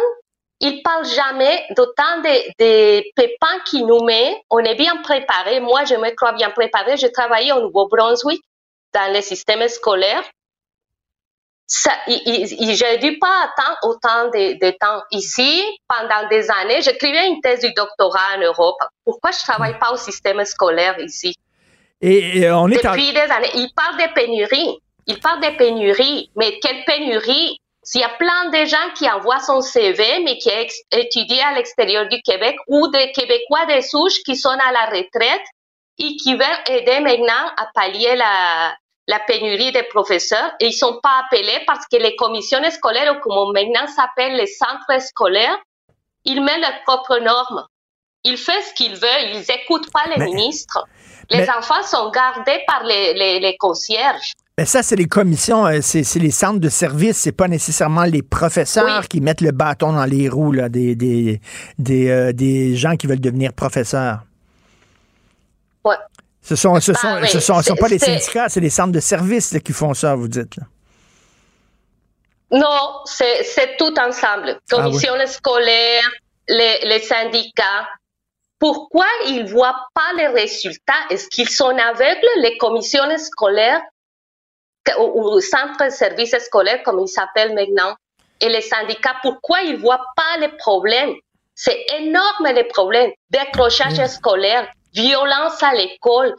ils 0.60 0.82
parlent 0.82 1.06
jamais 1.06 1.64
d'autant 1.76 2.20
de, 2.22 2.52
de 2.58 3.04
pépins 3.14 3.58
qui 3.66 3.82
nous 3.82 4.02
met. 4.04 4.42
On 4.50 4.60
est 4.60 4.74
bien 4.74 4.96
préparé. 5.02 5.60
Moi, 5.60 5.84
je 5.84 5.94
me 5.94 6.14
crois 6.14 6.32
bien 6.32 6.50
préparé. 6.50 6.96
J'ai 6.96 7.12
travaillé 7.12 7.52
au 7.52 7.60
Nouveau-Brunswick 7.60 8.42
dans 8.94 9.12
le 9.12 9.20
système 9.20 9.66
scolaire. 9.68 10.22
Ça, 11.68 11.90
j'ai 12.06 12.98
dû 12.98 13.18
pas 13.18 13.42
attendre 13.42 13.78
autant 13.82 14.26
de, 14.26 14.58
de, 14.64 14.70
temps 14.78 15.02
ici 15.10 15.62
pendant 15.88 16.28
des 16.28 16.48
années. 16.48 16.80
J'écrivais 16.80 17.26
une 17.26 17.40
thèse 17.40 17.60
du 17.60 17.72
doctorat 17.74 18.36
en 18.36 18.40
Europe. 18.40 18.78
Pourquoi 19.04 19.32
je 19.32 19.38
travaille 19.38 19.76
pas 19.78 19.92
au 19.92 19.96
système 19.96 20.44
scolaire 20.44 20.96
ici? 21.00 21.34
Et, 22.00 22.48
on 22.50 22.68
est 22.68 22.76
Depuis 22.76 23.12
des 23.12 23.18
années, 23.18 23.50
il 23.54 23.68
parle 23.74 23.96
de 23.96 24.14
pénurie. 24.14 24.78
Il 25.06 25.18
parle 25.18 25.40
de 25.40 25.56
pénurie. 25.56 26.30
Mais 26.36 26.60
quelle 26.60 26.84
pénurie? 26.84 27.58
S'il 27.86 28.00
y 28.00 28.04
a 28.04 28.08
plein 28.08 28.50
de 28.50 28.64
gens 28.64 28.90
qui 28.96 29.08
envoient 29.08 29.38
son 29.38 29.60
CV, 29.60 30.18
mais 30.24 30.38
qui 30.38 30.50
étudient 30.90 31.46
à 31.50 31.54
l'extérieur 31.54 32.08
du 32.08 32.20
Québec, 32.20 32.56
ou 32.66 32.88
des 32.88 33.12
Québécois 33.12 33.64
des 33.66 33.80
souches 33.80 34.24
qui 34.24 34.34
sont 34.34 34.48
à 34.48 34.72
la 34.72 34.86
retraite 34.86 35.46
et 35.98 36.16
qui 36.16 36.34
veulent 36.34 36.62
aider 36.68 36.98
maintenant 36.98 37.46
à 37.56 37.68
pallier 37.72 38.16
la, 38.16 38.74
la 39.06 39.20
pénurie 39.20 39.70
des 39.70 39.84
professeurs, 39.84 40.50
et 40.58 40.66
ils 40.66 40.72
sont 40.72 40.98
pas 41.00 41.22
appelés 41.24 41.62
parce 41.64 41.86
que 41.86 41.96
les 41.96 42.16
commissions 42.16 42.58
scolaires, 42.70 43.16
ou 43.16 43.20
comme 43.20 43.52
maintenant 43.52 43.86
s'appelle 43.86 44.34
les 44.34 44.48
centres 44.48 45.00
scolaires, 45.00 45.56
ils 46.24 46.42
mettent 46.42 46.60
leurs 46.60 46.82
propres 46.82 47.20
normes. 47.20 47.66
Ils 48.24 48.36
font 48.36 48.60
ce 48.68 48.74
qu'ils 48.74 48.96
veulent, 48.96 49.30
ils 49.32 49.46
écoutent 49.48 49.92
pas 49.92 50.08
les 50.08 50.24
ministres. 50.24 50.84
Les 51.30 51.48
enfants 51.48 51.84
sont 51.84 52.10
gardés 52.10 52.64
par 52.66 52.82
les, 52.82 53.14
les, 53.14 53.38
les 53.38 53.56
concierges. 53.56 54.32
Mais 54.58 54.64
ça, 54.64 54.82
c'est 54.82 54.96
les 54.96 55.06
commissions, 55.06 55.66
euh, 55.66 55.80
c'est 55.82 56.18
les 56.18 56.30
centres 56.30 56.60
de 56.60 56.70
services, 56.70 57.18
c'est 57.18 57.32
pas 57.32 57.46
nécessairement 57.46 58.04
les 58.04 58.22
professeurs 58.22 59.06
qui 59.06 59.20
mettent 59.20 59.42
le 59.42 59.50
bâton 59.50 59.92
dans 59.92 60.06
les 60.06 60.30
roues 60.30 60.52
là, 60.52 60.70
des, 60.70 60.94
des, 60.94 61.42
des, 61.78 62.08
euh, 62.08 62.32
des 62.32 62.74
gens 62.74 62.96
qui 62.96 63.06
veulent 63.06 63.20
devenir 63.20 63.52
professeurs. 63.52 64.20
Ce 66.40 66.56
sont, 66.56 66.80
ce 66.80 66.94
sont, 66.94 67.22
ce 67.26 67.40
sont, 67.40 67.60
sont 67.60 67.74
pas 67.74 67.88
les 67.88 67.98
syndicats, 67.98 68.48
c'est 68.48 68.60
les 68.60 68.70
centres 68.70 68.92
de 68.92 69.00
services 69.00 69.52
là, 69.52 69.60
qui 69.60 69.72
font 69.72 69.92
ça, 69.92 70.14
vous 70.14 70.28
dites. 70.28 70.56
Là. 70.56 70.62
Non, 72.52 73.02
c'est 73.04 73.76
tout 73.76 73.92
ensemble. 73.98 74.58
Commission 74.70 75.14
ah, 75.18 75.26
scolaire, 75.26 76.08
les, 76.48 76.78
les 76.84 77.00
syndicats, 77.00 77.88
pourquoi 78.58 79.06
ils 79.26 79.44
ne 79.44 79.50
voient 79.50 79.76
pas 79.92 80.12
les 80.16 80.28
résultats? 80.28 80.94
Est-ce 81.10 81.28
qu'ils 81.28 81.48
sont 81.48 81.76
aveugles, 81.76 82.26
les 82.38 82.56
commissions 82.56 83.02
scolaires 83.18 83.82
ou, 84.98 85.40
centres 85.40 85.84
de 85.84 85.90
services 85.90 86.36
scolaires, 86.38 86.82
comme 86.82 87.00
ils 87.00 87.08
s'appellent 87.08 87.54
maintenant, 87.54 87.94
et 88.40 88.48
les 88.48 88.60
syndicats 88.60 89.16
Pourquoi 89.22 89.62
ils 89.62 89.74
ne 89.74 89.78
voient 89.78 90.04
pas 90.16 90.38
les 90.40 90.48
problèmes? 90.48 91.14
C'est 91.54 91.86
énorme 91.98 92.48
les 92.54 92.64
problèmes. 92.64 93.10
Décrochage 93.30 93.98
mmh. 93.98 94.06
scolaire, 94.08 94.68
violence 94.92 95.62
à 95.62 95.72
l'école, 95.72 96.36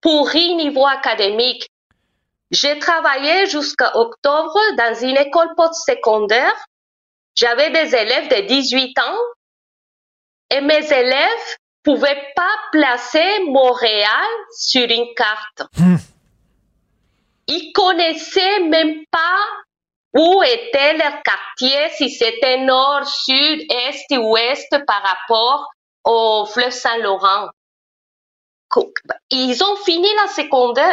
pourri 0.00 0.54
niveau 0.54 0.86
académique. 0.86 1.68
J'ai 2.50 2.78
travaillé 2.78 3.46
jusqu'à 3.46 3.96
octobre 3.96 4.58
dans 4.76 4.94
une 5.02 5.16
école 5.16 5.54
post-secondaire. 5.56 6.54
J'avais 7.36 7.70
des 7.70 7.94
élèves 7.94 8.28
de 8.28 8.46
18 8.46 8.98
ans 8.98 9.18
et 10.50 10.60
mes 10.60 10.92
élèves 10.92 11.56
pouvaient 11.82 12.22
pas 12.36 12.56
placer 12.72 13.44
Montréal 13.46 14.26
sur 14.52 14.88
une 14.88 15.14
carte. 15.14 15.62
Mmh. 15.78 15.96
Ils 17.52 17.72
connaissaient 17.72 18.60
même 18.60 19.04
pas 19.10 19.38
où 20.14 20.40
était 20.44 20.96
leur 20.96 21.20
quartier, 21.24 21.90
si 21.96 22.08
c'était 22.08 22.58
nord, 22.58 23.04
sud, 23.06 23.60
est 23.70 24.16
ou 24.16 24.32
ouest 24.32 24.68
par 24.86 25.02
rapport 25.02 25.68
au 26.04 26.46
fleuve 26.46 26.70
Saint-Laurent. 26.70 27.48
Ils 29.30 29.64
ont 29.64 29.76
fini 29.76 30.08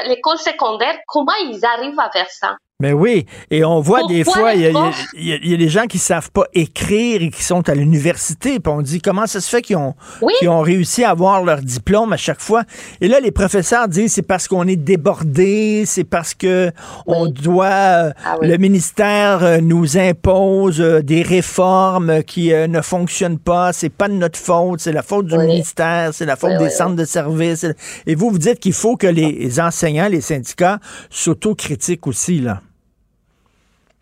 l'école 0.07 0.39
secondaire. 0.39 0.99
Comment 1.07 1.35
ils 1.35 1.63
arrivent 1.63 1.99
à 1.99 2.09
faire? 2.09 2.57
Mais 2.79 2.93
oui, 2.93 3.25
et 3.49 3.65
on 3.65 3.81
voit 3.81 4.05
des 4.07 4.23
fois, 4.23 4.53
il 4.53 4.61
y, 4.61 4.65
y, 4.65 5.49
y, 5.49 5.53
a 5.55 5.57
des 5.57 5.67
gens 5.67 5.87
qui 5.87 5.97
savent 5.97 6.29
pas 6.29 6.43
écrire 6.53 7.23
et 7.23 7.31
qui 7.31 7.41
sont 7.41 7.67
à 7.67 7.73
l'université, 7.73 8.59
puis 8.59 8.71
on 8.71 8.83
dit 8.83 9.01
comment 9.01 9.25
ça 9.25 9.41
se 9.41 9.49
fait 9.49 9.63
qu'ils 9.63 9.77
ont, 9.77 9.95
oui. 10.21 10.47
ont 10.47 10.61
réussi 10.61 11.03
à 11.03 11.09
avoir 11.09 11.43
leur 11.43 11.61
diplôme 11.61 12.13
à 12.13 12.17
chaque 12.17 12.39
fois? 12.39 12.65
Et 13.01 13.07
là, 13.07 13.19
les 13.19 13.31
professeurs 13.31 13.87
disent 13.87 14.13
c'est 14.13 14.21
parce 14.21 14.47
qu'on 14.47 14.67
est 14.67 14.75
débordé, 14.75 15.85
c'est 15.87 16.03
parce 16.03 16.35
que 16.35 16.67
oui. 17.07 17.15
on 17.17 17.25
doit, 17.25 17.65
ah, 17.67 18.37
oui. 18.41 18.47
le 18.47 18.57
ministère 18.57 19.43
euh, 19.43 19.57
nous 19.59 19.97
impose 19.97 20.79
euh, 20.79 21.01
des 21.01 21.23
réformes 21.23 22.21
qui 22.21 22.53
euh, 22.53 22.67
ne 22.67 22.81
fonctionnent 22.81 23.39
pas, 23.39 23.73
c'est 23.73 23.89
pas 23.89 24.07
de 24.07 24.13
notre 24.13 24.37
faute, 24.37 24.81
c'est 24.81 24.91
la 24.91 25.01
faute 25.01 25.25
du 25.25 25.37
ministère, 25.39 26.11
c'est 26.13 26.27
la 26.27 26.35
faute 26.35 26.59
des 26.59 26.69
centres 26.69 26.95
de 26.95 27.05
services. 27.05 27.65
Et 28.05 28.13
vous, 28.13 28.29
vous 28.29 28.37
dites 28.37 28.59
qu'il 28.59 28.73
faut 28.73 28.97
que 28.97 29.07
les 29.07 29.59
enseignants, 29.59 30.09
les 30.09 30.21
syndicats 30.21 30.77
s'autocritiquent 31.09 32.05
aussi, 32.05 32.39
là. 32.39 32.61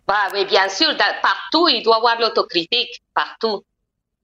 Bah, 0.07 0.27
mais 0.33 0.45
bien 0.45 0.69
sûr, 0.69 0.95
partout, 1.21 1.67
il 1.67 1.81
doit 1.83 1.95
y 1.95 1.97
avoir 1.97 2.19
l'autocritique, 2.19 3.01
partout. 3.13 3.63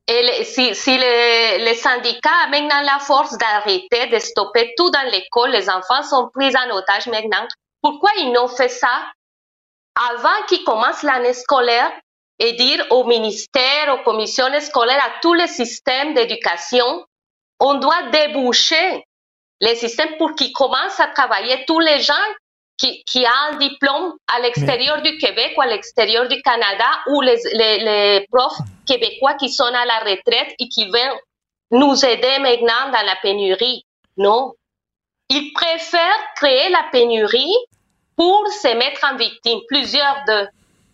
Et 0.08 0.44
si, 0.44 0.76
si 0.76 0.98
les, 0.98 1.74
syndicats 1.76 2.48
maintenant 2.50 2.82
la 2.82 3.00
force 3.00 3.38
d'arrêter, 3.38 4.08
de 4.08 4.20
stopper 4.20 4.74
tout 4.76 4.90
dans 4.90 5.10
l'école, 5.10 5.52
les 5.52 5.70
enfants 5.70 6.04
sont 6.04 6.30
pris 6.34 6.54
en 6.56 6.76
otage 6.76 7.08
maintenant, 7.08 7.48
pourquoi 7.82 8.10
ils 8.18 8.32
n'ont 8.32 8.48
fait 8.48 8.70
ça 8.70 9.06
avant 9.96 10.46
qu'ils 10.48 10.64
commencent 10.64 11.04
l'année 11.04 11.34
scolaire 11.34 11.92
et 12.40 12.54
dire 12.54 12.86
au 12.90 13.06
ministère, 13.06 13.94
aux 13.94 14.04
commissions 14.04 14.48
scolaires, 14.60 15.04
à 15.04 15.20
tous 15.22 15.34
les 15.34 15.48
systèmes 15.48 16.14
d'éducation, 16.14 17.06
on 17.60 17.76
doit 17.76 18.10
déboucher 18.12 19.06
les 19.62 19.76
systèmes 19.76 20.18
pour 20.18 20.34
qu'ils 20.36 20.54
commencent 20.54 21.00
à 21.00 21.08
travailler 21.08 21.64
tous 21.66 21.80
les 21.80 22.00
gens 22.00 22.14
qui, 22.82 23.04
qui, 23.04 23.24
a 23.26 23.32
un 23.52 23.58
diplôme 23.58 24.14
à 24.28 24.40
l'extérieur 24.40 25.00
Mais... 25.04 25.12
du 25.12 25.18
Québec 25.20 25.54
ou 25.56 25.62
à 25.62 25.68
l'extérieur 25.68 26.28
du 26.28 26.42
Canada 26.42 26.90
ou 27.08 27.22
les, 27.22 27.38
les, 27.54 27.78
les, 27.80 28.28
profs 28.32 28.58
québécois 28.88 29.36
qui 29.36 29.50
sont 29.50 29.64
à 29.64 29.86
la 29.86 30.00
retraite 30.00 30.56
et 30.58 30.68
qui 30.68 30.86
veulent 30.86 31.20
nous 31.70 32.04
aider 32.04 32.40
maintenant 32.40 32.92
dans 32.92 33.06
la 33.06 33.16
pénurie. 33.22 33.86
Non. 34.18 34.54
Ils 35.30 35.54
préfèrent 35.54 36.34
créer 36.36 36.70
la 36.70 36.86
pénurie 36.92 37.56
pour 38.18 38.48
se 38.48 38.76
mettre 38.76 39.06
en 39.06 39.16
victime. 39.16 39.60
Plusieurs 39.68 40.24
de. 40.28 40.48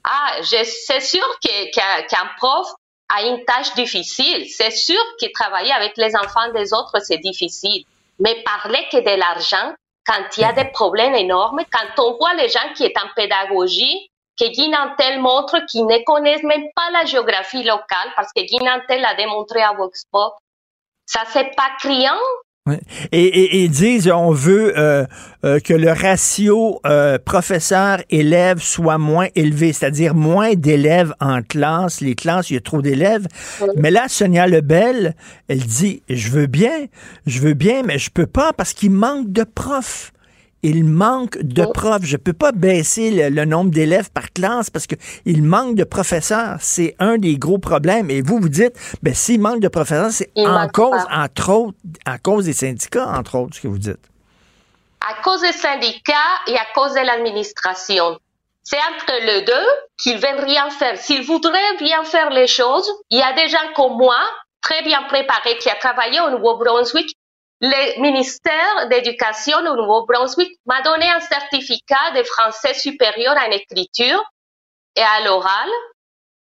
Ah, 0.04 0.34
c'est 0.44 1.02
sûr 1.02 1.26
qu'un 1.40 2.02
qu 2.02 2.08
qu 2.08 2.16
prof 2.38 2.68
a 3.10 3.24
une 3.24 3.46
tâche 3.46 3.74
difficile. 3.76 4.46
C'est 4.50 4.72
sûr 4.72 5.02
que 5.20 5.32
travailler 5.34 5.72
avec 5.72 5.96
les 5.96 6.16
enfants 6.16 6.52
des 6.54 6.74
autres, 6.74 7.00
c'est 7.02 7.18
difficile. 7.18 7.86
Mais 8.20 8.44
parler 8.44 8.86
que 8.92 8.98
de 8.98 9.18
l'argent, 9.18 9.74
quand 10.08 10.38
il 10.38 10.42
y 10.42 10.46
a 10.46 10.54
des 10.54 10.66
problèmes 10.72 11.16
énormes, 11.16 11.62
quand 11.72 12.04
on 12.04 12.18
voit 12.18 12.34
les 12.36 12.50
gens 12.50 12.74
qui 12.76 12.86
sont 12.86 13.06
en 13.06 13.10
pédagogie, 13.16 14.10
que 14.40 14.46
Guy 14.46 14.70
Nantel 14.70 15.20
montre 15.20 15.60
qu'ils 15.66 15.86
ne 15.86 16.04
connaissent 16.06 16.44
même 16.44 16.68
pas 16.76 16.90
la 16.92 17.06
géographie 17.06 17.64
locale, 17.64 18.12
parce 18.16 18.32
que 18.34 18.42
Guy 18.42 18.58
Nantel 18.64 19.04
a 19.04 19.16
démontré 19.16 19.62
à 19.62 19.74
Vox 19.74 20.06
Pop, 20.12 20.34
ça 21.06 21.22
c'est 21.28 21.56
pas 21.56 21.72
criant. 21.80 22.20
Et, 23.12 23.24
et, 23.24 23.64
et, 23.64 23.68
disent 23.68 24.10
on 24.14 24.32
veut 24.32 24.78
euh, 24.78 25.06
euh, 25.46 25.60
que 25.60 25.74
le 25.74 25.92
ratio 25.92 26.80
euh, 26.86 27.18
professeur-élève 27.24 28.60
soit 28.60 28.98
moins 28.98 29.28
élevé, 29.36 29.74
c'est-à-dire 29.74 30.16
moins 30.16 30.54
d'élèves 30.54 31.14
en 31.20 31.42
classe. 31.42 32.02
Les 32.02 32.16
classes, 32.16 32.50
il 32.50 32.56
y 32.56 32.58
a 32.58 32.62
trop 32.62 32.82
d'élèves. 32.82 33.28
Oui. 33.62 33.68
Mais 33.78 33.92
là, 33.92 34.06
Sonia 34.08 34.48
Lebel, 34.48 35.16
elle 35.48 35.60
dit 35.60 36.02
je 36.10 36.30
veux 36.30 36.48
bien, 36.48 36.88
je 37.26 37.40
veux 37.40 37.54
bien, 37.54 37.84
mais 37.84 37.98
je 37.98 38.10
peux 38.10 38.28
pas 38.28 38.54
parce 38.54 38.74
qu'il 38.74 38.92
manque 38.92 39.32
de 39.32 39.44
profs 39.44 40.12
il 40.64 40.84
manque 40.84 41.38
de 41.38 41.64
oh. 41.64 41.72
profs. 41.72 42.04
Je 42.04 42.18
ne 42.18 42.22
peux 42.22 42.34
pas 42.34 42.52
baisser 42.52 43.12
le, 43.12 43.30
le 43.30 43.46
nombre 43.46 43.72
d'élèves 43.72 44.10
par 44.12 44.32
classe 44.32 44.70
parce 44.70 44.88
qu'il 44.88 45.44
manque 45.44 45.76
de 45.76 45.84
professeurs. 45.84 46.58
C'est 46.60 46.96
un 47.00 47.18
des 47.18 47.38
gros 47.38 47.58
problèmes. 47.58 48.10
Et 48.10 48.22
vous, 48.22 48.40
vous 48.40 48.50
dites, 48.50 48.74
ben, 49.02 49.14
s'il 49.14 49.40
manque 49.42 49.60
de 49.60 49.68
professeurs, 49.68 50.12
c'est 50.12 50.32
en 50.36 50.68
cause, 50.70 51.06
pas. 51.06 51.24
entre 51.24 51.50
autres, 51.50 51.78
à 52.06 52.18
cause 52.18 52.46
des 52.46 52.54
syndicats, 52.54 53.08
entre 53.08 53.36
autres, 53.36 53.56
ce 53.56 53.62
que 53.62 53.68
vous 53.68 53.78
dites. 53.78 54.00
À 55.02 55.22
cause 55.22 55.42
des 55.42 55.54
syndicats 55.54 56.14
et 56.48 56.56
à 56.56 56.66
cause 56.74 56.94
de 56.94 57.06
l'administration. 57.06 58.20
C'est 58.64 58.78
entre 58.78 59.26
les 59.26 59.44
deux 59.44 59.68
qu'ils 59.98 60.18
veulent 60.18 60.44
rien 60.44 60.70
faire. 60.70 60.98
S'ils 60.98 61.24
voudraient 61.24 61.78
bien 61.80 62.04
faire 62.04 62.30
les 62.32 62.48
choses, 62.48 62.92
il 63.10 63.20
y 63.20 63.22
a 63.22 63.34
des 63.34 63.48
gens 63.48 63.72
comme 63.76 63.96
moi, 63.96 64.18
très 64.62 64.84
bien 64.84 65.04
préparés, 65.04 65.58
qui 65.60 65.70
a 65.70 65.76
travaillé 65.76 66.20
au 66.20 66.32
Nouveau-Brunswick, 66.32 67.16
le 67.60 68.02
ministère 68.02 68.88
d'éducation 68.90 69.58
au 69.58 69.76
Nouveau-Brunswick 69.76 70.60
m'a 70.66 70.82
donné 70.82 71.10
un 71.10 71.20
certificat 71.20 72.12
de 72.16 72.24
français 72.24 72.74
supérieur 72.74 73.36
en 73.36 73.52
écriture 73.52 74.24
et 74.96 75.02
à 75.02 75.26
l'oral. 75.26 75.70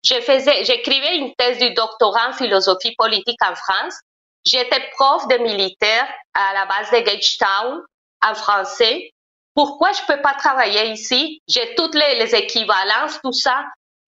j'écrivais 0.04 1.18
une 1.18 1.34
thèse 1.36 1.60
du 1.60 1.74
doctorat 1.74 2.30
en 2.30 2.34
philosophie 2.34 2.96
politique 2.98 3.42
en 3.44 3.56
France. 3.56 4.00
J'étais 4.46 4.82
prof 4.96 5.28
de 5.28 5.38
militaire 5.38 6.08
à 6.34 6.54
la 6.54 6.66
base 6.66 6.92
de 6.92 7.00
Gagetown 7.00 7.82
en 8.28 8.36
français. 8.36 9.12
Pourquoi 9.54 9.92
je 9.94 10.02
peux 10.08 10.22
pas 10.22 10.34
travailler 10.34 10.92
ici? 10.92 11.42
J'ai 11.48 11.76
toutes 11.76 11.96
les, 11.96 12.16
les 12.20 12.36
équivalences, 12.36 13.20
tout 13.24 13.32
ça. 13.32 13.64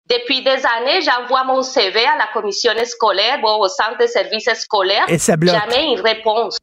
Depuis 0.09 0.41
des 0.41 0.65
années, 0.65 1.01
j'envoie 1.01 1.43
mon 1.43 1.61
CV 1.61 2.05
à 2.05 2.17
la 2.17 2.27
commission 2.27 2.71
scolaire, 2.85 3.39
bon, 3.41 3.57
au 3.57 3.67
centre 3.67 3.97
de 3.97 4.07
services 4.07 4.49
scolaires. 4.53 5.05
Et 5.07 5.17
ça 5.17 5.35
bloque. 5.35 5.55
Jamais 5.55 5.91
une 5.91 5.99
réponse. 5.99 6.57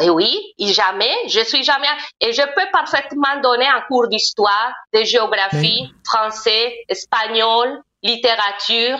Et 0.00 0.10
oui, 0.10 0.54
et 0.58 0.72
jamais, 0.72 1.14
je 1.28 1.40
suis 1.40 1.62
jamais, 1.62 1.86
et 2.20 2.32
je 2.32 2.42
peux 2.42 2.68
parfaitement 2.72 3.40
donner 3.42 3.68
un 3.68 3.80
cours 3.82 4.08
d'histoire, 4.08 4.72
de 4.92 5.04
géographie, 5.04 5.88
français, 6.04 6.74
espagnol, 6.88 7.80
littérature. 8.02 8.98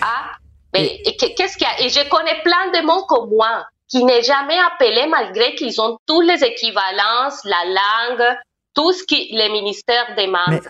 Ah, 0.00 0.30
mais 0.72 1.00
et 1.04 1.16
qu'est-ce 1.16 1.56
qu'il 1.56 1.66
y 1.66 1.70
a? 1.70 1.80
Et 1.80 1.88
je 1.88 2.08
connais 2.08 2.40
plein 2.42 2.70
de 2.70 2.86
monde 2.86 3.04
comme 3.08 3.28
moi 3.30 3.66
qui 3.88 4.04
n'est 4.04 4.22
jamais 4.22 4.58
appelé 4.58 5.06
malgré 5.06 5.54
qu'ils 5.54 5.80
ont 5.80 5.98
toutes 6.06 6.26
les 6.26 6.44
équivalences, 6.44 7.44
la 7.44 7.64
langue, 7.64 8.36
tout 8.74 8.92
ce 8.92 9.04
que 9.04 9.14
les 9.14 9.48
ministères 9.50 10.14
demandent. 10.16 10.60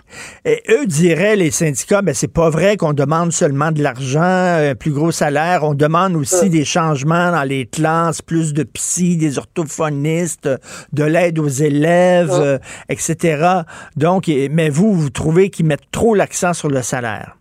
Et 0.44 0.62
eux 0.70 0.86
diraient, 0.86 1.36
les 1.36 1.50
syndicats, 1.50 2.02
ben 2.02 2.14
c'est 2.14 2.32
pas 2.32 2.50
vrai 2.50 2.76
qu'on 2.76 2.92
demande 2.92 3.32
seulement 3.32 3.72
de 3.72 3.82
l'argent, 3.82 4.20
un 4.20 4.74
plus 4.74 4.92
gros 4.92 5.10
salaire, 5.10 5.64
on 5.64 5.74
demande 5.74 6.14
aussi 6.14 6.50
des 6.50 6.64
changements 6.64 7.32
dans 7.32 7.44
les 7.44 7.66
classes, 7.66 8.20
plus 8.20 8.52
de 8.52 8.62
psy, 8.62 9.16
des 9.16 9.38
orthophonistes, 9.38 10.48
de 10.92 11.04
l'aide 11.04 11.38
aux 11.38 11.48
élèves, 11.48 12.32
euh, 12.32 12.58
etc. 12.88 13.62
Donc, 13.96 14.28
mais 14.28 14.68
vous, 14.68 14.92
vous 14.92 15.10
trouvez 15.10 15.48
qu'ils 15.48 15.66
mettent 15.66 15.90
trop 15.90 16.14
l'accent 16.14 16.52
sur 16.52 16.68
le 16.68 16.82
salaire. 16.82 17.36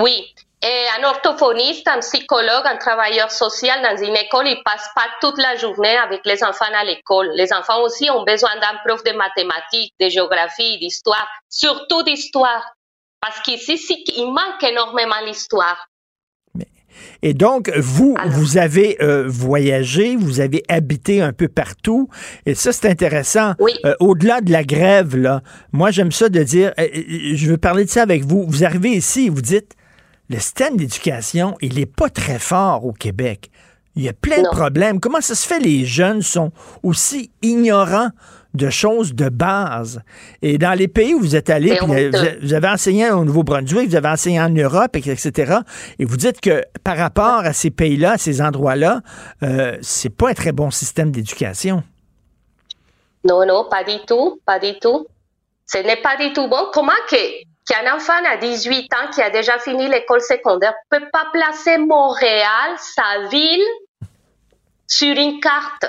Oui. 0.00 0.33
Et 0.66 0.86
un 0.98 1.04
orthophoniste, 1.06 1.86
un 1.88 1.98
psychologue, 1.98 2.64
un 2.64 2.78
travailleur 2.78 3.30
social 3.30 3.82
dans 3.82 4.02
une 4.02 4.16
école, 4.16 4.48
il 4.48 4.62
passe 4.64 4.88
pas 4.94 5.04
toute 5.20 5.36
la 5.36 5.56
journée 5.56 5.94
avec 5.98 6.22
les 6.24 6.42
enfants 6.42 6.64
à 6.74 6.84
l'école. 6.84 7.30
Les 7.34 7.52
enfants 7.52 7.82
aussi 7.82 8.08
ont 8.08 8.24
besoin 8.24 8.54
d'un 8.62 8.78
prof 8.86 9.04
de 9.04 9.12
mathématiques, 9.12 9.92
de 10.00 10.08
géographie, 10.08 10.78
d'histoire, 10.78 11.28
surtout 11.50 12.02
d'histoire. 12.02 12.64
Parce 13.20 13.40
qu'ici, 13.40 13.78
il 14.16 14.24
manque 14.32 14.62
énormément 14.62 15.20
l'histoire. 15.26 15.86
Et 17.20 17.34
donc, 17.34 17.70
vous, 17.76 18.16
vous 18.28 18.56
avez 18.56 18.96
euh, 19.02 19.24
voyagé, 19.26 20.16
vous 20.16 20.40
avez 20.40 20.62
habité 20.70 21.20
un 21.20 21.34
peu 21.34 21.48
partout. 21.48 22.08
Et 22.46 22.54
ça, 22.54 22.72
c'est 22.72 22.88
intéressant. 22.88 23.52
Euh, 23.84 23.94
Au-delà 24.00 24.40
de 24.40 24.50
la 24.50 24.64
grève, 24.64 25.14
là, 25.14 25.42
moi, 25.72 25.90
j'aime 25.90 26.12
ça 26.12 26.30
de 26.30 26.42
dire, 26.42 26.72
euh, 26.78 26.88
je 27.34 27.50
veux 27.50 27.58
parler 27.58 27.84
de 27.84 27.90
ça 27.90 28.00
avec 28.00 28.24
vous. 28.24 28.46
Vous 28.48 28.64
arrivez 28.64 28.90
ici, 28.90 29.28
vous 29.28 29.42
dites, 29.42 29.74
le 30.30 30.38
système 30.38 30.76
d'éducation, 30.76 31.56
il 31.60 31.74
n'est 31.74 31.86
pas 31.86 32.08
très 32.08 32.38
fort 32.38 32.84
au 32.84 32.92
Québec. 32.92 33.50
Il 33.96 34.02
y 34.02 34.08
a 34.08 34.12
plein 34.12 34.42
de 34.42 34.48
problèmes. 34.48 34.98
Comment 34.98 35.20
ça 35.20 35.34
se 35.36 35.46
fait 35.46 35.60
les 35.60 35.84
jeunes 35.84 36.20
sont 36.22 36.50
aussi 36.82 37.30
ignorants 37.42 38.08
de 38.52 38.68
choses 38.68 39.14
de 39.14 39.28
base? 39.28 40.00
Et 40.42 40.58
dans 40.58 40.72
les 40.76 40.88
pays 40.88 41.14
où 41.14 41.20
vous 41.20 41.36
êtes 41.36 41.48
euh, 41.50 41.76
honteux. 41.80 42.10
vous, 42.42 42.54
avez 42.54 42.68
enseigné 42.68 43.10
au 43.10 43.24
Nouveau-Brunswick, 43.24 43.88
vous 43.90 43.94
avez 43.94 44.08
enseigné 44.08 44.40
en 44.40 44.48
Europe, 44.48 44.96
et- 44.96 45.10
etc. 45.10 45.58
Et 46.00 46.04
vous 46.04 46.16
dites 46.16 46.40
que 46.40 46.64
par 46.82 46.96
rapport 46.96 47.38
à 47.44 47.52
ces 47.52 47.70
pays-là, 47.70 48.12
à 48.12 48.18
ces 48.18 48.42
endroits-là, 48.42 49.00
euh, 49.44 49.78
c'est 49.80 50.10
pas 50.10 50.30
un 50.30 50.34
très 50.34 50.52
bon 50.52 50.72
système 50.72 51.12
d'éducation. 51.12 51.84
Non, 53.24 53.46
non, 53.46 53.66
pas 53.70 53.84
du 53.84 54.04
tout, 54.06 54.40
pas 54.44 54.58
du 54.58 54.76
tout. 54.80 55.06
Ce 55.66 55.78
n'est 55.78 56.02
pas 56.02 56.16
du 56.16 56.32
tout 56.32 56.48
bon. 56.48 56.66
Comment 56.72 56.90
que 57.08 57.16
qu'un 57.66 57.94
enfant 57.94 58.12
à 58.26 58.36
18 58.36 58.92
ans 58.94 59.10
qui 59.12 59.22
a 59.22 59.30
déjà 59.30 59.58
fini 59.58 59.88
l'école 59.88 60.20
secondaire 60.20 60.74
peut 60.90 61.08
pas 61.12 61.26
placer 61.32 61.78
Montréal, 61.78 62.76
sa 62.78 63.28
ville, 63.28 63.64
sur 64.86 65.16
une 65.16 65.40
carte? 65.40 65.86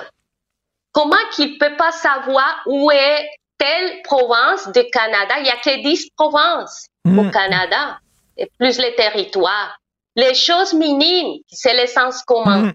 Comment 0.92 1.16
qu'il 1.34 1.58
peut 1.58 1.76
pas 1.78 1.92
savoir 1.92 2.62
où 2.66 2.90
est 2.92 3.28
telle 3.58 4.02
province 4.04 4.72
du 4.72 4.84
Canada? 4.90 5.36
Il 5.40 5.46
y 5.46 5.50
a 5.50 5.58
que 5.58 5.84
10 5.84 6.12
provinces 6.16 6.88
au 7.06 7.30
Canada, 7.30 8.00
et 8.38 8.50
plus 8.58 8.78
les 8.80 8.96
territoires. 8.96 9.78
Les 10.16 10.34
choses 10.34 10.74
minimes, 10.74 11.42
c'est 11.48 11.74
l'essence 11.74 12.24
commun. 12.24 12.72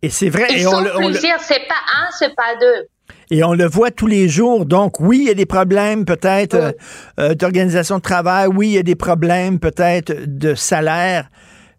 Et 0.00 0.08
c'est 0.08 0.30
vrai. 0.30 0.46
Ils 0.50 0.60
et 0.60 0.62
sont 0.62 0.84
on 0.84 1.08
plusieurs, 1.08 1.40
c'est 1.40 1.66
pas 1.68 1.74
un, 1.94 2.10
c'est 2.12 2.34
pas 2.34 2.56
deux. 2.56 2.86
Et 3.30 3.42
on 3.44 3.54
le 3.54 3.66
voit 3.66 3.90
tous 3.90 4.06
les 4.06 4.28
jours. 4.28 4.66
Donc, 4.66 5.00
oui, 5.00 5.18
il 5.18 5.28
y 5.28 5.30
a 5.30 5.34
des 5.34 5.46
problèmes 5.46 6.04
peut-être 6.04 6.54
euh, 6.54 6.72
euh, 7.18 7.34
d'organisation 7.34 7.96
de 7.96 8.02
travail. 8.02 8.48
Oui, 8.48 8.68
il 8.68 8.72
y 8.74 8.78
a 8.78 8.82
des 8.82 8.94
problèmes 8.94 9.58
peut-être 9.58 10.12
de 10.26 10.54
salaire. 10.54 11.30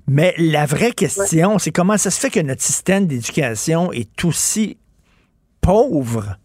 Mais 0.07 0.33
la 0.37 0.65
vraie 0.65 0.91
question, 0.91 1.59
c'est 1.59 1.71
comment 1.71 1.97
ça 1.97 2.11
se 2.11 2.19
fait 2.19 2.29
que 2.29 2.39
notre 2.39 2.61
système 2.61 3.07
d'éducation 3.07 3.91
est 3.93 4.25
aussi 4.25 4.77
pauvre? 5.61 6.37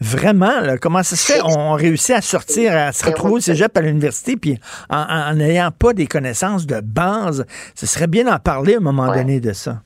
Vraiment, 0.00 0.60
là, 0.60 0.78
comment 0.78 1.02
ça 1.02 1.14
se 1.14 1.30
fait? 1.30 1.42
On 1.44 1.74
réussit 1.74 2.14
à 2.14 2.22
sortir, 2.22 2.74
à 2.74 2.92
se 2.92 3.04
retrouver 3.04 3.34
au 3.34 3.40
cégep 3.40 3.76
à 3.76 3.82
l'université, 3.82 4.34
puis 4.36 4.58
en 4.88 5.34
n'ayant 5.34 5.70
pas 5.72 5.92
des 5.92 6.06
connaissances 6.06 6.66
de 6.66 6.80
base. 6.80 7.44
Ce 7.74 7.84
serait 7.84 8.06
bien 8.06 8.24
d'en 8.24 8.38
parler 8.38 8.74
à 8.74 8.76
un 8.78 8.80
moment 8.80 9.14
donné 9.14 9.40
de 9.40 9.52
ça. 9.52 9.82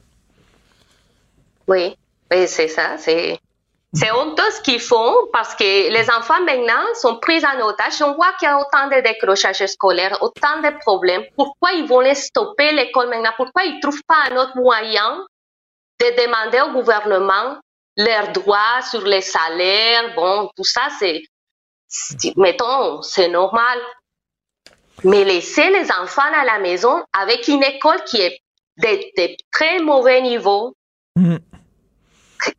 Oui, 1.67 1.97
oui 2.31 2.45
c'est 2.47 2.69
ça. 2.69 2.97
C'est 2.99 3.39
c'est 3.95 4.11
honteux 4.11 4.51
ce 4.51 4.61
qu'ils 4.61 4.81
font 4.81 5.15
parce 5.33 5.55
que 5.55 5.91
les 5.91 6.11
enfants 6.11 6.43
maintenant 6.45 6.83
sont 7.01 7.17
pris 7.19 7.45
en 7.47 7.61
otage. 7.61 8.03
On 8.03 8.15
voit 8.15 8.33
qu'il 8.39 8.49
y 8.49 8.51
a 8.51 8.59
autant 8.59 8.89
de 8.89 9.01
décrochages 9.01 9.65
scolaires, 9.67 10.19
autant 10.21 10.61
de 10.61 10.77
problèmes. 10.81 11.25
Pourquoi 11.37 11.73
ils 11.73 11.87
vont 11.87 12.01
les 12.01 12.17
stopper 12.17 12.73
l'école 12.73 13.09
maintenant? 13.09 13.33
Pourquoi 13.37 13.65
ils 13.65 13.79
trouvent 13.81 14.03
pas 14.07 14.17
un 14.31 14.37
autre 14.37 14.57
moyen 14.57 15.25
de 16.01 16.07
demander 16.23 16.61
au 16.63 16.73
gouvernement 16.73 17.57
leurs 17.97 18.33
droits 18.33 18.83
sur 18.91 19.03
les 19.03 19.21
salaires? 19.21 20.13
Bon, 20.17 20.51
tout 20.57 20.65
ça, 20.65 20.89
c'est, 20.99 21.23
mettons, 22.37 23.01
c'est 23.03 23.29
normal. 23.29 23.79
Mais 25.05 25.25
laisser 25.25 25.71
les 25.71 25.91
enfants 25.93 26.33
à 26.35 26.45
la 26.45 26.59
maison 26.59 27.05
avec 27.13 27.47
une 27.47 27.63
école 27.63 28.03
qui 28.05 28.21
est 28.21 28.41
de, 28.79 28.89
de 29.23 29.37
très 29.53 29.79
mauvais 29.79 30.21
niveau, 30.21 30.75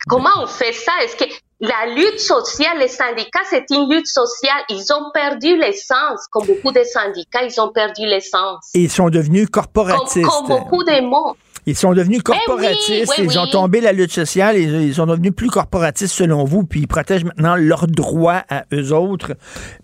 Comment 0.07 0.29
on 0.43 0.47
fait 0.47 0.73
ça? 0.73 0.91
Est-ce 1.03 1.15
que 1.15 1.25
la 1.61 1.93
lutte 1.95 2.19
sociale, 2.19 2.79
les 2.79 2.87
syndicats, 2.89 3.39
c'est 3.49 3.65
une 3.71 3.89
lutte 3.89 4.07
sociale. 4.07 4.61
Ils 4.69 4.85
ont 4.93 5.09
perdu 5.13 5.55
l'essence, 5.57 6.27
comme 6.31 6.45
beaucoup 6.45 6.71
de 6.71 6.83
syndicats, 6.83 7.43
ils 7.43 7.59
ont 7.61 7.71
perdu 7.71 8.05
l'essence. 8.05 8.69
Ils 8.73 8.91
sont 8.91 9.09
devenus 9.09 9.47
corporatistes. 9.49 10.25
comme 10.27 10.47
beaucoup 10.47 10.83
de 10.83 11.01
mots. 11.01 11.35
Ils 11.67 11.75
sont 11.75 11.93
devenus 11.93 12.19
Eh 12.27 12.29
oui, 12.31 12.37
corporatistes, 12.45 13.13
oui, 13.17 13.23
ils 13.27 13.39
ont 13.39 13.47
tombé 13.47 13.81
la 13.81 13.91
lutte 13.91 14.11
sociale, 14.11 14.55
et 14.55 14.63
ils 14.63 14.93
sont 14.93 15.07
devenus 15.07 15.31
plus 15.35 15.49
corporatistes 15.49 16.13
selon 16.13 16.43
vous, 16.43 16.63
puis 16.63 16.81
ils 16.81 16.87
protègent 16.87 17.23
maintenant 17.23 17.55
leurs 17.55 17.87
droits 17.87 18.43
à 18.49 18.65
eux 18.71 18.93
autres. 18.93 19.33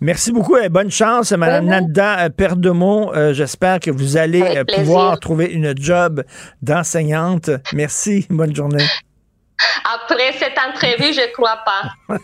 Merci 0.00 0.30
beaucoup 0.30 0.56
et 0.58 0.68
bonne 0.68 0.92
chance, 0.92 1.32
Mme 1.32 1.64
Mhm. 1.64 1.70
Nada 1.70 2.20
euh, 2.20 2.28
Perdemont. 2.28 3.12
Euh, 3.14 3.32
J'espère 3.32 3.80
que 3.80 3.90
vous 3.90 4.16
allez 4.16 4.42
euh, 4.42 4.64
pouvoir 4.64 5.18
trouver 5.18 5.46
une 5.46 5.74
job 5.76 6.22
d'enseignante. 6.60 7.50
Merci, 7.72 8.26
bonne 8.30 8.54
journée. 8.54 8.84
Après 9.94 10.32
cette 10.32 10.58
entrevue, 10.58 11.12
je 11.12 11.26
crois 11.32 11.58
pas. 11.64 11.82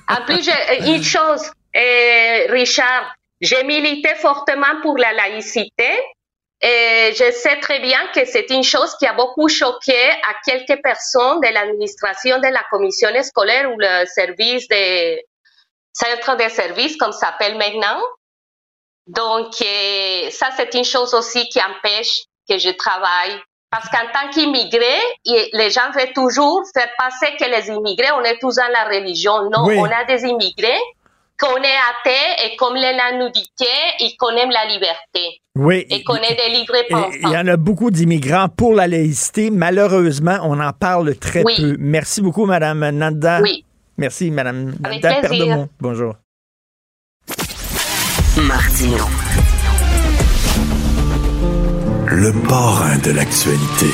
En 0.09 0.25
plus, 0.25 0.43
j'ai- 0.45 0.91
une 0.91 1.03
chose, 1.03 1.51
euh, 1.77 2.47
Richard, 2.51 3.15
j'ai 3.41 3.63
milité 3.65 4.15
fortement 4.17 4.81
pour 4.83 4.97
la 4.99 5.13
laïcité. 5.13 5.99
Et 6.61 7.13
je 7.17 7.31
sais 7.31 7.61
très 7.61 7.79
bien 7.79 8.01
que 8.13 8.25
c'est 8.25 8.51
une 8.51 8.65
chose 8.65 8.97
qui 8.99 9.07
a 9.07 9.13
beaucoup 9.13 9.49
choqué 9.49 10.11
à 10.11 10.35
quelques 10.45 10.83
personnes 10.83 11.41
de 11.41 11.47
l'administration 11.55 12.39
de 12.39 12.49
la 12.49 12.65
commission 12.71 13.11
scolaire 13.23 13.71
ou 13.73 13.77
le 13.79 14.05
service 14.07 14.67
des 14.67 15.25
centres 15.93 16.37
de 16.37 16.49
services, 16.49 16.97
comme 16.97 17.13
ça 17.13 17.29
s'appelle 17.29 17.57
maintenant. 17.57 18.03
Donc, 19.07 19.53
euh, 19.63 20.31
ça, 20.31 20.49
c'est 20.57 20.75
une 20.75 20.85
chose 20.85 21.15
aussi 21.15 21.49
qui 21.49 21.61
empêche 21.63 22.23
que 22.49 22.59
je 22.59 22.71
travaille. 22.71 23.41
Parce 23.71 23.89
qu'en 23.91 24.07
tant 24.15 24.31
qu'immigré, 24.33 24.97
il- 25.27 25.49
les 25.53 25.71
gens 25.71 25.91
veulent 25.95 26.13
toujours 26.15 26.63
faire 26.73 26.89
passer 26.97 27.37
que 27.39 27.45
les 27.45 27.69
immigrés, 27.69 28.11
on 28.19 28.23
est 28.25 28.39
tous 28.41 28.55
dans 28.57 28.71
la 28.73 28.85
religion. 28.97 29.51
Non, 29.51 29.67
Oui. 29.67 29.77
on 29.79 29.85
a 29.85 30.05
des 30.07 30.25
immigrés 30.27 30.81
qu'on 31.39 31.57
est 31.57 31.77
athées 31.91 32.47
et 32.47 32.57
comme 32.57 32.75
l'élan 32.77 33.19
nous 33.19 33.29
dit 33.31 33.49
et 34.01 34.17
qu'on 34.17 34.35
aime 34.37 34.51
la 34.51 34.65
liberté. 34.65 35.41
Oui. 35.55 35.85
Et 35.91 36.03
qu'on 36.03 36.15
est 36.17 36.35
des 36.35 36.49
livrés 36.59 36.87
Et 36.89 37.19
Il 37.23 37.29
y 37.29 37.37
en 37.37 37.47
a 37.47 37.57
beaucoup 37.57 37.91
d'immigrants 37.91 38.49
pour 38.49 38.75
la 38.75 38.87
laïcité. 38.89 39.51
Malheureusement, 39.51 40.39
on 40.45 40.59
en 40.61 40.73
parle 40.73 41.15
très 41.17 41.43
Oui. 41.45 41.55
peu. 41.57 41.77
Merci 41.79 42.23
beaucoup, 42.23 42.47
Mme 42.47 42.91
Nada. 42.91 43.41
Oui. 43.43 43.65
Merci, 43.99 44.31
Mme 44.31 44.75
Avec. 44.85 45.03
Perdemont. 45.03 45.69
Bonjour. 45.81 46.15
Martino. 48.37 49.05
Le 52.11 52.33
parrain 52.49 52.97
de 53.05 53.11
l'actualité. 53.11 53.87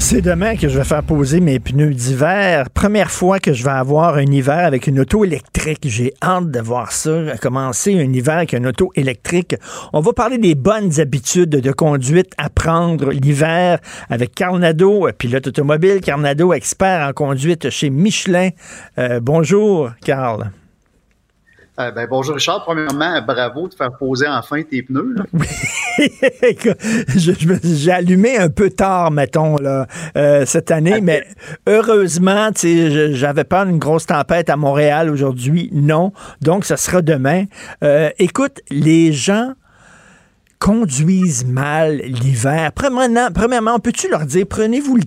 C'est 0.00 0.20
demain 0.20 0.56
que 0.56 0.68
je 0.68 0.78
vais 0.78 0.84
faire 0.84 1.04
poser 1.04 1.38
mes 1.38 1.60
pneus 1.60 1.94
d'hiver. 1.94 2.70
Première 2.70 3.08
fois 3.08 3.38
que 3.38 3.52
je 3.52 3.62
vais 3.62 3.70
avoir 3.70 4.16
un 4.16 4.26
hiver 4.26 4.58
avec 4.58 4.88
une 4.88 4.98
auto 4.98 5.24
électrique. 5.24 5.82
J'ai 5.84 6.12
hâte 6.20 6.50
de 6.50 6.58
voir 6.58 6.90
ça, 6.90 7.36
commencer 7.40 7.94
un 7.94 8.12
hiver 8.12 8.38
avec 8.38 8.52
une 8.54 8.66
auto 8.66 8.90
électrique. 8.96 9.54
On 9.92 10.00
va 10.00 10.12
parler 10.12 10.38
des 10.38 10.56
bonnes 10.56 10.98
habitudes 10.98 11.50
de 11.50 11.72
conduite 11.72 12.32
à 12.36 12.50
prendre 12.50 13.12
l'hiver 13.12 13.78
avec 14.10 14.34
Carl 14.34 14.58
Nadeau, 14.58 15.08
pilote 15.16 15.46
automobile, 15.46 16.00
Carl 16.00 16.20
Nadeau, 16.20 16.52
expert 16.52 17.06
en 17.06 17.12
conduite 17.12 17.70
chez 17.70 17.90
Michelin. 17.90 18.48
Euh, 18.98 19.20
bonjour, 19.22 19.92
Carl. 20.04 20.50
Euh, 21.80 21.90
ben, 21.90 22.06
bonjour 22.08 22.34
Richard. 22.34 22.64
Premièrement, 22.64 23.22
bravo 23.22 23.66
de 23.66 23.72
faire 23.72 23.96
poser 23.96 24.28
enfin 24.28 24.62
tes 24.62 24.82
pneus. 24.82 25.16
J'ai 27.64 27.90
allumé 27.90 28.36
un 28.36 28.50
peu 28.50 28.68
tard, 28.68 29.10
mettons, 29.10 29.56
là, 29.56 29.86
euh, 30.16 30.44
cette 30.44 30.70
année, 30.70 31.00
mais 31.00 31.26
heureusement, 31.66 32.50
j'avais 32.54 33.44
pas 33.44 33.62
une 33.62 33.78
grosse 33.78 34.04
tempête 34.04 34.50
à 34.50 34.56
Montréal 34.56 35.08
aujourd'hui. 35.08 35.70
Non. 35.72 36.12
Donc, 36.42 36.66
ça 36.66 36.76
sera 36.76 37.00
demain. 37.00 37.44
Euh, 37.82 38.10
écoute, 38.18 38.60
les 38.70 39.14
gens 39.14 39.54
conduisent 40.58 41.46
mal 41.46 42.02
l'hiver. 42.04 42.72
Premièrement, 42.74 43.28
premièrement 43.34 43.78
peux-tu 43.78 44.10
leur 44.10 44.26
dire, 44.26 44.44
prenez-vous 44.48 44.98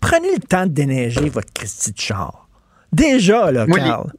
prenez 0.00 0.32
le 0.32 0.40
temps 0.40 0.64
de 0.64 0.72
déneiger 0.72 1.28
votre 1.28 1.52
Christie 1.52 1.92
de 1.92 2.00
char? 2.00 2.48
Déjà, 2.92 3.52
là, 3.52 3.66
Carl 3.66 4.10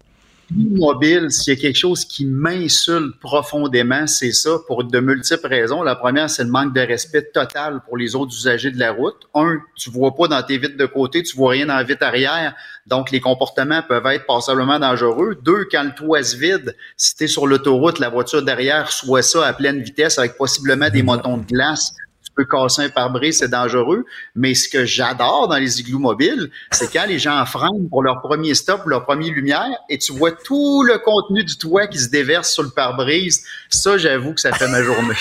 mobile, 0.51 1.31
s'il 1.31 1.53
y 1.53 1.57
a 1.57 1.59
quelque 1.59 1.77
chose 1.77 2.05
qui 2.05 2.25
m'insulte 2.25 3.19
profondément, 3.19 4.07
c'est 4.07 4.31
ça 4.31 4.57
pour 4.67 4.83
de 4.83 4.99
multiples 4.99 5.47
raisons. 5.47 5.83
La 5.83 5.95
première, 5.95 6.29
c'est 6.29 6.43
le 6.43 6.49
manque 6.49 6.73
de 6.73 6.81
respect 6.81 7.29
total 7.33 7.81
pour 7.85 7.97
les 7.97 8.15
autres 8.15 8.33
usagers 8.33 8.71
de 8.71 8.79
la 8.79 8.91
route. 8.91 9.27
Un, 9.33 9.59
tu 9.75 9.89
vois 9.89 10.15
pas 10.15 10.27
dans 10.27 10.41
tes 10.43 10.57
vitres 10.57 10.77
de 10.77 10.85
côté, 10.85 11.23
tu 11.23 11.35
vois 11.35 11.51
rien 11.51 11.65
dans 11.65 11.75
la 11.75 11.83
vitre 11.83 12.03
arrière, 12.03 12.55
donc 12.85 13.11
les 13.11 13.19
comportements 13.19 13.81
peuvent 13.81 14.05
être 14.07 14.25
passablement 14.25 14.79
dangereux. 14.79 15.37
Deux, 15.43 15.65
quand 15.71 15.83
le 15.83 15.93
toit 15.93 16.23
se 16.23 16.35
vide, 16.35 16.75
si 16.97 17.15
tu 17.15 17.23
es 17.23 17.27
sur 17.27 17.47
l'autoroute, 17.47 17.99
la 17.99 18.09
voiture 18.09 18.43
derrière 18.43 18.91
soit 18.91 19.21
ça 19.21 19.45
à 19.45 19.53
pleine 19.53 19.81
vitesse 19.81 20.19
avec 20.19 20.37
possiblement 20.37 20.89
des 20.89 21.03
motons 21.03 21.37
de 21.37 21.45
glace, 21.45 21.95
casser 22.43 22.83
un 22.83 22.89
pare-brise, 22.89 23.39
c'est 23.39 23.49
dangereux. 23.49 24.05
Mais 24.35 24.53
ce 24.53 24.67
que 24.67 24.85
j'adore 24.85 25.47
dans 25.47 25.57
les 25.57 25.79
igloos 25.79 25.99
mobiles, 25.99 26.49
c'est 26.71 26.91
quand 26.91 27.05
les 27.07 27.19
gens 27.19 27.45
freinent 27.45 27.87
pour 27.89 28.03
leur 28.03 28.21
premier 28.21 28.53
stop, 28.53 28.81
leur 28.85 29.05
première 29.05 29.33
lumière, 29.33 29.71
et 29.89 29.97
tu 29.97 30.13
vois 30.13 30.31
tout 30.31 30.83
le 30.83 30.97
contenu 30.99 31.43
du 31.43 31.57
toit 31.57 31.87
qui 31.87 31.97
se 31.97 32.09
déverse 32.09 32.51
sur 32.51 32.63
le 32.63 32.69
pare-brise. 32.69 33.45
Ça, 33.69 33.97
j'avoue 33.97 34.33
que 34.33 34.41
ça 34.41 34.51
fait 34.51 34.67
ma 34.67 34.83
journée. 34.83 35.15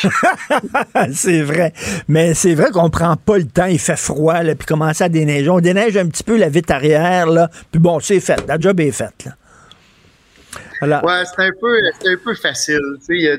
c'est 1.12 1.42
vrai. 1.42 1.72
Mais 2.08 2.34
c'est 2.34 2.54
vrai 2.54 2.70
qu'on 2.70 2.90
prend 2.90 3.16
pas 3.16 3.38
le 3.38 3.46
temps, 3.46 3.66
il 3.66 3.78
fait 3.78 3.96
froid, 3.96 4.42
là, 4.42 4.54
puis 4.54 4.66
commence 4.66 5.00
à 5.00 5.08
déneiger. 5.08 5.48
On 5.50 5.60
déneige 5.60 5.96
un 5.96 6.08
petit 6.08 6.24
peu 6.24 6.36
la 6.36 6.48
vitre 6.48 6.72
arrière, 6.72 7.26
là, 7.26 7.50
puis 7.70 7.80
bon, 7.80 8.00
c'est 8.00 8.20
fait. 8.20 8.44
La 8.48 8.58
job 8.58 8.80
est 8.80 8.92
faite, 8.92 9.24
là. 9.26 9.32
Ouais, 10.82 11.22
c'est 11.24 11.42
un 11.42 11.50
peu, 11.60 11.76
un 12.06 12.16
peu 12.22 12.34
facile. 12.34 12.80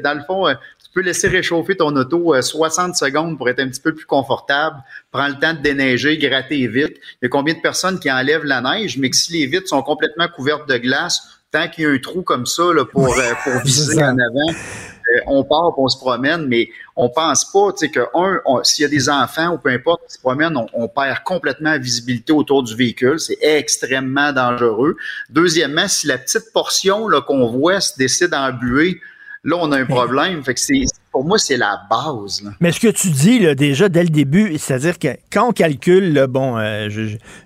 dans 0.03 0.13
le 0.17 0.23
fond, 0.25 0.47
euh, 0.47 0.53
peux 0.95 1.01
laisser 1.01 1.27
réchauffer 1.27 1.75
ton 1.75 1.95
auto 1.95 2.41
60 2.41 2.89
euh, 2.89 2.93
secondes 2.93 3.37
pour 3.37 3.49
être 3.49 3.59
un 3.59 3.67
petit 3.67 3.81
peu 3.81 3.93
plus 3.93 4.05
confortable. 4.05 4.77
Prends 5.11 5.27
le 5.27 5.35
temps 5.35 5.53
de 5.53 5.59
déneiger, 5.59 6.17
gratter 6.17 6.65
vite. 6.67 6.95
Il 7.21 7.23
y 7.23 7.25
a 7.25 7.29
combien 7.29 7.53
de 7.53 7.59
personnes 7.59 7.99
qui 7.99 8.09
enlèvent 8.09 8.45
la 8.45 8.61
neige, 8.61 8.97
mais 8.97 9.09
que 9.09 9.15
si 9.17 9.33
les 9.33 9.45
vitres 9.45 9.67
sont 9.67 9.83
complètement 9.83 10.27
couvertes 10.29 10.67
de 10.69 10.77
glace, 10.77 11.21
tant 11.51 11.67
qu'il 11.67 11.83
y 11.83 11.87
a 11.87 11.91
un 11.91 11.99
trou 11.99 12.21
comme 12.21 12.45
ça 12.45 12.73
là, 12.73 12.85
pour, 12.85 13.13
euh, 13.13 13.33
pour 13.43 13.61
viser 13.65 14.01
en 14.01 14.17
avant, 14.17 14.53
euh, 14.53 15.19
on 15.27 15.43
part, 15.43 15.77
on 15.77 15.87
se 15.89 15.97
promène, 15.97 16.47
mais 16.47 16.69
on 16.95 17.09
pense 17.09 17.51
pas, 17.51 17.73
tu 17.73 17.79
sais, 17.79 17.89
que 17.89 17.99
un, 18.13 18.63
s'il 18.63 18.83
y 18.83 18.85
a 18.85 18.89
des 18.89 19.09
enfants 19.09 19.53
ou 19.53 19.57
peu 19.57 19.69
importe 19.69 20.07
qui 20.07 20.13
se 20.13 20.19
promènent, 20.19 20.57
on, 20.73 20.87
perd 20.87 21.19
complètement 21.25 21.71
la 21.71 21.77
visibilité 21.77 22.31
autour 22.31 22.63
du 22.63 22.73
véhicule. 22.73 23.19
C'est 23.19 23.37
extrêmement 23.41 24.31
dangereux. 24.31 24.95
Deuxièmement, 25.29 25.89
si 25.89 26.07
la 26.07 26.17
petite 26.17 26.53
portion 26.53 27.09
là 27.09 27.21
qu'on 27.21 27.47
voit 27.47 27.81
se 27.81 27.97
décide 27.97 28.33
à 28.33 28.49
embuer, 28.49 29.01
Là, 29.45 29.57
on 29.61 29.71
a 29.71 29.79
un 29.79 29.85
problème. 29.85 30.43
Fait 30.43 30.55
que 30.55 30.59
c'est, 30.59 30.85
pour 31.11 31.23
moi, 31.23 31.37
c'est 31.37 31.55
la 31.55 31.79
base. 31.89 32.43
Mais 32.59 32.71
ce 32.71 32.79
que 32.79 32.87
tu 32.87 33.11
dis 33.11 33.39
là, 33.39 33.53
déjà 33.53 33.89
dès 33.89 34.01
le 34.01 34.09
début, 34.09 34.57
c'est-à-dire 34.57 34.97
que 34.97 35.09
quand 35.31 35.49
on 35.49 35.51
calcule, 35.51 36.25
bon, 36.27 36.57
euh, 36.57 36.89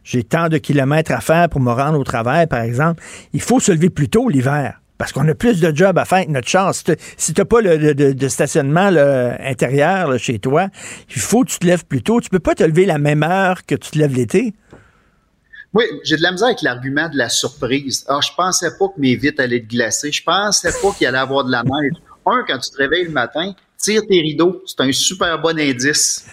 j'ai 0.04 0.24
tant 0.24 0.48
de 0.48 0.58
kilomètres 0.58 1.12
à 1.12 1.20
faire 1.20 1.50
pour 1.50 1.60
me 1.60 1.72
rendre 1.72 2.00
au 2.00 2.04
travail, 2.06 2.48
par 2.48 2.62
exemple, 2.62 3.04
il 3.34 3.42
faut 3.42 3.60
se 3.60 3.74
lever 3.74 3.90
plus 3.90 4.08
tôt 4.08 4.30
l'hiver. 4.30 4.80
Parce 4.98 5.14
qu'on 5.14 5.28
a 5.28 5.34
plus 5.34 5.62
de 5.62 5.76
jobs 5.76 5.98
à 5.98 6.06
faire 6.06 6.20
avec 6.20 6.30
notre 6.30 6.48
chance. 6.48 6.84
Si 7.16 7.34
tu 7.34 7.40
n'as 7.40 7.46
pas 7.46 7.62
le, 7.62 7.94
de, 7.94 8.28
stationnement 8.28 8.90
intérieur 9.40 10.18
chez 10.20 10.40
toi, 10.40 10.68
il 11.14 11.22
faut 11.22 11.44
que 11.44 11.52
tu 11.52 11.60
te 11.60 11.66
lèves 11.66 11.86
plus 11.86 12.02
tôt. 12.02 12.20
Tu 12.20 12.30
peux 12.30 12.40
pas 12.40 12.56
te 12.56 12.64
lever 12.64 12.86
la 12.86 12.98
même 12.98 13.24
heure 13.24 13.66
que 13.66 13.76
tu 13.76 13.92
te 13.92 13.98
lèves 13.98 14.14
l'été. 14.14 14.54
Oui, 15.74 15.86
j'ai 16.04 16.18
de 16.18 16.24
la 16.24 16.32
misère 16.32 16.48
avec 16.48 16.62
l'argument 16.62 17.08
de 17.10 17.18
la 17.18 17.30
surprise. 17.30 18.04
Alors, 18.08 18.24
je 18.24 18.34
pensais 18.36 18.70
pas 18.78 18.88
que 18.88 19.00
mes 19.00 19.16
vitres 19.16 19.42
allaient 19.42 19.58
être 19.58 19.68
glacées. 19.68 20.12
Je 20.12 20.24
pensais 20.24 20.72
pas 20.82 20.92
qu'il 20.94 21.06
allait 21.06 21.18
avoir 21.18 21.46
de 21.46 21.52
la 21.52 21.64
neige. 21.64 21.94
Un, 22.26 22.44
quand 22.48 22.58
tu 22.58 22.72
te 22.72 22.78
réveilles 22.78 23.06
le 23.06 23.12
matin, 23.12 23.54
tire 23.78 24.02
tes 24.08 24.20
rideaux. 24.20 24.64
C'est 24.66 24.82
un 24.82 24.92
super 24.92 25.40
bon 25.40 25.60
indice. 25.60 26.26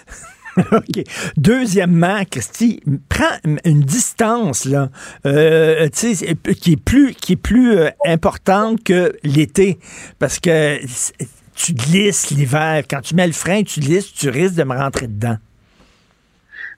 OK. 0.73 1.05
Deuxièmement, 1.37 2.23
Christy, 2.31 2.81
prends 3.11 3.37
une 3.65 3.83
distance 3.83 4.65
là, 4.65 4.89
euh, 5.27 5.89
qui 5.89 6.73
est 6.73 6.83
plus, 6.83 7.15
qui 7.15 7.33
est 7.33 7.37
plus 7.37 7.77
euh, 7.77 7.91
importante 8.07 8.83
que 8.83 9.15
l'été. 9.23 9.79
Parce 10.19 10.41
que 10.41 10.81
tu 11.55 11.75
glisses 11.75 12.31
l'hiver. 12.31 12.85
Quand 12.89 13.03
tu 13.03 13.15
mets 13.15 13.27
le 13.27 13.35
frein, 13.35 13.63
tu 13.63 13.81
glisses, 13.81 14.13
tu 14.13 14.31
risques 14.31 14.55
de 14.55 14.65
me 14.65 14.77
rentrer 14.77 15.09
dedans. 15.09 15.37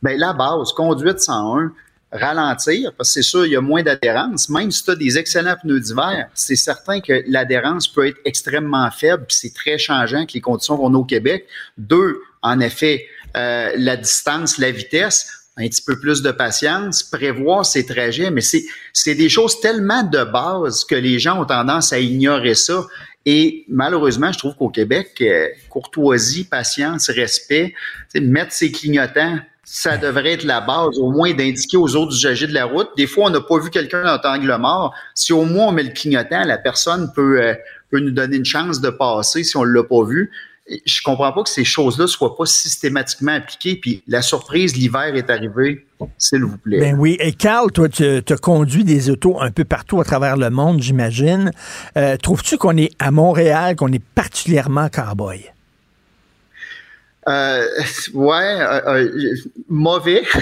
Bien, 0.03 0.17
la 0.17 0.33
base, 0.33 0.73
conduite 0.73 1.21
101, 1.21 1.73
ralentir, 2.13 2.93
parce 2.97 3.11
que 3.11 3.15
c'est 3.15 3.23
sûr, 3.23 3.47
il 3.47 3.53
y 3.53 3.57
a 3.57 3.61
moins 3.61 3.83
d'adhérence. 3.83 4.49
Même 4.49 4.71
si 4.71 4.83
tu 4.83 4.91
as 4.91 4.97
des 4.97 5.19
excellents 5.19 5.57
pneus 5.63 5.81
d'hiver, 5.81 6.29
c'est 6.35 6.57
certain 6.57 7.01
que 7.01 7.23
l'adhérence 7.27 7.87
peut 7.89 8.07
être 8.07 8.19
extrêmement 8.25 8.91
faible, 8.91 9.25
puis 9.27 9.37
c'est 9.39 9.55
très 9.55 9.79
changeant 9.79 10.19
avec 10.19 10.33
les 10.33 10.41
conditions 10.41 10.77
qu'on 10.77 10.95
a 10.95 10.99
au 10.99 11.05
Québec. 11.05 11.47
Deux, 11.77 12.21
en 12.43 12.61
effet, 12.61 13.07
euh, 13.37 13.73
la 13.77 13.97
distance, 13.97 14.59
la 14.59 14.71
vitesse, 14.71 15.31
un 15.59 15.69
petit 15.69 15.83
peu 15.83 15.99
plus 15.99 16.23
de 16.23 16.31
patience, 16.31 17.03
prévoir 17.03 17.67
ses 17.67 17.85
trajets, 17.85 18.31
mais 18.31 18.41
c'est, 18.41 18.65
c'est 18.93 19.17
des 19.17 19.29
choses 19.29 19.61
tellement 19.61 20.05
de 20.05 20.25
base 20.25 20.85
que 20.85 20.95
les 20.95 21.19
gens 21.19 21.43
ont 21.43 21.45
tendance 21.45 21.93
à 21.93 21.99
ignorer 21.99 22.55
ça. 22.55 22.87
Et 23.27 23.65
malheureusement, 23.69 24.33
je 24.33 24.39
trouve 24.39 24.55
qu'au 24.55 24.71
Québec, 24.71 25.17
euh, 25.21 25.49
courtoisie, 25.69 26.45
patience, 26.45 27.11
respect, 27.11 27.75
mettre 28.15 28.53
ses 28.53 28.71
clignotants 28.71 29.39
ça 29.71 29.99
devrait 29.99 30.33
être 30.33 30.45
la 30.45 30.63
base, 30.63 30.99
au 30.99 31.11
moins 31.11 31.35
d'indiquer 31.35 31.77
aux 31.77 31.95
autres 31.95 32.15
usagers 32.15 32.47
de 32.47 32.55
la 32.55 32.65
route. 32.65 32.89
Des 32.97 33.07
fois, 33.07 33.27
on 33.27 33.31
n'a 33.31 33.43
pas 33.43 33.59
vu 33.59 33.69
quelqu'un 33.69 34.03
dans 34.03 34.19
angle 34.31 34.57
mort. 34.59 34.95
Si 35.15 35.35
au 35.35 35.45
moins 35.45 35.67
on 35.67 35.73
met 35.73 35.83
le 35.83 35.91
clignotant, 35.91 36.43
la 36.45 36.57
personne 36.57 37.13
peut, 37.15 37.43
euh, 37.43 37.55
peut 37.91 38.01
nous 38.01 38.11
donner 38.11 38.39
une 38.39 38.47
chance 38.47 38.81
de 38.81 38.89
passer 38.89 39.45
si 39.45 39.59
on 39.59 39.67
ne 39.67 39.71
l'a 39.71 39.85
pas 39.85 40.03
vu. 40.05 40.31
Je 40.87 41.03
comprends 41.03 41.33
pas 41.33 41.43
que 41.43 41.51
ces 41.51 41.65
choses-là 41.65 42.07
soient 42.07 42.35
pas 42.35 42.47
systématiquement 42.47 43.33
appliquées. 43.33 43.77
Puis 43.77 44.03
la 44.09 44.23
surprise, 44.23 44.75
l'hiver 44.75 45.15
est 45.15 45.29
arrivé, 45.29 45.87
s'il 46.17 46.45
vous 46.45 46.57
plaît. 46.57 46.81
Ben 46.81 46.97
oui. 46.99 47.19
Et 47.21 47.33
Carl, 47.33 47.71
toi, 47.71 47.91
tu 47.91 48.05
as 48.05 48.37
conduit 48.39 48.85
des 48.85 49.11
autos 49.11 49.39
un 49.39 49.51
peu 49.51 49.67
partout 49.67 50.01
à 50.01 50.05
travers 50.05 50.39
le 50.39 50.49
monde, 50.49 50.81
j'imagine. 50.81 51.51
Euh, 51.99 52.17
trouves-tu 52.17 52.57
qu'on 52.57 52.77
est 52.79 52.91
à 52.99 53.11
Montréal, 53.11 53.77
qu'on 53.77 53.93
est 53.93 54.03
particulièrement 54.15 54.89
cowboy? 54.89 55.45
Euh, 57.27 57.67
ouais, 58.15 58.61
euh, 58.61 58.81
euh, 58.87 59.35
mauvais. 59.69 60.23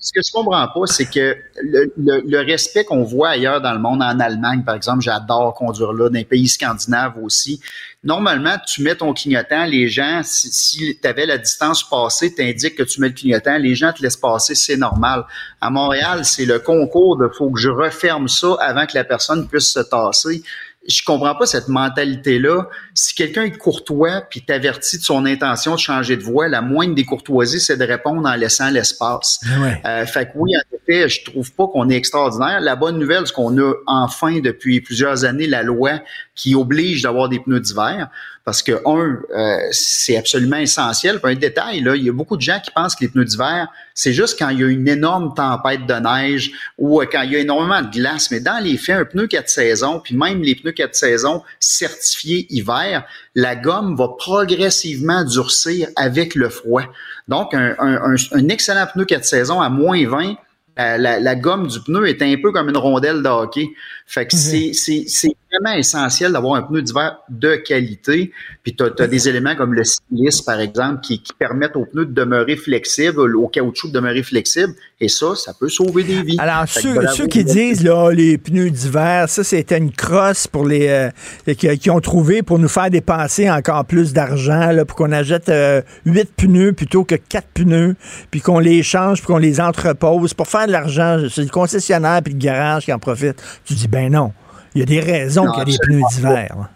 Ce 0.00 0.12
que 0.12 0.22
je 0.22 0.32
comprends 0.32 0.66
pas, 0.68 0.86
c'est 0.86 1.04
que 1.04 1.36
le, 1.62 2.44
respect 2.44 2.84
qu'on 2.84 3.02
voit 3.02 3.30
ailleurs 3.30 3.60
dans 3.60 3.72
le 3.72 3.78
monde, 3.78 4.02
en 4.02 4.18
Allemagne, 4.18 4.62
par 4.64 4.74
exemple, 4.76 5.02
j'adore 5.02 5.54
conduire 5.54 5.92
là, 5.92 6.08
dans 6.08 6.14
les 6.14 6.24
pays 6.24 6.48
scandinaves 6.48 7.18
aussi. 7.22 7.60
Normalement, 8.02 8.56
tu 8.66 8.82
mets 8.82 8.94
ton 8.94 9.12
clignotant, 9.12 9.64
les 9.66 9.88
gens, 9.88 10.22
si, 10.24 10.98
tu 11.00 11.08
avais 11.08 11.26
la 11.26 11.36
distance 11.36 11.88
passée, 11.88 12.34
t'indiques 12.34 12.76
que 12.76 12.84
tu 12.84 13.00
mets 13.00 13.08
le 13.08 13.14
clignotant, 13.14 13.58
les 13.58 13.74
gens 13.74 13.92
te 13.92 14.02
laissent 14.02 14.16
passer, 14.16 14.54
c'est 14.54 14.76
normal. 14.76 15.24
À 15.60 15.68
Montréal, 15.68 16.24
c'est 16.24 16.46
le 16.46 16.58
concours 16.58 17.16
de 17.18 17.28
faut 17.28 17.50
que 17.50 17.60
je 17.60 17.68
referme 17.68 18.28
ça 18.28 18.56
avant 18.60 18.86
que 18.86 18.94
la 18.94 19.04
personne 19.04 19.46
puisse 19.46 19.72
se 19.72 19.80
tasser 19.80 20.42
je 20.88 21.02
comprends 21.04 21.34
pas 21.34 21.46
cette 21.46 21.68
mentalité-là. 21.68 22.66
Si 22.94 23.14
quelqu'un 23.14 23.44
est 23.44 23.56
courtois 23.56 24.22
puis 24.28 24.42
t'avertit 24.42 24.98
de 24.98 25.02
son 25.02 25.26
intention 25.26 25.74
de 25.74 25.80
changer 25.80 26.16
de 26.16 26.22
voie, 26.22 26.48
la 26.48 26.60
moindre 26.60 26.94
des 26.94 27.04
courtoisies, 27.04 27.60
c'est 27.60 27.76
de 27.76 27.84
répondre 27.84 28.28
en 28.28 28.34
laissant 28.34 28.70
l'espace. 28.70 29.40
Euh, 29.84 30.06
fait 30.06 30.26
que 30.26 30.32
oui, 30.36 30.52
en 30.56 30.76
effet, 30.76 31.08
je 31.08 31.24
trouve 31.24 31.52
pas 31.52 31.66
qu'on 31.68 31.88
est 31.88 31.96
extraordinaire. 31.96 32.60
La 32.60 32.76
bonne 32.76 32.98
nouvelle, 32.98 33.26
c'est 33.26 33.32
qu'on 33.32 33.56
a 33.58 33.74
enfin 33.86 34.40
depuis 34.40 34.80
plusieurs 34.80 35.24
années 35.24 35.46
la 35.46 35.62
loi 35.62 36.00
qui 36.34 36.54
oblige 36.54 37.02
d'avoir 37.02 37.28
des 37.28 37.38
pneus 37.38 37.60
d'hiver 37.60 38.08
parce 38.44 38.62
que 38.62 38.72
un, 38.84 39.20
euh, 39.34 39.58
c'est 39.70 40.16
absolument 40.16 40.56
essentiel. 40.56 41.20
Un 41.22 41.34
détail, 41.34 41.80
là, 41.80 41.94
il 41.94 42.02
y 42.02 42.08
a 42.08 42.12
beaucoup 42.12 42.36
de 42.36 42.42
gens 42.42 42.58
qui 42.62 42.70
pensent 42.72 42.96
que 42.96 43.04
les 43.04 43.08
pneus 43.08 43.24
d'hiver, 43.24 43.68
c'est 43.94 44.12
juste 44.12 44.36
quand 44.38 44.48
il 44.48 44.60
y 44.60 44.64
a 44.64 44.66
une 44.66 44.88
énorme 44.88 45.32
tempête 45.34 45.86
de 45.86 45.94
neige 45.94 46.50
ou 46.76 47.00
euh, 47.00 47.06
quand 47.10 47.22
il 47.22 47.32
y 47.32 47.36
a 47.36 47.38
énormément 47.38 47.82
de 47.82 47.90
glace. 47.90 48.30
Mais 48.32 48.40
dans 48.40 48.62
les 48.62 48.76
faits, 48.76 48.96
un 48.96 49.04
pneu 49.04 49.26
4 49.28 49.48
saisons, 49.48 50.00
puis 50.00 50.16
même 50.16 50.42
les 50.42 50.56
pneus 50.56 50.72
4 50.72 50.94
saisons 50.94 51.42
certifiés 51.60 52.46
hiver, 52.50 53.04
la 53.36 53.54
gomme 53.54 53.96
va 53.96 54.08
progressivement 54.18 55.22
durcir 55.24 55.88
avec 55.94 56.34
le 56.34 56.48
froid. 56.48 56.82
Donc, 57.28 57.54
un, 57.54 57.76
un, 57.78 58.14
un 58.32 58.48
excellent 58.48 58.86
pneu 58.92 59.04
4 59.04 59.24
saisons 59.24 59.60
à 59.60 59.68
moins 59.68 60.04
20, 60.04 60.34
la, 60.76 60.98
la, 60.98 61.20
la, 61.20 61.34
gomme 61.34 61.66
du 61.66 61.80
pneu 61.80 62.08
est 62.08 62.22
un 62.22 62.34
peu 62.42 62.50
comme 62.50 62.68
une 62.68 62.76
rondelle 62.76 63.22
de 63.22 63.28
hockey. 63.28 63.68
Fait 64.12 64.26
que 64.26 64.36
c'est 64.36 65.36
vraiment 65.52 65.78
essentiel 65.78 66.32
d'avoir 66.32 66.56
un 66.56 66.62
pneu 66.62 66.82
d'hiver 66.82 67.16
de 67.30 67.56
qualité. 67.56 68.30
Puis 68.62 68.76
tu 68.76 68.84
as, 68.84 69.06
des 69.06 69.28
éléments 69.28 69.56
comme 69.56 69.72
le 69.72 69.84
silice, 69.84 70.42
par 70.42 70.60
exemple, 70.60 71.00
qui, 71.00 71.22
qui, 71.22 71.32
permettent 71.32 71.76
au 71.76 71.86
pneu 71.86 72.04
de 72.04 72.12
demeurer 72.12 72.56
flexible, 72.56 73.34
au 73.36 73.48
caoutchouc 73.48 73.88
de 73.88 73.92
demeurer 73.94 74.22
flexible. 74.22 74.74
Et 75.00 75.08
ça, 75.08 75.34
ça 75.34 75.52
peut 75.58 75.68
sauver 75.68 76.04
des 76.04 76.22
vies. 76.22 76.36
Alors, 76.38 76.68
ceux, 76.68 76.94
ceux, 77.08 77.26
qui 77.26 77.42
disent, 77.42 77.82
là, 77.82 78.10
les 78.10 78.38
pneus 78.38 78.70
d'hiver, 78.70 79.28
ça, 79.28 79.42
c'était 79.42 79.78
une 79.78 79.92
crosse 79.92 80.46
pour 80.46 80.66
les, 80.66 80.88
euh, 80.88 81.54
qui, 81.54 81.78
qui, 81.78 81.90
ont 81.90 82.00
trouvé 82.00 82.42
pour 82.42 82.58
nous 82.58 82.68
faire 82.68 82.90
dépenser 82.90 83.50
encore 83.50 83.84
plus 83.84 84.12
d'argent, 84.12 84.70
pour 84.86 84.96
qu'on 84.96 85.12
achète 85.12 85.48
euh, 85.48 85.82
8 86.04 86.32
pneus 86.36 86.72
plutôt 86.72 87.04
que 87.04 87.14
4 87.14 87.48
pneus, 87.54 87.96
puis 88.30 88.40
qu'on 88.40 88.58
les 88.58 88.82
change, 88.82 89.18
puis 89.18 89.26
qu'on 89.26 89.38
les 89.38 89.60
entrepose 89.60 90.34
pour 90.34 90.46
faire 90.48 90.66
de 90.66 90.72
l'argent. 90.72 91.18
C'est 91.30 91.42
le 91.42 91.48
concessionnaire 91.48 92.20
puis 92.22 92.34
le 92.34 92.38
garage 92.38 92.84
qui 92.84 92.92
en 92.92 92.98
profite. 92.98 93.42
Tu 93.64 93.74
dis, 93.74 93.88
ben 93.88 94.01
non. 94.08 94.32
Il 94.74 94.80
y 94.80 94.82
a 94.82 94.86
des 94.86 95.00
raisons 95.00 95.46
qu'il 95.50 95.58
y 95.58 95.62
a 95.62 95.64
des 95.64 95.78
pneus 95.78 96.02
d'hiver. 96.14 96.68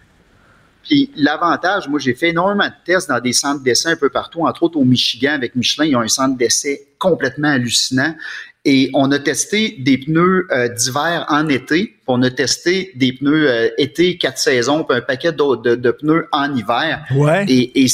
Puis 0.82 1.10
l'avantage, 1.16 1.88
moi 1.88 1.98
j'ai 1.98 2.14
fait 2.14 2.28
énormément 2.28 2.66
de 2.66 2.74
tests 2.84 3.08
dans 3.08 3.20
des 3.20 3.32
centres 3.32 3.62
d'essai 3.62 3.88
un 3.88 3.96
peu 3.96 4.08
partout, 4.08 4.46
entre 4.46 4.62
autres 4.62 4.78
au 4.78 4.84
Michigan 4.84 5.32
avec 5.32 5.56
Michelin, 5.56 5.84
ils 5.84 5.96
ont 5.96 6.00
un 6.00 6.08
centre 6.08 6.36
d'essai 6.36 6.88
complètement 6.98 7.48
hallucinant. 7.48 8.14
Et 8.64 8.90
on 8.94 9.10
a 9.12 9.18
testé 9.20 9.76
des 9.78 9.96
pneus 9.98 10.48
euh, 10.50 10.68
d'hiver 10.68 11.24
en 11.28 11.48
été, 11.48 11.96
on 12.08 12.20
a 12.22 12.30
testé 12.30 12.92
des 12.96 13.12
pneus 13.12 13.48
euh, 13.48 13.68
été 13.78 14.18
quatre 14.18 14.38
saisons, 14.38 14.82
puis 14.82 14.98
un 14.98 15.00
paquet 15.00 15.32
de, 15.32 15.62
de, 15.62 15.74
de 15.76 15.90
pneus 15.92 16.28
en 16.32 16.54
hiver. 16.54 17.04
Ouais. 17.14 17.44
Et, 17.48 17.84
et 17.84 17.86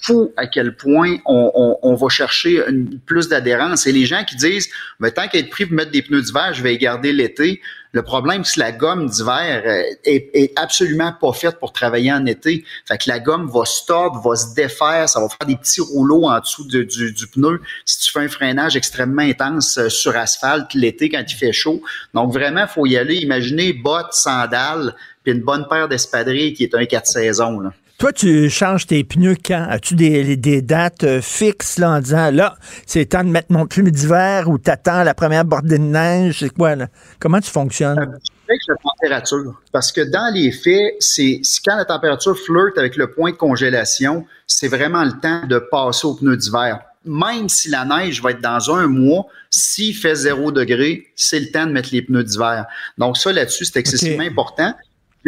fou 0.00 0.32
à 0.36 0.46
quel 0.46 0.76
point 0.76 1.16
on, 1.26 1.52
on, 1.54 1.78
on 1.82 1.94
va 1.94 2.08
chercher 2.08 2.62
une, 2.68 2.98
plus 3.00 3.28
d'adhérence. 3.28 3.86
Et 3.86 3.92
les 3.92 4.06
gens 4.06 4.24
qui 4.24 4.36
disent, 4.36 4.70
mais 4.98 5.10
tant 5.10 5.28
qu'être 5.28 5.50
pris 5.50 5.66
pour 5.66 5.74
mettre 5.74 5.90
des 5.90 6.02
pneus 6.02 6.22
d'hiver, 6.22 6.54
je 6.54 6.62
vais 6.62 6.70
les 6.70 6.78
garder 6.78 7.12
l'été. 7.12 7.60
Le 7.92 8.02
problème, 8.02 8.44
c'est 8.44 8.56
que 8.56 8.60
la 8.60 8.72
gomme 8.72 9.08
d'hiver 9.08 9.62
euh, 9.64 9.82
est, 10.04 10.30
est, 10.34 10.58
absolument 10.58 11.12
pas 11.18 11.32
faite 11.32 11.58
pour 11.58 11.72
travailler 11.72 12.12
en 12.12 12.26
été. 12.26 12.64
Fait 12.86 12.98
que 12.98 13.08
la 13.08 13.18
gomme 13.18 13.48
va 13.48 13.64
se 13.64 13.86
tordre, 13.86 14.20
va 14.20 14.36
se 14.36 14.54
défaire, 14.54 15.08
ça 15.08 15.20
va 15.20 15.28
faire 15.28 15.46
des 15.46 15.56
petits 15.56 15.80
rouleaux 15.80 16.28
en 16.28 16.38
dessous 16.40 16.66
de, 16.66 16.82
du, 16.82 17.12
du, 17.12 17.26
pneu 17.28 17.60
si 17.86 18.00
tu 18.00 18.12
fais 18.12 18.20
un 18.20 18.28
freinage 18.28 18.76
extrêmement 18.76 19.22
intense 19.22 19.78
euh, 19.78 19.88
sur 19.88 20.16
asphalte 20.16 20.74
l'été 20.74 21.08
quand 21.08 21.24
il 21.26 21.34
fait 21.34 21.52
chaud. 21.52 21.82
Donc 22.12 22.32
vraiment, 22.32 22.66
faut 22.66 22.86
y 22.86 22.96
aller. 22.96 23.16
Imaginez 23.16 23.72
bottes, 23.72 24.12
sandales, 24.12 24.94
puis 25.22 25.32
une 25.32 25.42
bonne 25.42 25.66
paire 25.68 25.88
d'espadrilles 25.88 26.52
qui 26.52 26.64
est 26.64 26.74
un 26.74 26.84
4 26.84 27.06
saisons. 27.06 27.60
Là. 27.60 27.72
Toi, 27.98 28.12
tu 28.12 28.48
changes 28.48 28.86
tes 28.86 29.02
pneus 29.02 29.34
quand? 29.44 29.66
As-tu 29.68 29.96
des, 29.96 30.36
des, 30.36 30.62
dates 30.62 31.02
euh, 31.02 31.20
fixes 31.20 31.78
là, 31.78 31.90
en 31.90 32.00
disant 32.00 32.30
là, 32.30 32.54
c'est 32.86 33.06
temps 33.06 33.24
de 33.24 33.28
mettre 33.28 33.50
mon 33.50 33.66
pneu 33.66 33.90
d'hiver 33.90 34.48
ou 34.48 34.56
t'attends 34.56 35.02
la 35.02 35.14
première 35.14 35.44
bordée 35.44 35.78
de 35.78 35.82
neige? 35.82 36.38
C'est 36.38 36.50
quoi 36.50 36.76
là? 36.76 36.86
Comment 37.18 37.40
tu 37.40 37.50
fonctionnes? 37.50 37.98
Avec 37.98 38.60
la 38.68 38.76
température. 38.76 39.60
Parce 39.72 39.90
que 39.90 40.02
dans 40.02 40.32
les 40.32 40.52
faits, 40.52 40.94
c'est 41.00 41.40
quand 41.64 41.74
la 41.74 41.84
température 41.84 42.38
flirte 42.38 42.78
avec 42.78 42.94
le 42.94 43.10
point 43.10 43.32
de 43.32 43.36
congélation, 43.36 44.24
c'est 44.46 44.68
vraiment 44.68 45.02
le 45.02 45.18
temps 45.20 45.44
de 45.48 45.58
passer 45.58 46.06
aux 46.06 46.14
pneus 46.14 46.36
d'hiver. 46.36 46.78
Même 47.04 47.48
si 47.48 47.68
la 47.68 47.84
neige 47.84 48.22
va 48.22 48.30
être 48.30 48.40
dans 48.40 48.72
un 48.76 48.86
mois, 48.86 49.26
s'il 49.50 49.96
fait 49.96 50.14
zéro 50.14 50.52
degré, 50.52 51.08
c'est 51.16 51.40
le 51.40 51.50
temps 51.50 51.66
de 51.66 51.72
mettre 51.72 51.88
les 51.90 52.02
pneus 52.02 52.22
d'hiver. 52.22 52.66
Donc 52.96 53.16
ça, 53.16 53.32
là-dessus, 53.32 53.64
c'est 53.64 53.80
excessivement 53.80 54.22
okay. 54.22 54.30
important. 54.30 54.74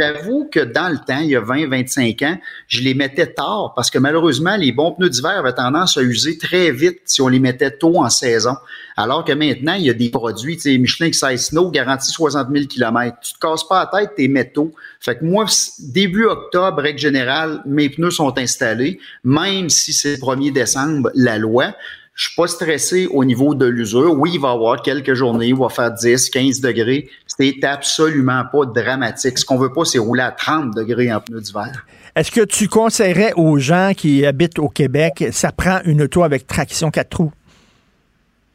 J'avoue 0.00 0.48
que 0.50 0.60
dans 0.60 0.88
le 0.88 0.96
temps, 0.96 1.20
il 1.20 1.28
y 1.28 1.36
a 1.36 1.42
20, 1.42 1.68
25 1.68 2.22
ans, 2.22 2.38
je 2.68 2.80
les 2.80 2.94
mettais 2.94 3.26
tard 3.26 3.74
parce 3.76 3.90
que 3.90 3.98
malheureusement, 3.98 4.56
les 4.56 4.72
bons 4.72 4.92
pneus 4.92 5.10
d'hiver 5.10 5.36
avaient 5.36 5.52
tendance 5.52 5.98
à 5.98 6.02
user 6.02 6.38
très 6.38 6.70
vite 6.70 7.00
si 7.04 7.20
on 7.20 7.28
les 7.28 7.38
mettait 7.38 7.70
tôt 7.70 7.98
en 7.98 8.08
saison. 8.08 8.56
Alors 8.96 9.26
que 9.26 9.32
maintenant, 9.32 9.74
il 9.74 9.84
y 9.84 9.90
a 9.90 9.92
des 9.92 10.08
produits, 10.08 10.56
tu 10.56 10.62
sais, 10.62 10.78
Michelin 10.78 11.12
Size 11.12 11.48
Snow 11.48 11.70
garantit 11.70 12.10
60 12.12 12.48
000 12.50 12.64
km. 12.66 13.18
Tu 13.20 13.34
te 13.34 13.38
casses 13.40 13.68
pas 13.68 13.90
la 13.92 14.00
tête, 14.00 14.14
tes 14.16 14.28
métaux. 14.28 14.72
Fait 15.00 15.18
que 15.18 15.24
moi, 15.24 15.44
début 15.80 16.24
octobre, 16.24 16.80
règle 16.80 16.98
générale, 16.98 17.60
mes 17.66 17.90
pneus 17.90 18.10
sont 18.10 18.38
installés, 18.38 18.98
même 19.22 19.68
si 19.68 19.92
c'est 19.92 20.12
le 20.12 20.16
1er 20.16 20.50
décembre, 20.50 21.10
la 21.14 21.36
loi. 21.36 21.74
Je 22.20 22.26
suis 22.26 22.36
pas 22.36 22.48
stressé 22.48 23.06
au 23.06 23.24
niveau 23.24 23.54
de 23.54 23.64
l'usure. 23.64 24.12
Oui, 24.12 24.32
il 24.34 24.40
va 24.42 24.50
y 24.50 24.52
avoir 24.52 24.82
quelques 24.82 25.14
journées 25.14 25.54
où 25.54 25.56
il 25.56 25.62
va 25.62 25.70
faire 25.70 25.90
10, 25.90 26.28
15 26.28 26.60
degrés. 26.60 27.08
C'est 27.26 27.64
absolument 27.64 28.42
pas 28.52 28.66
dramatique. 28.66 29.38
Ce 29.38 29.44
qu'on 29.46 29.56
veut 29.56 29.72
pas, 29.72 29.86
c'est 29.86 29.98
rouler 29.98 30.20
à 30.20 30.30
30 30.30 30.74
degrés 30.76 31.10
en 31.10 31.22
pneus 31.22 31.40
d'hiver. 31.40 31.86
Est-ce 32.14 32.30
que 32.30 32.42
tu 32.42 32.68
conseillerais 32.68 33.32
aux 33.36 33.56
gens 33.56 33.92
qui 33.96 34.26
habitent 34.26 34.58
au 34.58 34.68
Québec, 34.68 35.28
ça 35.32 35.50
prend 35.50 35.80
une 35.86 36.02
auto 36.02 36.22
avec 36.22 36.46
traction 36.46 36.90
4 36.90 37.08
trous? 37.08 37.32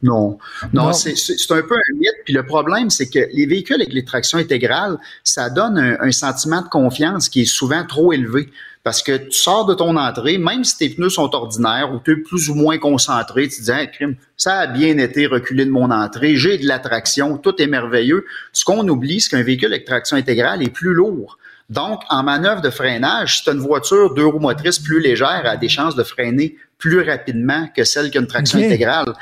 Non, 0.00 0.38
non, 0.72 0.84
non. 0.84 0.92
c'est 0.92 1.14
un 1.50 1.62
peu 1.62 1.74
un 1.74 1.96
mythe. 1.98 2.22
Puis 2.24 2.34
le 2.34 2.46
problème, 2.46 2.88
c'est 2.88 3.08
que 3.08 3.28
les 3.32 3.46
véhicules 3.46 3.80
avec 3.80 3.92
les 3.92 4.04
tractions 4.04 4.38
intégrales, 4.38 4.96
ça 5.24 5.50
donne 5.50 5.76
un, 5.76 5.96
un, 6.00 6.12
sentiment 6.12 6.62
de 6.62 6.68
confiance 6.68 7.28
qui 7.28 7.42
est 7.42 7.46
souvent 7.46 7.84
trop 7.84 8.12
élevé. 8.12 8.48
Parce 8.86 9.02
que 9.02 9.16
tu 9.16 9.32
sors 9.32 9.66
de 9.66 9.74
ton 9.74 9.96
entrée, 9.96 10.38
même 10.38 10.62
si 10.62 10.78
tes 10.78 10.88
pneus 10.90 11.10
sont 11.10 11.34
ordinaires 11.34 11.92
ou 11.92 11.98
tu 11.98 12.12
es 12.12 12.16
plus 12.18 12.50
ou 12.50 12.54
moins 12.54 12.78
concentré, 12.78 13.48
tu 13.48 13.56
te 13.56 13.62
dis, 13.64 13.70
hey, 13.72 13.90
crime, 13.90 14.14
ça 14.36 14.60
a 14.60 14.66
bien 14.68 14.96
été 14.98 15.26
reculé 15.26 15.64
de 15.64 15.72
mon 15.72 15.90
entrée, 15.90 16.36
j'ai 16.36 16.56
de 16.56 16.68
la 16.68 16.78
traction, 16.78 17.36
tout 17.36 17.60
est 17.60 17.66
merveilleux. 17.66 18.24
Ce 18.52 18.64
qu'on 18.64 18.86
oublie, 18.86 19.20
c'est 19.20 19.30
qu'un 19.30 19.42
véhicule 19.42 19.72
avec 19.72 19.86
traction 19.86 20.16
intégrale 20.16 20.62
est 20.62 20.70
plus 20.70 20.94
lourd. 20.94 21.36
Donc, 21.68 22.02
en 22.10 22.22
manœuvre 22.22 22.60
de 22.60 22.70
freinage, 22.70 23.38
si 23.38 23.42
tu 23.42 23.50
as 23.50 23.54
une 23.54 23.58
voiture 23.58 24.14
deux 24.14 24.24
roues 24.24 24.38
motrices 24.38 24.78
plus 24.78 25.00
légère, 25.00 25.40
elle 25.40 25.48
a 25.48 25.56
des 25.56 25.68
chances 25.68 25.96
de 25.96 26.04
freiner 26.04 26.54
plus 26.78 27.00
rapidement 27.00 27.68
que 27.74 27.82
celle 27.82 28.12
qui 28.12 28.18
a 28.18 28.20
une 28.20 28.28
traction 28.28 28.58
okay. 28.58 28.68
intégrale. 28.68 29.14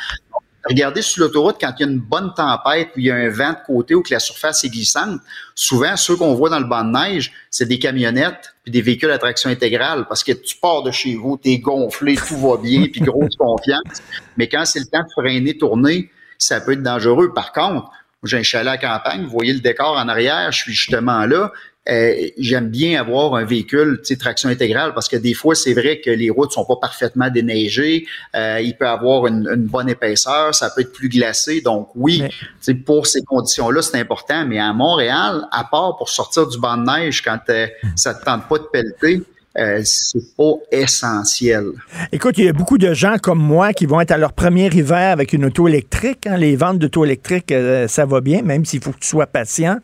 Regardez 0.69 1.03
sur 1.03 1.25
l'autoroute 1.25 1.57
quand 1.61 1.73
il 1.79 1.87
y 1.87 1.89
a 1.89 1.93
une 1.93 1.99
bonne 1.99 2.33
tempête 2.35 2.89
où 2.97 3.01
il 3.01 3.05
y 3.05 3.11
a 3.11 3.15
un 3.15 3.29
vent 3.29 3.51
de 3.51 3.59
côté 3.67 3.95
ou 3.95 4.03
que 4.03 4.13
la 4.13 4.19
surface 4.19 4.65
est 4.65 4.71
glissante. 4.71 5.21
Souvent, 5.55 5.97
ceux 5.97 6.17
qu'on 6.17 6.35
voit 6.35 6.49
dans 6.49 6.59
le 6.59 6.65
banc 6.65 6.85
de 6.85 6.91
neige, 6.91 7.33
c'est 7.51 7.67
des 7.67 7.79
camionnettes 7.79 8.55
puis 8.63 8.73
des 8.73 8.81
véhicules 8.81 9.11
à 9.11 9.19
traction 9.19 9.51
intégrale 9.51 10.07
parce 10.09 10.25
que 10.25 10.33
tu 10.33 10.57
pars 10.57 10.83
de 10.83 10.91
chez 10.91 11.17
vous, 11.17 11.39
tu 11.43 11.51
es 11.51 11.59
gonflé, 11.59 12.17
tout 12.17 12.39
va 12.39 12.57
bien, 12.57 12.87
puis 12.91 13.01
grosse 13.03 13.37
confiance. 13.37 14.03
Mais 14.37 14.49
quand 14.49 14.65
c'est 14.65 14.81
le 14.81 14.87
temps 14.87 15.03
de 15.03 15.23
freiner, 15.23 15.59
tourner, 15.59 16.11
ça 16.39 16.61
peut 16.61 16.73
être 16.73 16.83
dangereux. 16.83 17.33
Par 17.35 17.53
contre, 17.53 17.91
j'ai 18.23 18.39
un 18.39 18.43
chalet 18.43 18.73
à 18.73 18.79
campagne, 18.79 19.25
vous 19.25 19.31
voyez 19.31 19.53
le 19.53 19.61
décor 19.61 19.97
en 19.99 20.09
arrière, 20.09 20.51
je 20.51 20.63
suis 20.63 20.73
justement 20.73 21.27
là. 21.27 21.53
Euh, 21.89 22.29
j'aime 22.39 22.71
bien 22.71 22.99
avoir 22.99 23.35
un 23.35 23.45
véhicule, 23.45 23.99
tu 24.01 24.07
sais, 24.07 24.17
traction 24.17 24.49
intégrale, 24.49 24.95
parce 24.95 25.09
que 25.09 25.17
des 25.17 25.35
fois, 25.35 25.55
c'est 25.55 25.75
vrai 25.75 26.01
que 26.01 26.11
les 26.11 26.31
routes 26.31 26.53
sont 26.53 26.65
pas 26.65 26.77
parfaitement 26.77 27.29
déneigées. 27.29 28.07
Euh, 28.35 28.61
il 28.63 28.77
peut 28.77 28.89
avoir 28.89 29.27
une, 29.27 29.47
une, 29.55 29.67
bonne 29.67 29.91
épaisseur, 29.91 30.55
ça 30.55 30.71
peut 30.71 30.81
être 30.81 30.93
plus 30.93 31.11
glacé. 31.11 31.61
Donc 31.61 31.91
oui, 31.95 32.23
ouais. 32.23 32.75
pour 32.75 33.07
ces 33.07 33.23
conditions-là, 33.23 33.83
c'est 33.83 33.99
important. 33.99 34.47
Mais 34.47 34.59
à 34.59 34.73
Montréal, 34.73 35.47
à 35.51 35.65
part 35.65 35.97
pour 35.97 36.09
sortir 36.09 36.47
du 36.47 36.59
banc 36.59 36.79
de 36.79 36.85
neige 36.85 37.23
quand 37.23 37.41
euh, 37.51 37.67
ça 37.97 38.15
te 38.15 38.25
tente 38.25 38.49
pas 38.49 38.59
de 38.59 38.65
pelleter, 38.73 39.23
euh, 39.57 39.81
c'est 39.85 40.35
pas 40.37 40.55
essentiel. 40.73 41.67
Écoute, 42.11 42.39
il 42.39 42.47
y 42.47 42.49
a 42.49 42.53
beaucoup 42.53 42.77
de 42.77 42.93
gens 42.93 43.19
comme 43.23 43.39
moi 43.39 43.73
qui 43.73 43.87
vont 43.87 44.01
être 44.01 44.11
à 44.11 44.19
leur 44.19 44.33
premier 44.33 44.67
hiver 44.67 45.13
avec 45.13 45.33
une 45.33 45.45
auto 45.45 45.69
électrique. 45.69 46.27
Hein. 46.27 46.37
Les 46.37 46.57
ventes 46.57 46.81
d'auto 46.81 47.05
électriques, 47.05 47.53
euh, 47.53 47.87
ça 47.87 48.05
va 48.05 48.21
bien, 48.21 48.43
même 48.43 48.65
s'il 48.65 48.83
faut 48.83 48.91
que 48.91 48.99
tu 48.99 49.09
sois 49.09 49.29
patient. 49.29 49.79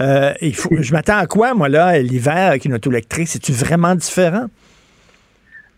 Euh, 0.00 0.32
il 0.40 0.56
faut, 0.56 0.70
je 0.72 0.92
m'attends 0.92 1.18
à 1.18 1.26
quoi, 1.26 1.54
moi, 1.54 1.68
là, 1.68 2.00
l'hiver 2.00 2.48
avec 2.48 2.64
une 2.64 2.74
auto 2.74 2.90
électrique? 2.90 3.28
C'est-tu 3.28 3.52
vraiment 3.52 3.94
différent? 3.94 4.46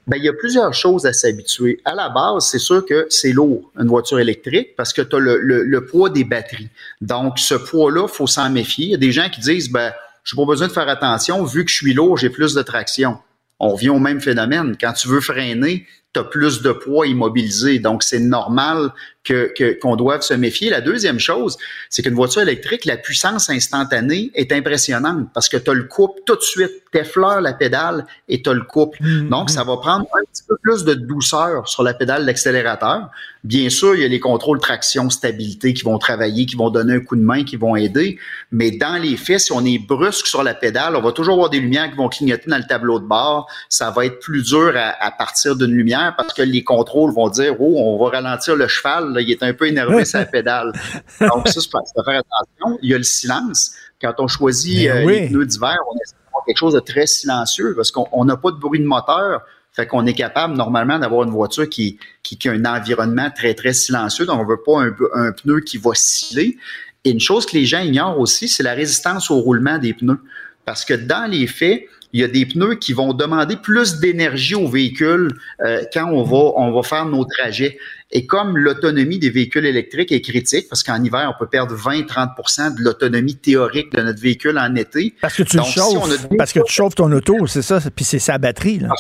Ben, 0.07 0.17
il 0.17 0.25
y 0.25 0.29
a 0.29 0.33
plusieurs 0.33 0.73
choses 0.73 1.05
à 1.05 1.13
s'habituer. 1.13 1.81
À 1.85 1.95
la 1.95 2.09
base, 2.09 2.47
c'est 2.47 2.59
sûr 2.59 2.85
que 2.85 3.07
c'est 3.11 3.33
lourd, 3.33 3.71
une 3.79 3.89
voiture 3.89 4.19
électrique, 4.19 4.75
parce 4.77 4.95
que 4.95 5.03
tu 5.03 5.17
as 5.17 5.19
le, 5.19 5.39
le, 5.41 5.65
le, 5.65 5.85
poids 5.85 6.09
des 6.09 6.25
batteries. 6.25 6.69
Donc, 7.03 7.39
ce 7.39 7.55
poids-là, 7.55 8.07
il 8.09 8.15
faut 8.15 8.27
s'en 8.27 8.49
méfier. 8.49 8.87
Il 8.87 8.91
y 8.91 8.95
a 8.95 8.99
des 8.99 9.13
gens 9.13 9.29
qui 9.29 9.41
disent, 9.41 9.71
ben, 9.71 9.93
je 10.23 10.35
n'ai 10.35 10.43
pas 10.43 10.47
besoin 10.47 10.69
de 10.69 10.73
faire 10.73 10.89
attention, 10.89 11.45
vu 11.45 11.65
que 11.65 11.71
je 11.71 11.77
suis 11.77 11.93
lourd, 11.93 12.17
j'ai 12.17 12.31
plus 12.31 12.55
de 12.55 12.63
traction 12.63 13.19
on 13.65 13.75
vient 13.77 13.93
au 13.93 13.99
même 13.99 14.21
phénomène. 14.21 14.77
Quand 14.81 14.93
tu 14.93 15.09
veux 15.09 15.21
freiner, 15.21 15.87
tu 16.13 16.21
as 16.21 16.25
plus 16.25 16.63
de 16.63 16.73
poids 16.73 17.07
immobilisé. 17.07 17.79
Donc, 17.79 18.03
c'est 18.03 18.21
normal 18.21 18.93
que, 19.25 19.79
qu'on 19.81 19.97
doive 19.97 20.21
se 20.21 20.35
méfier. 20.35 20.71
La 20.71 20.81
deuxième 20.81 21.19
chose, 21.19 21.57
c'est 21.89 22.03
qu'une 22.03 22.15
voiture 22.15 22.43
électrique, 22.43 22.85
la 22.85 22.97
puissance 22.97 23.51
instantanée 23.51 24.31
est 24.35 24.53
impressionnante 24.53 25.29
parce 25.33 25.49
que 25.49 25.57
tu 25.57 25.71
as 25.71 25.75
le 25.75 25.85
couple 25.85 26.21
tout 26.27 26.37
de 26.37 26.43
suite, 26.43 26.71
t'effleures 26.93 27.41
la 27.41 27.55
pédale 27.55 28.07
et 28.29 28.43
tu 28.43 28.51
as 28.51 28.53
le 28.53 28.63
couple. 28.63 28.99
Mm-hmm. 29.03 29.29
Donc, 29.31 29.51
ça 29.51 29.65
va 29.65 29.77
prendre 29.79 30.07
un 30.15 30.25
petit 30.31 30.43
peu 30.47 30.57
plus 30.63 30.85
de 30.85 30.95
douceur 30.95 31.67
sur 31.69 31.83
la 31.83 31.95
pédale 31.95 32.27
d'accélérateur. 32.27 33.11
Bien 33.43 33.69
sûr, 33.69 33.95
il 33.95 34.03
y 34.03 34.05
a 34.05 34.09
les 34.09 34.21
contrôles 34.21 34.59
traction, 34.59 35.11
stabilité 35.11 35.75
qui 35.75 35.83
vont 35.83 35.99
travailler, 35.99 36.47
qui 36.47 36.57
vont 36.57 36.71
donner 36.71 36.95
un 36.95 37.01
coup 37.01 37.17
de 37.17 37.23
main, 37.23 37.45
qui 37.45 37.57
vont 37.57 37.77
aider. 37.77 38.19
Mais 38.53 38.71
dans 38.71 39.01
les 39.01 39.17
faits, 39.17 39.41
si 39.41 39.53
on 39.53 39.65
est 39.65 39.79
brusque 39.79 40.27
sur 40.27 40.43
la 40.43 40.55
pédale, 40.55 40.97
on 40.97 41.03
va 41.03 41.13
toujours 41.13 41.35
avoir 41.35 41.51
des 41.51 41.61
lumières 41.61 41.91
qui 41.91 41.97
vont 41.97 42.09
clignoter 42.09 42.49
dans 42.49 42.57
le 42.57 42.65
tableau 42.65 42.99
de 42.99 43.05
bord. 43.05 43.49
Ça 43.69 43.91
va 43.91 44.07
être 44.07 44.19
plus 44.21 44.43
dur 44.43 44.73
à, 44.77 44.95
à 45.05 45.11
partir 45.11 45.57
d'une 45.57 45.73
lumière 45.73 46.15
parce 46.17 46.33
que 46.33 46.43
les 46.43 46.63
contrôles 46.65 47.13
vont 47.13 47.29
dire, 47.29 47.55
oh, 47.61 47.75
on 47.77 48.03
va 48.03 48.11
ralentir 48.11 48.57
le 48.57 48.67
cheval, 48.67 49.14
là, 49.15 49.21
il 49.21 49.31
est 49.31 49.43
un 49.43 49.53
peu 49.55 49.67
énervé 49.67 50.05
la 50.13 50.25
pédale. 50.27 50.73
Donc, 51.21 51.49
ça, 51.49 51.61
faut 51.61 52.05
faire 52.05 52.21
attention. 52.21 52.79
Il 52.83 52.91
y 52.91 52.95
a 52.95 52.99
le 52.99 53.05
silence. 53.05 53.73
Quand 54.01 54.15
on 54.19 54.27
choisit 54.27 54.89
Ben 54.89 55.03
euh, 55.03 55.05
oui. 55.05 55.21
les 55.21 55.29
pneus 55.29 55.47
d'hiver, 55.47 55.77
on 55.91 55.95
essaie 55.97 56.17
d'avoir 56.27 56.45
quelque 56.45 56.59
chose 56.59 56.75
de 56.75 56.81
très 56.81 57.07
silencieux 57.07 57.75
parce 57.75 57.91
qu'on 57.91 58.07
on 58.13 58.25
n'a 58.25 58.37
pas 58.37 58.51
de 58.51 58.59
bruit 58.59 58.81
de 58.81 58.87
moteur. 58.87 59.43
Fait 59.73 59.87
qu'on 59.87 60.07
est 60.07 60.15
capable 60.15 60.55
normalement 60.55 60.99
d'avoir 60.99 61.25
une 61.25 61.31
voiture 61.31 61.69
qui, 61.69 61.99
qui, 62.23 62.39
qui 62.39 62.49
a 62.49 62.53
un 62.53 62.65
environnement 62.65 63.31
très, 63.35 63.55
très 63.55 63.73
silencieux. 63.73 64.25
Donc, 64.25 64.41
on 64.41 64.47
veut 64.47 64.63
pas 64.65 64.83
un, 64.83 64.95
un 65.15 65.33
pneu 65.33 65.61
qui 65.61 65.79
va 65.79 65.91
sciller. 65.95 66.59
Et 67.05 67.11
une 67.11 67.21
chose 67.21 67.45
que 67.45 67.57
les 67.57 67.67
gens 67.67 67.81
ignorent 67.81 68.19
aussi, 68.19 68.49
c'est 68.49 68.63
la 68.63 68.75
résistance 68.75 69.31
au 69.31 69.41
roulement 69.41 69.79
des 69.79 69.93
pneus. 69.93 70.21
Parce 70.65 70.85
que 70.85 70.95
dans 70.95 71.31
les 71.31 71.47
faits, 71.47 71.87
il 72.15 72.21
y 72.21 72.25
a 72.25 72.29
des 72.29 72.47
pneus 72.47 72.77
qui 72.77 72.93
vont 72.95 73.13
demander 73.13 73.57
plus 73.57 73.99
d'énergie 73.99 74.55
au 74.55 74.69
véhicule 74.69 75.33
euh, 75.65 75.83
quand 75.93 76.07
on 76.11 76.23
va, 76.23 76.53
on 76.57 76.73
va 76.73 76.83
faire 76.83 77.05
nos 77.07 77.25
trajets. 77.25 77.77
Et 78.13 78.25
comme 78.27 78.57
l'autonomie 78.57 79.19
des 79.19 79.31
véhicules 79.31 79.67
électriques 79.67 80.13
est 80.13 80.21
critique, 80.21 80.69
parce 80.71 80.85
qu'en 80.85 81.03
hiver, 81.03 81.31
on 81.35 81.39
peut 81.45 81.49
perdre 81.51 81.75
20-30% 81.75 82.77
de 82.79 82.83
l'autonomie 82.85 83.35
théorique 83.37 83.93
de 83.93 84.03
notre 84.03 84.21
véhicule 84.21 84.57
en 84.59 84.75
été. 84.77 85.15
Parce 85.21 85.35
que 85.37 85.43
tu 85.43 85.57
Donc, 85.57 85.67
le 85.67 85.73
si 85.73 85.81
on 85.81 86.01
chauffes. 86.05 86.25
a- 86.31 86.37
Parce 86.39 86.53
que 86.53 86.61
tu 86.65 86.73
chauffes 86.73 86.95
ton 86.95 87.11
auto, 87.11 87.47
c'est 87.49 87.63
ça. 87.63 87.81
Puis 87.95 88.05
c'est 88.05 88.21
sa 88.21 88.39
batterie. 88.39 88.79
Là. 88.79 88.91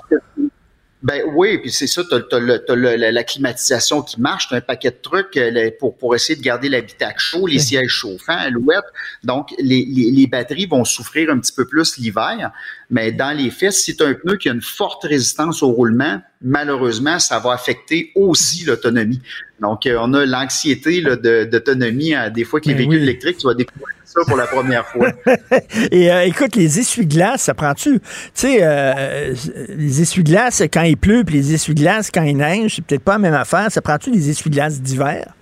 Ben 1.04 1.22
oui, 1.34 1.58
puis 1.58 1.70
c'est 1.70 1.86
ça, 1.86 2.02
tu 2.02 2.14
as, 2.14 2.74
la, 2.74 3.12
la 3.12 3.24
climatisation 3.24 4.00
qui 4.00 4.18
marche, 4.18 4.48
tu 4.48 4.54
un 4.54 4.62
paquet 4.62 4.90
de 4.90 4.96
trucs 5.02 5.36
euh, 5.36 5.70
pour, 5.78 5.98
pour 5.98 6.14
essayer 6.14 6.34
de 6.34 6.42
garder 6.42 6.70
l'habitacle 6.70 7.18
chaud, 7.18 7.46
les 7.46 7.58
sièges 7.58 7.90
chauffants, 7.90 8.38
alouettes. 8.38 8.90
Donc, 9.22 9.50
les, 9.58 9.84
les, 9.84 10.10
les 10.10 10.26
batteries 10.26 10.64
vont 10.64 10.86
souffrir 10.86 11.28
un 11.28 11.38
petit 11.40 11.52
peu 11.52 11.66
plus 11.66 11.98
l'hiver, 11.98 12.50
mais 12.88 13.12
dans 13.12 13.36
les 13.36 13.50
faits, 13.50 13.74
si 13.74 13.94
tu 13.94 14.02
as 14.02 14.06
un 14.06 14.14
pneu 14.14 14.38
qui 14.38 14.48
a 14.48 14.52
une 14.52 14.62
forte 14.62 15.04
résistance 15.04 15.62
au 15.62 15.72
roulement, 15.72 16.22
malheureusement, 16.44 17.18
ça 17.18 17.38
va 17.40 17.52
affecter 17.52 18.12
aussi 18.14 18.64
l'autonomie. 18.64 19.20
Donc, 19.60 19.86
euh, 19.86 19.96
on 20.00 20.12
a 20.14 20.24
l'anxiété 20.26 21.00
là, 21.00 21.16
de- 21.16 21.44
d'autonomie. 21.44 22.14
euh, 22.14 22.28
Des 22.30 22.44
fois, 22.44 22.60
que 22.60 22.66
les 22.68 22.74
Ben 22.74 22.78
véhicules 22.78 22.98
oui. 22.98 23.02
électriques, 23.04 23.38
tu 23.38 23.46
vas 23.46 23.54
découvrir 23.54 23.94
ça 24.04 24.20
pour 24.26 24.36
la 24.36 24.46
première 24.46 24.86
fois. 24.86 25.08
Et 25.90 26.12
euh, 26.12 26.22
écoute, 26.26 26.54
les 26.54 26.78
essuie-glaces, 26.78 27.42
ça 27.42 27.54
prend-tu? 27.54 27.98
Tu 28.00 28.04
sais, 28.34 28.58
euh, 28.62 29.34
les 29.70 30.02
essuie-glaces 30.02 30.62
quand 30.72 30.82
il 30.82 30.96
pleut, 30.96 31.24
puis 31.24 31.36
les 31.36 31.54
essuie-glaces 31.54 32.10
quand 32.12 32.22
il 32.22 32.36
neige, 32.36 32.76
c'est 32.76 32.84
peut-être 32.84 33.02
pas 33.02 33.12
la 33.14 33.18
même 33.20 33.34
affaire. 33.34 33.70
Ça 33.72 33.80
prend-tu 33.80 34.10
des 34.10 34.28
essuie-glaces 34.30 34.80
d'hiver? 34.82 35.32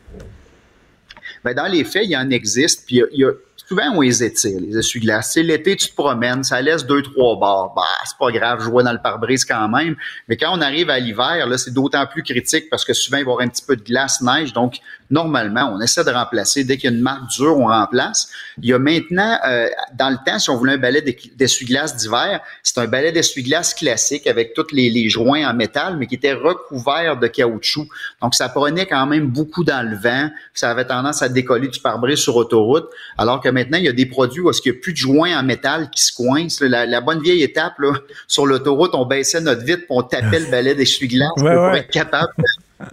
Ben, 1.45 1.55
dans 1.55 1.67
les 1.67 1.83
faits, 1.85 2.05
il 2.05 2.11
y 2.13 2.17
en 2.17 2.31
existe. 2.31 2.87
Puis 2.87 2.97
il 2.97 2.99
y 2.99 3.03
a- 3.03 3.07
il 3.13 3.21
y 3.21 3.25
a- 3.25 3.33
souvent, 3.73 3.97
on 3.97 4.03
les 4.03 4.23
étire, 4.23 4.61
les 4.61 4.77
essuie-glaces. 4.77 5.37
L'été, 5.37 5.77
tu 5.77 5.89
te 5.89 5.95
promènes, 5.95 6.45
ça 6.45 6.61
laisse 6.61 6.85
deux, 6.85 7.03
trois 7.03 7.39
barres. 7.39 7.73
Bah, 7.75 7.83
c'est 8.05 8.19
pas 8.19 8.31
grave, 8.31 8.61
je 8.63 8.69
vois 8.69 8.83
dans 8.83 8.93
le 8.93 9.01
pare-brise 9.01 9.47
quand 9.47 9.67
même. 9.69 9.97
Mais 10.29 10.37
quand 10.37 10.51
on 10.53 10.61
arrive 10.61 10.91
à 10.91 10.99
l'hiver, 10.99 11.47
là, 11.47 11.57
c'est 11.57 11.73
d'autant 11.73 12.07
plus 12.07 12.23
critique 12.23 12.69
parce 12.69 12.85
que 12.85 12.93
souvent, 12.93 13.17
il 13.17 13.25
va 13.25 13.31
y 13.31 13.33
avoir 13.33 13.47
un 13.47 13.49
petit 13.49 13.65
peu 13.65 13.77
de 13.77 13.83
glace, 13.83 14.21
neige. 14.21 14.53
Donc, 14.53 14.77
normalement, 15.11 15.73
on 15.75 15.81
essaie 15.81 16.05
de 16.05 16.11
remplacer. 16.11 16.65
Dès 16.65 16.77
qu'il 16.77 16.91
y 16.91 16.93
a 16.93 16.97
une 16.97 17.03
marque 17.03 17.29
dure, 17.31 17.57
on 17.59 17.67
remplace. 17.67 18.29
Il 18.63 18.69
y 18.69 18.73
a 18.73 18.79
maintenant, 18.79 19.39
euh, 19.47 19.69
dans 19.99 20.11
le 20.11 20.17
temps, 20.25 20.39
si 20.39 20.51
on 20.51 20.57
voulait 20.57 20.75
un 20.75 20.79
balai 20.79 21.01
d'essu- 21.03 21.31
d'essuie-glace 21.37 21.97
d'hiver, 21.97 22.41
c'est 22.63 22.79
un 22.79 22.87
balai 22.87 23.13
d'essuie-glace 23.13 23.75
classique 23.75 24.27
avec 24.27 24.55
tous 24.55 24.67
les, 24.73 24.91
les 24.91 25.09
joints 25.09 25.49
en 25.49 25.55
métal, 25.55 25.97
mais 25.99 26.07
qui 26.07 26.15
était 26.15 26.33
recouvert 26.33 27.19
de 27.19 27.27
caoutchouc. 27.27 27.87
Donc, 28.21 28.35
ça 28.35 28.49
prenait 28.49 28.87
quand 28.87 29.07
même 29.07 29.27
beaucoup 29.29 29.65
dans 29.65 29.89
le 29.89 29.97
vent. 29.97 30.31
Ça 30.55 30.71
avait 30.71 30.87
tendance 30.87 31.23
à 31.23 31.29
décoller 31.29 31.69
du 31.69 31.81
pare-brise 31.81 32.19
sur 32.19 32.37
autoroute. 32.37 32.87
Alors 33.19 33.41
que 33.41 33.49
maintenant, 33.49 33.79
il 33.79 33.85
y 33.85 33.89
a 33.89 33.93
des 33.93 34.07
produits 34.07 34.41
où 34.41 34.51
est-ce 34.51 34.61
qu'il 34.63 34.73
n'y 34.73 34.79
a 34.79 34.81
plus 34.81 34.93
de 34.93 34.99
joints 34.99 35.39
en 35.39 35.43
métal 35.43 35.91
qui 35.91 36.03
se 36.03 36.13
coincent. 36.13 36.63
La, 36.65 36.87
la 36.87 37.01
bonne 37.01 37.21
vieille 37.21 37.43
étape, 37.43 37.79
là, 37.79 37.93
sur 38.27 38.47
l'autoroute, 38.47 38.91
on 38.95 39.07
baissait 39.07 39.41
notre 39.41 39.63
vitre 39.65 39.79
puis 39.81 39.87
on 39.91 40.03
tapait 40.03 40.41
le 40.41 40.51
balai 40.51 40.75
d'essuie-glace 40.75 41.31
Ouais, 41.39 41.55
pour 41.55 41.65
ouais. 41.65 41.79
être 41.81 41.91
capable 41.91 42.33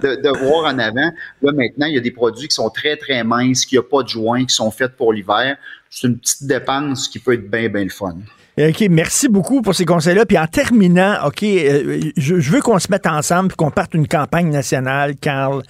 de, 0.01 0.45
voir 0.45 0.73
en 0.73 0.79
avant. 0.79 1.11
Là, 1.41 1.51
maintenant, 1.51 1.85
il 1.87 1.95
y 1.95 1.97
a 1.97 2.01
des 2.01 2.11
produits 2.11 2.47
qui 2.47 2.55
sont 2.55 2.69
très, 2.69 2.95
très 2.97 3.23
minces, 3.23 3.65
qui 3.65 3.75
n'ont 3.75 3.83
pas 3.83 4.03
de 4.03 4.09
joints, 4.09 4.45
qui 4.45 4.55
sont 4.55 4.71
faits 4.71 4.95
pour 4.95 5.13
l'hiver. 5.13 5.57
C'est 5.89 6.07
une 6.07 6.17
petite 6.17 6.45
dépense 6.45 7.07
qui 7.07 7.19
peut 7.19 7.33
être 7.33 7.49
bien, 7.49 7.69
bien 7.69 7.83
le 7.83 7.89
fun. 7.89 8.15
OK, 8.57 8.81
merci 8.89 9.29
beaucoup 9.29 9.61
pour 9.61 9.73
ces 9.73 9.85
conseils-là. 9.85 10.25
Puis 10.25 10.37
en 10.37 10.47
terminant, 10.47 11.15
OK, 11.25 11.43
euh, 11.43 12.01
je, 12.17 12.39
je 12.39 12.51
veux 12.51 12.61
qu'on 12.61 12.79
se 12.79 12.91
mette 12.91 13.07
ensemble 13.07 13.51
et 13.53 13.55
qu'on 13.55 13.71
parte 13.71 13.93
une 13.93 14.07
campagne 14.07 14.49
nationale, 14.49 15.15
Carl, 15.15 15.63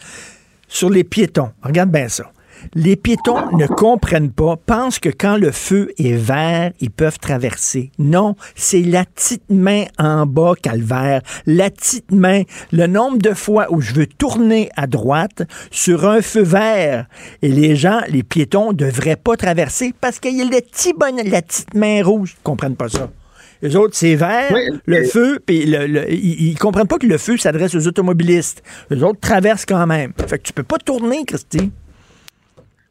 sur 0.67 0.89
les 0.89 1.03
piétons. 1.03 1.51
Regarde 1.61 1.91
bien 1.91 2.07
ça. 2.07 2.31
Les 2.73 2.95
piétons 2.95 3.55
ne 3.57 3.67
comprennent 3.67 4.31
pas, 4.31 4.55
pensent 4.57 4.99
que 4.99 5.09
quand 5.09 5.37
le 5.37 5.51
feu 5.51 5.91
est 5.97 6.13
vert, 6.13 6.71
ils 6.79 6.91
peuvent 6.91 7.19
traverser. 7.19 7.91
Non, 7.99 8.35
c'est 8.55 8.81
la 8.81 9.05
petite 9.05 9.43
main 9.49 9.85
en 9.97 10.25
bas, 10.25 10.53
calvaire. 10.61 11.21
La 11.45 11.69
petite 11.69 12.11
main. 12.11 12.43
Le 12.71 12.87
nombre 12.87 13.17
de 13.17 13.33
fois 13.33 13.67
où 13.71 13.81
je 13.81 13.93
veux 13.93 14.07
tourner 14.07 14.69
à 14.75 14.87
droite 14.87 15.43
sur 15.71 16.07
un 16.07 16.21
feu 16.21 16.41
vert 16.43 17.05
et 17.41 17.49
les 17.49 17.75
gens, 17.75 18.01
les 18.09 18.23
piétons, 18.23 18.73
devraient 18.73 19.15
pas 19.15 19.37
traverser 19.37 19.93
parce 19.99 20.19
qu'il 20.19 20.37
y 20.37 20.41
a 20.41 20.45
le 20.45 20.61
petit 20.61 20.93
bon, 20.93 21.15
la 21.25 21.41
petite 21.41 21.73
main 21.73 22.03
rouge. 22.03 22.35
Ils 22.39 22.43
comprennent 22.43 22.75
pas 22.75 22.89
ça. 22.89 23.09
Les 23.61 23.75
autres, 23.75 23.93
c'est 23.97 24.15
vert, 24.15 24.49
le 24.85 25.03
feu, 25.03 25.39
puis 25.45 25.65
le, 25.65 25.85
le- 25.85 26.09
ils, 26.13 26.49
ils 26.51 26.57
comprennent 26.57 26.87
pas 26.87 26.97
que 26.97 27.05
le 27.05 27.17
feu 27.17 27.35
s'adresse 27.35 27.75
aux 27.75 27.87
automobilistes. 27.87 28.63
Les 28.89 29.03
autres 29.03 29.19
traversent 29.19 29.65
quand 29.65 29.85
même. 29.85 30.13
Fait 30.27 30.37
que 30.37 30.43
tu 30.43 30.53
peux 30.53 30.63
pas 30.63 30.77
tourner, 30.77 31.25
Christy. 31.25 31.69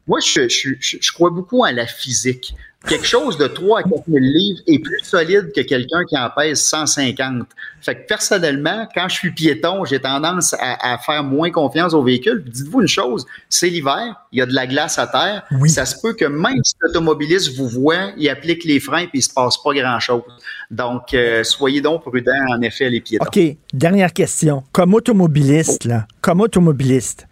Moi, 0.09 0.19
je, 0.25 0.49
je, 0.49 0.71
je, 0.79 0.97
je 0.99 1.11
crois 1.11 1.29
beaucoup 1.29 1.63
à 1.63 1.71
la 1.71 1.85
physique. 1.85 2.55
Quelque 2.87 3.05
chose 3.05 3.37
de 3.37 3.45
3 3.45 3.79
à 3.81 3.83
4 3.83 3.91
000 4.07 4.19
livres 4.19 4.61
est 4.65 4.79
plus 4.79 4.99
solide 5.03 5.51
que 5.53 5.61
quelqu'un 5.61 6.03
qui 6.07 6.17
en 6.17 6.29
pèse 6.29 6.61
150. 6.61 7.45
Fait 7.81 7.93
que 7.93 8.07
personnellement, 8.07 8.87
quand 8.95 9.07
je 9.09 9.15
suis 9.15 9.31
piéton, 9.31 9.85
j'ai 9.85 9.99
tendance 9.99 10.55
à, 10.59 10.93
à 10.93 10.97
faire 10.97 11.23
moins 11.23 11.51
confiance 11.51 11.93
au 11.93 12.01
véhicule. 12.01 12.43
Dites-vous 12.43 12.81
une 12.81 12.87
chose, 12.87 13.25
c'est 13.49 13.69
l'hiver, 13.69 14.15
il 14.31 14.39
y 14.39 14.41
a 14.41 14.45
de 14.45 14.53
la 14.53 14.65
glace 14.65 14.97
à 14.97 15.07
terre. 15.07 15.43
Ça 15.67 15.85
se 15.85 16.01
peut 16.01 16.13
que 16.13 16.25
même 16.25 16.63
si 16.63 16.73
l'automobiliste 16.81 17.55
vous 17.55 17.67
voit, 17.67 18.11
il 18.17 18.27
applique 18.29 18.63
les 18.63 18.79
freins 18.79 19.05
puis 19.07 19.19
il 19.19 19.23
se 19.23 19.33
passe 19.33 19.61
pas 19.61 19.73
grand-chose. 19.73 20.23
Donc, 20.71 21.13
euh, 21.13 21.43
soyez 21.43 21.81
donc 21.81 22.03
prudents, 22.03 22.31
en 22.49 22.61
effet, 22.61 22.89
les 22.89 23.01
piétons. 23.01 23.25
OK, 23.25 23.39
dernière 23.73 24.13
question. 24.13 24.63
Comme 24.71 24.93
automobiliste, 24.93 25.83
là, 25.83 26.07
comme 26.21 26.41
automobiliste, 26.41 27.27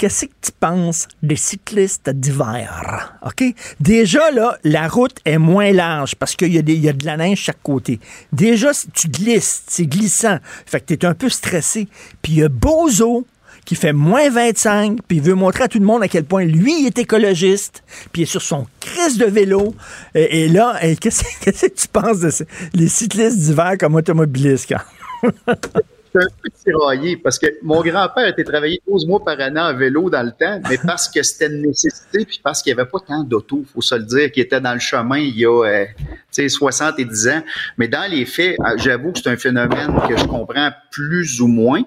qu'est-ce 0.00 0.24
que 0.24 0.32
tu 0.40 0.52
penses 0.58 1.08
des 1.22 1.36
cyclistes 1.36 2.08
d'hiver? 2.08 3.18
OK? 3.22 3.44
Déjà, 3.80 4.30
là, 4.30 4.56
la 4.64 4.88
route 4.88 5.18
est 5.26 5.36
moins 5.36 5.72
large 5.72 6.14
parce 6.14 6.34
qu'il 6.34 6.54
y, 6.54 6.88
a 6.88 6.92
de 6.92 7.04
la 7.04 7.18
neige 7.18 7.40
chaque 7.40 7.62
côté. 7.62 8.00
Déjà, 8.32 8.70
tu 8.94 9.08
glisses, 9.08 9.62
c'est 9.66 9.84
glissant. 9.84 10.38
Fait 10.64 10.80
que 10.80 10.86
tu 10.86 10.94
es 10.94 11.04
un 11.04 11.12
peu 11.12 11.28
stressé. 11.28 11.86
Puis 12.22 12.32
il 12.32 12.38
y 12.38 12.42
a 12.42 12.48
Bozo 12.48 13.26
qui 13.66 13.74
fait 13.74 13.92
moins 13.92 14.30
25, 14.30 15.00
puis 15.06 15.18
il 15.18 15.22
veut 15.22 15.34
montrer 15.34 15.64
à 15.64 15.68
tout 15.68 15.78
le 15.78 15.84
monde 15.84 16.02
à 16.02 16.08
quel 16.08 16.24
point 16.24 16.46
lui 16.46 16.86
est 16.86 16.98
écologiste, 16.98 17.84
puis 18.10 18.22
il 18.22 18.24
est 18.24 18.26
sur 18.26 18.40
son 18.40 18.66
crise 18.80 19.18
de 19.18 19.26
vélo. 19.26 19.74
Et, 20.14 20.48
là, 20.48 20.80
qu'est-ce 21.00 21.24
que 21.44 21.74
tu 21.74 21.88
penses 21.88 22.20
de 22.20 22.86
cyclistes 22.86 23.36
d'hiver 23.36 23.74
comme 23.78 23.96
automobilistes? 23.96 24.64
Carl? 24.64 24.86
Suis 26.10 26.18
un 26.18 26.28
peu 26.42 26.50
tiraillé 26.50 27.16
parce 27.16 27.38
que 27.38 27.46
mon 27.62 27.82
grand-père 27.82 28.26
était 28.26 28.42
travaillé 28.42 28.82
12 28.88 29.06
mois 29.06 29.24
par 29.24 29.38
année 29.40 29.60
en 29.60 29.74
vélo 29.74 30.10
dans 30.10 30.24
le 30.24 30.32
temps, 30.32 30.60
mais 30.68 30.76
parce 30.84 31.08
que 31.08 31.22
c'était 31.22 31.46
une 31.46 31.62
nécessité, 31.62 32.24
puis 32.24 32.40
parce 32.42 32.62
qu'il 32.62 32.74
n'y 32.74 32.80
avait 32.80 32.90
pas 32.90 32.98
tant 32.98 33.22
d'auto, 33.22 33.64
faut 33.72 33.80
se 33.80 33.94
le 33.94 34.02
dire, 34.02 34.32
qui 34.32 34.40
était 34.40 34.60
dans 34.60 34.74
le 34.74 34.80
chemin 34.80 35.18
il 35.18 35.38
y 35.38 35.46
a 35.46 35.64
euh, 35.64 35.86
tu 36.42 36.48
sais, 36.48 36.56
70 36.56 37.28
ans. 37.28 37.42
Mais 37.78 37.88
dans 37.88 38.10
les 38.10 38.24
faits, 38.24 38.56
euh, 38.60 38.76
j'avoue 38.76 39.12
que 39.12 39.18
c'est 39.18 39.30
un 39.30 39.36
phénomène 39.36 39.94
que 40.08 40.16
je 40.16 40.24
comprends 40.24 40.70
plus 40.90 41.40
ou 41.40 41.46
moins. 41.46 41.82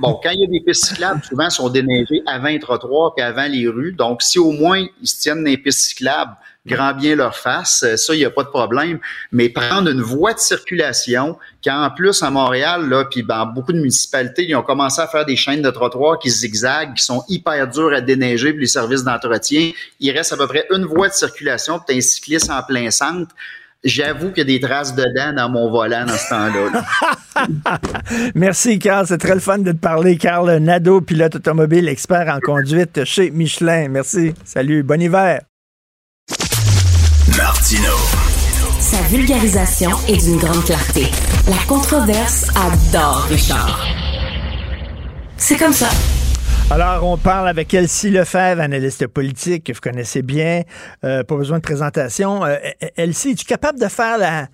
Bon, 0.00 0.20
quand 0.22 0.30
il 0.30 0.40
y 0.40 0.44
a 0.44 0.48
des 0.48 0.60
pistes 0.60 0.86
cyclables, 0.86 1.22
souvent 1.24 1.50
sont 1.50 1.68
déneigées 1.68 2.22
avant 2.26 2.48
les 2.48 2.58
trottoirs 2.58 3.14
puis 3.14 3.24
avant 3.24 3.46
les 3.46 3.68
rues. 3.68 3.92
Donc, 3.92 4.22
si 4.22 4.38
au 4.38 4.52
moins 4.52 4.84
ils 5.00 5.08
se 5.08 5.20
tiennent 5.20 5.44
dans 5.44 5.50
les 5.50 5.58
pistes 5.58 5.80
cyclables, 5.80 6.36
grand 6.66 6.94
bien 6.94 7.16
leur 7.16 7.36
face, 7.36 7.82
euh, 7.82 7.96
ça, 7.96 8.14
il 8.14 8.18
n'y 8.18 8.24
a 8.24 8.30
pas 8.30 8.44
de 8.44 8.48
problème. 8.48 8.98
Mais 9.32 9.48
prendre 9.48 9.90
une 9.90 10.00
voie 10.00 10.32
de 10.32 10.38
circulation, 10.38 11.36
quand 11.64 11.82
en 11.82 11.90
plus 11.90 12.22
à 12.22 12.30
Montréal, 12.30 12.88
là, 12.88 13.04
puis 13.04 13.22
dans 13.22 13.46
beaucoup 13.46 13.72
de 13.72 13.78
municipalités, 13.78 14.44
ils 14.48 14.54
ont 14.54 14.62
commencé 14.62 15.00
à 15.00 15.08
faire 15.08 15.24
des 15.24 15.36
chaînes 15.36 15.62
de 15.62 15.70
trottoirs 15.70 16.18
qui 16.18 16.30
zigzaguent, 16.30 16.94
qui 16.94 17.02
sont 17.02 17.24
hyper 17.28 17.66
dures 17.68 17.92
à 17.92 18.00
déneiger 18.00 18.52
pour 18.52 18.60
les 18.60 18.66
services 18.66 19.02
d'entretien. 19.02 19.72
Il 19.98 20.10
reste 20.12 20.32
à 20.32 20.36
peu 20.36 20.46
près 20.46 20.66
une 20.70 20.84
voie 20.84 21.08
de 21.08 21.14
circulation, 21.14 21.80
puis 21.80 21.98
un 21.98 22.00
cycliste 22.00 22.50
en 22.50 22.62
plein 22.62 22.90
centre. 22.90 23.34
J'avoue 23.84 24.28
qu'il 24.28 24.38
y 24.38 24.40
a 24.42 24.44
des 24.44 24.60
traces 24.60 24.94
de 24.94 25.02
dents 25.02 25.32
dans 25.34 25.48
mon 25.48 25.70
volant 25.70 26.06
dans 26.06 26.16
ce 26.16 26.28
temps-là. 26.28 26.70
là. 26.72 27.80
Merci, 28.34 28.78
Carl. 28.78 29.06
C'est 29.08 29.18
très 29.18 29.34
le 29.34 29.40
fun 29.40 29.58
de 29.58 29.72
te 29.72 29.76
parler. 29.76 30.16
Carl 30.16 30.56
Nadeau, 30.58 31.00
pilote 31.00 31.34
automobile, 31.34 31.88
expert 31.88 32.28
en 32.28 32.38
conduite 32.38 33.04
chez 33.04 33.30
Michelin. 33.30 33.88
Merci. 33.88 34.34
Salut. 34.44 34.84
Bon 34.84 35.00
hiver. 35.00 35.40
Martino. 37.36 37.96
Sa 38.78 39.00
vulgarisation 39.08 39.90
est 40.08 40.24
d'une 40.24 40.38
grande 40.38 40.64
clarté. 40.64 41.06
La 41.48 41.56
controverse 41.66 42.50
adore 42.54 43.26
Richard. 43.30 43.80
C'est 45.36 45.56
comme 45.56 45.72
ça. 45.72 45.88
Alors, 46.70 47.04
on 47.06 47.18
parle 47.18 47.48
avec 47.48 47.74
Elsie 47.74 48.08
Lefebvre, 48.10 48.62
analyste 48.62 49.06
politique 49.06 49.64
que 49.64 49.72
vous 49.74 49.80
connaissez 49.80 50.22
bien. 50.22 50.62
Euh, 51.04 51.22
pas 51.22 51.36
besoin 51.36 51.58
de 51.58 51.62
présentation. 51.62 52.44
Euh, 52.46 52.56
Elsie, 52.96 53.32
es-tu 53.32 53.44
capable 53.44 53.78
de 53.78 53.88
faire 53.88 54.16
la, 54.16 54.48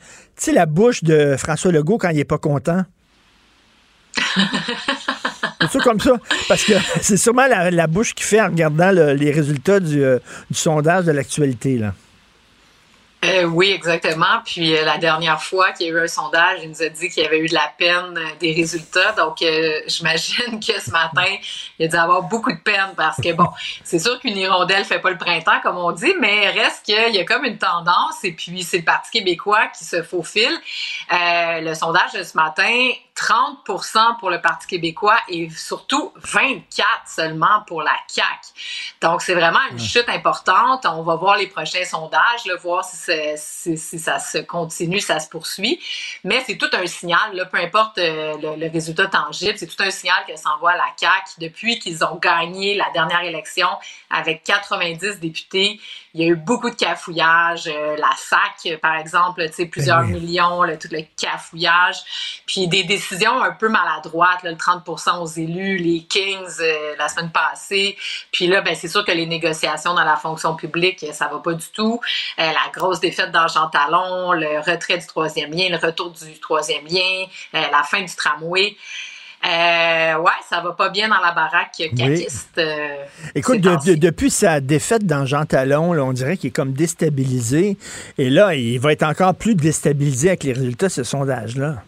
la 0.52 0.66
bouche 0.66 1.05
de 1.05 1.36
François 1.39 1.70
Legault 1.70 1.98
quand 1.98 2.09
il 2.09 2.18
est 2.18 2.24
pas 2.24 2.39
content? 2.39 2.82
C'est 5.60 5.68
ça 5.72 5.78
comme 5.80 6.01
ça? 6.01 6.12
Parce 6.48 6.64
que 6.64 6.72
c'est 7.01 7.16
sûrement 7.16 7.47
la, 7.47 7.70
la 7.70 7.86
bouche 7.89 8.14
qu'il 8.14 8.24
fait 8.24 8.40
en 8.40 8.47
regardant 8.47 8.90
le- 8.93 9.12
les 9.12 9.30
résultats 9.32 9.80
du, 9.80 10.02
euh, 10.02 10.18
du 10.51 10.56
sondage 10.56 11.05
de 11.05 11.12
l'actualité. 11.12 11.76
là. 11.78 11.94
Euh, 13.24 13.45
oui, 13.45 13.73
exactement. 13.73 14.43
Puis 14.45 14.77
euh, 14.77 14.85
la 14.85 14.97
dernière 14.97 15.43
fois 15.43 15.73
qu'il 15.73 15.86
y 15.86 15.90
a 15.90 15.93
eu 15.93 16.01
un 16.01 16.07
sondage, 16.07 16.61
il 16.62 16.69
nous 16.69 16.82
a 16.82 16.89
dit 16.89 17.09
qu'il 17.09 17.24
y 17.24 17.27
avait 17.27 17.40
eu 17.40 17.49
de 17.49 17.55
la 17.55 17.73
peine 17.77 18.16
euh, 18.16 18.28
des 18.39 18.53
résultats. 18.53 19.11
Donc, 19.12 19.43
euh, 19.43 19.81
j'imagine 19.89 20.61
que 20.61 20.81
ce 20.81 20.90
matin, 20.93 21.27
il 21.78 21.86
a 21.86 21.89
dû 21.89 21.97
avoir 21.97 22.23
beaucoup 22.23 22.53
de 22.53 22.61
peine 22.61 22.93
parce 22.97 23.16
que, 23.16 23.32
bon, 23.32 23.49
c'est 23.82 23.99
sûr 23.99 24.20
qu'une 24.20 24.36
hirondelle 24.36 24.85
fait 24.85 25.01
pas 25.01 25.11
le 25.11 25.19
printemps, 25.19 25.61
comme 25.65 25.78
on 25.78 25.90
dit, 25.90 26.15
mais 26.20 26.49
reste 26.51 26.85
qu'il 26.85 27.15
y 27.15 27.19
a 27.19 27.24
comme 27.24 27.45
une 27.45 27.59
tendance 27.59 28.23
et 28.23 28.32
puis 28.32 28.62
c'est 28.62 28.78
le 28.78 28.85
Parti 28.85 29.11
québécois 29.11 29.66
qui 29.77 29.85
se 29.85 30.03
faufile. 30.03 30.57
Euh, 31.12 31.61
le 31.61 31.74
sondage 31.74 32.12
de 32.12 32.23
ce 32.23 32.36
matin, 32.36 32.90
30% 33.23 34.19
pour 34.19 34.31
le 34.31 34.40
Parti 34.40 34.66
québécois 34.66 35.19
et 35.28 35.51
surtout 35.51 36.12
24 36.16 36.86
seulement 37.07 37.62
pour 37.66 37.82
la 37.82 37.93
CAQ. 38.07 38.28
Donc, 39.01 39.23
c'est 39.23 39.35
vraiment 39.35 39.59
une 39.73 39.78
chute 39.78 40.09
importante. 40.09 40.86
On 40.86 41.03
va 41.03 41.16
voir 41.16 41.36
les 41.36 41.49
prochains 41.49 41.85
sondages, 41.85 42.45
là, 42.47 42.55
voir 42.62 42.85
si, 42.85 42.97
c'est- 42.97 43.35
si- 43.36 43.77
si 43.78 43.99
ça 43.99 44.19
se 44.19 44.39
continue, 44.39 45.01
ça 45.01 45.19
se 45.20 45.28
poursuit. 45.28 45.81
Mais 46.24 46.43
c'est 46.47 46.57
tout 46.57 46.70
un 46.73 46.86
signal, 46.86 47.35
là, 47.35 47.45
peu 47.47 47.59
importe 47.59 47.99
euh, 47.99 48.36
le, 48.40 48.57
le 48.57 48.70
résultat 48.70 49.07
tangible, 49.09 49.59
c'est 49.59 49.66
tout 49.66 49.82
un 49.82 49.90
signal 49.90 50.24
que 50.27 50.36
s'envoie 50.36 50.74
la 50.77 50.86
CAQ 50.97 51.32
depuis 51.39 51.78
qu'ils 51.78 52.05
ont 52.05 52.16
gagné 52.16 52.74
la 52.77 52.86
dernière 52.93 53.23
élection 53.23 53.69
avec 54.10 54.43
90 54.44 55.20
députés. 55.20 55.80
Il 56.14 56.22
y 56.22 56.24
a 56.24 56.28
eu 56.28 56.36
beaucoup 56.36 56.70
de 56.70 56.74
cafouillage. 56.74 57.68
euh, 57.68 57.97
la 57.97 58.10
SAC, 58.16 58.78
par 58.80 58.97
exemple, 58.97 59.47
tu 59.48 59.52
sais, 59.52 59.66
plusieurs 59.66 60.02
oui. 60.02 60.12
millions, 60.12 60.62
là, 60.62 60.76
tout 60.76 60.89
le 60.90 61.02
cafouillage. 61.16 61.97
Puis 62.47 62.68
des 62.68 62.85
décisions 62.85 63.43
un 63.43 63.52
peu 63.52 63.68
maladroites, 63.68 64.43
là, 64.43 64.51
le 64.51 64.56
30% 64.56 65.20
aux 65.20 65.26
élus, 65.26 65.76
les 65.78 66.05
Kings 66.05 66.60
euh, 66.60 66.94
la 66.98 67.09
semaine 67.09 67.30
passée. 67.30 67.97
Puis 68.32 68.47
là, 68.47 68.60
ben, 68.62 68.74
c'est 68.74 68.89
sûr 68.89 69.05
que 69.05 69.12
les 69.12 69.26
négociations 69.26 69.94
dans 69.94 70.05
la 70.05 70.16
fonction 70.16 70.55
publique, 70.56 71.05
ça 71.12 71.28
va 71.28 71.39
pas 71.39 71.52
du 71.52 71.66
tout. 71.72 72.01
Euh, 72.39 72.43
la 72.52 72.70
grosse 72.72 73.01
défaite 73.01 73.30
d'Argent 73.30 73.68
Talon, 73.68 74.32
le 74.32 74.60
retrait 74.60 74.98
du 74.98 75.06
troisième 75.06 75.52
lien, 75.52 75.68
le 75.68 75.76
retour 75.76 76.10
du 76.10 76.39
troisième 76.40 76.86
lien, 76.86 77.26
euh, 77.55 77.62
la 77.70 77.82
fin 77.82 78.01
du 78.01 78.14
tramway. 78.14 78.76
Euh, 79.47 80.16
ouais, 80.19 80.31
ça 80.51 80.60
va 80.60 80.73
pas 80.73 80.89
bien 80.90 81.09
dans 81.09 81.20
la 81.24 81.32
baraque 81.32 81.70
caquiste. 81.97 82.59
euh, 82.59 82.89
Écoute, 83.35 83.60
de- 83.60 83.70
de- 83.93 83.94
depuis 83.94 84.31
sa 84.31 84.60
défaite 84.60 85.06
dans 85.06 85.27
Jean 85.27 85.44
Talon, 85.47 85.93
là, 85.93 86.05
on 86.05 86.12
dirait 86.12 86.36
qu'il 86.36 86.48
est 86.48 86.52
comme 86.52 86.73
déstabilisé. 86.73 87.78
Et 88.19 88.31
là, 88.31 88.55
il 88.55 88.78
va 88.81 88.93
être 88.93 89.05
encore 89.05 89.35
plus 89.35 89.55
déstabilisé 89.55 90.28
avec 90.28 90.43
les 90.44 90.52
résultats 90.52 90.89
de 90.89 90.93
ce 90.93 91.05
sondage-là. 91.05 91.82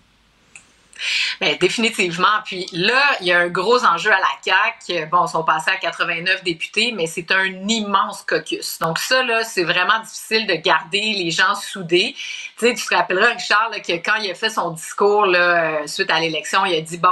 Ben, 1.40 1.56
définitivement. 1.58 2.26
Puis 2.44 2.66
là, 2.72 3.02
il 3.20 3.26
y 3.26 3.32
a 3.32 3.38
un 3.40 3.48
gros 3.48 3.84
enjeu 3.84 4.12
à 4.12 4.18
la 4.18 4.26
CAQ. 4.44 5.06
Bon, 5.06 5.26
ils 5.26 5.30
sont 5.30 5.44
passés 5.44 5.70
à 5.70 5.76
89 5.76 6.42
députés, 6.44 6.92
mais 6.92 7.06
c'est 7.06 7.30
un 7.32 7.44
immense 7.68 8.22
caucus. 8.22 8.78
Donc 8.80 8.98
ça, 8.98 9.22
là, 9.22 9.44
c'est 9.44 9.64
vraiment 9.64 9.98
difficile 10.00 10.46
de 10.46 10.54
garder 10.54 11.00
les 11.00 11.30
gens 11.30 11.54
soudés. 11.54 12.14
Tu 12.58 12.66
sais, 12.68 12.74
tu 12.74 12.84
te 12.86 12.94
rappelleras, 12.94 13.32
Richard, 13.34 13.70
là, 13.70 13.80
que 13.80 13.92
quand 13.92 14.16
il 14.16 14.30
a 14.30 14.34
fait 14.34 14.50
son 14.50 14.70
discours 14.70 15.26
là, 15.26 15.38
euh, 15.82 15.86
suite 15.86 16.10
à 16.10 16.20
l'élection, 16.20 16.64
il 16.66 16.74
a 16.76 16.80
dit, 16.80 16.98
bon, 16.98 17.08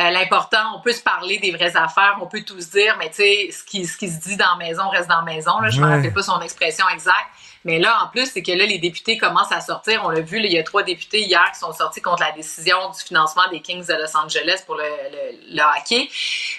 euh, 0.00 0.10
l'important, 0.10 0.76
on 0.76 0.80
peut 0.80 0.92
se 0.92 1.02
parler 1.02 1.38
des 1.38 1.52
vraies 1.52 1.76
affaires, 1.76 2.16
on 2.20 2.26
peut 2.26 2.42
tout 2.42 2.60
se 2.60 2.70
dire, 2.70 2.96
mais 2.98 3.08
tu 3.10 3.16
sais, 3.16 3.50
ce 3.52 3.62
qui, 3.64 3.86
ce 3.86 3.96
qui 3.96 4.08
se 4.08 4.20
dit 4.20 4.36
dans 4.36 4.56
la 4.58 4.66
maison 4.66 4.88
reste 4.88 5.08
dans 5.08 5.18
la 5.22 5.22
maison. 5.32 5.58
Là, 5.60 5.70
je 5.70 5.76
ne 5.80 5.84
me 5.84 5.90
Ouais. 5.90 5.96
rappelle 5.96 6.12
pas 6.12 6.22
son 6.22 6.40
expression 6.40 6.88
exacte. 6.88 7.16
Mais 7.64 7.78
là, 7.78 8.04
en 8.04 8.08
plus, 8.08 8.26
c'est 8.32 8.42
que 8.42 8.52
là, 8.52 8.64
les 8.64 8.78
députés 8.78 9.18
commencent 9.18 9.52
à 9.52 9.60
sortir. 9.60 10.02
On 10.04 10.08
l'a 10.08 10.20
vu, 10.20 10.38
il 10.38 10.50
y 10.50 10.58
a 10.58 10.62
trois 10.62 10.82
députés 10.82 11.20
hier 11.20 11.44
qui 11.52 11.58
sont 11.58 11.72
sortis 11.72 12.00
contre 12.00 12.22
la 12.22 12.32
décision 12.32 12.88
du 12.88 13.00
financement 13.00 13.42
des 13.50 13.60
Kings 13.60 13.86
de 13.86 13.92
Los 13.94 14.16
Angeles 14.16 14.62
pour 14.64 14.76
le, 14.76 15.60
hockey. 15.78 16.08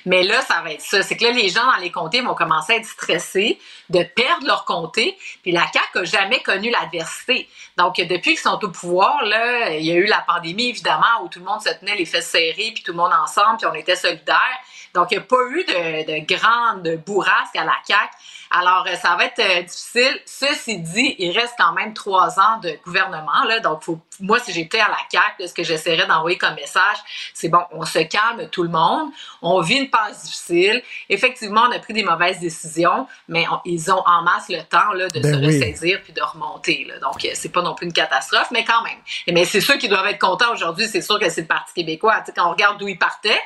Mais 0.05 0.21
là, 0.21 0.41
ça 0.41 0.61
va 0.61 0.73
être 0.73 0.81
ça. 0.81 1.01
C'est 1.01 1.17
que 1.17 1.23
là, 1.23 1.31
les 1.31 1.49
gens 1.49 1.65
dans 1.65 1.77
les 1.77 1.89
comtés 1.89 2.21
vont 2.21 2.35
commencer 2.35 2.73
à 2.73 2.75
être 2.77 2.85
stressés 2.85 3.59
de 3.89 4.03
perdre 4.03 4.45
leur 4.45 4.65
comté. 4.65 5.17
Puis 5.41 5.51
la 5.51 5.65
CAQ 5.71 5.99
a 5.99 6.03
jamais 6.03 6.41
connu 6.41 6.69
l'adversité. 6.69 7.49
Donc, 7.77 7.95
depuis 7.95 8.33
qu'ils 8.33 8.37
sont 8.37 8.63
au 8.63 8.69
pouvoir, 8.69 9.25
là, 9.25 9.71
il 9.71 9.85
y 9.85 9.91
a 9.91 9.95
eu 9.95 10.05
la 10.05 10.23
pandémie, 10.27 10.69
évidemment, 10.69 11.23
où 11.23 11.29
tout 11.29 11.39
le 11.39 11.45
monde 11.45 11.61
se 11.61 11.73
tenait 11.79 11.95
les 11.95 12.05
fesses 12.05 12.29
serrées, 12.29 12.71
puis 12.75 12.83
tout 12.83 12.91
le 12.91 12.97
monde 12.97 13.13
ensemble, 13.13 13.57
puis 13.57 13.65
on 13.65 13.73
était 13.73 13.95
solidaires. 13.95 14.59
Donc, 14.93 15.07
il 15.11 15.17
n'y 15.17 15.23
a 15.23 15.25
pas 15.25 15.43
eu 15.49 15.63
de, 15.63 16.19
de 16.19 16.35
grande 16.35 17.03
bourrasque 17.05 17.55
à 17.55 17.63
la 17.63 17.75
CAQ. 17.87 18.11
Alors, 18.53 18.85
euh, 18.87 18.95
ça 18.95 19.15
va 19.15 19.25
être 19.25 19.39
euh, 19.39 19.61
difficile. 19.61 20.19
Ceci 20.25 20.79
dit, 20.79 21.15
il 21.19 21.31
reste 21.37 21.53
quand 21.57 21.71
même 21.71 21.93
trois 21.93 22.37
ans 22.39 22.59
de 22.61 22.77
gouvernement. 22.83 23.43
Là, 23.47 23.61
donc, 23.61 23.81
faut, 23.83 23.97
moi, 24.19 24.39
si 24.39 24.51
j'étais 24.51 24.79
à 24.79 24.89
la 24.89 24.97
CAQ, 25.09 25.35
là, 25.43 25.47
ce 25.47 25.53
que 25.53 25.63
j'essaierais 25.63 26.05
d'envoyer 26.05 26.37
comme 26.37 26.55
message, 26.55 26.97
c'est 27.33 27.47
bon, 27.47 27.61
on 27.71 27.85
se 27.85 27.99
calme 27.99 28.49
tout 28.49 28.63
le 28.63 28.69
monde. 28.69 29.09
On 29.41 29.61
vit 29.61 29.75
une 29.77 29.89
passe 29.89 30.23
difficile. 30.23 30.83
Effectivement, 31.07 31.61
on 31.69 31.71
a 31.71 31.79
pris 31.79 31.93
des 31.93 32.03
mauvaises 32.03 32.39
décisions, 32.39 33.07
mais 33.29 33.45
on- 33.49 33.61
ils 33.63 33.89
ont 33.91 34.03
en 34.05 34.21
masse 34.23 34.49
le 34.49 34.61
temps 34.63 34.91
là, 34.93 35.07
de 35.07 35.19
Ben 35.21 35.33
se 35.33 35.39
oui. 35.39 35.45
ressaisir 35.45 36.01
puis 36.03 36.11
de 36.11 36.21
remonter. 36.21 36.85
Là. 36.89 36.99
Donc, 36.99 37.23
euh, 37.23 37.29
c'est 37.33 37.49
pas 37.53 37.61
non 37.61 37.73
plus 37.73 37.85
une 37.85 37.93
catastrophe, 37.93 38.51
mais 38.51 38.65
quand 38.65 38.83
même. 38.83 38.97
Mais 39.29 39.45
c'est 39.45 39.61
ceux 39.61 39.77
qui 39.77 39.87
doivent 39.87 40.07
être 40.07 40.19
contents 40.19 40.51
aujourd'hui. 40.51 40.87
C'est 40.89 41.01
sûr 41.01 41.17
que 41.19 41.29
c'est 41.29 41.41
le 41.41 41.47
Parti 41.47 41.73
québécois. 41.73 42.19
Tu 42.19 42.25
sais, 42.27 42.33
quand 42.35 42.47
on 42.47 42.51
regarde 42.51 42.77
d'où 42.79 42.87
ils 42.89 42.99
partaient, 42.99 43.39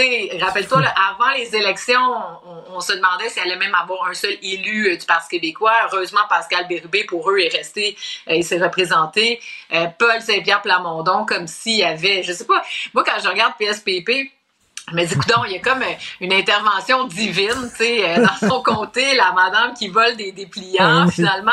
sais, 0.00 0.38
rappelle-toi, 0.40 0.82
avant 1.10 1.32
les 1.32 1.54
élections, 1.54 2.00
on, 2.46 2.76
on 2.76 2.80
se 2.80 2.92
demandait 2.92 3.28
s'il 3.28 3.42
allait 3.42 3.56
même 3.56 3.74
avoir 3.74 4.08
un 4.08 4.14
seul 4.14 4.36
élu 4.42 4.92
euh, 4.92 4.96
du 4.96 5.06
Parti 5.06 5.28
québécois. 5.28 5.72
Heureusement, 5.92 6.20
Pascal 6.28 6.68
Bérubé, 6.68 7.04
pour 7.04 7.30
eux, 7.30 7.38
est 7.38 7.54
resté, 7.54 7.96
euh, 8.28 8.34
il 8.34 8.44
s'est 8.44 8.58
représenté. 8.58 9.40
Euh, 9.72 9.86
Paul 9.98 10.20
Saint-Pierre 10.20 10.62
Plamondon, 10.62 11.24
comme 11.26 11.46
s'il 11.46 11.76
y 11.76 11.84
avait, 11.84 12.22
je 12.22 12.32
sais 12.32 12.46
pas, 12.46 12.62
moi, 12.94 13.04
quand 13.04 13.20
je 13.22 13.28
regarde 13.28 13.54
PSPP, 13.58 14.30
me 14.92 15.04
dis, 15.04 15.14
il 15.48 15.52
y 15.52 15.56
a 15.56 15.60
comme 15.60 15.82
euh, 15.82 15.94
une 16.20 16.32
intervention 16.32 17.04
divine, 17.04 17.70
tu 17.70 17.84
sais, 17.84 18.20
dans 18.20 18.48
son 18.48 18.62
comté, 18.64 19.14
la 19.14 19.32
madame 19.32 19.74
qui 19.74 19.88
vole 19.88 20.16
des 20.16 20.32
dépliants, 20.32 21.08
finalement. 21.08 21.52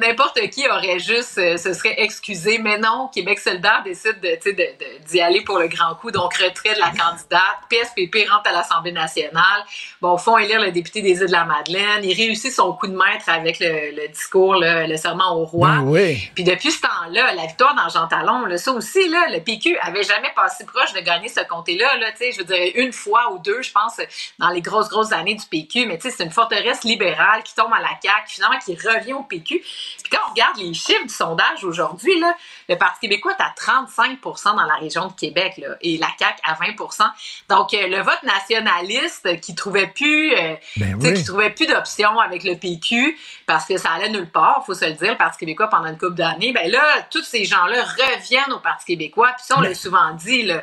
N'importe 0.00 0.38
qui 0.50 0.68
aurait 0.68 0.98
juste, 0.98 1.38
euh, 1.38 1.56
se 1.56 1.72
serait 1.72 1.94
excusé, 1.98 2.58
mais 2.58 2.76
non, 2.78 3.08
Québec 3.12 3.38
solidaire 3.38 3.82
décide 3.84 4.20
de, 4.20 4.28
tu 4.34 4.42
sais, 4.42 4.52
de, 4.52 4.62
de- 4.62 5.04
d'y 5.08 5.20
aller 5.20 5.42
pour 5.42 5.58
le 5.58 5.68
grand 5.68 5.94
coup, 5.94 6.10
donc 6.10 6.34
retrait 6.36 6.74
de 6.74 6.78
la 6.80 6.90
candidate, 6.90 7.40
PSPP 7.70 8.28
rentre 8.30 8.48
à 8.50 8.52
l'Assemblée 8.52 8.92
nationale, 8.92 9.64
bon, 10.02 10.18
font 10.18 10.36
élire 10.36 10.60
le 10.60 10.70
député 10.70 11.00
des 11.02 11.20
Îles-de-la-Madeleine, 11.20 12.04
il 12.04 12.14
réussit 12.14 12.52
son 12.52 12.72
coup 12.74 12.88
de 12.88 12.96
maître 12.96 13.28
avec 13.28 13.58
le, 13.58 13.96
le 13.96 14.08
discours, 14.08 14.54
là, 14.56 14.86
le 14.86 14.96
serment 14.96 15.34
au 15.36 15.44
roi. 15.44 15.68
Ben 15.76 15.82
oui. 15.84 16.30
Puis 16.34 16.44
depuis 16.44 16.70
ce 16.70 16.82
temps-là, 16.82 17.32
la 17.34 17.46
victoire 17.46 17.74
dans 17.74 17.88
Jean 17.88 18.06
Talon, 18.06 18.44
là, 18.46 18.58
ça 18.58 18.72
aussi, 18.72 19.08
là, 19.08 19.26
le 19.30 19.40
PQ 19.40 19.78
avait 19.80 20.02
jamais 20.02 20.30
passé 20.36 20.66
proche 20.66 20.92
de 20.92 21.00
gagner 21.00 21.28
ce 21.28 21.40
comté-là. 21.48 21.96
Là, 21.98 22.08
je 22.20 22.36
veux 22.38 22.44
dire, 22.44 22.72
une 22.74 22.92
fois 22.92 23.32
ou 23.32 23.38
deux, 23.38 23.62
je 23.62 23.72
pense, 23.72 23.96
dans 24.38 24.50
les 24.50 24.60
grosses, 24.60 24.88
grosses 24.88 25.12
années 25.12 25.34
du 25.34 25.46
PQ. 25.46 25.86
Mais 25.86 25.98
c'est 26.00 26.22
une 26.22 26.30
forteresse 26.30 26.84
libérale 26.84 27.42
qui 27.44 27.54
tombe 27.54 27.72
à 27.72 27.80
la 27.80 27.88
CAQ, 28.02 28.26
finalement, 28.26 28.58
qui 28.58 28.74
revient 28.76 29.14
au 29.14 29.22
PQ. 29.22 29.62
Puis 30.02 30.10
quand 30.10 30.18
on 30.26 30.30
regarde 30.30 30.56
les 30.58 30.74
chiffres 30.74 31.02
du 31.06 31.12
sondage 31.14 31.64
aujourd'hui, 31.64 32.18
là, 32.20 32.34
le 32.68 32.76
Parti 32.76 33.00
québécois 33.00 33.32
est 33.38 33.42
à 33.42 33.54
35% 33.56 34.56
dans 34.56 34.64
la 34.64 34.74
région 34.74 35.06
de 35.08 35.12
Québec 35.12 35.54
là, 35.58 35.76
et 35.80 35.98
la 35.98 36.08
CAQ 36.18 36.40
à 36.44 36.54
20% 36.54 37.04
Donc, 37.48 37.74
euh, 37.74 37.86
le 37.86 38.00
vote 38.02 38.22
nationaliste 38.22 39.40
qui 39.40 39.54
trouvait 39.54 39.88
plus, 39.88 40.34
euh, 40.34 40.54
Ben 40.76 40.96
oui. 41.00 41.14
qui 41.14 41.24
trouvait 41.24 41.50
plus 41.50 41.66
d'options 41.66 42.18
avec 42.18 42.44
le 42.44 42.56
PQ 42.56 43.16
parce 43.46 43.66
que 43.66 43.76
ça 43.76 43.90
allait 43.92 44.08
nulle 44.10 44.30
part, 44.30 44.64
faut 44.66 44.74
se 44.74 44.84
le 44.84 44.92
dire, 44.92 45.12
le 45.12 45.18
Parti 45.18 45.38
québécois 45.38 45.68
pendant 45.68 45.86
une 45.88 45.98
couple 45.98 46.14
d'années. 46.14 46.52
Ben 46.52 46.70
là, 46.70 46.82
tous 47.10 47.22
ces 47.24 47.44
gens-là 47.44 47.84
reviennent 47.84 48.52
au 48.52 48.60
Parti 48.60 48.86
québécois. 48.86 49.32
Puis 49.36 49.44
ça, 49.46 49.54
on 49.58 49.60
Mais- 49.60 49.68
l'a 49.70 49.74
souvent 49.74 50.10
dit, 50.14 50.42
là, 50.42 50.62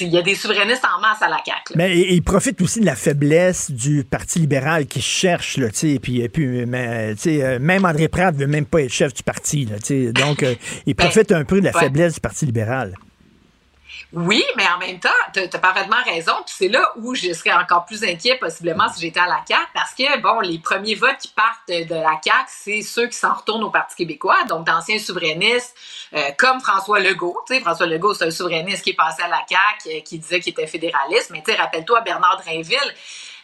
il 0.00 0.08
y 0.08 0.18
a 0.18 0.22
des 0.22 0.34
souverainistes 0.34 0.84
en 0.84 1.00
masse 1.00 1.22
à 1.22 1.28
la 1.28 1.36
CAQ. 1.44 1.74
là. 1.74 1.76
Mais 1.76 1.98
il 1.98 2.22
profite 2.22 2.60
aussi 2.62 2.80
de 2.80 2.86
la 2.86 2.96
faiblesse 2.96 3.70
du 3.70 4.04
Parti 4.04 4.40
libéral 4.40 4.86
qui 4.86 5.00
cherche, 5.00 5.56
là, 5.56 5.68
tu 5.70 5.92
sais, 5.92 5.98
puis, 6.00 6.28
puis 6.28 6.66
mais, 6.66 7.14
tu 7.14 7.20
sais, 7.22 7.42
euh, 7.44 7.58
même 7.60 7.84
André 7.84 8.08
Pratt 8.08 8.34
veut 8.34 8.46
même 8.46 8.66
pas 8.66 8.82
être 8.82 8.92
chef 8.92 9.14
du 9.14 9.22
parti, 9.22 9.64
là, 9.66 9.78
tu 9.78 9.86
sais, 10.06 10.12
donc 10.12 10.42
euh, 10.42 10.54
il 10.86 10.94
Ben, 10.94 11.04
profite 11.04 11.30
un 11.32 11.44
peu 11.44 11.60
de 11.60 11.66
la 11.66 11.72
ouais. 11.72 11.80
faiblesse 11.80 12.14
du 12.14 12.20
Parti 12.20 12.46
libéral. 12.46 12.94
Oui, 14.14 14.44
mais 14.56 14.66
en 14.68 14.78
même 14.78 15.00
temps, 15.00 15.08
tu 15.32 15.40
as, 15.40 15.58
parfaitement 15.58 16.02
raison. 16.04 16.32
Puis 16.44 16.54
c'est 16.58 16.68
là 16.68 16.92
où 16.96 17.14
je 17.14 17.32
serais 17.32 17.52
encore 17.52 17.86
plus 17.86 18.04
inquiet 18.04 18.36
possiblement 18.38 18.86
si 18.92 19.00
j'étais 19.00 19.20
à 19.20 19.26
la 19.26 19.42
CAQ 19.46 19.62
parce 19.72 19.94
que, 19.94 20.20
bon, 20.20 20.40
les 20.40 20.58
premiers 20.58 20.94
votes 20.94 21.16
qui 21.18 21.28
partent 21.28 21.68
de 21.68 21.94
la 21.94 22.20
CAQ, 22.22 22.44
c'est 22.46 22.82
ceux 22.82 23.06
qui 23.06 23.16
s'en 23.16 23.32
retournent 23.32 23.64
au 23.64 23.70
Parti 23.70 23.96
québécois, 23.96 24.36
donc 24.48 24.66
d'anciens 24.66 24.98
souverainistes 24.98 25.74
euh, 26.12 26.30
comme 26.36 26.60
François 26.60 27.00
Legault. 27.00 27.42
Tu 27.46 27.54
sais, 27.54 27.60
François 27.60 27.86
Legault, 27.86 28.12
c'est 28.12 28.26
un 28.26 28.30
souverainiste 28.30 28.82
qui 28.84 28.90
est 28.90 28.94
passé 28.94 29.22
à 29.22 29.28
la 29.28 29.40
CAQ, 29.48 29.88
euh, 29.88 30.00
qui 30.02 30.18
disait 30.18 30.40
qu'il 30.40 30.52
était 30.52 30.66
fédéraliste. 30.66 31.30
Mais 31.30 31.42
tu 31.42 31.50
sais, 31.50 31.56
rappelle-toi 31.56 32.02
Bernard 32.02 32.42
Drainville, 32.44 32.94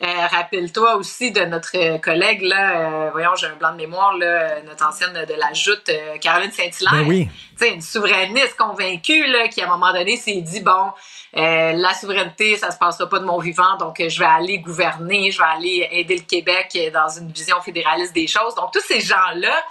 euh, 0.02 0.26
rappelle-toi 0.30 0.96
aussi 0.96 1.32
de 1.32 1.40
notre 1.42 1.98
collègue, 1.98 2.42
là, 2.42 3.10
voyons, 3.10 3.34
j'ai 3.36 3.46
un 3.46 3.56
blanc 3.56 3.72
de 3.72 3.76
mémoire, 3.76 4.16
là, 4.16 4.60
notre 4.62 4.86
ancienne 4.86 5.12
de 5.12 5.34
la 5.34 5.52
joute, 5.52 5.90
Caroline 6.20 6.52
Saint-Hilaire. 6.52 7.04
Ben 7.04 7.08
oui. 7.08 7.28
une 7.60 7.82
souverainiste 7.82 8.56
convaincue 8.56 9.26
là, 9.26 9.48
qui, 9.48 9.60
à 9.60 9.66
un 9.66 9.68
moment 9.68 9.92
donné, 9.92 10.16
s'est 10.16 10.40
dit, 10.40 10.60
bon, 10.60 10.92
la 11.34 11.94
souveraineté, 11.94 12.56
ça 12.56 12.70
se 12.70 12.78
passera 12.78 13.08
pas 13.08 13.18
de 13.18 13.24
mon 13.24 13.38
vivant, 13.38 13.76
donc 13.78 13.96
je 14.06 14.18
vais 14.18 14.24
aller 14.24 14.58
gouverner, 14.58 15.30
je 15.30 15.38
vais 15.38 15.48
aller 15.56 15.88
aider 15.90 16.16
le 16.16 16.22
Québec 16.22 16.78
dans 16.92 17.08
une 17.08 17.30
vision 17.32 17.60
fédéraliste 17.60 18.14
des 18.14 18.26
choses. 18.26 18.54
Donc, 18.54 18.72
tous 18.72 18.84
ces 18.86 19.00
gens-là, 19.00 19.64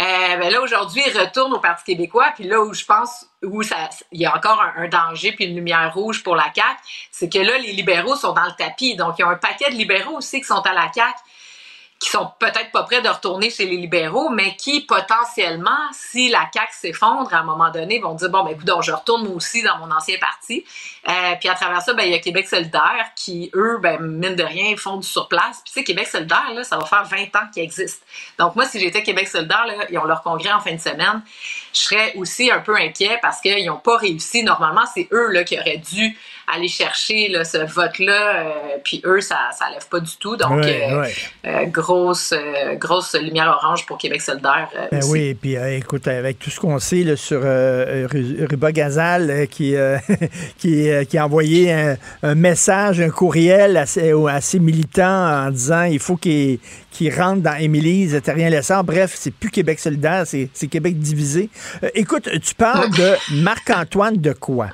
euh, 0.00 0.36
ben 0.38 0.50
là, 0.50 0.62
aujourd'hui, 0.62 1.02
ils 1.06 1.18
retournent 1.18 1.52
au 1.52 1.58
Parti 1.58 1.84
québécois. 1.84 2.32
Puis 2.34 2.44
là 2.44 2.60
où 2.60 2.72
je 2.72 2.84
pense 2.84 3.26
où 3.42 3.62
il 4.12 4.20
y 4.20 4.24
a 4.24 4.34
encore 4.34 4.62
un, 4.76 4.88
danger 4.88 5.32
puis 5.32 5.44
une 5.44 5.54
lumière 5.54 5.92
rouge 5.92 6.22
pour 6.22 6.36
la 6.36 6.44
CAQ, 6.54 6.78
c'est 7.10 7.30
que 7.30 7.38
là, 7.38 7.58
les 7.58 7.72
libéraux 7.72 8.16
sont 8.16 8.32
dans 8.32 8.44
le 8.44 8.56
tapis. 8.56 8.96
Donc, 8.96 9.16
il 9.18 9.22
y 9.22 9.24
a 9.24 9.28
un 9.28 9.36
paquet 9.36 9.70
de 9.70 9.76
libéraux 9.76 10.16
aussi 10.16 10.40
qui 10.40 10.46
sont 10.46 10.62
à 10.62 10.72
la 10.72 10.90
CAQ 10.92 11.12
qui 12.00 12.08
sont 12.08 12.30
peut-être 12.38 12.72
pas 12.72 12.82
prêts 12.84 13.02
de 13.02 13.08
retourner 13.10 13.50
chez 13.50 13.66
les 13.66 13.76
libéraux, 13.76 14.30
mais 14.30 14.56
qui 14.56 14.80
potentiellement, 14.80 15.78
si 15.92 16.30
la 16.30 16.48
CAQ 16.52 16.72
s'effondre, 16.72 17.32
à 17.34 17.40
un 17.40 17.42
moment 17.42 17.70
donné, 17.70 18.00
vont 18.00 18.14
dire 18.14 18.30
bon 18.30 18.42
ben 18.42 18.52
écoute, 18.52 18.70
je 18.82 18.90
retourne 18.90 19.24
moi 19.24 19.34
aussi 19.34 19.62
dans 19.62 19.76
mon 19.76 19.94
ancien 19.94 20.16
parti. 20.18 20.64
Euh, 21.06 21.12
puis 21.38 21.50
à 21.50 21.54
travers 21.54 21.82
ça, 21.82 21.92
ben 21.92 22.04
il 22.04 22.12
y 22.12 22.14
a 22.14 22.18
Québec 22.18 22.48
solidaire 22.48 23.10
qui 23.14 23.50
eux, 23.54 23.78
ben 23.82 24.00
mine 24.00 24.34
de 24.34 24.42
rien, 24.42 24.74
font 24.78 24.96
du 24.96 25.06
surplace. 25.06 25.60
Puis 25.62 25.72
tu 25.74 25.78
sais, 25.80 25.84
Québec 25.84 26.08
solidaire 26.08 26.50
là, 26.54 26.64
ça 26.64 26.78
va 26.78 26.86
faire 26.86 27.04
20 27.04 27.36
ans 27.36 27.46
qu'ils 27.52 27.64
existent. 27.64 28.04
Donc 28.38 28.56
moi, 28.56 28.64
si 28.64 28.80
j'étais 28.80 29.02
Québec 29.02 29.28
solidaire, 29.28 29.66
là, 29.66 29.74
ils 29.90 29.98
ont 29.98 30.04
leur 30.04 30.22
congrès 30.22 30.52
en 30.52 30.60
fin 30.60 30.72
de 30.72 30.80
semaine, 30.80 31.20
je 31.74 31.80
serais 31.80 32.14
aussi 32.16 32.50
un 32.50 32.60
peu 32.60 32.76
inquiet 32.76 33.18
parce 33.20 33.42
qu'ils 33.42 33.66
n'ont 33.66 33.76
pas 33.76 33.98
réussi. 33.98 34.42
Normalement, 34.42 34.86
c'est 34.94 35.06
eux 35.12 35.32
là 35.32 35.44
qui 35.44 35.58
auraient 35.58 35.76
dû 35.76 36.16
aller 36.54 36.68
chercher 36.68 37.28
là, 37.28 37.44
ce 37.44 37.58
vote-là, 37.58 38.36
euh, 38.36 38.50
puis 38.82 39.02
eux, 39.04 39.20
ça 39.20 39.36
ne 39.68 39.74
lève 39.74 39.88
pas 39.88 40.00
du 40.00 40.16
tout. 40.18 40.36
Donc, 40.36 40.64
euh, 40.64 41.04
euh, 41.46 41.64
grosse, 41.66 42.34
grosse 42.74 43.14
lumière 43.14 43.58
orange 43.62 43.86
pour 43.86 43.98
Québec 43.98 44.20
solidaire. 44.20 44.68
Ben 44.90 45.00
oui, 45.08 45.28
et 45.28 45.34
puis 45.34 45.54
écoute, 45.54 46.08
avec 46.08 46.38
tout 46.38 46.50
ce 46.50 46.60
qu'on 46.60 46.78
sait 46.78 47.02
là, 47.02 47.16
sur 47.16 47.40
Ruba 47.40 48.72
Gazal 48.72 49.46
qui, 49.48 49.74
qui, 50.58 50.88
qui, 51.08 51.18
a 51.18 51.24
envoyé 51.24 51.72
un, 52.22 52.34
message, 52.34 53.00
un 53.00 53.10
courriel 53.10 53.76
à, 53.76 53.84
à, 54.28 54.40
ses 54.40 54.58
militants 54.58 55.46
en 55.46 55.50
disant 55.50 55.84
il 55.84 55.98
faut 55.98 56.16
qu'ils 56.16 56.58
rentrent 57.16 57.42
dans 57.42 57.56
Émilie, 57.56 58.10
t'as 58.22 58.32
rien 58.32 58.50
laissé. 58.50 58.74
Bref, 58.84 59.12
c'est 59.14 59.32
plus 59.32 59.50
Québec 59.50 59.78
solidaire, 59.78 60.24
c'est 60.26 60.66
Québec 60.68 60.98
divisé. 60.98 61.50
écoute, 61.94 62.28
tu 62.42 62.54
parles 62.54 62.90
de 62.96 63.42
Marc-Antoine 63.42 64.16
de 64.16 64.32
quoi? 64.32 64.68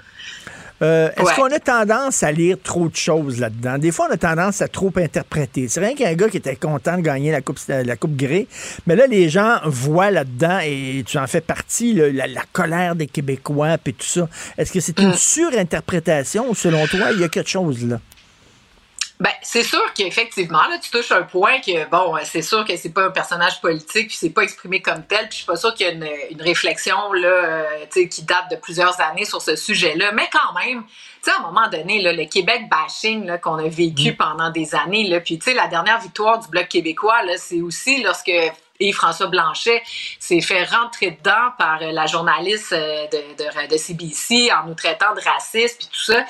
Euh, 0.82 1.10
est-ce 1.16 1.34
qu'on 1.34 1.44
a 1.44 1.58
tendance 1.58 2.22
à 2.22 2.32
lire 2.32 2.58
trop 2.62 2.88
de 2.88 2.96
choses 2.96 3.40
là-dedans? 3.40 3.78
Des 3.78 3.90
fois, 3.90 4.08
on 4.10 4.12
a 4.12 4.16
tendance 4.16 4.60
à 4.60 4.68
trop 4.68 4.92
interpréter. 4.96 5.68
C'est 5.68 5.80
rien 5.80 5.94
qu'un 5.94 6.12
gars 6.14 6.28
qui 6.28 6.36
était 6.36 6.56
content 6.56 6.96
de 6.96 7.02
gagner 7.02 7.30
la 7.30 7.40
Coupe, 7.40 7.58
la 7.68 7.96
coupe 7.96 8.16
Grey, 8.16 8.46
mais 8.86 8.96
là, 8.96 9.06
les 9.06 9.28
gens 9.28 9.58
voient 9.64 10.10
là-dedans, 10.10 10.58
et 10.62 11.02
tu 11.06 11.16
en 11.18 11.26
fais 11.26 11.40
partie, 11.40 11.94
la, 11.94 12.26
colère 12.52 12.94
des 12.94 13.06
Québécois, 13.06 13.78
puis 13.82 13.94
tout 13.94 14.06
ça. 14.06 14.28
Est-ce 14.58 14.72
que 14.72 14.80
c'est 14.80 14.98
une 15.00 15.10
mm. 15.10 15.14
surinterprétation 15.14 16.50
ou 16.50 16.54
selon 16.54 16.86
toi, 16.86 17.12
il 17.12 17.20
y 17.20 17.24
a 17.24 17.28
quelque 17.28 17.48
chose 17.48 17.86
là? 17.86 18.00
Ben, 19.18 19.30
c'est 19.40 19.62
sûr 19.62 19.82
qu'effectivement, 19.94 20.62
là, 20.68 20.78
tu 20.78 20.90
touches 20.90 21.10
un 21.10 21.22
point 21.22 21.60
que, 21.60 21.88
bon, 21.88 22.14
c'est 22.24 22.42
sûr 22.42 22.66
que 22.66 22.76
c'est 22.76 22.90
pas 22.90 23.06
un 23.06 23.10
personnage 23.10 23.62
politique, 23.62 24.08
puis 24.08 24.16
c'est 24.16 24.30
pas 24.30 24.42
exprimé 24.42 24.82
comme 24.82 25.06
tel, 25.06 25.28
puis 25.28 25.30
je 25.30 25.36
suis 25.36 25.46
pas 25.46 25.56
sûr 25.56 25.72
qu'il 25.74 25.86
y 25.86 25.88
a 25.88 25.92
une, 25.92 26.08
une 26.32 26.42
réflexion, 26.42 27.12
là, 27.14 27.28
euh, 27.28 27.86
qui 27.90 28.22
date 28.24 28.50
de 28.50 28.56
plusieurs 28.56 29.00
années 29.00 29.24
sur 29.24 29.40
ce 29.40 29.56
sujet-là, 29.56 30.12
mais 30.12 30.28
quand 30.30 30.52
même, 30.60 30.84
tu 30.84 30.90
sais, 31.22 31.30
à 31.30 31.40
un 31.40 31.50
moment 31.50 31.66
donné, 31.68 32.02
là, 32.02 32.12
le 32.12 32.26
Québec 32.26 32.68
bashing, 32.70 33.24
là, 33.24 33.38
qu'on 33.38 33.56
a 33.56 33.68
vécu 33.68 34.12
mm. 34.12 34.16
pendant 34.16 34.50
des 34.50 34.74
années, 34.74 35.08
là, 35.08 35.20
puis 35.20 35.38
tu 35.38 35.46
sais, 35.46 35.54
la 35.54 35.68
dernière 35.68 35.98
victoire 35.98 36.38
du 36.38 36.48
Bloc 36.48 36.68
québécois, 36.68 37.22
là, 37.22 37.38
c'est 37.38 37.62
aussi 37.62 38.02
lorsque 38.02 38.32
et 38.78 38.92
François 38.92 39.28
Blanchet 39.28 39.82
s'est 40.18 40.42
fait 40.42 40.64
rentrer 40.64 41.12
dedans 41.12 41.50
par 41.58 41.80
la 41.80 42.04
journaliste 42.04 42.72
euh, 42.72 43.06
de, 43.06 43.42
de, 43.42 43.68
de 43.72 43.76
CBC 43.78 44.50
en 44.52 44.68
nous 44.68 44.74
traitant 44.74 45.14
de 45.14 45.20
racistes 45.20 45.78
puis 45.78 45.88
tout 45.90 46.12
ça. 46.12 46.24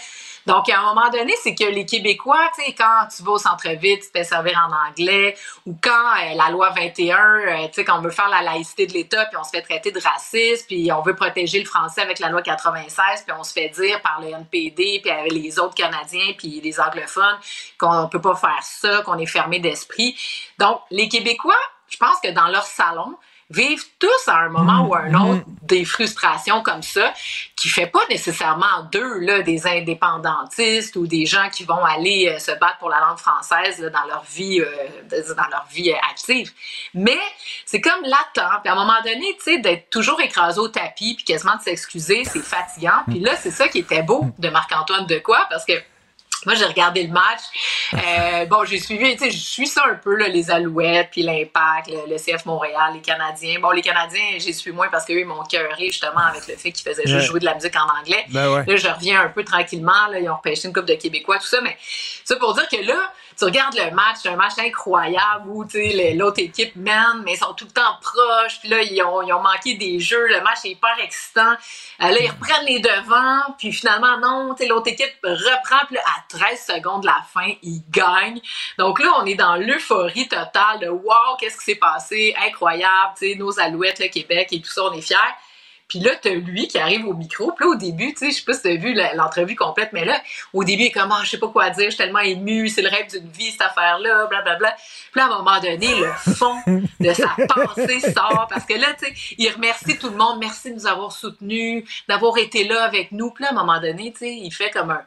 Donc, 0.46 0.68
à 0.68 0.78
un 0.78 0.94
moment 0.94 1.10
donné, 1.10 1.34
c'est 1.42 1.54
que 1.54 1.64
les 1.64 1.84
Québécois, 1.84 2.50
tu 2.56 2.64
sais, 2.64 2.72
quand 2.72 3.08
tu 3.14 3.22
vas 3.24 3.32
au 3.32 3.38
centre-ville, 3.38 3.98
tu 3.98 4.06
te 4.06 4.18
fais 4.18 4.24
servir 4.24 4.58
en 4.68 4.88
anglais, 4.88 5.36
ou 5.66 5.76
quand 5.82 5.90
euh, 5.90 6.34
la 6.36 6.50
loi 6.50 6.70
21, 6.70 7.16
euh, 7.16 7.66
tu 7.66 7.74
sais, 7.74 7.84
quand 7.84 7.98
on 7.98 8.02
veut 8.02 8.10
faire 8.10 8.28
la 8.28 8.42
laïcité 8.42 8.86
de 8.86 8.92
l'État, 8.92 9.26
puis 9.26 9.36
on 9.36 9.44
se 9.44 9.50
fait 9.50 9.62
traiter 9.62 9.90
de 9.90 10.00
raciste, 10.00 10.68
puis 10.68 10.90
on 10.92 11.02
veut 11.02 11.16
protéger 11.16 11.58
le 11.58 11.66
français 11.66 12.00
avec 12.00 12.20
la 12.20 12.28
loi 12.28 12.42
96, 12.42 13.24
puis 13.26 13.36
on 13.38 13.42
se 13.42 13.52
fait 13.52 13.70
dire 13.70 14.00
par 14.02 14.20
le 14.20 14.28
NPD, 14.28 15.02
puis 15.02 15.12
les 15.30 15.58
autres 15.58 15.74
Canadiens, 15.74 16.32
puis 16.38 16.60
les 16.62 16.80
anglophones, 16.80 17.38
qu'on 17.78 18.08
peut 18.08 18.20
pas 18.20 18.36
faire 18.36 18.62
ça, 18.62 19.02
qu'on 19.02 19.18
est 19.18 19.26
fermé 19.26 19.58
d'esprit. 19.58 20.16
Donc, 20.58 20.80
les 20.90 21.08
Québécois, 21.08 21.54
je 21.88 21.96
pense 21.96 22.20
que 22.22 22.30
dans 22.30 22.48
leur 22.48 22.64
salon, 22.64 23.16
vivent 23.50 23.84
tous 23.98 24.28
à 24.28 24.38
un 24.38 24.48
moment 24.48 24.86
ou 24.88 24.94
à 24.94 25.00
un 25.00 25.10
mm-hmm. 25.10 25.30
autre 25.30 25.44
des 25.62 25.84
frustrations 25.84 26.62
comme 26.62 26.82
ça, 26.82 27.12
qui 27.54 27.68
fait 27.68 27.86
pas 27.86 28.00
nécessairement 28.10 28.84
d'eux 28.92 29.20
là, 29.20 29.42
des 29.42 29.66
indépendantistes 29.66 30.96
ou 30.96 31.06
des 31.06 31.26
gens 31.26 31.48
qui 31.50 31.64
vont 31.64 31.84
aller 31.84 32.28
euh, 32.28 32.38
se 32.38 32.52
battre 32.52 32.78
pour 32.78 32.88
la 32.88 33.00
langue 33.00 33.18
française 33.18 33.80
dans 33.80 34.04
leur 34.06 34.24
vie 34.24 34.60
euh, 34.60 35.34
dans 35.34 35.48
leur 35.50 35.66
vie 35.70 35.90
euh, 35.90 35.96
active. 36.10 36.50
Mais 36.94 37.18
c'est 37.64 37.80
comme 37.80 38.02
latent. 38.02 38.60
Puis 38.62 38.68
à 38.68 38.72
un 38.72 38.76
moment 38.76 39.00
donné, 39.04 39.36
tu 39.38 39.44
sais, 39.44 39.58
d'être 39.58 39.90
toujours 39.90 40.20
écrasé 40.20 40.58
au 40.58 40.68
tapis 40.68 41.14
puis 41.14 41.24
quasiment 41.24 41.56
de 41.56 41.62
s'excuser, 41.62 42.24
c'est 42.24 42.42
fatigant. 42.42 43.02
Puis 43.08 43.20
là, 43.20 43.36
c'est 43.36 43.50
ça 43.50 43.68
qui 43.68 43.78
était 43.78 44.02
beau 44.02 44.26
de 44.38 44.48
Marc-Antoine 44.48 45.06
de 45.06 45.18
quoi 45.18 45.46
parce 45.50 45.64
que 45.64 45.72
moi, 46.46 46.54
j'ai 46.54 46.64
regardé 46.64 47.02
le 47.02 47.12
match. 47.12 47.42
Euh, 47.92 48.46
bon, 48.50 48.64
j'ai 48.64 48.78
suivi, 48.78 49.16
tu 49.16 49.24
sais, 49.24 49.30
je 49.30 49.38
suis 49.38 49.66
ça 49.66 49.82
un 49.90 49.96
peu, 49.96 50.14
là, 50.14 50.28
les 50.28 50.50
Alouettes, 50.50 51.08
puis 51.10 51.22
l'Impact, 51.22 51.90
le, 52.08 52.16
CF 52.16 52.46
Montréal, 52.46 52.92
les 52.94 53.00
Canadiens. 53.00 53.58
Bon, 53.60 53.72
les 53.72 53.82
Canadiens, 53.82 54.38
j'ai 54.38 54.52
suivi 54.52 54.74
moins 54.74 54.88
parce 54.88 55.04
qu'eux, 55.04 55.18
ils 55.18 55.26
m'ont 55.26 55.42
cœuré 55.42 55.86
justement 55.88 56.24
avec 56.30 56.46
le 56.46 56.56
fait 56.56 56.70
qu'ils 56.70 56.88
faisaient 56.88 57.06
juste 57.06 57.26
jouer 57.26 57.40
de 57.40 57.44
la 57.44 57.54
musique 57.54 57.74
en 57.76 58.00
anglais. 58.00 58.24
Ben 58.30 58.64
là, 58.64 58.76
je 58.76 58.88
reviens 58.88 59.22
un 59.22 59.28
peu 59.28 59.44
tranquillement. 59.44 60.06
Là, 60.10 60.20
ils 60.20 60.30
ont 60.30 60.36
repêché 60.36 60.68
une 60.68 60.74
coupe 60.74 60.86
de 60.86 60.94
Québécois, 60.94 61.38
tout 61.38 61.46
ça. 61.46 61.60
Mais 61.60 61.76
ça 62.24 62.36
pour 62.36 62.54
dire 62.54 62.68
que 62.68 62.86
là, 62.86 63.12
tu 63.36 63.44
regardes 63.44 63.76
le 63.76 63.90
match, 63.94 64.16
c'est 64.22 64.30
un 64.30 64.36
match 64.36 64.54
incroyable 64.58 65.48
où 65.48 65.64
l'autre 66.14 66.40
équipe 66.40 66.74
mène, 66.76 67.22
mais 67.24 67.34
ils 67.34 67.38
sont 67.38 67.52
tout 67.52 67.66
le 67.66 67.70
temps 67.70 67.98
proches. 68.00 68.60
Puis 68.60 68.68
là, 68.70 68.80
ils 68.80 69.02
ont, 69.02 69.20
ils 69.20 69.32
ont 69.32 69.42
manqué 69.42 69.74
des 69.74 70.00
jeux. 70.00 70.26
Le 70.28 70.40
match 70.42 70.60
est 70.64 70.70
hyper 70.70 70.96
excitant. 71.02 71.52
Euh, 72.02 72.08
là, 72.08 72.16
ils 72.18 72.30
reprennent 72.30 72.64
les 72.64 72.80
devants. 72.80 73.54
Puis 73.58 73.72
finalement, 73.72 74.18
non, 74.18 74.54
l'autre 74.68 74.88
équipe 74.88 75.12
reprend. 75.22 75.84
Puis 75.86 75.98
à 75.98 76.24
13 76.28 76.66
secondes 76.76 77.02
de 77.02 77.06
la 77.06 77.22
fin, 77.30 77.52
ils 77.62 77.82
gagnent. 77.90 78.40
Donc 78.78 79.00
là, 79.00 79.12
on 79.20 79.26
est 79.26 79.34
dans 79.34 79.56
l'euphorie 79.56 80.28
totale 80.28 80.80
de 80.80 80.88
«Wow, 80.88 81.36
qu'est-ce 81.38 81.58
qui 81.58 81.64
s'est 81.64 81.74
passé? 81.74 82.34
Incroyable!» 82.46 83.14
Nos 83.36 83.60
alouettes, 83.60 83.98
le 83.98 84.08
Québec 84.08 84.48
et 84.52 84.60
tout 84.60 84.70
ça, 84.70 84.84
on 84.84 84.92
est 84.92 85.02
fiers. 85.02 85.16
Puis 85.88 86.00
là, 86.00 86.10
t'as 86.20 86.30
lui 86.30 86.66
qui 86.66 86.78
arrive 86.78 87.06
au 87.06 87.14
micro. 87.14 87.52
Puis 87.52 87.64
là, 87.64 87.70
au 87.70 87.74
début, 87.76 88.12
tu 88.12 88.18
sais, 88.18 88.30
je 88.30 88.36
sais 88.38 88.44
pas 88.44 88.54
si 88.54 88.62
t'as 88.62 88.74
vu 88.74 88.94
l'entrevue 89.14 89.54
complète, 89.54 89.90
mais 89.92 90.04
là, 90.04 90.20
au 90.52 90.64
début, 90.64 90.82
il 90.82 90.86
est 90.86 90.90
comme, 90.90 91.12
ah, 91.12 91.20
je 91.22 91.30
sais 91.30 91.38
pas 91.38 91.48
quoi 91.48 91.70
dire, 91.70 91.84
je 91.84 91.90
suis 91.90 91.98
tellement 91.98 92.20
ému, 92.20 92.68
c'est 92.68 92.82
le 92.82 92.88
rêve 92.88 93.08
d'une 93.08 93.28
vie, 93.28 93.52
cette 93.52 93.62
affaire-là, 93.62 94.26
blablabla. 94.26 94.74
Puis 95.12 95.20
là, 95.20 95.26
à 95.26 95.26
un 95.26 95.38
moment 95.38 95.60
donné, 95.60 95.94
le 95.94 96.12
fond 96.34 96.56
de 96.66 97.12
sa 97.12 97.28
pensée 97.54 98.00
sort 98.00 98.48
parce 98.50 98.64
que 98.64 98.74
là, 98.74 98.88
tu 98.98 99.06
sais, 99.06 99.14
il 99.38 99.48
remercie 99.50 99.96
tout 99.98 100.10
le 100.10 100.16
monde, 100.16 100.38
merci 100.40 100.70
de 100.70 100.74
nous 100.74 100.86
avoir 100.86 101.12
soutenus, 101.12 101.84
d'avoir 102.08 102.36
été 102.38 102.64
là 102.64 102.82
avec 102.82 103.12
nous. 103.12 103.30
Puis 103.30 103.44
là, 103.44 103.50
à 103.50 103.52
un 103.52 103.56
moment 103.56 103.80
donné, 103.80 104.12
tu 104.12 104.18
sais, 104.18 104.34
il 104.34 104.50
fait 104.50 104.70
comme 104.70 104.90
un, 104.90 105.02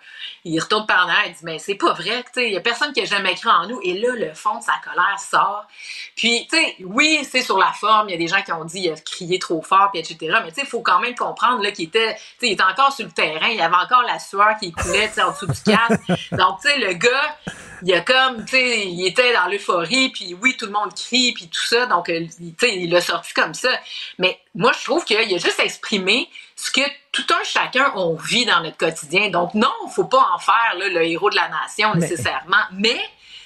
il 0.45 0.59
retourne 0.59 0.85
par 0.85 1.07
là, 1.07 1.13
il 1.27 1.33
dit, 1.33 1.39
mais 1.43 1.59
c'est 1.59 1.75
pas 1.75 1.91
vrai, 1.91 2.23
tu 2.23 2.29
sais, 2.35 2.47
il 2.47 2.53
y 2.53 2.57
a 2.57 2.61
personne 2.61 2.93
qui 2.93 3.01
a 3.01 3.05
jamais 3.05 3.35
cru 3.35 3.49
en 3.49 3.67
nous. 3.67 3.79
Et 3.83 3.99
là, 3.99 4.13
le 4.15 4.33
fond 4.33 4.57
de 4.57 4.63
sa 4.63 4.73
colère 4.83 5.19
sort. 5.19 5.67
Puis, 6.15 6.47
tu 6.49 6.57
sais, 6.57 6.75
oui, 6.85 7.27
c'est 7.29 7.41
sur 7.41 7.57
la 7.57 7.73
forme, 7.73 8.09
il 8.09 8.13
y 8.13 8.15
a 8.15 8.17
des 8.17 8.27
gens 8.27 8.41
qui 8.41 8.51
ont 8.53 8.65
dit, 8.65 8.81
il 8.81 8.91
a 8.91 8.95
crié 8.95 9.39
trop 9.39 9.61
fort, 9.61 9.89
puis 9.91 9.99
etc. 9.99 10.39
Mais 10.43 10.51
tu 10.51 10.61
sais, 10.61 10.68
faut 10.69 10.81
quand 10.81 10.99
même 10.99 11.15
comprendre 11.15 11.67
qu'il 11.71 11.85
était, 11.85 12.15
il 12.41 12.53
était 12.53 12.63
encore 12.63 12.93
sur 12.93 13.05
le 13.05 13.11
terrain, 13.11 13.47
il 13.47 13.57
y 13.57 13.61
avait 13.61 13.75
encore 13.75 14.03
la 14.03 14.19
sueur 14.19 14.55
qui 14.59 14.71
coulait 14.71 15.11
en 15.21 15.31
dessous 15.31 15.47
du 15.47 15.61
casque. 15.61 16.01
Donc, 16.31 16.59
tu 16.61 16.69
sais, 16.69 16.77
le 16.79 16.93
gars, 16.93 17.37
il 17.83 17.93
a 17.93 18.01
comme, 18.01 18.45
tu 18.45 18.51
sais, 18.51 18.87
il 18.87 19.05
était 19.07 19.33
dans 19.33 19.47
l'euphorie, 19.47 20.09
puis 20.09 20.35
oui, 20.41 20.55
tout 20.57 20.65
le 20.65 20.71
monde 20.71 20.93
crie, 20.93 21.33
puis 21.33 21.47
tout 21.47 21.65
ça. 21.65 21.85
Donc, 21.85 22.09
euh, 22.09 22.25
tu 22.37 22.53
sais, 22.59 22.75
il 22.75 22.91
l'a 22.91 23.01
sorti 23.01 23.33
comme 23.33 23.53
ça. 23.53 23.69
Mais 24.17 24.39
moi, 24.55 24.71
je 24.77 24.83
trouve 24.83 25.03
qu'il 25.05 25.17
a 25.17 25.23
juste 25.23 25.59
exprimé 25.59 26.29
ce 26.55 26.71
que 26.71 26.81
tout 27.11 27.25
un 27.29 27.43
chacun 27.43 27.91
on 27.95 28.15
vit 28.15 28.45
dans 28.45 28.61
notre 28.61 28.77
quotidien. 28.77 29.29
Donc, 29.29 29.53
non, 29.53 29.71
il 29.87 29.91
faut 29.93 30.05
pas 30.05 30.25
en 30.33 30.39
faire 30.39 30.75
le 30.77 31.03
héros 31.03 31.29
de 31.29 31.35
la 31.35 31.49
nation 31.49 31.95
nécessairement, 31.95 32.63
mais 32.73 32.99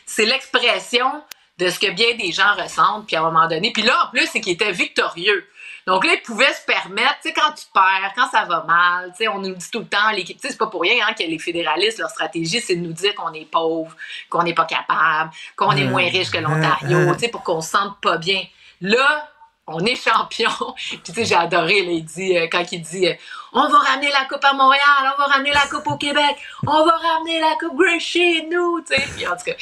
c'est 0.05 0.25
l'expression 0.25 1.23
de 1.59 1.69
ce 1.69 1.79
que 1.79 1.91
bien 1.91 2.15
des 2.15 2.31
gens 2.31 2.55
ressentent, 2.55 3.05
puis 3.05 3.15
à 3.15 3.21
un 3.21 3.31
moment 3.31 3.47
donné. 3.47 3.71
Puis 3.71 3.83
là, 3.83 4.05
en 4.05 4.11
plus, 4.11 4.27
c'est 4.27 4.41
qu'il 4.41 4.53
était 4.53 4.71
victorieux. 4.71 5.47
Donc 5.85 6.05
là, 6.05 6.13
ils 6.13 6.21
pouvaient 6.21 6.53
se 6.53 6.65
permettre, 6.65 7.15
tu 7.21 7.29
sais, 7.29 7.33
quand 7.33 7.51
tu 7.51 7.65
perds, 7.73 8.13
quand 8.15 8.29
ça 8.29 8.45
va 8.45 8.63
mal, 8.63 9.11
tu 9.11 9.23
sais, 9.23 9.27
on 9.27 9.39
nous 9.39 9.53
dit 9.53 9.69
tout 9.71 9.79
le 9.79 9.85
temps, 9.85 10.11
l'équipe, 10.11 10.37
tu 10.37 10.47
sais, 10.47 10.51
c'est 10.51 10.57
pas 10.57 10.67
pour 10.67 10.81
rien 10.81 11.05
hein, 11.05 11.13
que 11.13 11.23
les 11.23 11.39
fédéralistes, 11.39 11.99
leur 11.99 12.09
stratégie, 12.09 12.61
c'est 12.61 12.75
de 12.75 12.81
nous 12.81 12.93
dire 12.93 13.13
qu'on 13.15 13.33
est 13.33 13.45
pauvre, 13.45 13.95
qu'on 14.29 14.43
n'est 14.43 14.53
pas 14.53 14.65
capable, 14.65 15.31
qu'on 15.55 15.71
est 15.71 15.85
moins 15.85 16.09
riche 16.09 16.31
que 16.31 16.37
l'Ontario, 16.37 17.13
tu 17.13 17.19
sais, 17.19 17.27
pour 17.27 17.43
qu'on 17.43 17.61
se 17.61 17.71
sente 17.71 17.99
pas 18.01 18.17
bien. 18.17 18.41
Là, 18.81 19.29
on 19.67 19.79
est 19.85 19.95
champion. 19.95 20.51
Puis 20.75 20.99
tu 21.03 21.13
sais, 21.13 21.25
j'ai 21.25 21.35
adoré, 21.35 21.81
là, 21.81 21.91
euh, 21.93 22.47
quand 22.51 22.71
il 22.71 22.81
dit, 22.81 23.07
euh, 23.07 23.13
on 23.53 23.67
va 23.67 23.77
ramener 23.77 24.09
la 24.09 24.25
coupe 24.27 24.43
à 24.43 24.53
Montréal, 24.53 25.13
on 25.15 25.21
va 25.21 25.27
ramener 25.27 25.51
la 25.51 25.67
coupe 25.69 25.87
au 25.87 25.97
Québec, 25.97 26.35
on 26.65 26.85
va 26.85 26.91
ramener 26.91 27.39
la 27.39 27.55
coupe 27.59 27.77
Grey 27.77 27.99
chez 27.99 28.47
nous, 28.51 28.81
tu 28.81 28.95
sais. 28.95 29.03
Puis 29.15 29.27
en 29.27 29.31
tout 29.31 29.45
cas, 29.45 29.53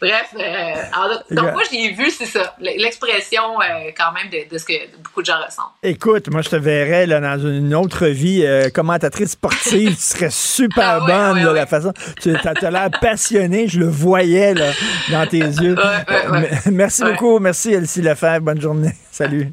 bref, 0.00 0.34
euh, 0.38 0.82
alors, 0.92 1.22
donc 1.30 1.52
moi 1.52 1.62
j'ai 1.70 1.90
vu, 1.90 2.10
c'est 2.10 2.26
ça, 2.26 2.56
l'expression 2.58 3.60
euh, 3.60 3.90
quand 3.96 4.12
même 4.12 4.30
de, 4.30 4.48
de, 4.50 4.58
ce 4.58 4.64
que 4.64 4.96
beaucoup 5.02 5.20
de 5.20 5.26
gens 5.26 5.40
ressentent. 5.44 5.72
Écoute, 5.82 6.28
moi 6.30 6.42
je 6.42 6.50
te 6.50 6.56
verrais 6.56 7.06
là, 7.06 7.20
dans 7.20 7.38
une 7.38 7.74
autre 7.74 8.06
vie, 8.06 8.44
euh, 8.44 8.70
commentatrice 8.70 9.32
sportive, 9.32 9.94
tu 9.94 10.02
serais 10.02 10.30
super 10.30 11.00
ah, 11.02 11.32
bonne, 11.32 11.38
ouais, 11.38 11.44
là, 11.44 11.52
la 11.52 11.66
façon, 11.66 11.92
tu 12.20 12.34
as, 12.34 12.70
l'air 12.70 12.90
passionnée, 13.00 13.68
je 13.68 13.78
le 13.78 13.88
voyais 13.88 14.54
là, 14.54 14.72
dans 15.10 15.26
tes 15.26 15.38
yeux. 15.38 15.76
Merci 16.66 17.04
beaucoup, 17.04 17.38
merci 17.38 17.72
Elsie 17.72 18.02
Lefebvre, 18.02 18.40
bonne 18.40 18.60
journée, 18.60 18.92
salut. 19.10 19.52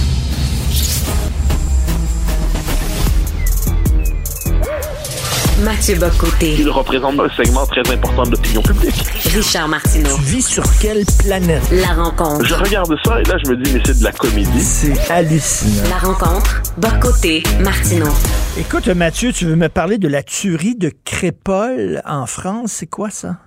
Mathieu 5.63 5.95
Bocoté. 5.95 6.55
Il 6.57 6.69
représente 6.69 7.19
un 7.19 7.29
segment 7.35 7.67
très 7.67 7.81
important 7.91 8.23
de 8.23 8.31
l'opinion 8.31 8.63
publique. 8.63 8.95
Richard 9.25 9.67
Martineau. 9.67 10.15
Tu 10.15 10.21
vis 10.23 10.41
sur 10.41 10.63
quelle 10.79 11.05
planète? 11.19 11.61
La 11.71 11.93
rencontre. 11.93 12.43
Je 12.43 12.55
regarde 12.55 12.91
ça 13.05 13.21
et 13.21 13.23
là, 13.25 13.37
je 13.43 13.51
me 13.51 13.57
dis, 13.57 13.71
mais 13.71 13.81
c'est 13.85 13.99
de 13.99 14.03
la 14.03 14.11
comédie. 14.11 14.59
C'est 14.59 15.11
hallucinant. 15.11 15.83
La 15.89 15.97
rencontre. 15.97 16.63
Bocoté. 16.77 17.43
Martineau. 17.59 18.09
Écoute, 18.57 18.87
Mathieu, 18.87 19.31
tu 19.31 19.45
veux 19.45 19.55
me 19.55 19.69
parler 19.69 19.99
de 19.99 20.07
la 20.07 20.23
tuerie 20.23 20.75
de 20.75 20.91
Crépole 21.05 22.01
en 22.05 22.25
France? 22.25 22.71
C'est 22.71 22.87
quoi 22.87 23.11
ça? 23.11 23.37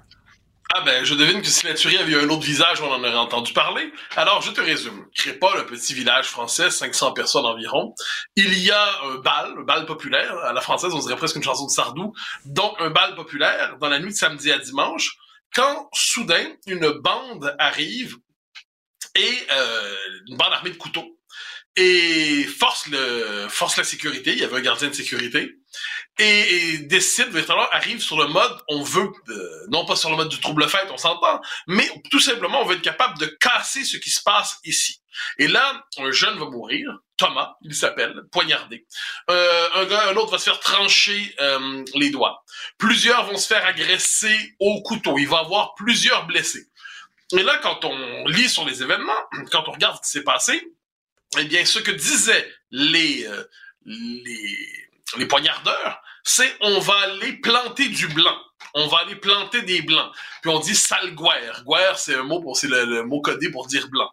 Ah 0.72 0.80
ben, 0.80 1.04
je 1.04 1.14
devine 1.14 1.42
que 1.42 1.48
si 1.48 1.66
la 1.66 1.74
tuerie 1.74 1.98
avait 1.98 2.12
eu 2.12 2.18
un 2.18 2.28
autre 2.30 2.42
visage, 2.42 2.80
on 2.80 2.90
en 2.90 3.00
aurait 3.00 3.14
entendu 3.14 3.52
parler. 3.52 3.92
Alors, 4.16 4.40
je 4.40 4.50
te 4.50 4.60
résume. 4.60 5.06
Crépole, 5.14 5.58
un 5.58 5.64
petit 5.64 5.92
village 5.92 6.26
français, 6.26 6.70
500 6.70 7.12
personnes 7.12 7.44
environ. 7.44 7.94
Il 8.34 8.58
y 8.58 8.70
a 8.70 9.02
un 9.04 9.16
bal, 9.16 9.54
un 9.58 9.62
bal 9.62 9.84
populaire. 9.84 10.36
À 10.38 10.52
la 10.52 10.60
française, 10.60 10.92
on 10.94 10.98
dirait 10.98 11.16
presque 11.16 11.36
une 11.36 11.42
chanson 11.42 11.66
de 11.66 11.70
Sardou. 11.70 12.14
Donc, 12.46 12.74
un 12.80 12.90
bal 12.90 13.14
populaire 13.14 13.76
dans 13.78 13.88
la 13.88 13.98
nuit 13.98 14.12
de 14.12 14.16
samedi 14.16 14.50
à 14.50 14.58
dimanche, 14.58 15.16
quand 15.54 15.88
soudain, 15.92 16.46
une 16.66 16.88
bande 16.90 17.54
arrive 17.58 18.16
et 19.14 19.46
euh, 19.52 19.96
une 20.28 20.36
bande 20.36 20.52
armée 20.52 20.70
de 20.70 20.76
couteaux 20.76 21.18
et 21.76 22.44
force 22.44 22.86
le 22.88 23.46
force 23.48 23.76
la 23.76 23.84
sécurité. 23.84 24.32
Il 24.32 24.38
y 24.38 24.44
avait 24.44 24.56
un 24.56 24.62
gardien 24.62 24.88
de 24.88 24.94
sécurité 24.94 25.58
et, 26.18 26.74
et 26.74 26.78
décide 26.78 27.28
véritablement 27.28 27.68
arrive 27.70 28.00
sur 28.00 28.18
le 28.18 28.28
mode 28.28 28.56
on 28.68 28.82
veut 28.82 29.10
euh, 29.28 29.66
non 29.68 29.84
pas 29.84 29.96
sur 29.96 30.10
le 30.10 30.16
mode 30.16 30.28
du 30.28 30.40
trouble 30.40 30.68
fête 30.68 30.88
on 30.90 30.96
s'entend 30.96 31.40
mais 31.66 31.88
tout 32.10 32.20
simplement 32.20 32.62
on 32.62 32.64
veut 32.64 32.76
être 32.76 32.82
capable 32.82 33.18
de 33.18 33.26
casser 33.26 33.84
ce 33.84 33.96
qui 33.96 34.10
se 34.10 34.22
passe 34.22 34.58
ici. 34.64 35.00
Et 35.38 35.48
là 35.48 35.84
un 35.98 36.10
jeune 36.10 36.38
va 36.38 36.46
mourir 36.46 36.88
Thomas 37.16 37.54
il 37.62 37.74
s'appelle 37.74 38.14
poignardé. 38.30 38.86
Euh, 39.30 39.68
un 39.74 39.84
gars 39.86 40.08
un 40.08 40.16
autre 40.16 40.32
va 40.32 40.38
se 40.38 40.44
faire 40.44 40.60
trancher 40.60 41.34
euh, 41.40 41.84
les 41.94 42.10
doigts. 42.10 42.44
Plusieurs 42.78 43.26
vont 43.26 43.36
se 43.36 43.46
faire 43.46 43.64
agresser 43.64 44.56
au 44.60 44.82
couteau. 44.82 45.18
Il 45.18 45.28
va 45.28 45.38
avoir 45.38 45.74
plusieurs 45.74 46.26
blessés. 46.26 46.68
Et 47.32 47.42
là 47.42 47.58
quand 47.58 47.84
on 47.84 48.26
lit 48.26 48.48
sur 48.48 48.64
les 48.64 48.82
événements 48.82 49.12
quand 49.50 49.68
on 49.68 49.72
regarde 49.72 49.96
ce 49.96 50.02
qui 50.02 50.10
s'est 50.18 50.24
passé 50.24 50.70
eh 51.38 51.44
bien, 51.44 51.64
ce 51.64 51.78
que 51.78 51.90
disaient 51.90 52.52
les, 52.70 53.26
euh, 53.26 53.44
les, 53.84 54.88
les 55.18 55.26
poignardeurs, 55.26 56.00
c'est 56.24 56.56
on 56.60 56.78
va 56.80 56.94
aller 57.00 57.34
planter 57.34 57.88
du 57.88 58.08
blanc. 58.08 58.36
On 58.72 58.88
va 58.88 58.98
aller 58.98 59.14
planter 59.14 59.62
des 59.62 59.82
blancs. 59.82 60.10
Puis 60.42 60.50
on 60.50 60.58
dit 60.58 60.74
sale 60.74 61.14
guerre. 61.14 61.62
Guerre, 61.66 61.98
c'est 61.98 62.14
un 62.14 62.24
mot 62.24 62.40
pour, 62.40 62.56
c'est 62.56 62.66
le, 62.66 62.84
le, 62.84 63.04
mot 63.04 63.20
codé 63.20 63.50
pour 63.50 63.66
dire 63.66 63.88
blanc. 63.88 64.10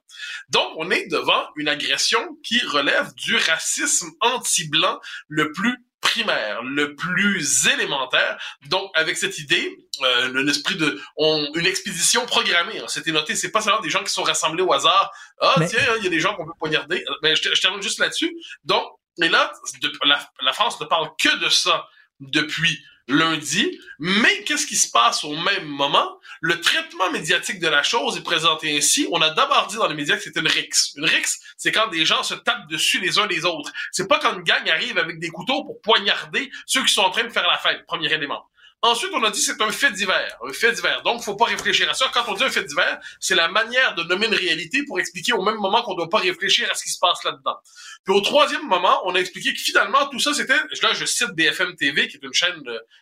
Donc, 0.50 0.74
on 0.76 0.92
est 0.92 1.08
devant 1.08 1.48
une 1.56 1.68
agression 1.68 2.38
qui 2.44 2.60
relève 2.66 3.14
du 3.16 3.36
racisme 3.38 4.12
anti-blanc 4.20 5.00
le 5.30 5.52
plus 5.52 5.78
primaire, 6.02 6.64
le 6.64 6.96
plus 6.96 7.68
élémentaire. 7.68 8.38
Donc, 8.68 8.92
avec 8.96 9.18
cette 9.18 9.40
idée, 9.40 9.78
euh, 10.02 10.34
un 10.36 10.48
esprit 10.48 10.76
de, 10.76 11.00
on, 11.16 11.48
une 11.56 11.66
expédition 11.66 12.26
programmée. 12.26 12.80
Hein, 12.80 12.86
C'était 12.88 13.12
noté. 13.12 13.36
C'est 13.36 13.52
pas 13.52 13.62
seulement 13.62 13.82
des 13.82 13.90
gens 13.90 14.04
qui 14.04 14.12
sont 14.12 14.24
rassemblés 14.24 14.64
au 14.64 14.74
hasard. 14.74 15.12
Ah 15.40 15.56
Mais... 15.58 15.68
tiens, 15.68 15.80
il 15.98 16.04
y 16.04 16.08
a 16.08 16.10
des 16.10 16.20
gens 16.20 16.36
qu'on 16.36 16.46
peut 16.46 16.54
poignarder. 16.60 17.04
Mais 17.24 17.36
je, 17.36 17.50
je 17.54 17.62
termine 17.62 17.82
juste 17.82 18.00
là-dessus. 18.00 18.36
Donc, 18.66 18.84
et 19.22 19.30
là, 19.30 19.52
la, 20.06 20.30
la 20.42 20.54
France 20.54 20.80
ne 20.80 20.86
parle 20.86 21.10
que 21.20 21.44
de 21.44 21.50
ça 21.50 21.88
depuis 22.20 22.84
lundi, 23.08 23.80
mais 24.00 24.44
qu'est-ce 24.44 24.66
qui 24.66 24.76
se 24.76 24.90
passe 24.90 25.24
au 25.24 25.36
même 25.36 25.66
moment? 25.66 26.20
Le 26.40 26.62
traitement 26.62 27.12
médiatique 27.12 27.60
de 27.60 27.68
la 27.68 27.84
chose 27.84 28.18
est 28.18 28.24
présenté 28.24 28.76
ainsi. 28.78 29.08
On 29.12 29.22
a 29.22 29.32
d'abord 29.32 29.68
dit 29.68 29.76
dans 29.76 29.88
les 29.88 29.96
médias 29.96 30.16
que 30.16 30.24
c'était 30.24 30.40
une 30.40 30.48
rixe. 30.48 30.94
Une 30.96 31.06
rixe, 31.06 31.40
c'est 31.58 31.72
quand 31.72 31.88
des 31.88 32.06
gens 32.06 32.24
se 32.24 32.34
tapent 32.34 32.70
dessus 32.70 33.00
les 33.00 33.20
uns 33.20 33.28
les 33.28 33.46
autres. 33.46 33.72
C'est 33.92 34.08
pas 34.08 34.20
quand 34.20 34.34
une 34.34 34.44
gang 34.44 34.68
arrive 34.70 34.98
avec 34.98 35.20
des 35.20 35.30
couteaux 35.30 35.64
pour 35.66 35.82
poignarder 35.82 36.50
ceux 36.66 36.84
qui 36.84 36.94
sont 36.94 37.02
en 37.02 37.12
train 37.12 37.24
de 37.24 37.30
faire 37.30 37.48
la 37.48 37.58
fête, 37.58 37.86
premier 37.86 38.12
élément. 38.12 38.46
Ensuite, 38.84 39.12
on 39.14 39.24
a 39.24 39.30
dit 39.30 39.40
c'est 39.40 39.62
un 39.62 39.72
fait 39.72 39.92
divers, 39.92 40.38
un 40.44 40.54
fait 40.54 40.72
divers. 40.72 41.04
Donc, 41.04 41.22
faut 41.22 41.36
pas 41.36 41.46
réfléchir 41.46 41.88
à 41.90 41.94
ça. 41.94 42.10
Quand 42.12 42.24
on 42.28 42.34
dit 42.34 42.44
un 42.44 42.50
fait 42.50 42.64
divers, 42.64 43.00
c'est 43.20 43.36
la 43.36 43.48
manière 43.48 43.94
de 43.94 44.04
nommer 44.04 44.26
une 44.26 44.34
réalité 44.34 44.84
pour 44.88 45.00
expliquer 45.00 45.34
au 45.34 45.44
même 45.44 45.58
moment 45.58 45.84
qu'on 45.84 45.94
doit 45.94 46.10
pas 46.10 46.18
réfléchir 46.18 46.68
à 46.72 46.74
ce 46.74 46.84
qui 46.84 46.90
se 46.90 46.98
passe 47.00 47.24
là-dedans. 47.24 47.58
Puis 48.04 48.16
au 48.16 48.22
troisième 48.22 48.68
moment, 48.68 49.02
on 49.06 49.14
a 49.14 49.20
expliqué 49.20 49.54
que 49.54 49.60
finalement 49.60 50.08
tout 50.08 50.20
ça 50.20 50.34
c'était, 50.34 50.58
là 50.82 50.94
je 50.94 51.06
cite 51.06 51.30
BFM 51.36 51.76
TV 51.76 52.08
qui 52.08 52.18
est 52.18 52.24
une 52.24 52.34
chaîne 52.34 52.60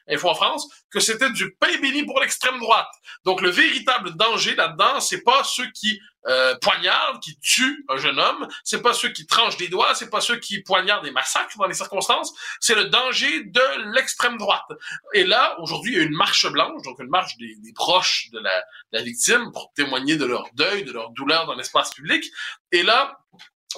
d'info 0.08 0.28
en 0.28 0.36
France, 0.36 0.68
que 0.92 1.00
c'était 1.00 1.30
du 1.30 1.54
pain 1.54 1.80
béni 1.82 2.04
pour 2.04 2.20
l'extrême 2.20 2.60
droite. 2.60 2.90
Donc 3.24 3.42
le 3.42 3.50
véritable 3.50 4.18
danger 4.18 4.56
là-dedans, 4.56 5.00
c'est 5.00 5.22
pas 5.22 5.44
ceux 5.46 5.72
qui 5.72 6.02
euh, 6.28 6.56
poignardent, 6.62 7.22
qui 7.22 7.40
tuent 7.40 7.86
un 7.90 7.98
jeune 7.98 8.20
homme, 8.20 8.48
c'est 8.64 8.82
pas 8.82 8.94
ceux 8.94 9.10
qui 9.10 9.26
tranchent 9.26 9.58
des 9.58 9.68
doigts, 9.70 9.96
c'est 9.96 10.10
pas 10.10 10.22
ceux 10.22 10.38
qui 10.38 10.62
poignardent 10.62 11.06
et 11.06 11.12
massacrent 11.12 11.58
dans 11.58 11.68
les 11.68 11.74
circonstances, 11.74 12.34
c'est 12.60 12.76
le 12.76 12.86
danger 12.86 13.44
de 13.46 13.94
l'extrême 13.94 14.38
droite. 14.38 14.68
Et 15.14 15.24
là, 15.24 15.60
aujourd'hui, 15.60 15.94
il 15.94 15.98
y 15.98 16.02
a 16.02 16.04
une 16.04 16.16
marche 16.16 16.46
blanche, 16.52 16.82
donc 16.84 17.00
une 17.00 17.10
marche 17.10 17.38
des, 17.38 17.56
proches 17.74 18.30
de 18.34 18.40
la, 18.40 18.60
de 18.92 18.98
la 18.98 19.02
victime 19.02 19.52
pour 19.54 19.72
témoigner 19.76 20.18
de 20.18 20.26
leur 20.26 20.50
deuil, 20.54 20.84
de 20.84 20.92
leur 20.92 21.12
douleur 21.12 21.46
dans 21.46 21.56
l'espace 21.56 21.92
public. 21.92 22.26
Et 22.72 22.84
là, 22.84 23.20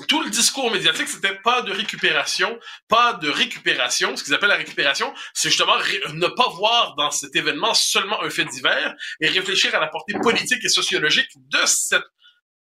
tout 0.08 0.22
le 0.22 0.30
discours 0.30 0.72
médiatique, 0.72 1.08
c'était 1.08 1.36
pas 1.36 1.62
de 1.62 1.72
récupération, 1.72 2.58
pas 2.88 3.14
de 3.14 3.30
récupération. 3.30 4.16
Ce 4.16 4.24
qu'ils 4.24 4.34
appellent 4.34 4.50
la 4.50 4.56
récupération, 4.56 5.14
c'est 5.34 5.50
justement 5.50 5.76
ne 6.14 6.28
pas 6.28 6.48
voir 6.50 6.96
dans 6.96 7.12
cet 7.12 7.36
événement 7.36 7.74
seulement 7.74 8.22
un 8.24 8.30
fait 8.30 8.46
divers 8.46 8.96
et 9.20 9.28
réfléchir 9.28 9.76
à 9.76 9.80
la 9.80 9.88
portée 9.88 10.14
politique 10.22 10.64
et 10.64 10.70
sociologique 10.70 11.30
de 11.36 11.60
cette 11.66 12.06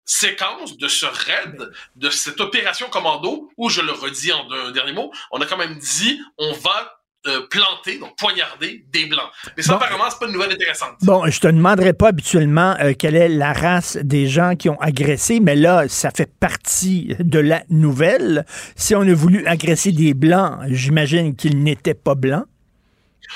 séquence, 0.08 0.76
de 0.78 0.88
ce 0.88 1.06
raid, 1.06 1.70
de 1.96 2.10
cette 2.10 2.40
opération 2.40 2.88
commando, 2.88 3.50
où, 3.56 3.68
je 3.68 3.80
le 3.80 3.92
redis 3.92 4.32
en 4.32 4.50
un 4.50 4.70
dernier 4.70 4.92
mot, 4.92 5.12
on 5.30 5.40
a 5.40 5.46
quand 5.46 5.58
même 5.58 5.78
dit, 5.78 6.20
on 6.38 6.52
va 6.54 6.98
euh, 7.26 7.46
planter, 7.50 7.98
donc 7.98 8.16
poignarder 8.16 8.86
des 8.90 9.06
blancs. 9.06 9.28
Mais 9.56 9.62
ça, 9.62 9.72
bon, 9.72 9.78
apparemment, 9.78 10.08
c'est 10.08 10.18
pas 10.18 10.26
une 10.26 10.32
nouvelle 10.32 10.52
intéressante. 10.52 10.94
Bon, 11.02 11.28
je 11.28 11.40
te 11.40 11.46
demanderai 11.48 11.92
pas 11.92 12.08
habituellement 12.08 12.74
euh, 12.80 12.94
quelle 12.98 13.16
est 13.16 13.28
la 13.28 13.52
race 13.52 13.98
des 14.00 14.28
gens 14.28 14.56
qui 14.56 14.70
ont 14.70 14.80
agressé, 14.80 15.40
mais 15.40 15.56
là, 15.56 15.88
ça 15.88 16.10
fait 16.10 16.30
partie 16.38 17.14
de 17.18 17.38
la 17.38 17.64
nouvelle. 17.68 18.46
Si 18.76 18.94
on 18.94 19.02
a 19.02 19.14
voulu 19.14 19.46
agresser 19.46 19.92
des 19.92 20.14
blancs, 20.14 20.60
j'imagine 20.68 21.36
qu'ils 21.36 21.62
n'étaient 21.62 21.94
pas 21.94 22.14
blancs. 22.14 22.46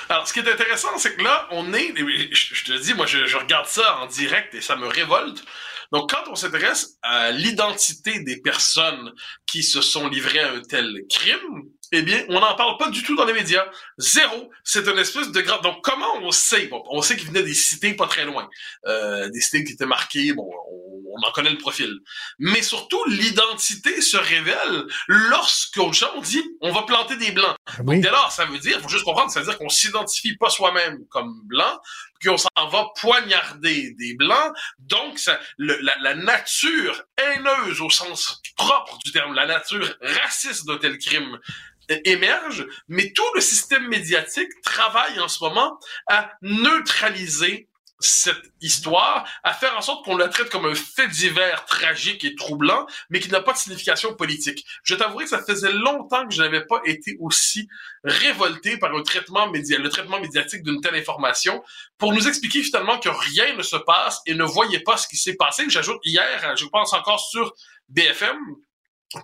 Alors, 0.08 0.26
ce 0.26 0.32
qui 0.32 0.38
est 0.38 0.50
intéressant, 0.50 0.96
c'est 0.96 1.16
que 1.16 1.22
là, 1.22 1.48
on 1.50 1.74
est, 1.74 1.92
je, 2.32 2.64
te 2.64 2.80
dis, 2.80 2.94
moi, 2.94 3.06
je, 3.06 3.26
je, 3.26 3.36
regarde 3.36 3.66
ça 3.66 3.98
en 3.98 4.06
direct 4.06 4.54
et 4.54 4.60
ça 4.60 4.76
me 4.76 4.86
révolte. 4.86 5.44
Donc, 5.92 6.10
quand 6.10 6.30
on 6.30 6.34
s'intéresse 6.34 6.96
à 7.02 7.30
l'identité 7.30 8.20
des 8.20 8.40
personnes 8.40 9.12
qui 9.46 9.62
se 9.62 9.82
sont 9.82 10.08
livrées 10.08 10.40
à 10.40 10.52
un 10.52 10.62
tel 10.62 11.02
crime, 11.10 11.68
eh 11.92 12.00
bien, 12.00 12.24
on 12.30 12.40
n'en 12.40 12.54
parle 12.56 12.78
pas 12.78 12.88
du 12.88 13.02
tout 13.02 13.14
dans 13.14 13.26
les 13.26 13.34
médias. 13.34 13.66
Zéro. 13.98 14.50
C'est 14.64 14.88
une 14.88 14.98
espèce 14.98 15.30
de 15.30 15.40
grand. 15.42 15.60
Donc, 15.60 15.84
comment 15.84 16.16
on 16.22 16.30
sait? 16.30 16.66
Bon, 16.68 16.82
On 16.90 17.02
sait 17.02 17.16
qu'il 17.16 17.28
venait 17.28 17.42
des 17.42 17.52
cités 17.52 17.92
pas 17.92 18.06
très 18.06 18.24
loin, 18.24 18.48
euh, 18.86 19.28
des 19.28 19.40
cités 19.40 19.64
qui 19.64 19.74
étaient 19.74 19.84
marquées. 19.84 20.32
Bon, 20.32 20.50
on, 20.70 20.92
on 21.12 21.28
en 21.28 21.32
connaît 21.32 21.50
le 21.50 21.58
profil. 21.58 21.92
Mais 22.38 22.62
surtout, 22.62 23.02
l'identité 23.06 24.00
se 24.00 24.16
révèle 24.16 24.84
lorsqu'on 25.08 25.90
dit 26.22 26.42
on 26.60 26.72
va 26.72 26.82
planter 26.82 27.16
des 27.16 27.32
blancs. 27.32 27.56
Oui. 27.80 27.96
Donc, 27.96 28.04
dès 28.04 28.10
lors, 28.10 28.32
ça 28.32 28.46
veut 28.46 28.58
dire, 28.58 28.80
faut 28.80 28.88
juste 28.88 29.04
comprendre, 29.04 29.30
ça 29.30 29.40
veut 29.40 29.46
dire 29.46 29.58
qu'on 29.58 29.68
s'identifie 29.68 30.36
pas 30.36 30.50
soi-même 30.50 31.04
comme 31.10 31.42
blanc. 31.44 31.78
Qu'on 32.22 32.36
s'en 32.36 32.48
va 32.56 32.88
poignarder 33.00 33.92
des 33.98 34.14
Blancs. 34.14 34.54
Donc, 34.78 35.18
la, 35.58 36.14
nature 36.14 37.02
haineuse 37.16 37.80
au 37.80 37.90
sens 37.90 38.40
propre 38.56 38.98
du 39.04 39.12
terme, 39.12 39.34
la 39.34 39.46
nature 39.46 39.96
raciste 40.00 40.66
d'un 40.66 40.78
tel 40.78 40.98
crime 40.98 41.38
émerge, 42.04 42.66
mais 42.88 43.12
tout 43.12 43.34
le 43.34 43.40
système 43.40 43.88
médiatique 43.88 44.50
travaille 44.62 45.18
en 45.20 45.28
ce 45.28 45.42
moment 45.42 45.78
à 46.08 46.32
neutraliser 46.42 47.68
cette 48.04 48.42
histoire, 48.60 49.28
à 49.42 49.52
faire 49.52 49.76
en 49.76 49.80
sorte 49.80 50.04
qu'on 50.04 50.16
la 50.16 50.28
traite 50.28 50.50
comme 50.50 50.66
un 50.66 50.74
fait 50.74 51.08
divers 51.08 51.64
tragique 51.66 52.24
et 52.24 52.34
troublant, 52.34 52.86
mais 53.10 53.20
qui 53.20 53.30
n'a 53.30 53.40
pas 53.40 53.52
de 53.52 53.58
signification 53.58 54.14
politique. 54.14 54.64
Je 54.82 54.94
t'avouerai 54.94 55.24
que 55.24 55.30
ça 55.30 55.42
faisait 55.42 55.72
longtemps 55.72 56.26
que 56.26 56.34
je 56.34 56.42
n'avais 56.42 56.64
pas 56.64 56.80
été 56.84 57.16
aussi 57.20 57.68
révolté 58.04 58.76
par 58.78 58.90
traitement 59.02 59.50
média 59.50 59.78
le 59.78 59.88
traitement 59.88 60.20
médiatique 60.20 60.62
d'une 60.62 60.80
telle 60.80 60.94
information, 60.94 61.62
pour 61.98 62.12
nous 62.12 62.28
expliquer 62.28 62.62
finalement 62.62 62.98
que 62.98 63.08
rien 63.08 63.54
ne 63.56 63.62
se 63.62 63.76
passe 63.76 64.20
et 64.26 64.34
ne 64.34 64.44
voyait 64.44 64.80
pas 64.80 64.96
ce 64.96 65.08
qui 65.08 65.16
s'est 65.16 65.36
passé. 65.36 65.64
J'ajoute 65.68 66.00
hier, 66.04 66.56
je 66.56 66.66
pense 66.66 66.92
encore 66.92 67.20
sur 67.20 67.52
BFM, 67.88 68.38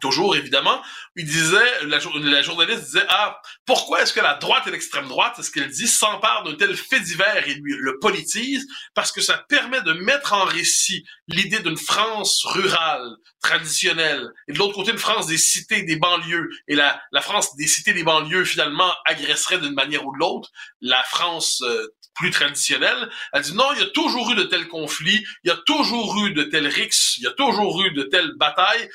toujours 0.01 0.37
évidemment, 0.37 0.83
il 1.17 1.25
disait, 1.25 1.85
la, 1.85 1.99
journaliste 2.43 2.85
disait, 2.85 3.07
ah, 3.09 3.41
pourquoi 3.67 4.03
est-ce 4.03 4.13
que 4.13 4.21
la 4.21 4.35
droite 4.35 4.67
et 4.67 4.71
l'extrême 4.71 5.09
droite, 5.09 5.39
est 5.39 5.43
ce 5.43 5.51
qu'elle 5.51 5.71
dit, 5.71 5.89
s'emparent 5.89 6.45
d'un 6.45 6.55
tel 6.55 6.77
fait 6.77 7.01
divers 7.01 7.49
et 7.49 7.55
lui 7.55 7.75
le 7.79 7.99
politise, 7.99 8.67
parce 8.95 9.13
que 9.13 9.21
ça 9.21 9.39
permet 9.49 9.81
de 9.83 9.93
mettre 9.93 10.33
en 10.33 10.45
récit 10.45 11.05
l'idée 11.27 11.61
d'une 11.61 11.77
France 11.77 12.45
rurale, 12.45 13.17
traditionnelle, 13.41 14.29
et 14.49 14.53
de 14.53 14.59
l'autre 14.59 14.75
côté 14.75 14.91
une 14.91 14.99
France 14.99 15.27
des 15.27 15.39
cités, 15.39 15.83
des 15.83 15.97
banlieues, 15.97 16.51
et 16.67 16.75
la, 16.75 17.01
la 17.13 17.21
France 17.21 17.55
des 17.57 17.67
cités, 17.67 17.93
des 17.93 18.03
banlieues, 18.03 18.45
finalement, 18.45 18.93
agresserait 19.05 19.59
d'une 19.59 19.75
manière 19.75 20.05
ou 20.07 20.13
de 20.13 20.19
l'autre 20.19 20.51
la 20.81 21.03
France 21.05 21.63
euh, 21.63 21.87
plus 22.15 22.31
traditionnelle. 22.31 23.09
Elle 23.33 23.43
dit 23.43 23.55
non, 23.55 23.65
il 23.75 23.81
y 23.81 23.83
a 23.83 23.91
toujours 23.91 24.31
eu 24.33 24.35
de 24.35 24.43
tels 24.43 24.69
conflits, 24.69 25.25
il 25.45 25.49
y 25.49 25.51
a 25.51 25.59
toujours 25.67 26.25
eu 26.25 26.33
de 26.33 26.43
tels 26.43 26.67
rixes, 26.67 27.17
il 27.19 27.25
y 27.25 27.27
a 27.27 27.33
toujours 27.33 27.83
eu 27.83 27.93
de 27.93 28.03
telles 28.03 28.33
batailles. 28.37 28.89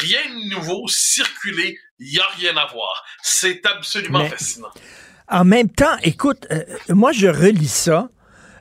Rien 0.00 0.28
de 0.28 0.50
nouveau, 0.50 0.86
circuler, 0.88 1.78
il 1.98 2.12
n'y 2.12 2.18
a 2.18 2.26
rien 2.38 2.56
à 2.56 2.66
voir. 2.66 3.04
C'est 3.22 3.64
absolument 3.66 4.28
fascinant. 4.28 4.72
En 5.28 5.44
même 5.44 5.70
temps, 5.70 5.96
écoute, 6.02 6.46
euh, 6.50 6.64
moi 6.90 7.12
je 7.12 7.28
relis 7.28 7.68
ça 7.68 8.10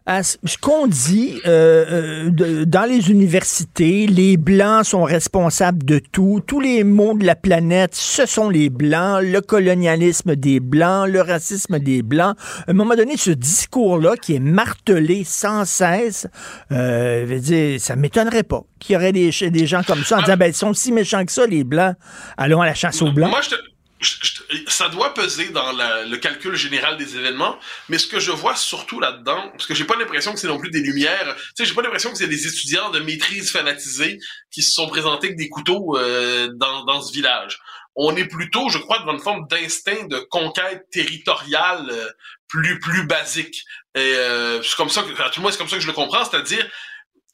ce 0.07 0.57
qu'on 0.57 0.87
dit 0.87 1.39
euh, 1.45 2.29
euh 2.39 2.65
dans 2.65 2.83
les 2.89 3.09
universités, 3.09 4.05
les 4.05 4.37
Blancs 4.37 4.85
sont 4.85 5.03
responsables 5.03 5.83
de 5.83 5.99
tout. 5.99 6.41
Tous 6.45 6.59
les 6.59 6.83
maux 6.83 7.17
de 7.17 7.25
la 7.25 7.35
planète, 7.35 7.95
ce 7.95 8.25
sont 8.25 8.49
les 8.49 8.69
Blancs. 8.69 9.21
Le 9.23 9.39
colonialisme 9.39 10.35
des 10.35 10.59
Blancs, 10.59 11.07
le 11.07 11.21
racisme 11.21 11.79
des 11.79 12.01
Blancs. 12.01 12.35
À 12.67 12.71
un 12.71 12.73
moment 12.73 12.95
donné, 12.95 13.15
ce 13.17 13.31
discours-là 13.31 14.17
qui 14.17 14.35
est 14.35 14.39
martelé 14.39 15.23
sans 15.23 15.65
cesse, 15.65 16.27
euh, 16.71 17.25
veut 17.27 17.39
dire, 17.39 17.79
ça 17.79 17.95
m'étonnerait 17.95 18.43
pas 18.43 18.61
qu'il 18.79 18.93
y 18.93 18.97
aurait 18.97 19.13
des, 19.13 19.31
gens 19.31 19.83
comme 19.83 20.03
ça 20.03 20.17
en 20.17 20.21
disant, 20.21 20.37
ben, 20.37 20.47
ils 20.47 20.53
sont 20.53 20.73
si 20.73 20.91
méchants 20.91 21.23
que 21.23 21.31
ça, 21.31 21.47
les 21.47 21.63
Blancs. 21.63 21.95
Allons 22.37 22.61
à 22.61 22.65
la 22.65 22.73
chasse 22.73 23.01
aux 23.01 23.11
Blancs. 23.11 23.31
Ça 24.67 24.89
doit 24.89 25.13
peser 25.13 25.49
dans 25.49 25.71
le 25.71 26.15
calcul 26.17 26.55
général 26.55 26.97
des 26.97 27.17
événements, 27.17 27.57
mais 27.89 27.97
ce 27.97 28.07
que 28.07 28.19
je 28.19 28.31
vois 28.31 28.55
surtout 28.55 28.99
là-dedans, 28.99 29.49
parce 29.51 29.65
que 29.65 29.73
j'ai 29.75 29.85
pas 29.85 29.95
l'impression 29.95 30.33
que 30.33 30.39
c'est 30.39 30.47
non 30.47 30.59
plus 30.59 30.69
des 30.71 30.81
lumières, 30.81 31.35
tu 31.35 31.43
sais, 31.55 31.65
j'ai 31.65 31.73
pas 31.73 31.81
l'impression 31.81 32.11
que 32.11 32.17
c'est 32.17 32.27
des 32.27 32.47
étudiants 32.47 32.89
de 32.91 32.99
maîtrise 32.99 33.51
fanatisés 33.51 34.19
qui 34.51 34.61
se 34.61 34.71
sont 34.71 34.87
présentés 34.87 35.27
avec 35.27 35.37
des 35.37 35.49
couteaux 35.49 35.97
euh, 35.97 36.49
dans, 36.55 36.85
dans 36.85 37.01
ce 37.01 37.13
village. 37.13 37.59
On 37.95 38.15
est 38.15 38.25
plutôt, 38.25 38.69
je 38.69 38.79
crois, 38.79 38.99
dans 38.99 39.13
une 39.13 39.19
forme 39.19 39.47
d'instinct 39.47 40.07
de 40.07 40.17
conquête 40.17 40.85
territoriale 40.91 41.87
euh, 41.91 42.09
plus 42.47 42.79
plus 42.79 43.05
basique. 43.05 43.63
Euh, 43.97 44.61
c'est 44.63 44.75
comme 44.75 44.89
ça 44.89 45.03
que, 45.03 45.21
à 45.21 45.29
tout 45.29 45.39
le 45.39 45.43
moins, 45.43 45.51
c'est 45.51 45.57
comme 45.59 45.69
ça 45.69 45.75
que 45.75 45.81
je 45.83 45.87
le 45.87 45.93
comprends, 45.93 46.25
c'est-à-dire 46.25 46.67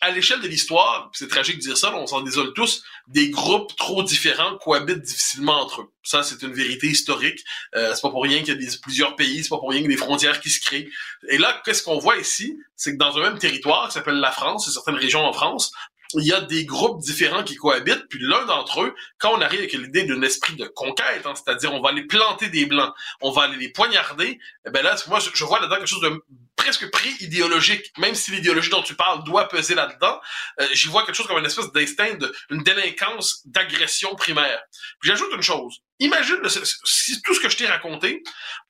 à 0.01 0.11
l'échelle 0.11 0.39
de 0.41 0.47
l'histoire, 0.47 1.09
c'est 1.13 1.27
tragique 1.27 1.57
de 1.57 1.61
dire 1.61 1.77
ça, 1.77 1.93
on 1.95 2.07
s'en 2.07 2.21
désole 2.21 2.53
tous, 2.53 2.83
des 3.07 3.29
groupes 3.29 3.75
trop 3.75 4.01
différents 4.03 4.57
cohabitent 4.57 5.01
difficilement 5.01 5.61
entre 5.61 5.81
eux. 5.81 5.91
Ça, 6.03 6.23
c'est 6.23 6.41
une 6.41 6.53
vérité 6.53 6.87
historique. 6.87 7.43
Euh, 7.75 7.93
c'est 7.93 8.01
pas 8.01 8.09
pour 8.09 8.23
rien 8.23 8.39
qu'il 8.39 8.49
y 8.49 8.51
a 8.51 8.55
des, 8.55 8.77
plusieurs 8.81 9.15
pays, 9.15 9.43
c'est 9.43 9.49
pas 9.49 9.57
pour 9.57 9.69
rien 9.69 9.81
qu'il 9.81 9.91
y 9.91 9.93
a 9.93 9.97
des 9.97 10.01
frontières 10.01 10.39
qui 10.39 10.49
se 10.49 10.61
créent. 10.61 10.89
Et 11.29 11.37
là, 11.37 11.61
qu'est-ce 11.65 11.83
qu'on 11.83 11.99
voit 11.99 12.17
ici? 12.17 12.57
C'est 12.75 12.93
que 12.93 12.97
dans 12.97 13.17
un 13.17 13.21
même 13.21 13.39
territoire 13.39 13.87
qui 13.87 13.93
s'appelle 13.95 14.19
la 14.19 14.31
France, 14.31 14.67
et 14.67 14.71
certaines 14.71 14.95
régions 14.95 15.25
en 15.25 15.33
France, 15.33 15.73
il 16.15 16.25
y 16.25 16.33
a 16.33 16.41
des 16.41 16.65
groupes 16.65 17.01
différents 17.01 17.43
qui 17.43 17.55
cohabitent, 17.55 18.07
puis 18.09 18.19
l'un 18.21 18.45
d'entre 18.45 18.81
eux, 18.81 18.95
quand 19.19 19.31
on 19.35 19.41
arrive 19.41 19.59
avec 19.59 19.73
l'idée 19.73 20.03
d'un 20.03 20.21
esprit 20.23 20.55
de 20.55 20.65
conquête, 20.65 21.25
hein, 21.25 21.33
c'est-à-dire 21.35 21.73
on 21.73 21.81
va 21.81 21.89
aller 21.89 22.03
planter 22.03 22.49
des 22.49 22.65
blancs, 22.65 22.93
on 23.21 23.31
va 23.31 23.43
aller 23.43 23.57
les 23.57 23.69
poignarder, 23.69 24.39
eh 24.65 24.69
ben 24.71 24.83
là, 24.83 24.95
moi, 25.07 25.19
je, 25.19 25.43
vois 25.43 25.59
là-dedans 25.59 25.77
quelque 25.77 25.87
chose 25.87 26.01
de 26.01 26.23
presque 26.55 26.89
pré-idéologique, 26.89 27.91
même 27.97 28.15
si 28.15 28.31
l'idéologie 28.31 28.69
dont 28.69 28.81
tu 28.81 28.95
parles 28.95 29.23
doit 29.23 29.47
peser 29.47 29.75
là-dedans, 29.75 30.19
euh, 30.59 30.67
j'y 30.73 30.87
vois 30.87 31.05
quelque 31.05 31.15
chose 31.15 31.27
comme 31.27 31.37
une 31.37 31.45
espèce 31.45 31.71
d'instinct, 31.71 32.17
une 32.49 32.63
délinquance 32.63 33.41
d'agression 33.45 34.15
primaire. 34.15 34.59
Puis 34.99 35.09
j'ajoute 35.09 35.29
une 35.33 35.43
chose. 35.43 35.79
Imagine 35.99 36.37
si 36.85 37.21
tout 37.21 37.33
ce 37.33 37.39
que 37.39 37.49
je 37.49 37.57
t'ai 37.57 37.67
raconté, 37.67 38.23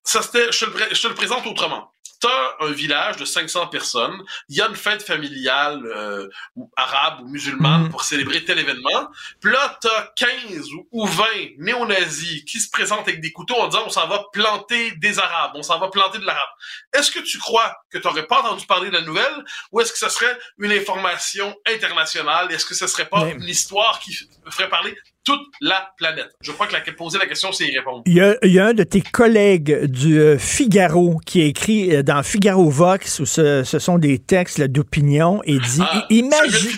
ça 0.04 0.22
c'était, 0.22 0.52
je 0.52 0.66
te 0.66 1.08
le 1.08 1.16
présente 1.16 1.46
autrement 1.48 1.92
t'as 2.20 2.56
un 2.60 2.72
village 2.72 3.18
de 3.18 3.26
500 3.26 3.68
personnes, 3.68 4.22
il 4.50 4.58
y 4.58 4.62
a 4.62 4.68
une 4.68 4.76
fête 4.76 5.04
familiale 5.04 5.86
euh, 5.86 6.28
arabe 6.76 7.22
ou 7.22 7.28
musulmane 7.30 7.86
mm. 7.86 7.90
pour 7.90 8.04
célébrer 8.04 8.44
tel 8.44 8.60
événement, 8.60 9.10
puis 9.42 9.52
là, 9.52 9.78
t'as 9.82 10.10
15 10.16 10.68
ou 10.92 11.06
20 11.06 11.26
néo-nazis 11.60 12.44
qui 12.46 12.60
se 12.60 12.70
présentent 12.70 13.08
avec 13.08 13.22
des 13.22 13.32
couteaux 13.32 13.56
en 13.56 13.68
disant 13.68 13.84
on 13.86 13.90
s'en 13.90 14.08
va 14.08 14.26
planter 14.32 14.92
des 14.98 15.20
Arabes, 15.20 15.52
on 15.56 15.64
s'en 15.64 15.80
va 15.80 15.90
planter 15.90 16.20
de 16.20 16.26
l'arabe. 16.26 16.50
Est-ce 16.94 17.12
que 17.12 17.20
tu 17.20 17.38
crois 17.38 17.76
que 17.90 17.98
tu 17.98 18.08
n'aurais 18.08 18.28
pas 18.28 18.42
entendu 18.42 18.66
parler 18.66 18.90
de 18.90 18.96
la 18.96 19.02
nouvelle 19.02 19.44
ou 19.72 19.80
est-ce 19.80 19.92
que 19.92 20.00
ce 20.00 20.10
serait 20.10 20.38
une 20.58 20.72
information 20.72 21.56
internationale? 21.68 22.52
Est-ce 22.52 22.66
que 22.66 22.76
ce 22.76 22.88
serait 22.88 23.10
pas 23.10 23.30
une 23.30 23.44
histoire 23.44 24.00
qui 24.00 24.18
ferait 24.50 24.70
parler 24.70 24.96
toute 25.24 25.42
la 25.62 25.90
planète? 25.98 26.30
Je 26.42 26.52
crois 26.52 26.68
que 26.68 26.74
la, 26.74 26.82
poser 26.98 27.18
la 27.18 27.26
question, 27.26 27.52
c'est 27.52 27.68
y 27.68 27.78
répondre. 27.78 28.04
Il 28.06 28.14
y, 28.16 28.60
a, 28.60 28.66
un 28.66 28.74
de 28.74 28.84
tes 28.84 29.02
collègues 29.02 29.86
du 29.86 30.20
euh, 30.20 30.38
Figaro 30.38 31.20
qui 31.26 31.42
a 31.42 31.46
écrit 31.46 31.96
euh, 31.96 32.04
dans 32.04 32.24
Figaro 32.24 32.70
Vox, 32.70 33.20
où 33.20 33.26
ce, 33.26 33.64
sont 33.64 33.98
des 33.98 34.20
textes 34.20 34.62
d'opinion, 34.62 35.42
et 35.46 35.58
dit 35.60 35.82
ah, 35.82 36.06
imagine. 36.10 36.72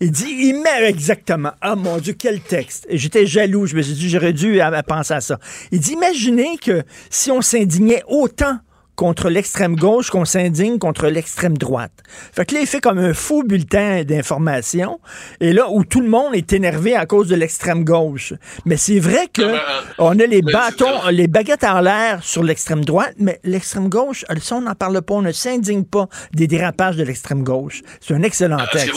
Il, 0.00 0.10
dit 0.10 0.52
exactement. 0.82 1.52
Ah 1.60 1.76
mon 1.76 1.98
Dieu, 1.98 2.14
quel 2.18 2.40
texte. 2.40 2.86
J'étais 2.90 3.26
jaloux, 3.26 3.66
je 3.66 3.76
me 3.76 3.82
suis 3.82 3.94
dit, 3.94 4.08
j'aurais 4.08 4.32
dû 4.32 4.60
penser 4.86 5.14
à 5.14 5.20
ça. 5.20 5.38
Il 5.70 5.80
dit 5.80 5.92
imaginez 5.92 6.58
que 6.58 6.82
si 7.10 7.30
on 7.30 7.40
s'indignait 7.40 8.02
autant 8.06 8.58
contre 9.02 9.30
l'extrême 9.30 9.74
gauche 9.74 10.10
qu'on 10.10 10.24
s'indigne 10.24 10.78
contre 10.78 11.08
l'extrême 11.08 11.58
droite. 11.58 11.90
Fait 12.32 12.46
que 12.46 12.54
là, 12.54 12.60
il 12.60 12.68
fait 12.68 12.80
comme 12.80 13.00
un 13.00 13.14
faux 13.14 13.42
bulletin 13.42 14.04
d'information, 14.04 15.00
et 15.40 15.52
là, 15.52 15.68
où 15.68 15.84
tout 15.84 16.00
le 16.00 16.08
monde 16.08 16.36
est 16.36 16.52
énervé 16.52 16.94
à 16.94 17.04
cause 17.04 17.26
de 17.26 17.34
l'extrême 17.34 17.82
gauche. 17.82 18.32
Mais 18.64 18.76
c'est 18.76 19.00
vrai 19.00 19.26
que 19.32 19.42
ah, 19.42 19.82
ben, 19.88 19.94
on 19.98 20.20
a 20.20 20.26
les 20.26 20.40
bâtons, 20.40 21.08
les 21.10 21.26
baguettes 21.26 21.64
en 21.64 21.80
l'air 21.80 22.22
sur 22.22 22.44
l'extrême 22.44 22.84
droite, 22.84 23.14
mais 23.18 23.40
l'extrême 23.42 23.88
gauche, 23.88 24.24
ça, 24.40 24.54
on 24.54 24.60
n'en 24.60 24.76
parle 24.76 25.02
pas, 25.02 25.14
on 25.14 25.22
ne 25.22 25.32
s'indigne 25.32 25.82
pas 25.82 26.06
des 26.32 26.46
dérapages 26.46 26.94
de 26.94 27.02
l'extrême 27.02 27.42
gauche. 27.42 27.82
C'est 28.00 28.14
un 28.14 28.22
excellent 28.22 28.58
ah, 28.60 28.68
texte. 28.70 28.94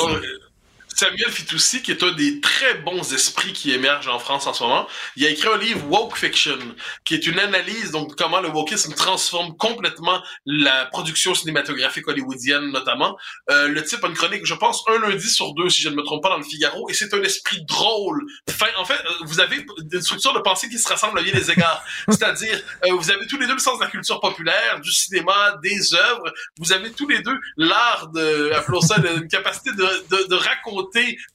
Samuel 0.95 1.29
Fitoussi, 1.29 1.81
qui 1.81 1.91
est 1.91 2.01
un 2.03 2.13
des 2.13 2.39
très 2.39 2.75
bons 2.75 3.13
esprits 3.13 3.51
qui 3.51 3.73
émergent 3.73 4.07
en 4.07 4.17
France 4.17 4.47
en 4.47 4.53
ce 4.53 4.63
moment, 4.63 4.87
il 5.17 5.25
a 5.25 5.29
écrit 5.29 5.49
un 5.49 5.57
livre 5.57 5.85
Woke 5.89 6.15
Fiction, 6.15 6.57
qui 7.03 7.15
est 7.15 7.27
une 7.27 7.37
analyse 7.37 7.91
donc 7.91 8.15
comment 8.15 8.39
le 8.39 8.47
wokisme 8.47 8.93
transforme 8.93 9.57
complètement 9.57 10.21
la 10.45 10.85
production 10.85 11.35
cinématographique 11.35 12.07
hollywoodienne 12.07 12.71
notamment. 12.71 13.17
Euh, 13.49 13.67
le 13.67 13.83
type 13.83 14.05
a 14.05 14.07
une 14.07 14.13
chronique, 14.13 14.45
je 14.45 14.53
pense, 14.53 14.85
un 14.87 14.99
lundi 14.99 15.29
sur 15.29 15.53
deux, 15.53 15.67
si 15.69 15.81
je 15.81 15.89
ne 15.89 15.95
me 15.95 16.03
trompe 16.03 16.23
pas, 16.23 16.29
dans 16.29 16.37
le 16.37 16.43
Figaro, 16.43 16.89
et 16.89 16.93
c'est 16.93 17.13
un 17.13 17.21
esprit 17.23 17.65
drôle. 17.65 18.25
Enfin, 18.49 18.67
en 18.77 18.85
fait, 18.85 18.93
euh, 18.93 19.25
vous 19.25 19.41
avez 19.41 19.65
une 19.91 20.01
structure 20.01 20.33
de 20.33 20.39
pensée 20.39 20.69
qui 20.69 20.79
se 20.79 20.87
rassemble 20.87 21.19
à 21.19 21.23
bien 21.23 21.33
des 21.33 21.51
égards. 21.51 21.83
C'est-à-dire, 22.07 22.57
euh, 22.85 22.93
vous 22.93 23.11
avez 23.11 23.27
tous 23.27 23.37
les 23.37 23.47
deux 23.47 23.55
le 23.55 23.59
sens 23.59 23.77
de 23.79 23.83
la 23.83 23.91
culture 23.91 24.21
populaire, 24.21 24.79
du 24.79 24.91
cinéma, 24.91 25.59
des 25.61 25.93
œuvres. 25.93 26.33
Vous 26.57 26.71
avez 26.71 26.93
tous 26.93 27.07
les 27.09 27.21
deux 27.21 27.37
l'art 27.57 28.07
de, 28.13 28.51
appelons 28.53 28.79
ça, 28.79 28.95
une 29.17 29.27
capacité 29.27 29.71
de, 29.73 29.83
de, 29.83 30.27
de 30.29 30.35
raconter 30.35 30.84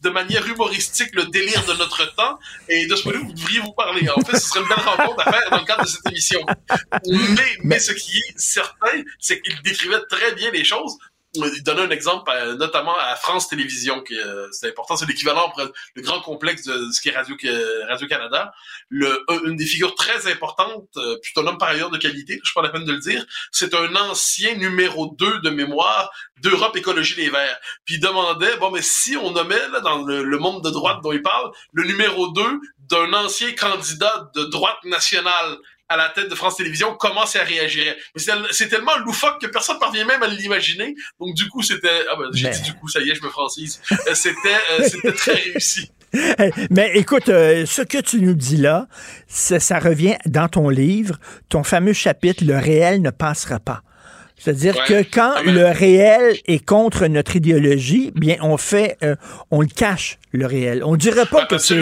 de 0.01 0.11
manière 0.11 0.47
humoristique 0.47 1.15
le 1.15 1.25
délire 1.27 1.65
de 1.67 1.75
notre 1.75 2.15
temps. 2.15 2.39
Et 2.69 2.87
de 2.87 2.97
ce 2.97 3.03
point 3.03 3.13
de 3.13 3.19
vue, 3.19 3.25
vous 3.25 3.33
devriez 3.33 3.61
vous 3.61 3.73
parler. 3.73 4.09
En 4.11 4.21
fait, 4.21 4.37
ce 4.39 4.49
serait 4.49 4.61
une 4.61 4.69
belle 4.69 4.79
rencontre 4.79 5.27
à 5.27 5.33
faire 5.33 5.51
dans 5.51 5.59
le 5.59 5.65
cadre 5.65 5.85
de 5.85 5.89
cette 5.89 6.07
émission. 6.09 6.41
Mais, 7.07 7.57
mais 7.63 7.79
ce 7.79 7.93
qui 7.93 8.19
est 8.19 8.39
certain, 8.39 9.03
c'est 9.19 9.41
qu'il 9.41 9.61
décrivait 9.63 10.01
très 10.09 10.35
bien 10.35 10.51
les 10.51 10.65
choses 10.65 10.97
il 11.35 11.63
donnait 11.63 11.83
un 11.83 11.91
exemple 11.91 12.31
euh, 12.35 12.57
notamment 12.57 12.97
à 12.99 13.15
France 13.15 13.49
Télévisions 13.49 14.01
qui 14.03 14.19
euh, 14.19 14.49
c'est 14.51 14.69
important 14.69 14.97
c'est 14.97 15.07
l'équivalent 15.07 15.53
le 15.95 16.03
grand 16.03 16.21
complexe 16.21 16.65
de 16.65 16.91
ce 16.91 17.01
qui 17.01 17.09
est 17.09 17.17
Radio 17.17 17.37
Radio 17.89 18.09
Canada 18.09 18.53
une 18.91 19.57
des 19.57 19.67
figures 19.67 19.95
très 19.95 20.31
importantes 20.31 20.89
euh, 20.97 21.19
puis 21.23 21.33
un 21.37 21.47
homme 21.47 21.59
par 21.59 21.69
ailleurs 21.69 21.91
de 21.91 21.99
qualité 21.99 22.41
je 22.43 22.51
prends 22.53 22.63
la 22.63 22.71
peine 22.71 22.85
de 22.85 22.93
le 22.93 22.99
dire 22.99 23.25
c'est 23.53 23.75
un 23.75 23.95
ancien 23.95 24.57
numéro 24.57 25.15
2 25.19 25.41
de 25.41 25.51
mémoire 25.51 26.11
d'Europe 26.43 26.75
Écologie 26.77 27.17
Les 27.17 27.29
Verts. 27.29 27.61
Puis 27.85 27.97
il 27.97 28.01
demandait 28.01 28.57
bon 28.57 28.71
mais 28.71 28.83
si 28.83 29.17
on 29.17 29.31
nommait 29.31 29.69
là 29.69 29.81
dans 29.81 30.03
le, 30.03 30.25
le 30.25 30.39
monde 30.39 30.65
de 30.65 30.71
droite 30.71 31.01
dont 31.03 31.13
il 31.13 31.23
parle 31.23 31.53
le 31.73 31.85
numéro 31.85 32.29
2 32.29 32.43
d'un 32.89 33.13
ancien 33.13 33.53
candidat 33.53 34.31
de 34.35 34.45
droite 34.45 34.83
nationale 34.85 35.59
à 35.91 35.97
la 35.99 36.09
tête 36.09 36.31
de 36.31 36.35
France 36.35 36.57
Télévisions, 36.57 36.95
comment 36.99 37.27
ça 37.27 37.43
réagirait. 37.43 37.97
Mais 38.17 38.23
c'est- 38.53 38.69
tellement 38.69 38.97
loufoque 39.05 39.41
que 39.43 39.47
personne 39.49 39.75
ne 39.77 39.81
parvient 39.81 40.07
même 40.07 40.23
à 40.23 40.29
l'imaginer. 40.29 40.95
Donc 41.21 41.35
du 41.35 41.49
coup, 41.49 41.63
c'était... 41.63 41.89
Ah 42.11 42.17
ben, 42.17 42.27
j'ai 42.33 42.49
Mais- 42.49 42.55
dit 42.55 42.63
du 42.63 42.75
coup, 42.75 42.89
ça 42.89 43.01
y 43.01 43.11
est, 43.11 43.15
je 43.17 43.23
me 43.23 43.29
francise. 43.29 43.81
Euh, 43.93 44.15
C'était 44.15 44.39
euh, 44.79 44.85
c'était 44.89 45.13
très 45.13 45.35
réussi. 45.53 45.91
Mais 46.71 46.93
écoute, 46.95 47.29
euh, 47.29 47.67
ce 47.67 47.83
que 47.83 47.99
tu 47.99 48.21
nous 48.21 48.35
dis 48.35 48.57
là, 48.57 48.87
ça, 49.29 49.61
ça 49.61 49.79
revient 49.79 50.17
dans 50.27 50.49
ton 50.49 50.69
livre, 50.69 51.17
ton 51.49 51.63
fameux 51.65 51.93
chapitre, 51.93 52.45
Le 52.45 52.57
réel 52.59 53.03
ne 53.03 53.11
passera 53.11 53.59
pas. 53.61 53.83
C'est-à-dire 54.39 54.75
Ouais. 54.77 54.87
que 55.05 55.15
quand 55.15 55.35
Ah, 55.37 55.43
le 55.43 55.67
réel 55.67 56.37
est 56.47 56.65
contre 56.65 57.07
notre 57.07 57.37
idéologie, 57.37 58.11
bien 58.15 58.37
on 58.41 58.57
fait, 58.57 58.97
euh, 59.03 59.15
on 59.51 59.61
le 59.61 59.67
cache 59.69 60.19
le 60.33 60.47
réel. 60.47 60.83
On 60.85 60.97
dirait 60.97 61.27
pas 61.27 61.45
que 61.47 61.59
c'est. 61.59 61.79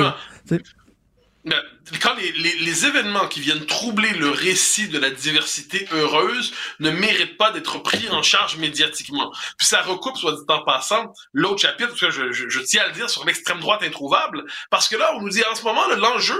Quand 2.02 2.14
les, 2.16 2.32
les- 2.32 2.56
les 2.58 2.84
événements 2.86 3.26
qui 3.28 3.40
viennent 3.40 3.64
troubler 3.64 4.10
le 4.12 4.28
récit 4.28 4.88
de 4.88 4.98
la 4.98 5.08
diversité 5.08 5.88
heureuse 5.92 6.52
ne 6.80 6.90
méritent 6.90 7.38
pas 7.38 7.50
d'être 7.52 7.78
pris 7.82 8.08
en 8.10 8.22
charge 8.22 8.56
médiatiquement. 8.56 9.32
Puis 9.56 9.66
ça 9.66 9.80
recoupe, 9.80 10.18
soit 10.18 10.32
dit 10.32 10.42
en 10.48 10.62
passant, 10.64 11.14
l'autre 11.32 11.60
chapitre, 11.62 11.88
parce 11.88 12.00
que 12.00 12.10
je, 12.10 12.32
je- 12.32 12.48
je 12.50 12.60
tiens 12.60 12.82
à 12.82 12.88
le 12.88 12.92
dire, 12.92 13.08
sur 13.08 13.24
l'extrême 13.24 13.60
droite 13.60 13.82
introuvable, 13.82 14.44
parce 14.70 14.88
que 14.88 14.96
là, 14.96 15.12
on 15.16 15.22
nous 15.22 15.30
dit 15.30 15.42
en 15.50 15.54
ce 15.54 15.62
moment, 15.62 15.86
l'enjeu, 15.96 16.38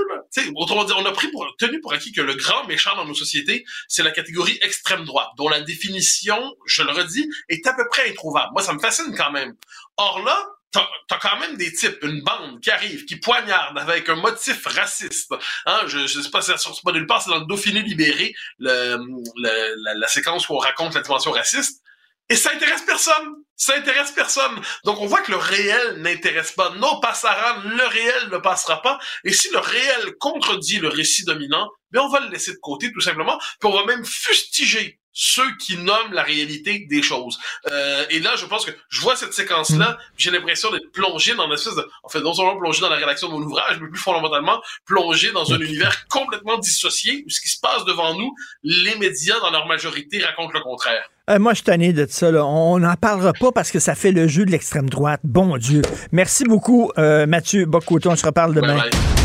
autrement 0.57 0.85
dit, 0.85 0.93
on 0.95 1.07
a 1.07 1.13
pris 1.13 1.29
pour, 1.29 1.47
tenu 1.59 1.81
pour 1.81 1.95
acquis 1.95 2.13
que 2.13 2.21
le 2.21 2.35
grand 2.35 2.67
méchant 2.67 2.95
dans 2.97 3.07
nos 3.07 3.15
sociétés, 3.15 3.65
c'est 3.89 4.03
la 4.03 4.11
catégorie 4.11 4.59
extrême 4.61 5.05
droite, 5.07 5.29
dont 5.39 5.49
la 5.49 5.61
définition, 5.63 6.55
je 6.67 6.83
le 6.83 6.91
redis, 6.91 7.27
est 7.49 7.67
à 7.67 7.73
peu 7.73 7.89
près 7.89 8.11
introuvable. 8.11 8.51
Moi, 8.53 8.63
ça 8.63 8.75
me 8.75 8.81
fascine 8.81 9.15
quand 9.17 9.31
même. 9.31 9.55
Or 9.97 10.23
là, 10.25 10.45
t'as 10.73 11.19
quand 11.21 11.39
même 11.41 11.57
des 11.57 11.73
types, 11.73 11.99
une 12.03 12.23
bande 12.23 12.61
qui 12.61 12.71
arrive, 12.71 13.05
qui 13.05 13.17
poignarde 13.17 13.79
avec 13.79 14.09
un 14.09 14.17
motif 14.17 14.67
raciste. 14.67 15.33
Hein, 15.67 15.81
je, 15.87 16.07
je 16.07 16.21
sais 16.21 16.31
pas 16.31 16.43
si 16.43 16.51
ça 16.51 16.59
sort 16.59 16.79
pas 16.83 16.93
nulle 16.93 17.07
part, 17.07 17.23
c'est 17.23 17.31
dans 17.31 17.39
le 17.39 17.47
Dauphiné 17.47 17.83
libéré, 17.83 18.35
le, 18.59 18.97
le- 19.37 19.99
la, 19.99 20.09
séquence 20.09 20.49
où 20.49 20.55
on 20.55 20.59
raconte 20.59 20.95
la 20.95 21.01
dimension 21.01 21.31
raciste. 21.31 21.83
Et 22.31 22.37
ça 22.37 22.51
intéresse 22.55 22.83
personne. 22.83 23.37
Ça 23.57 23.75
intéresse 23.75 24.13
personne. 24.13 24.61
Donc 24.85 25.01
on 25.01 25.07
voit 25.07 25.23
que 25.23 25.31
le 25.31 25.39
réel 25.39 26.03
n'intéresse 26.03 26.53
pas. 26.53 26.71
Non, 26.75 27.01
passera, 27.01 27.63
le 27.65 27.87
réel 27.87 28.29
ne 28.31 28.37
passera 28.37 28.83
pas. 28.83 28.99
Et 29.25 29.33
si 29.33 29.51
le 29.51 29.59
réel 29.59 30.15
contredit 30.21 30.79
le 30.79 30.89
récit 30.89 31.25
dominant, 31.25 31.69
ben 31.91 32.03
on 32.03 32.09
va 32.09 32.21
le 32.21 32.29
laisser 32.29 32.53
de 32.53 32.59
côté 32.59 32.93
tout 32.93 33.01
simplement. 33.01 33.39
Puis 33.39 33.69
on 33.69 33.73
va 33.73 33.85
même 33.87 34.05
fustiger 34.05 35.01
ceux 35.21 35.57
qui 35.57 35.77
nomment 35.77 36.13
la 36.13 36.23
réalité 36.23 36.87
des 36.89 37.03
choses. 37.03 37.41
Euh, 37.73 38.05
et 38.09 38.21
là, 38.21 38.37
je 38.37 38.47
pense 38.47 38.65
que 38.65 38.71
je 38.89 39.01
vois 39.01 39.17
cette 39.17 39.33
séquence-là, 39.33 39.99
j'ai 40.17 40.31
l'impression 40.31 40.71
d'être 40.71 40.93
plongé 40.93 41.35
dans 41.35 41.47
une 41.47 41.55
espèce 41.55 41.75
de, 41.75 41.85
en 42.05 42.09
fait, 42.09 42.21
non 42.21 42.33
seulement 42.33 42.57
plongé 42.57 42.81
dans 42.81 42.89
la 42.89 42.97
rédaction 42.97 43.27
de 43.27 43.33
mon 43.33 43.43
ouvrage, 43.43 43.79
mais 43.81 43.89
plus 43.89 43.99
fondamentalement 43.99 44.63
plongé 44.87 45.33
dans 45.33 45.53
un 45.53 45.59
univers 45.59 46.07
complètement 46.09 46.57
dissocié 46.59 47.25
où 47.27 47.31
ce 47.31 47.41
qui 47.41 47.49
se 47.49 47.59
passe 47.59 47.85
devant 47.85 48.15
nous, 48.15 48.33
les 48.63 48.95
médias 48.95 49.41
dans 49.41 49.51
leur 49.51 49.67
majorité 49.67 50.25
racontent 50.25 50.53
le 50.55 50.61
contraire. 50.61 51.11
Euh, 51.29 51.41
moi, 51.41 51.53
je 51.53 51.57
suis 51.57 51.65
tanné 51.65 51.93
de 51.93 52.07
ça. 52.09 52.31
Là. 52.31 52.47
On 52.47 52.79
n'en 52.79 52.95
parlera 52.95 53.33
pas 53.33 53.51
parce 53.51 53.73
que 53.73 53.81
ça 53.81 53.97
fait 53.97 54.13
le 54.13 54.29
jeu 54.29 54.45
de 54.45 54.53
l'extrême 54.53 54.89
droite. 54.89 55.21
Bon 55.25 55.57
Dieu. 55.57 55.83
Merci 56.13 56.45
beaucoup, 56.45 56.93
euh, 56.97 57.27
Mathieu 57.27 57.67
Bocoton. 57.67 58.13
On 58.13 58.17
se 58.17 58.25
reparle 58.25 58.55
demain. 58.55 58.77
Bye 58.77 58.91
bye. 58.91 59.18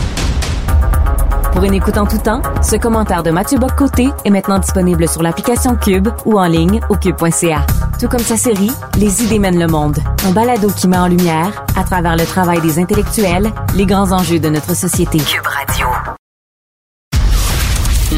Pour 1.54 1.64
une 1.64 1.76
écoute 1.76 1.98
en 2.00 2.08
tout 2.08 2.18
temps, 2.18 2.42
ce 2.64 2.76
commentaire 2.78 3.22
de 3.22 3.30
Mathieu 3.30 3.60
Bock-Côté 3.60 4.10
est 4.26 4.30
maintenant 4.32 4.58
disponible 4.58 5.08
sur 5.08 5.22
l'application 5.22 5.76
Cube 5.76 6.10
ou 6.26 6.40
en 6.40 6.48
ligne 6.48 6.80
au 6.90 6.96
cube.ca. 6.96 7.64
Tout 8.00 8.08
comme 8.08 8.22
sa 8.22 8.38
série 8.38 8.72
Les 8.98 9.24
idées 9.24 9.38
mènent 9.38 9.60
le 9.60 9.68
monde, 9.68 10.00
un 10.26 10.32
balado 10.32 10.70
qui 10.70 10.88
met 10.88 10.98
en 10.98 11.08
lumière, 11.08 11.64
à 11.76 11.84
travers 11.84 12.16
le 12.16 12.26
travail 12.26 12.60
des 12.62 12.80
intellectuels, 12.80 13.52
les 13.76 13.86
grands 13.86 14.12
enjeux 14.12 14.40
de 14.40 14.50
notre 14.50 14.76
société. 14.76 15.20
Cube 15.20 15.46
Radio. 15.46 15.86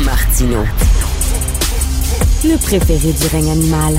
Martino. 0.06 0.60
Le 2.46 2.58
préféré 2.58 3.12
du 3.12 3.28
règne 3.28 3.52
animal. 3.52 3.98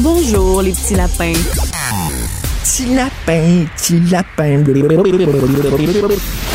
Bonjour 0.00 0.60
les 0.60 0.72
petits 0.72 0.96
lapins. 0.96 1.32
Petit 2.62 2.94
lapin, 2.94 3.66
petit 3.76 4.00
lapin. 4.10 4.64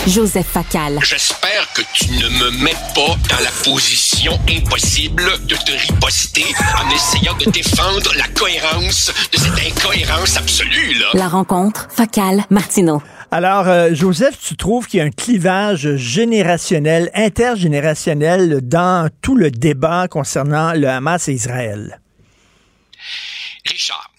Joseph 0.08 0.46
Facal. 0.48 1.00
J'espère 1.02 1.72
que 1.74 1.82
tu 1.94 2.10
ne 2.12 2.30
me 2.30 2.64
mets 2.64 2.76
pas 2.94 3.16
dans 3.30 3.44
la 3.44 3.50
position 3.64 4.34
impossible 4.50 5.24
de 5.48 5.56
te 5.56 5.72
riposter 5.72 6.46
en 6.78 6.90
essayant 6.94 7.36
de 7.38 7.50
défendre 7.52 8.14
la 8.18 8.28
cohérence 8.28 9.12
de 9.32 9.38
cette 9.38 9.60
incohérence 9.66 10.38
absolue, 10.38 10.94
là. 11.00 11.08
La 11.14 11.28
rencontre 11.30 11.88
Facal 11.90 12.44
Martino. 12.50 13.02
Alors, 13.32 13.68
euh, 13.68 13.94
Joseph, 13.94 14.38
tu 14.40 14.56
trouves 14.58 14.88
qu'il 14.88 15.00
y 15.00 15.02
a 15.02 15.06
un 15.06 15.10
clivage 15.10 15.96
générationnel, 15.96 17.10
intergénérationnel 17.14 18.60
dans 18.62 19.10
tout 19.22 19.36
le 19.36 19.52
débat 19.52 20.08
concernant 20.08 20.74
le 20.74 20.88
Hamas 20.88 21.28
et 21.30 21.34
Israël? 21.34 22.00
Richard, 23.66 24.13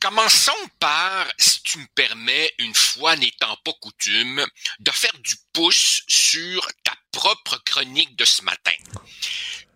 commençons 0.00 0.68
par, 0.78 1.26
si 1.38 1.62
tu 1.62 1.78
me 1.78 1.86
permets, 1.94 2.52
une 2.58 2.74
fois 2.74 3.16
n'étant 3.16 3.56
pas 3.64 3.72
coutume, 3.80 4.44
de 4.80 4.90
faire 4.90 5.16
du 5.18 5.36
pouce 5.52 6.00
sur 6.08 6.66
ta 6.82 6.94
propre 7.12 7.58
chronique 7.64 8.16
de 8.16 8.24
ce 8.24 8.42
matin. 8.42 8.72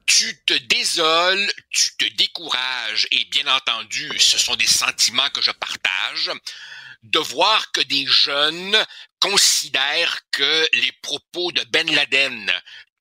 Tu 0.06 0.42
te 0.46 0.54
désoles, 0.54 1.52
tu 1.70 1.96
te 1.96 2.04
décourages, 2.16 3.06
et 3.10 3.24
bien 3.26 3.46
entendu, 3.46 4.10
ce 4.18 4.38
sont 4.38 4.56
des 4.56 4.66
sentiments 4.66 5.30
que 5.30 5.42
je 5.42 5.50
partage, 5.50 6.30
de 7.02 7.18
voir 7.18 7.70
que 7.72 7.82
des 7.82 8.06
jeunes 8.06 8.76
considèrent 9.20 10.20
que 10.30 10.68
les 10.72 10.92
propos 11.02 11.52
de 11.52 11.62
Ben 11.64 11.90
Laden 11.94 12.52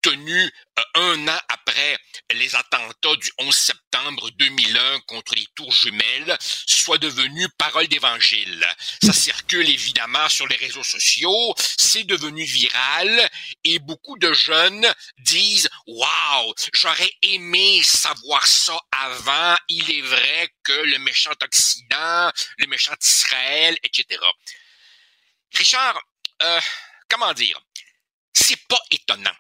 tenus 0.02 0.52
euh, 0.80 0.84
un 0.96 1.28
an 1.28 1.40
après 1.50 1.98
les 2.34 2.56
attentats 2.56 3.16
du 3.18 3.32
11 3.40 3.56
septembre 3.56 4.30
2001 4.32 5.00
contre 5.02 5.36
les 5.36 5.48
tours 5.56 5.72
jumelles 5.72 6.38
soient 6.40 6.98
devenus 6.98 7.48
parole 7.58 7.88
d'évangile. 7.88 8.66
Ça 9.02 9.14
circule 9.14 9.70
évidemment 9.70 10.28
sur 10.30 10.48
les 10.48 10.56
réseaux 10.56 10.84
sociaux, 10.84 11.54
c'est 11.58 12.04
devenu 12.04 12.44
viral 12.44 13.30
et 13.64 13.80
beaucoup 13.80 14.18
de 14.18 14.34
jeunes 14.34 14.94
disent 15.20 15.70
"Waouh, 15.88 16.54
j'aurais 16.74 17.12
aimé 17.22 17.82
savoir 17.84 18.46
ça 18.46 18.80
avant, 18.92 19.56
il 19.70 19.90
est 19.92 20.02
vrai 20.02 20.50
que 20.64 20.74
le 20.74 21.00
méchant 21.00 21.32
Occident, 21.42 22.32
le 22.58 22.68
méchant 22.68 22.96
Israël, 23.02 23.78
etc." 23.84 24.20
Richard, 25.54 26.02
euh, 26.42 26.62
comment 27.10 27.34
dire? 27.34 27.60
C'est 28.34 28.68
pas 28.68 28.80
étonnant. 28.92 29.36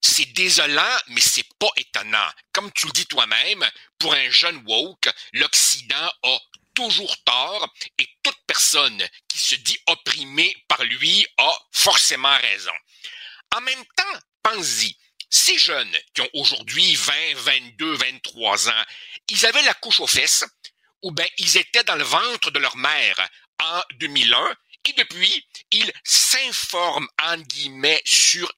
C'est 0.00 0.32
désolant, 0.32 0.98
mais 1.08 1.20
c'est 1.20 1.46
pas 1.58 1.70
étonnant. 1.76 2.28
Comme 2.52 2.72
tu 2.72 2.86
le 2.86 2.92
dis 2.92 3.06
toi-même, 3.06 3.68
pour 3.98 4.14
un 4.14 4.30
jeune 4.30 4.62
woke, 4.66 5.10
l'Occident 5.34 6.10
a 6.22 6.38
toujours 6.74 7.16
tort 7.24 7.68
et 7.98 8.08
toute 8.22 8.38
personne 8.46 9.06
qui 9.28 9.38
se 9.38 9.54
dit 9.56 9.78
opprimée 9.86 10.56
par 10.68 10.82
lui 10.84 11.26
a 11.36 11.52
forcément 11.72 12.36
raison. 12.38 12.72
En 13.54 13.60
même 13.60 13.84
temps, 13.96 14.18
pense-y, 14.42 14.96
ces 15.28 15.58
jeunes 15.58 15.96
qui 16.14 16.22
ont 16.22 16.30
aujourd'hui 16.34 16.94
20, 16.94 17.12
22, 17.34 17.94
23 17.94 18.68
ans, 18.70 18.84
ils 19.28 19.46
avaient 19.46 19.62
la 19.62 19.74
couche 19.74 20.00
aux 20.00 20.06
fesses 20.06 20.44
ou 21.02 21.12
bien 21.12 21.26
ils 21.38 21.56
étaient 21.56 21.84
dans 21.84 21.96
le 21.96 22.04
ventre 22.04 22.50
de 22.50 22.58
leur 22.58 22.76
mère 22.76 23.28
en 23.62 23.82
2001 23.96 24.56
et 24.88 24.92
depuis, 24.94 25.46
ils 25.72 25.92
s'informent 26.04 27.08
en 27.22 27.36
guillemets 27.36 28.00
sur 28.04 28.50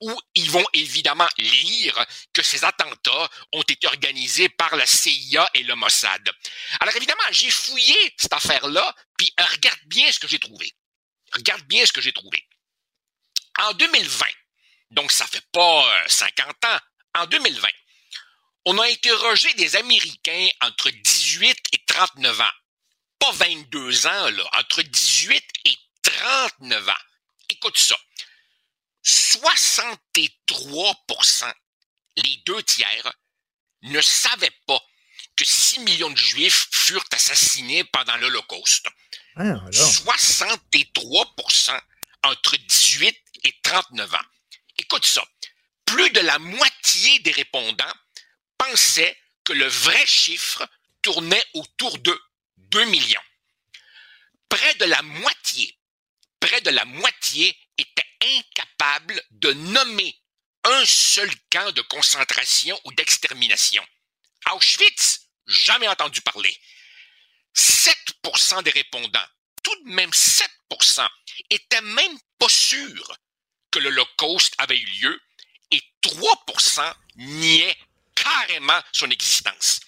Où 0.00 0.20
ils 0.34 0.50
vont 0.50 0.64
évidemment 0.72 1.28
lire 1.38 2.06
que 2.32 2.42
ces 2.42 2.64
attentats 2.64 3.30
ont 3.52 3.62
été 3.62 3.86
organisés 3.86 4.48
par 4.48 4.74
la 4.76 4.86
CIA 4.86 5.48
et 5.54 5.62
le 5.62 5.74
Mossad. 5.74 6.30
Alors 6.80 6.96
évidemment, 6.96 7.22
j'ai 7.30 7.50
fouillé 7.50 8.14
cette 8.16 8.32
affaire-là, 8.32 8.94
puis 9.16 9.32
euh, 9.40 9.44
regarde 9.44 9.80
bien 9.86 10.10
ce 10.10 10.18
que 10.18 10.28
j'ai 10.28 10.38
trouvé. 10.38 10.72
Regarde 11.32 11.62
bien 11.62 11.84
ce 11.86 11.92
que 11.92 12.00
j'ai 12.00 12.12
trouvé. 12.12 12.46
En 13.58 13.72
2020, 13.74 14.26
donc 14.90 15.12
ça 15.12 15.26
fait 15.26 15.46
pas 15.52 16.02
euh, 16.02 16.08
50 16.08 16.64
ans, 16.64 16.78
en 17.14 17.26
2020, 17.26 17.68
on 18.64 18.78
a 18.78 18.86
interrogé 18.86 19.52
des 19.54 19.76
Américains 19.76 20.48
entre 20.60 20.90
18 20.90 21.56
et 21.72 21.78
39 21.86 22.40
ans. 22.40 22.44
Pas 23.18 23.32
22 23.32 24.06
ans, 24.06 24.30
là, 24.30 24.48
entre 24.54 24.82
18 24.82 25.44
et 25.66 25.76
39 26.02 26.88
ans. 26.88 26.92
Écoute 27.48 27.78
ça. 27.78 27.96
63% 29.04 31.52
les 32.16 32.36
deux 32.46 32.62
tiers, 32.62 33.12
ne 33.82 34.00
savaient 34.00 34.58
pas 34.66 34.80
que 35.36 35.44
6 35.44 35.80
millions 35.80 36.10
de 36.10 36.16
Juifs 36.16 36.68
furent 36.70 37.04
assassinés 37.12 37.84
pendant 37.84 38.16
l'Holocauste. 38.16 38.88
Ah, 39.36 39.60
63% 39.70 41.78
entre 42.24 42.56
18 42.56 43.16
et 43.44 43.54
39 43.62 44.14
ans. 44.14 44.26
Écoute 44.78 45.06
ça. 45.06 45.22
Plus 45.86 46.10
de 46.10 46.20
la 46.20 46.38
moitié 46.38 47.18
des 47.20 47.32
répondants 47.32 47.94
pensaient 48.58 49.16
que 49.44 49.52
le 49.52 49.66
vrai 49.66 50.06
chiffre 50.06 50.66
tournait 51.02 51.44
autour 51.54 51.98
de 51.98 52.20
2 52.56 52.84
millions. 52.86 53.20
Près 54.48 54.74
de 54.74 54.84
la 54.84 55.02
moitié, 55.02 55.78
près 56.40 56.60
de 56.60 56.70
la 56.70 56.84
moitié 56.84 57.56
étaient 57.78 58.11
incapables 58.22 59.22
de 59.30 59.52
nommer 59.52 60.16
un 60.64 60.84
seul 60.84 61.30
camp 61.50 61.72
de 61.72 61.82
concentration 61.82 62.78
ou 62.84 62.92
d'extermination. 62.92 63.84
Auschwitz, 64.52 65.28
jamais 65.46 65.88
entendu 65.88 66.20
parler. 66.20 66.56
7% 67.54 68.62
des 68.62 68.70
répondants, 68.70 69.26
tout 69.62 69.84
de 69.84 69.90
même 69.90 70.10
7%, 70.10 71.08
étaient 71.50 71.80
même 71.82 72.18
pas 72.38 72.48
sûrs 72.48 73.16
que 73.70 73.78
l'Holocauste 73.78 74.54
avait 74.58 74.78
eu 74.78 74.86
lieu 75.00 75.22
et 75.70 75.82
3% 76.02 76.94
niaient 77.16 77.76
carrément 78.14 78.80
son 78.92 79.10
existence. 79.10 79.80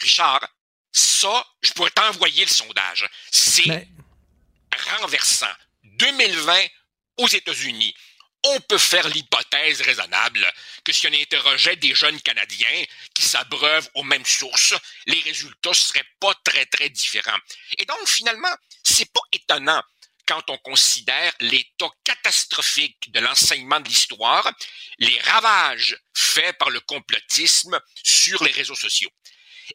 Richard, 0.00 0.46
ça, 0.92 1.46
je 1.62 1.72
pourrais 1.72 1.90
t'envoyer 1.90 2.44
le 2.44 2.50
sondage. 2.50 3.08
C'est 3.30 3.88
renversant. 4.98 5.52
2020 5.84 6.66
aux 7.16 7.28
États-Unis. 7.28 7.94
On 8.44 8.60
peut 8.60 8.78
faire 8.78 9.08
l'hypothèse 9.08 9.80
raisonnable 9.80 10.46
que 10.84 10.92
si 10.92 11.08
on 11.08 11.12
interrogeait 11.12 11.76
des 11.76 11.94
jeunes 11.94 12.20
Canadiens 12.20 12.84
qui 13.14 13.22
s'abreuvent 13.22 13.88
aux 13.94 14.04
mêmes 14.04 14.26
sources, 14.26 14.74
les 15.06 15.20
résultats 15.20 15.74
seraient 15.74 16.06
pas 16.20 16.32
très 16.44 16.66
très 16.66 16.88
différents. 16.90 17.38
Et 17.78 17.84
donc 17.84 18.06
finalement, 18.06 18.54
c'est 18.84 19.10
pas 19.12 19.22
étonnant 19.32 19.82
quand 20.26 20.42
on 20.50 20.58
considère 20.58 21.32
l'état 21.40 21.88
catastrophique 22.04 23.10
de 23.12 23.20
l'enseignement 23.20 23.80
de 23.80 23.88
l'histoire, 23.88 24.50
les 24.98 25.18
ravages 25.20 25.96
faits 26.14 26.58
par 26.58 26.70
le 26.70 26.80
complotisme 26.80 27.80
sur 28.02 28.42
les 28.44 28.50
réseaux 28.50 28.74
sociaux. 28.74 29.10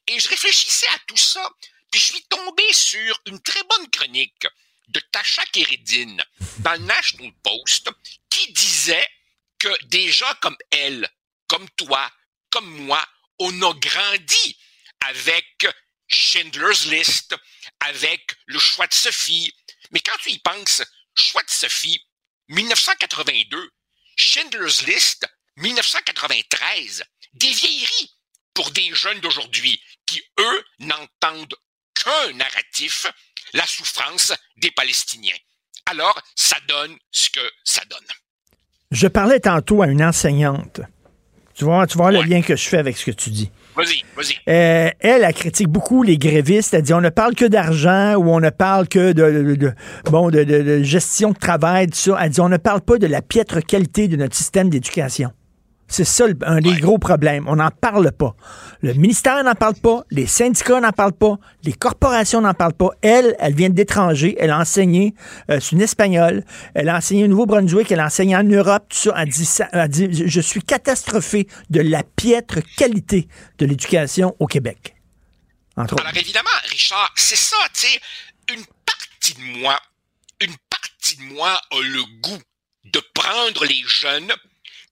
Et 0.07 0.19
je 0.19 0.30
réfléchissais 0.30 0.88
à 0.89 0.99
tout 1.07 1.18
ça, 1.18 1.49
puis 1.89 1.99
je 1.99 2.05
suis 2.05 2.23
tombé 2.23 2.63
sur 2.73 3.22
une 3.26 3.41
très 3.41 3.63
bonne 3.63 3.89
chronique 3.89 4.47
de 4.90 4.99
Tasha 5.12 5.45
Keredine 5.48 6.24
dans 6.60 6.74
le 6.74 6.80
National 6.80 7.32
Post 7.44 7.90
qui 8.30 8.52
disait 8.53 9.10
que 9.60 9.86
des 9.86 10.12
gens 10.12 10.34
comme 10.41 10.58
elle, 10.72 11.10
comme 11.48 11.70
toi, 11.72 12.12
comme 12.49 12.70
moi, 12.86 13.06
on 13.40 13.62
a 13.62 13.74
grandi 13.76 14.58
avec 15.02 15.68
Schindler's 16.08 16.86
List, 16.86 17.36
avec 17.80 18.36
le 18.45 18.60
choix 18.60 18.88
de 18.88 18.94
Sophie. 18.94 19.53
Mais 19.91 19.99
quand 19.99 20.18
tu 20.22 20.32
y 20.32 20.40
penses, 20.40 20.84
choix 21.16 21.44
de 21.44 21.49
Sophie, 21.49 22.06
1982, 22.49 23.72
Schindler's 24.16 24.84
List, 24.84 25.28
1993, 25.58 27.03
des 27.34 27.52
vieilleries 27.52 28.14
pour 28.53 28.72
des 28.72 28.94
jeunes 28.94 29.20
d'aujourd'hui 29.22 29.82
qui, 30.06 30.22
eux, 30.40 30.66
n'entendent 30.80 31.56
qu'un 31.94 32.34
narratif, 32.34 33.08
la 33.53 33.65
souffrance 33.65 34.34
des 34.57 34.72
Palestiniens. 34.72 35.36
Alors, 35.90 36.19
ça 36.36 36.57
donne 36.68 36.95
ce 37.11 37.30
que 37.30 37.41
ça 37.64 37.82
donne. 37.90 38.07
Je 38.91 39.07
parlais 39.07 39.40
tantôt 39.40 39.82
à 39.82 39.88
une 39.88 40.03
enseignante. 40.03 40.82
Tu 41.53 41.65
vois, 41.65 41.86
tu 41.86 41.98
vois 41.98 42.11
le 42.11 42.22
lien 42.22 42.41
que 42.41 42.56
je 42.56 42.68
fais 42.68 42.78
avec 42.78 42.98
ce 42.98 43.06
que 43.06 43.11
tu 43.11 43.30
dis. 43.30 43.52
Vas-y, 43.76 44.03
vas-y. 44.15 44.36
Euh, 44.48 44.90
elle, 44.99 45.23
elle 45.23 45.34
critique 45.34 45.68
beaucoup 45.68 46.03
les 46.03 46.18
grévistes. 46.18 46.73
Elle 46.73 46.82
dit 46.82 46.94
on 46.94 47.02
ne 47.02 47.10
parle 47.10 47.36
que 47.36 47.45
d'argent 47.45 48.15
ou 48.15 48.30
on 48.30 48.40
ne 48.40 48.49
parle 48.49 48.88
que 48.88 49.11
de, 49.11 49.73
bon 50.06 50.30
de, 50.30 50.44
de, 50.44 50.84
gestion 50.84 51.32
de 51.32 51.38
travail, 51.38 51.88
tout 51.88 51.98
ça. 51.98 52.18
Elle 52.22 52.30
dit 52.30 52.41
on 52.41 52.49
ne 52.49 52.57
parle 52.57 52.82
pas 52.82 52.98
de 52.98 53.07
la 53.07 53.22
piètre 53.22 53.65
qualité 53.65 54.07
de 54.07 54.15
notre 54.18 54.36
système 54.36 54.69
d'éducation. 54.69 55.32
C'est 55.91 56.05
ça 56.05 56.26
un 56.45 56.61
des 56.61 56.80
gros 56.80 56.97
problèmes. 56.97 57.49
On 57.49 57.57
n'en 57.57 57.69
parle 57.69 58.13
pas. 58.13 58.34
Le 58.81 58.93
ministère 58.93 59.43
n'en 59.43 59.55
parle 59.55 59.76
pas, 59.76 60.03
les 60.09 60.26
syndicats 60.26 60.80
n'en 60.80 60.93
parlent 60.93 61.11
pas, 61.11 61.35
les 61.63 61.73
corporations 61.73 62.39
n'en 62.39 62.53
parlent 62.53 62.73
pas. 62.73 62.91
Elle, 63.01 63.35
elle 63.39 63.53
vient 63.53 63.69
d'étranger, 63.69 64.38
elle 64.39 64.51
a 64.51 64.59
enseigné, 64.59 65.13
euh, 65.49 65.59
c'est 65.59 65.73
une 65.73 65.81
Espagnole, 65.81 66.45
elle 66.76 66.88
a 66.88 66.95
enseigné 66.95 67.26
au 67.26 67.27
Nouveau-Brunswick, 67.27 67.91
elle 67.91 67.99
a 67.99 68.05
enseigné 68.05 68.38
en 68.38 68.43
Europe, 68.43 68.85
tout 68.88 68.97
ça. 68.97 69.13
Elle 69.18 69.27
dit, 69.27 69.45
ça, 69.45 69.68
elle 69.73 69.89
dit 69.89 70.07
je 70.11 70.41
suis 70.41 70.61
catastrophée 70.61 71.47
de 71.69 71.81
la 71.81 72.03
piètre 72.03 72.59
qualité 72.77 73.27
de 73.57 73.65
l'éducation 73.65 74.34
au 74.39 74.47
Québec. 74.47 74.95
Entre 75.76 75.99
Alors 75.99 76.15
évidemment, 76.15 76.49
Richard, 76.69 77.11
c'est 77.18 77.35
ça, 77.35 77.57
tu 77.73 77.81
sais, 77.81 77.99
une 78.53 78.63
partie 78.85 79.34
de 79.34 79.59
moi, 79.59 79.77
une 80.39 80.55
partie 80.69 81.18
de 81.18 81.34
moi 81.34 81.49
a 81.49 81.81
le 81.81 82.03
goût 82.22 82.41
de 82.85 83.01
prendre 83.13 83.65
les 83.65 83.84
jeunes 83.85 84.31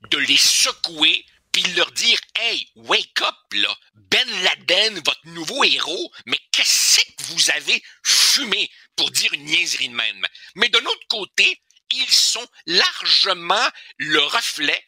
de 0.09 0.17
les 0.17 0.37
secouer 0.37 1.25
puis 1.51 1.63
leur 1.73 1.91
dire 1.91 2.19
Hey, 2.35 2.69
wake 2.75 3.21
up 3.21 3.35
là, 3.53 3.75
Ben 3.93 4.43
Laden, 4.43 4.99
votre 4.99 5.25
nouveau 5.25 5.63
héros, 5.63 6.11
mais 6.25 6.39
qu'est-ce 6.51 6.99
que 7.01 7.23
vous 7.23 7.51
avez 7.51 7.83
fumé? 8.03 8.69
Pour 8.95 9.11
dire 9.11 9.33
une 9.33 9.45
niaiserie 9.45 9.89
de 9.89 9.95
même? 9.95 10.25
Mais 10.55 10.69
de 10.69 10.77
l'autre 10.77 11.07
côté, 11.07 11.61
ils 11.91 12.11
sont 12.11 12.47
largement 12.65 13.67
le 13.97 14.19
reflet 14.19 14.83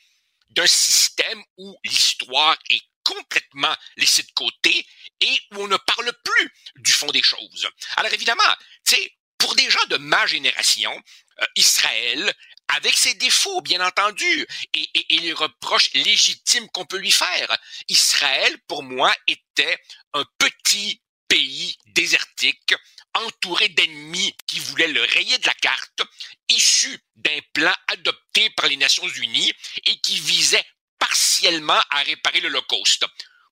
d'un 0.52 0.68
système 0.68 1.42
où 1.58 1.76
l'histoire 1.84 2.58
est 2.70 2.82
complètement 3.04 3.76
laissée 3.98 4.24
de 4.24 4.32
côté 4.36 4.86
et 5.22 5.40
où 5.52 5.64
on 5.64 5.68
ne 5.68 5.78
parle 5.78 6.12
plus 6.24 6.54
du 6.76 6.92
fond 6.92 7.08
des 7.08 7.24
choses. 7.24 7.68
Alors 7.98 8.14
évidemment, 8.14 8.44
tu 8.86 8.96
pour 9.38 9.56
des 9.56 9.70
gens 9.72 9.86
de 9.90 9.98
ma 9.98 10.28
génération, 10.28 10.96
euh, 11.42 11.46
Israël 11.56 12.32
avec 12.76 12.98
ses 12.98 13.14
défauts, 13.16 13.62
bien 13.62 13.86
entendu, 13.86 14.48
et, 14.74 14.88
les 15.10 15.34
reproches 15.34 15.94
légitimes 15.94 16.70
qu'on 16.70 16.86
peut 16.86 16.98
lui 16.98 17.12
faire. 17.12 17.58
Israël, 17.90 18.58
pour 18.68 18.84
moi, 18.84 19.14
était 19.28 19.78
un 20.14 20.26
petit 20.38 21.02
pays 21.28 21.78
désertique, 21.88 22.74
entouré 23.14 23.70
d'ennemis 23.70 24.36
qui 24.48 24.60
voulaient 24.60 24.88
le 24.88 25.02
rayer 25.02 25.38
de 25.38 25.48
la 25.48 25.54
carte, 25.56 26.02
issu 26.50 26.98
d'un 27.16 27.40
plan 27.54 27.74
adopté 27.88 28.50
par 28.52 28.68
les 28.68 28.78
Nations 28.78 29.08
Unies 29.08 29.54
et 29.86 30.00
qui 30.00 30.20
visait 30.20 30.66
partiellement 30.98 31.82
à 31.90 32.04
réparer 32.04 32.42
l'Holocauste. 32.42 33.06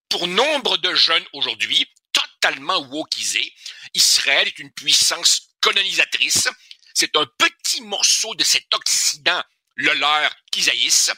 Pour 0.07 0.27
nombre 0.27 0.77
de 0.77 0.93
jeunes 0.95 1.25
aujourd'hui, 1.33 1.87
totalement 2.13 2.79
wokisés, 2.79 3.53
Israël 3.93 4.47
est 4.47 4.59
une 4.59 4.71
puissance 4.71 5.49
colonisatrice 5.61 6.47
c'est 6.93 7.15
un 7.15 7.25
petit 7.37 7.81
morceau 7.81 8.35
de 8.35 8.43
cet 8.43 8.73
Occident, 8.73 9.43
le 9.75 9.93
leur, 9.93 10.35
qu'ils 10.51 10.69
haïssent, 10.69 11.11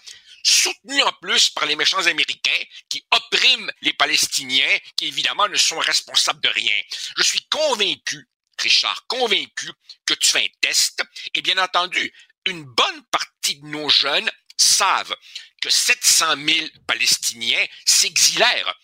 soutenu 0.44 1.02
en 1.04 1.12
plus 1.22 1.50
par 1.50 1.66
les 1.66 1.76
méchants 1.76 2.06
américains 2.06 2.64
qui 2.90 3.06
oppriment 3.12 3.72
les 3.82 3.94
Palestiniens, 3.94 4.78
qui 4.96 5.08
évidemment 5.08 5.48
ne 5.48 5.58
sont 5.58 5.80
responsables 5.80 6.42
de 6.42 6.50
rien. 6.50 6.82
Je 7.18 7.24
suis 7.24 7.46
convaincu, 7.50 8.28
Richard, 8.60 9.06
convaincu 9.08 9.72
que 10.06 10.14
tu 10.14 10.30
fais 10.30 10.44
un 10.46 10.60
test, 10.62 11.04
et 11.34 11.42
bien 11.42 11.58
entendu, 11.58 12.14
une 12.46 12.64
bonne 12.64 13.04
partie 13.12 13.56
de 13.58 13.66
nos 13.68 13.90
jeunes 13.90 14.30
savent 14.58 15.16
que 15.62 15.70
700 15.70 16.36
000 16.46 16.68
Palestiniens 16.88 17.66
s'exilèrent 17.86 18.76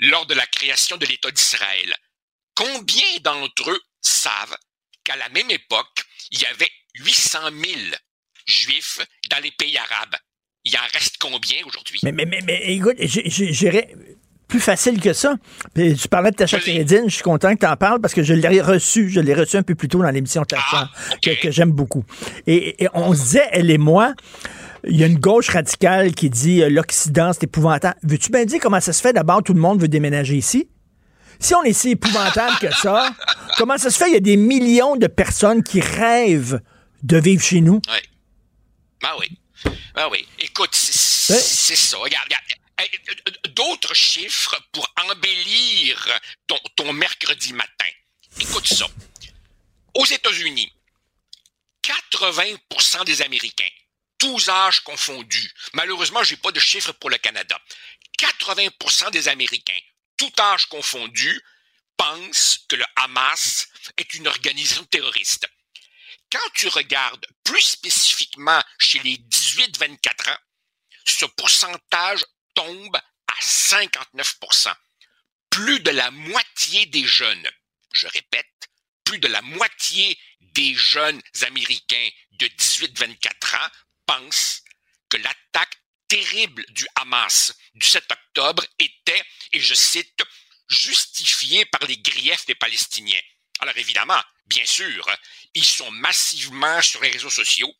lors 0.00 0.26
de 0.26 0.34
la 0.34 0.46
création 0.46 0.96
de 0.96 1.06
l'État 1.06 1.30
d'Israël. 1.30 1.96
Combien 2.54 3.18
d'entre 3.20 3.70
eux 3.70 3.82
savent 4.00 4.56
qu'à 5.04 5.16
la 5.16 5.28
même 5.30 5.50
époque, 5.50 6.04
il 6.30 6.40
y 6.40 6.46
avait 6.46 6.68
800 7.00 7.38
000 7.50 7.80
juifs 8.46 9.00
dans 9.30 9.42
les 9.42 9.50
pays 9.52 9.76
arabes. 9.76 10.16
Il 10.64 10.74
en 10.76 10.86
reste 10.92 11.16
combien 11.18 11.58
aujourd'hui? 11.66 12.00
Mais, 12.02 12.12
mais, 12.12 12.24
mais, 12.24 12.40
mais 12.46 12.62
écoute, 12.72 12.96
j'irais 13.00 13.94
plus 14.48 14.60
facile 14.60 15.00
que 15.00 15.12
ça. 15.12 15.34
Puis, 15.74 15.94
tu 15.94 16.08
parlais 16.08 16.30
de 16.30 16.36
Tacha 16.36 16.58
Kérédine, 16.58 17.04
je 17.06 17.14
suis 17.14 17.22
content 17.22 17.54
que 17.54 17.60
tu 17.60 17.66
en 17.66 17.76
parles 17.76 18.00
parce 18.00 18.14
que 18.14 18.22
je 18.22 18.34
l'ai 18.34 18.60
reçu, 18.60 19.10
je 19.10 19.20
l'ai 19.20 19.34
reçu 19.34 19.56
un 19.56 19.62
peu 19.62 19.74
plus 19.74 19.88
tôt 19.88 20.02
dans 20.02 20.10
l'émission 20.10 20.44
Tacha, 20.44 20.90
ah, 20.92 21.18
que, 21.20 21.50
j'aime 21.50 21.72
beaucoup. 21.72 22.04
Et, 22.46 22.76
on 22.94 23.12
se 23.14 23.22
disait, 23.22 23.48
elle 23.52 23.70
et 23.70 23.78
moi, 23.78 24.14
il 24.86 24.96
y 24.96 25.04
a 25.04 25.06
une 25.06 25.18
gauche 25.18 25.48
radicale 25.48 26.14
qui 26.14 26.30
dit 26.30 26.62
euh, 26.62 26.68
l'Occident, 26.68 27.32
c'est 27.32 27.44
épouvantable. 27.44 27.96
Veux-tu 28.02 28.30
bien 28.30 28.44
dire 28.44 28.60
comment 28.60 28.80
ça 28.80 28.92
se 28.92 29.00
fait? 29.00 29.12
D'abord 29.12 29.42
tout 29.42 29.54
le 29.54 29.60
monde 29.60 29.80
veut 29.80 29.88
déménager 29.88 30.36
ici? 30.36 30.68
Si 31.44 31.54
on 31.54 31.62
est 31.62 31.74
si 31.74 31.90
épouvantable 31.90 32.58
que 32.58 32.74
ça, 32.74 33.14
comment 33.58 33.76
ça 33.76 33.90
se 33.90 33.98
fait? 33.98 34.08
Il 34.08 34.14
y 34.14 34.16
a 34.16 34.20
des 34.20 34.38
millions 34.38 34.96
de 34.96 35.06
personnes 35.06 35.62
qui 35.62 35.78
rêvent 35.78 36.62
de 37.02 37.18
vivre 37.18 37.44
chez 37.44 37.60
nous. 37.60 37.82
Oui. 37.86 37.98
Ben 39.02 39.10
oui. 39.18 39.38
Ben 39.94 40.08
oui. 40.10 40.26
Écoute, 40.38 40.74
c'est 40.74 41.76
ça. 41.76 41.98
Regarde, 41.98 42.24
regarde. 42.24 42.44
D'autres 43.54 43.92
chiffres 43.92 44.58
pour 44.72 44.90
embellir 45.06 46.08
ton, 46.46 46.56
ton 46.76 46.94
mercredi 46.94 47.52
matin. 47.52 47.90
Écoute 48.40 48.66
ça. 48.66 48.86
Aux 49.96 50.06
États-Unis, 50.06 50.72
80% 51.82 53.04
des 53.04 53.20
Américains, 53.20 53.68
tous 54.16 54.48
âges 54.48 54.80
confondus, 54.80 55.52
malheureusement, 55.74 56.22
j'ai 56.22 56.36
pas 56.36 56.52
de 56.52 56.60
chiffres 56.60 56.92
pour 56.92 57.10
le 57.10 57.18
Canada, 57.18 57.60
80% 58.18 59.10
des 59.10 59.28
Américains 59.28 59.74
tout 60.24 60.42
âge 60.42 60.66
confondu, 60.66 61.42
pense 61.96 62.60
que 62.68 62.76
le 62.76 62.84
Hamas 62.96 63.68
est 63.96 64.14
une 64.14 64.26
organisation 64.26 64.84
terroriste. 64.84 65.46
Quand 66.32 66.50
tu 66.54 66.68
regardes 66.68 67.26
plus 67.44 67.60
spécifiquement 67.60 68.60
chez 68.78 68.98
les 69.00 69.16
18-24 69.18 70.30
ans, 70.30 70.38
ce 71.04 71.26
pourcentage 71.26 72.24
tombe 72.54 72.96
à 72.96 73.34
59% 73.42 74.72
Plus 75.50 75.80
de 75.80 75.90
la 75.90 76.10
moitié 76.10 76.86
des 76.86 77.06
jeunes, 77.06 77.50
je 77.92 78.06
répète, 78.08 78.46
plus 79.04 79.18
de 79.18 79.28
la 79.28 79.42
moitié 79.42 80.18
des 80.40 80.74
jeunes 80.74 81.20
Américains 81.42 82.08
de 82.32 82.46
18-24 82.46 83.56
ans 83.56 83.70
pensent 84.06 84.62
que 85.10 85.18
l'attaque 85.18 85.78
terrible 86.08 86.64
du 86.70 86.86
Hamas 86.96 87.54
du 87.74 87.86
7 87.86 88.04
octobre 88.10 88.64
était, 88.78 89.22
et 89.52 89.60
je 89.60 89.74
cite, 89.74 90.22
justifié 90.68 91.64
par 91.66 91.86
les 91.86 91.98
griefs 91.98 92.46
des 92.46 92.54
Palestiniens. 92.54 93.20
Alors 93.60 93.76
évidemment, 93.76 94.20
bien 94.46 94.64
sûr, 94.64 95.06
ils 95.54 95.64
sont 95.64 95.90
massivement 95.90 96.82
sur 96.82 97.00
les 97.02 97.10
réseaux 97.10 97.30
sociaux 97.30 97.72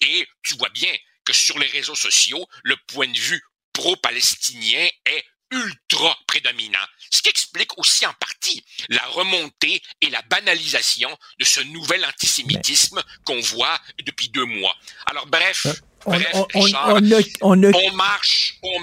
et 0.00 0.26
tu 0.42 0.54
vois 0.54 0.68
bien 0.70 0.94
que 1.24 1.32
sur 1.32 1.58
les 1.58 1.66
réseaux 1.68 1.94
sociaux, 1.94 2.46
le 2.64 2.76
point 2.88 3.08
de 3.08 3.18
vue 3.18 3.42
pro-palestinien 3.72 4.88
est 5.06 5.24
ultra 5.52 6.18
prédominant, 6.26 6.86
ce 7.10 7.20
qui 7.20 7.28
explique 7.28 7.78
aussi 7.78 8.06
en 8.06 8.14
partie 8.14 8.64
la 8.88 9.04
remontée 9.08 9.82
et 10.00 10.08
la 10.08 10.22
banalisation 10.22 11.16
de 11.38 11.44
ce 11.44 11.60
nouvel 11.60 12.04
antisémitisme 12.04 13.02
qu'on 13.24 13.40
voit 13.40 13.78
depuis 14.02 14.30
deux 14.30 14.46
mois. 14.46 14.74
Alors 15.06 15.26
bref, 15.26 15.66
bref, 16.06 16.30
on- 16.34 16.46
on- 16.54 16.60
Richard, 16.62 16.88
on 16.94 17.12
a- 17.12 17.22
on 17.42 17.62
a- 17.64 17.70
on 17.76 17.92
marche, 17.96 18.54
on, 18.62 18.78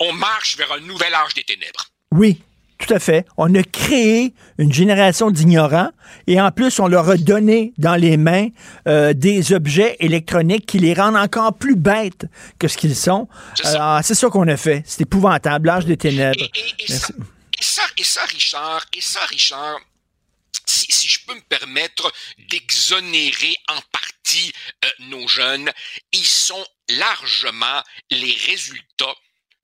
on 0.00 0.12
marche 0.12 0.56
vers 0.56 0.72
un 0.72 0.80
nouvel 0.80 1.14
âge 1.14 1.34
des 1.34 1.44
ténèbres. 1.44 1.86
Oui, 2.12 2.40
tout 2.78 2.92
à 2.94 2.98
fait. 3.00 3.26
On 3.36 3.54
a 3.54 3.62
créé 3.62 4.32
une 4.58 4.72
génération 4.72 5.30
d'ignorants 5.30 5.90
et 6.26 6.40
en 6.40 6.50
plus, 6.52 6.78
on 6.80 6.86
leur 6.88 7.08
a 7.10 7.16
donné 7.16 7.72
dans 7.78 7.96
les 7.96 8.16
mains 8.16 8.48
euh, 8.86 9.12
des 9.12 9.52
objets 9.52 9.96
électroniques 10.00 10.66
qui 10.66 10.78
les 10.78 10.94
rendent 10.94 11.16
encore 11.16 11.54
plus 11.54 11.74
bêtes 11.76 12.26
que 12.58 12.68
ce 12.68 12.76
qu'ils 12.76 12.96
sont. 12.96 13.28
C'est 13.56 14.14
ça 14.14 14.28
qu'on 14.30 14.46
a 14.48 14.56
fait. 14.56 14.82
C'est 14.86 15.02
épouvantable, 15.02 15.66
l'âge 15.66 15.86
des 15.86 15.96
ténèbres. 15.96 16.38
Merci. 16.88 17.12
Et 17.60 17.62
ça, 17.64 17.82
et 17.98 18.04
ça, 18.04 18.20
Richard, 18.32 18.84
et 18.96 19.00
ça, 19.00 19.18
Richard, 19.28 19.80
si, 20.64 20.86
si 20.92 21.08
je 21.08 21.18
peux 21.26 21.34
me 21.34 21.40
permettre 21.40 22.12
d'exonérer 22.50 23.56
en 23.68 23.80
partie 23.90 24.14
euh, 24.84 24.90
nos 25.00 25.28
jeunes, 25.28 25.72
ils 26.12 26.26
sont 26.26 26.66
largement 26.88 27.82
les 28.10 28.34
résultats 28.46 29.14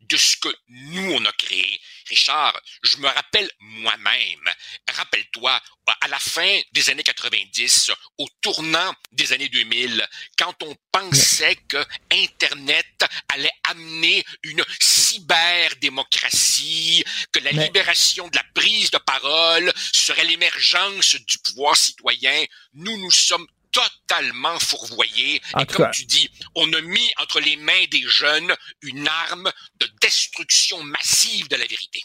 de 0.08 0.16
ce 0.16 0.36
que 0.36 0.48
nous, 0.68 1.12
on 1.12 1.24
a 1.24 1.32
créé. 1.32 1.80
Richard, 2.08 2.60
je 2.82 2.98
me 2.98 3.08
rappelle 3.08 3.50
moi-même, 3.60 4.50
rappelle-toi, 4.92 5.58
à 6.00 6.08
la 6.08 6.18
fin 6.18 6.60
des 6.72 6.90
années 6.90 7.02
90, 7.02 7.90
au 8.18 8.28
tournant 8.40 8.94
des 9.12 9.32
années 9.32 9.48
2000, 9.48 10.06
quand 10.38 10.62
on 10.62 10.76
pensait 10.92 11.56
que 11.68 11.82
Internet 12.10 13.04
allait 13.28 13.50
amener 13.64 14.24
une 14.42 14.64
cyberdémocratie, 14.80 17.04
que 17.32 17.40
la 17.40 17.52
libération 17.52 18.28
de 18.28 18.36
la 18.36 18.44
prise 18.54 18.90
de 18.90 18.98
parole 18.98 19.72
serait 19.92 20.24
l'émergence 20.24 21.14
du 21.14 21.38
pouvoir 21.38 21.76
citoyen, 21.76 22.44
nous 22.74 22.98
nous 22.98 23.10
sommes 23.10 23.46
totalement 23.74 24.58
fourvoyés. 24.60 25.42
En 25.54 25.60
Et 25.60 25.66
comme 25.66 25.86
cas- 25.86 25.90
tu 25.90 26.04
dis, 26.06 26.30
on 26.54 26.72
a 26.72 26.80
mis 26.80 27.10
entre 27.18 27.40
les 27.40 27.56
mains 27.56 27.84
des 27.90 28.02
jeunes 28.08 28.54
une 28.82 29.06
arme 29.08 29.50
de 29.80 29.86
destruction 30.00 30.82
massive 30.84 31.48
de 31.48 31.56
la 31.56 31.66
vérité. 31.66 32.02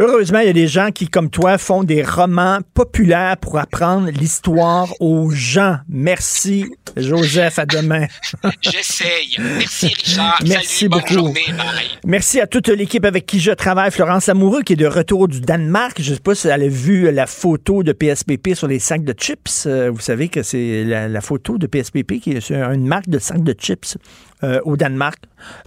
Heureusement, 0.00 0.40
il 0.40 0.46
y 0.46 0.50
a 0.50 0.52
des 0.52 0.66
gens 0.66 0.90
qui, 0.90 1.06
comme 1.06 1.30
toi, 1.30 1.56
font 1.56 1.84
des 1.84 2.02
romans 2.02 2.58
populaires 2.74 3.36
pour 3.36 3.58
apprendre 3.58 4.10
l'histoire 4.10 4.88
aux 4.98 5.30
gens. 5.30 5.76
Merci, 5.88 6.66
Joseph. 6.96 7.60
À 7.60 7.64
demain. 7.64 8.06
J'essaye. 8.60 9.36
Merci 9.38 9.86
Richard. 9.86 10.40
Merci 10.48 10.78
Salut, 10.78 10.88
bonne 10.88 11.00
beaucoup. 11.00 11.12
journée. 11.12 11.44
Bye. 11.56 11.86
Merci 12.04 12.40
à 12.40 12.48
toute 12.48 12.66
l'équipe 12.70 13.04
avec 13.04 13.24
qui 13.24 13.38
je 13.38 13.52
travaille. 13.52 13.92
Florence 13.92 14.28
Amoureux, 14.28 14.62
qui 14.62 14.72
est 14.72 14.76
de 14.76 14.88
retour 14.88 15.28
du 15.28 15.40
Danemark. 15.40 16.02
Je 16.02 16.10
ne 16.10 16.14
sais 16.16 16.20
pas 16.20 16.34
si 16.34 16.48
elle 16.48 16.64
a 16.64 16.68
vu 16.68 17.12
la 17.12 17.28
photo 17.28 17.84
de 17.84 17.92
PSPP 17.92 18.54
sur 18.54 18.66
les 18.66 18.80
sacs 18.80 19.04
de 19.04 19.14
chips. 19.16 19.66
Euh, 19.66 19.92
vous 19.94 20.00
savez 20.00 20.26
que 20.26 20.42
c'est 20.42 20.82
la, 20.82 21.06
la 21.06 21.20
photo 21.20 21.56
de 21.56 21.68
PSPP 21.68 22.18
qui 22.20 22.32
est 22.32 22.40
sur 22.40 22.56
une 22.56 22.88
marque 22.88 23.08
de 23.08 23.20
sacs 23.20 23.44
de 23.44 23.54
chips 23.56 23.96
euh, 24.44 24.60
au 24.64 24.76
Danemark. 24.76 25.18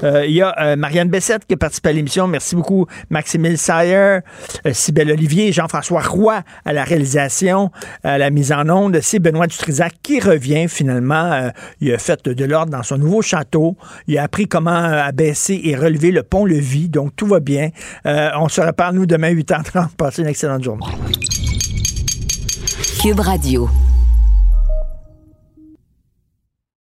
Euh, 0.03 0.25
Il 0.25 0.33
y 0.33 0.41
a 0.41 0.55
euh, 0.61 0.75
Marianne 0.75 1.09
Bessette 1.09 1.45
qui 1.45 1.55
a 1.55 1.57
participé 1.57 1.89
à 1.89 1.93
l'émission. 1.93 2.27
Merci 2.27 2.55
beaucoup. 2.55 2.85
Maximile 3.09 3.57
Sayer, 3.57 4.19
Cybelle 4.71 5.11
Olivier, 5.11 5.51
Jean-François 5.51 6.01
Roy 6.01 6.43
à 6.63 6.73
la 6.73 6.83
réalisation, 6.83 7.71
à 8.03 8.17
la 8.17 8.29
mise 8.29 8.51
en 8.51 8.69
onde. 8.69 8.99
C'est 9.01 9.19
Benoît 9.19 9.47
Dutrisac 9.47 9.93
qui 10.03 10.19
revient 10.19 10.67
finalement. 10.67 11.51
Il 11.81 11.93
a 11.93 11.97
fait 11.97 12.27
de 12.27 12.45
l'ordre 12.45 12.71
dans 12.71 12.83
son 12.83 12.97
nouveau 12.97 13.21
château. 13.21 13.77
Il 14.07 14.17
a 14.17 14.23
appris 14.23 14.47
comment 14.47 14.71
abaisser 14.71 15.59
et 15.63 15.75
relever 15.75 16.11
le 16.11 16.23
pont-levis. 16.23 16.89
Donc, 16.89 17.15
tout 17.15 17.27
va 17.27 17.39
bien. 17.39 17.69
On 18.05 18.49
se 18.49 18.61
reparle, 18.61 18.95
nous, 18.95 19.05
demain, 19.05 19.33
8h30. 19.33 19.95
Passez 19.97 20.21
une 20.21 20.27
excellente 20.27 20.63
journée. 20.63 20.85
Cube 23.01 23.19
Radio. 23.19 23.69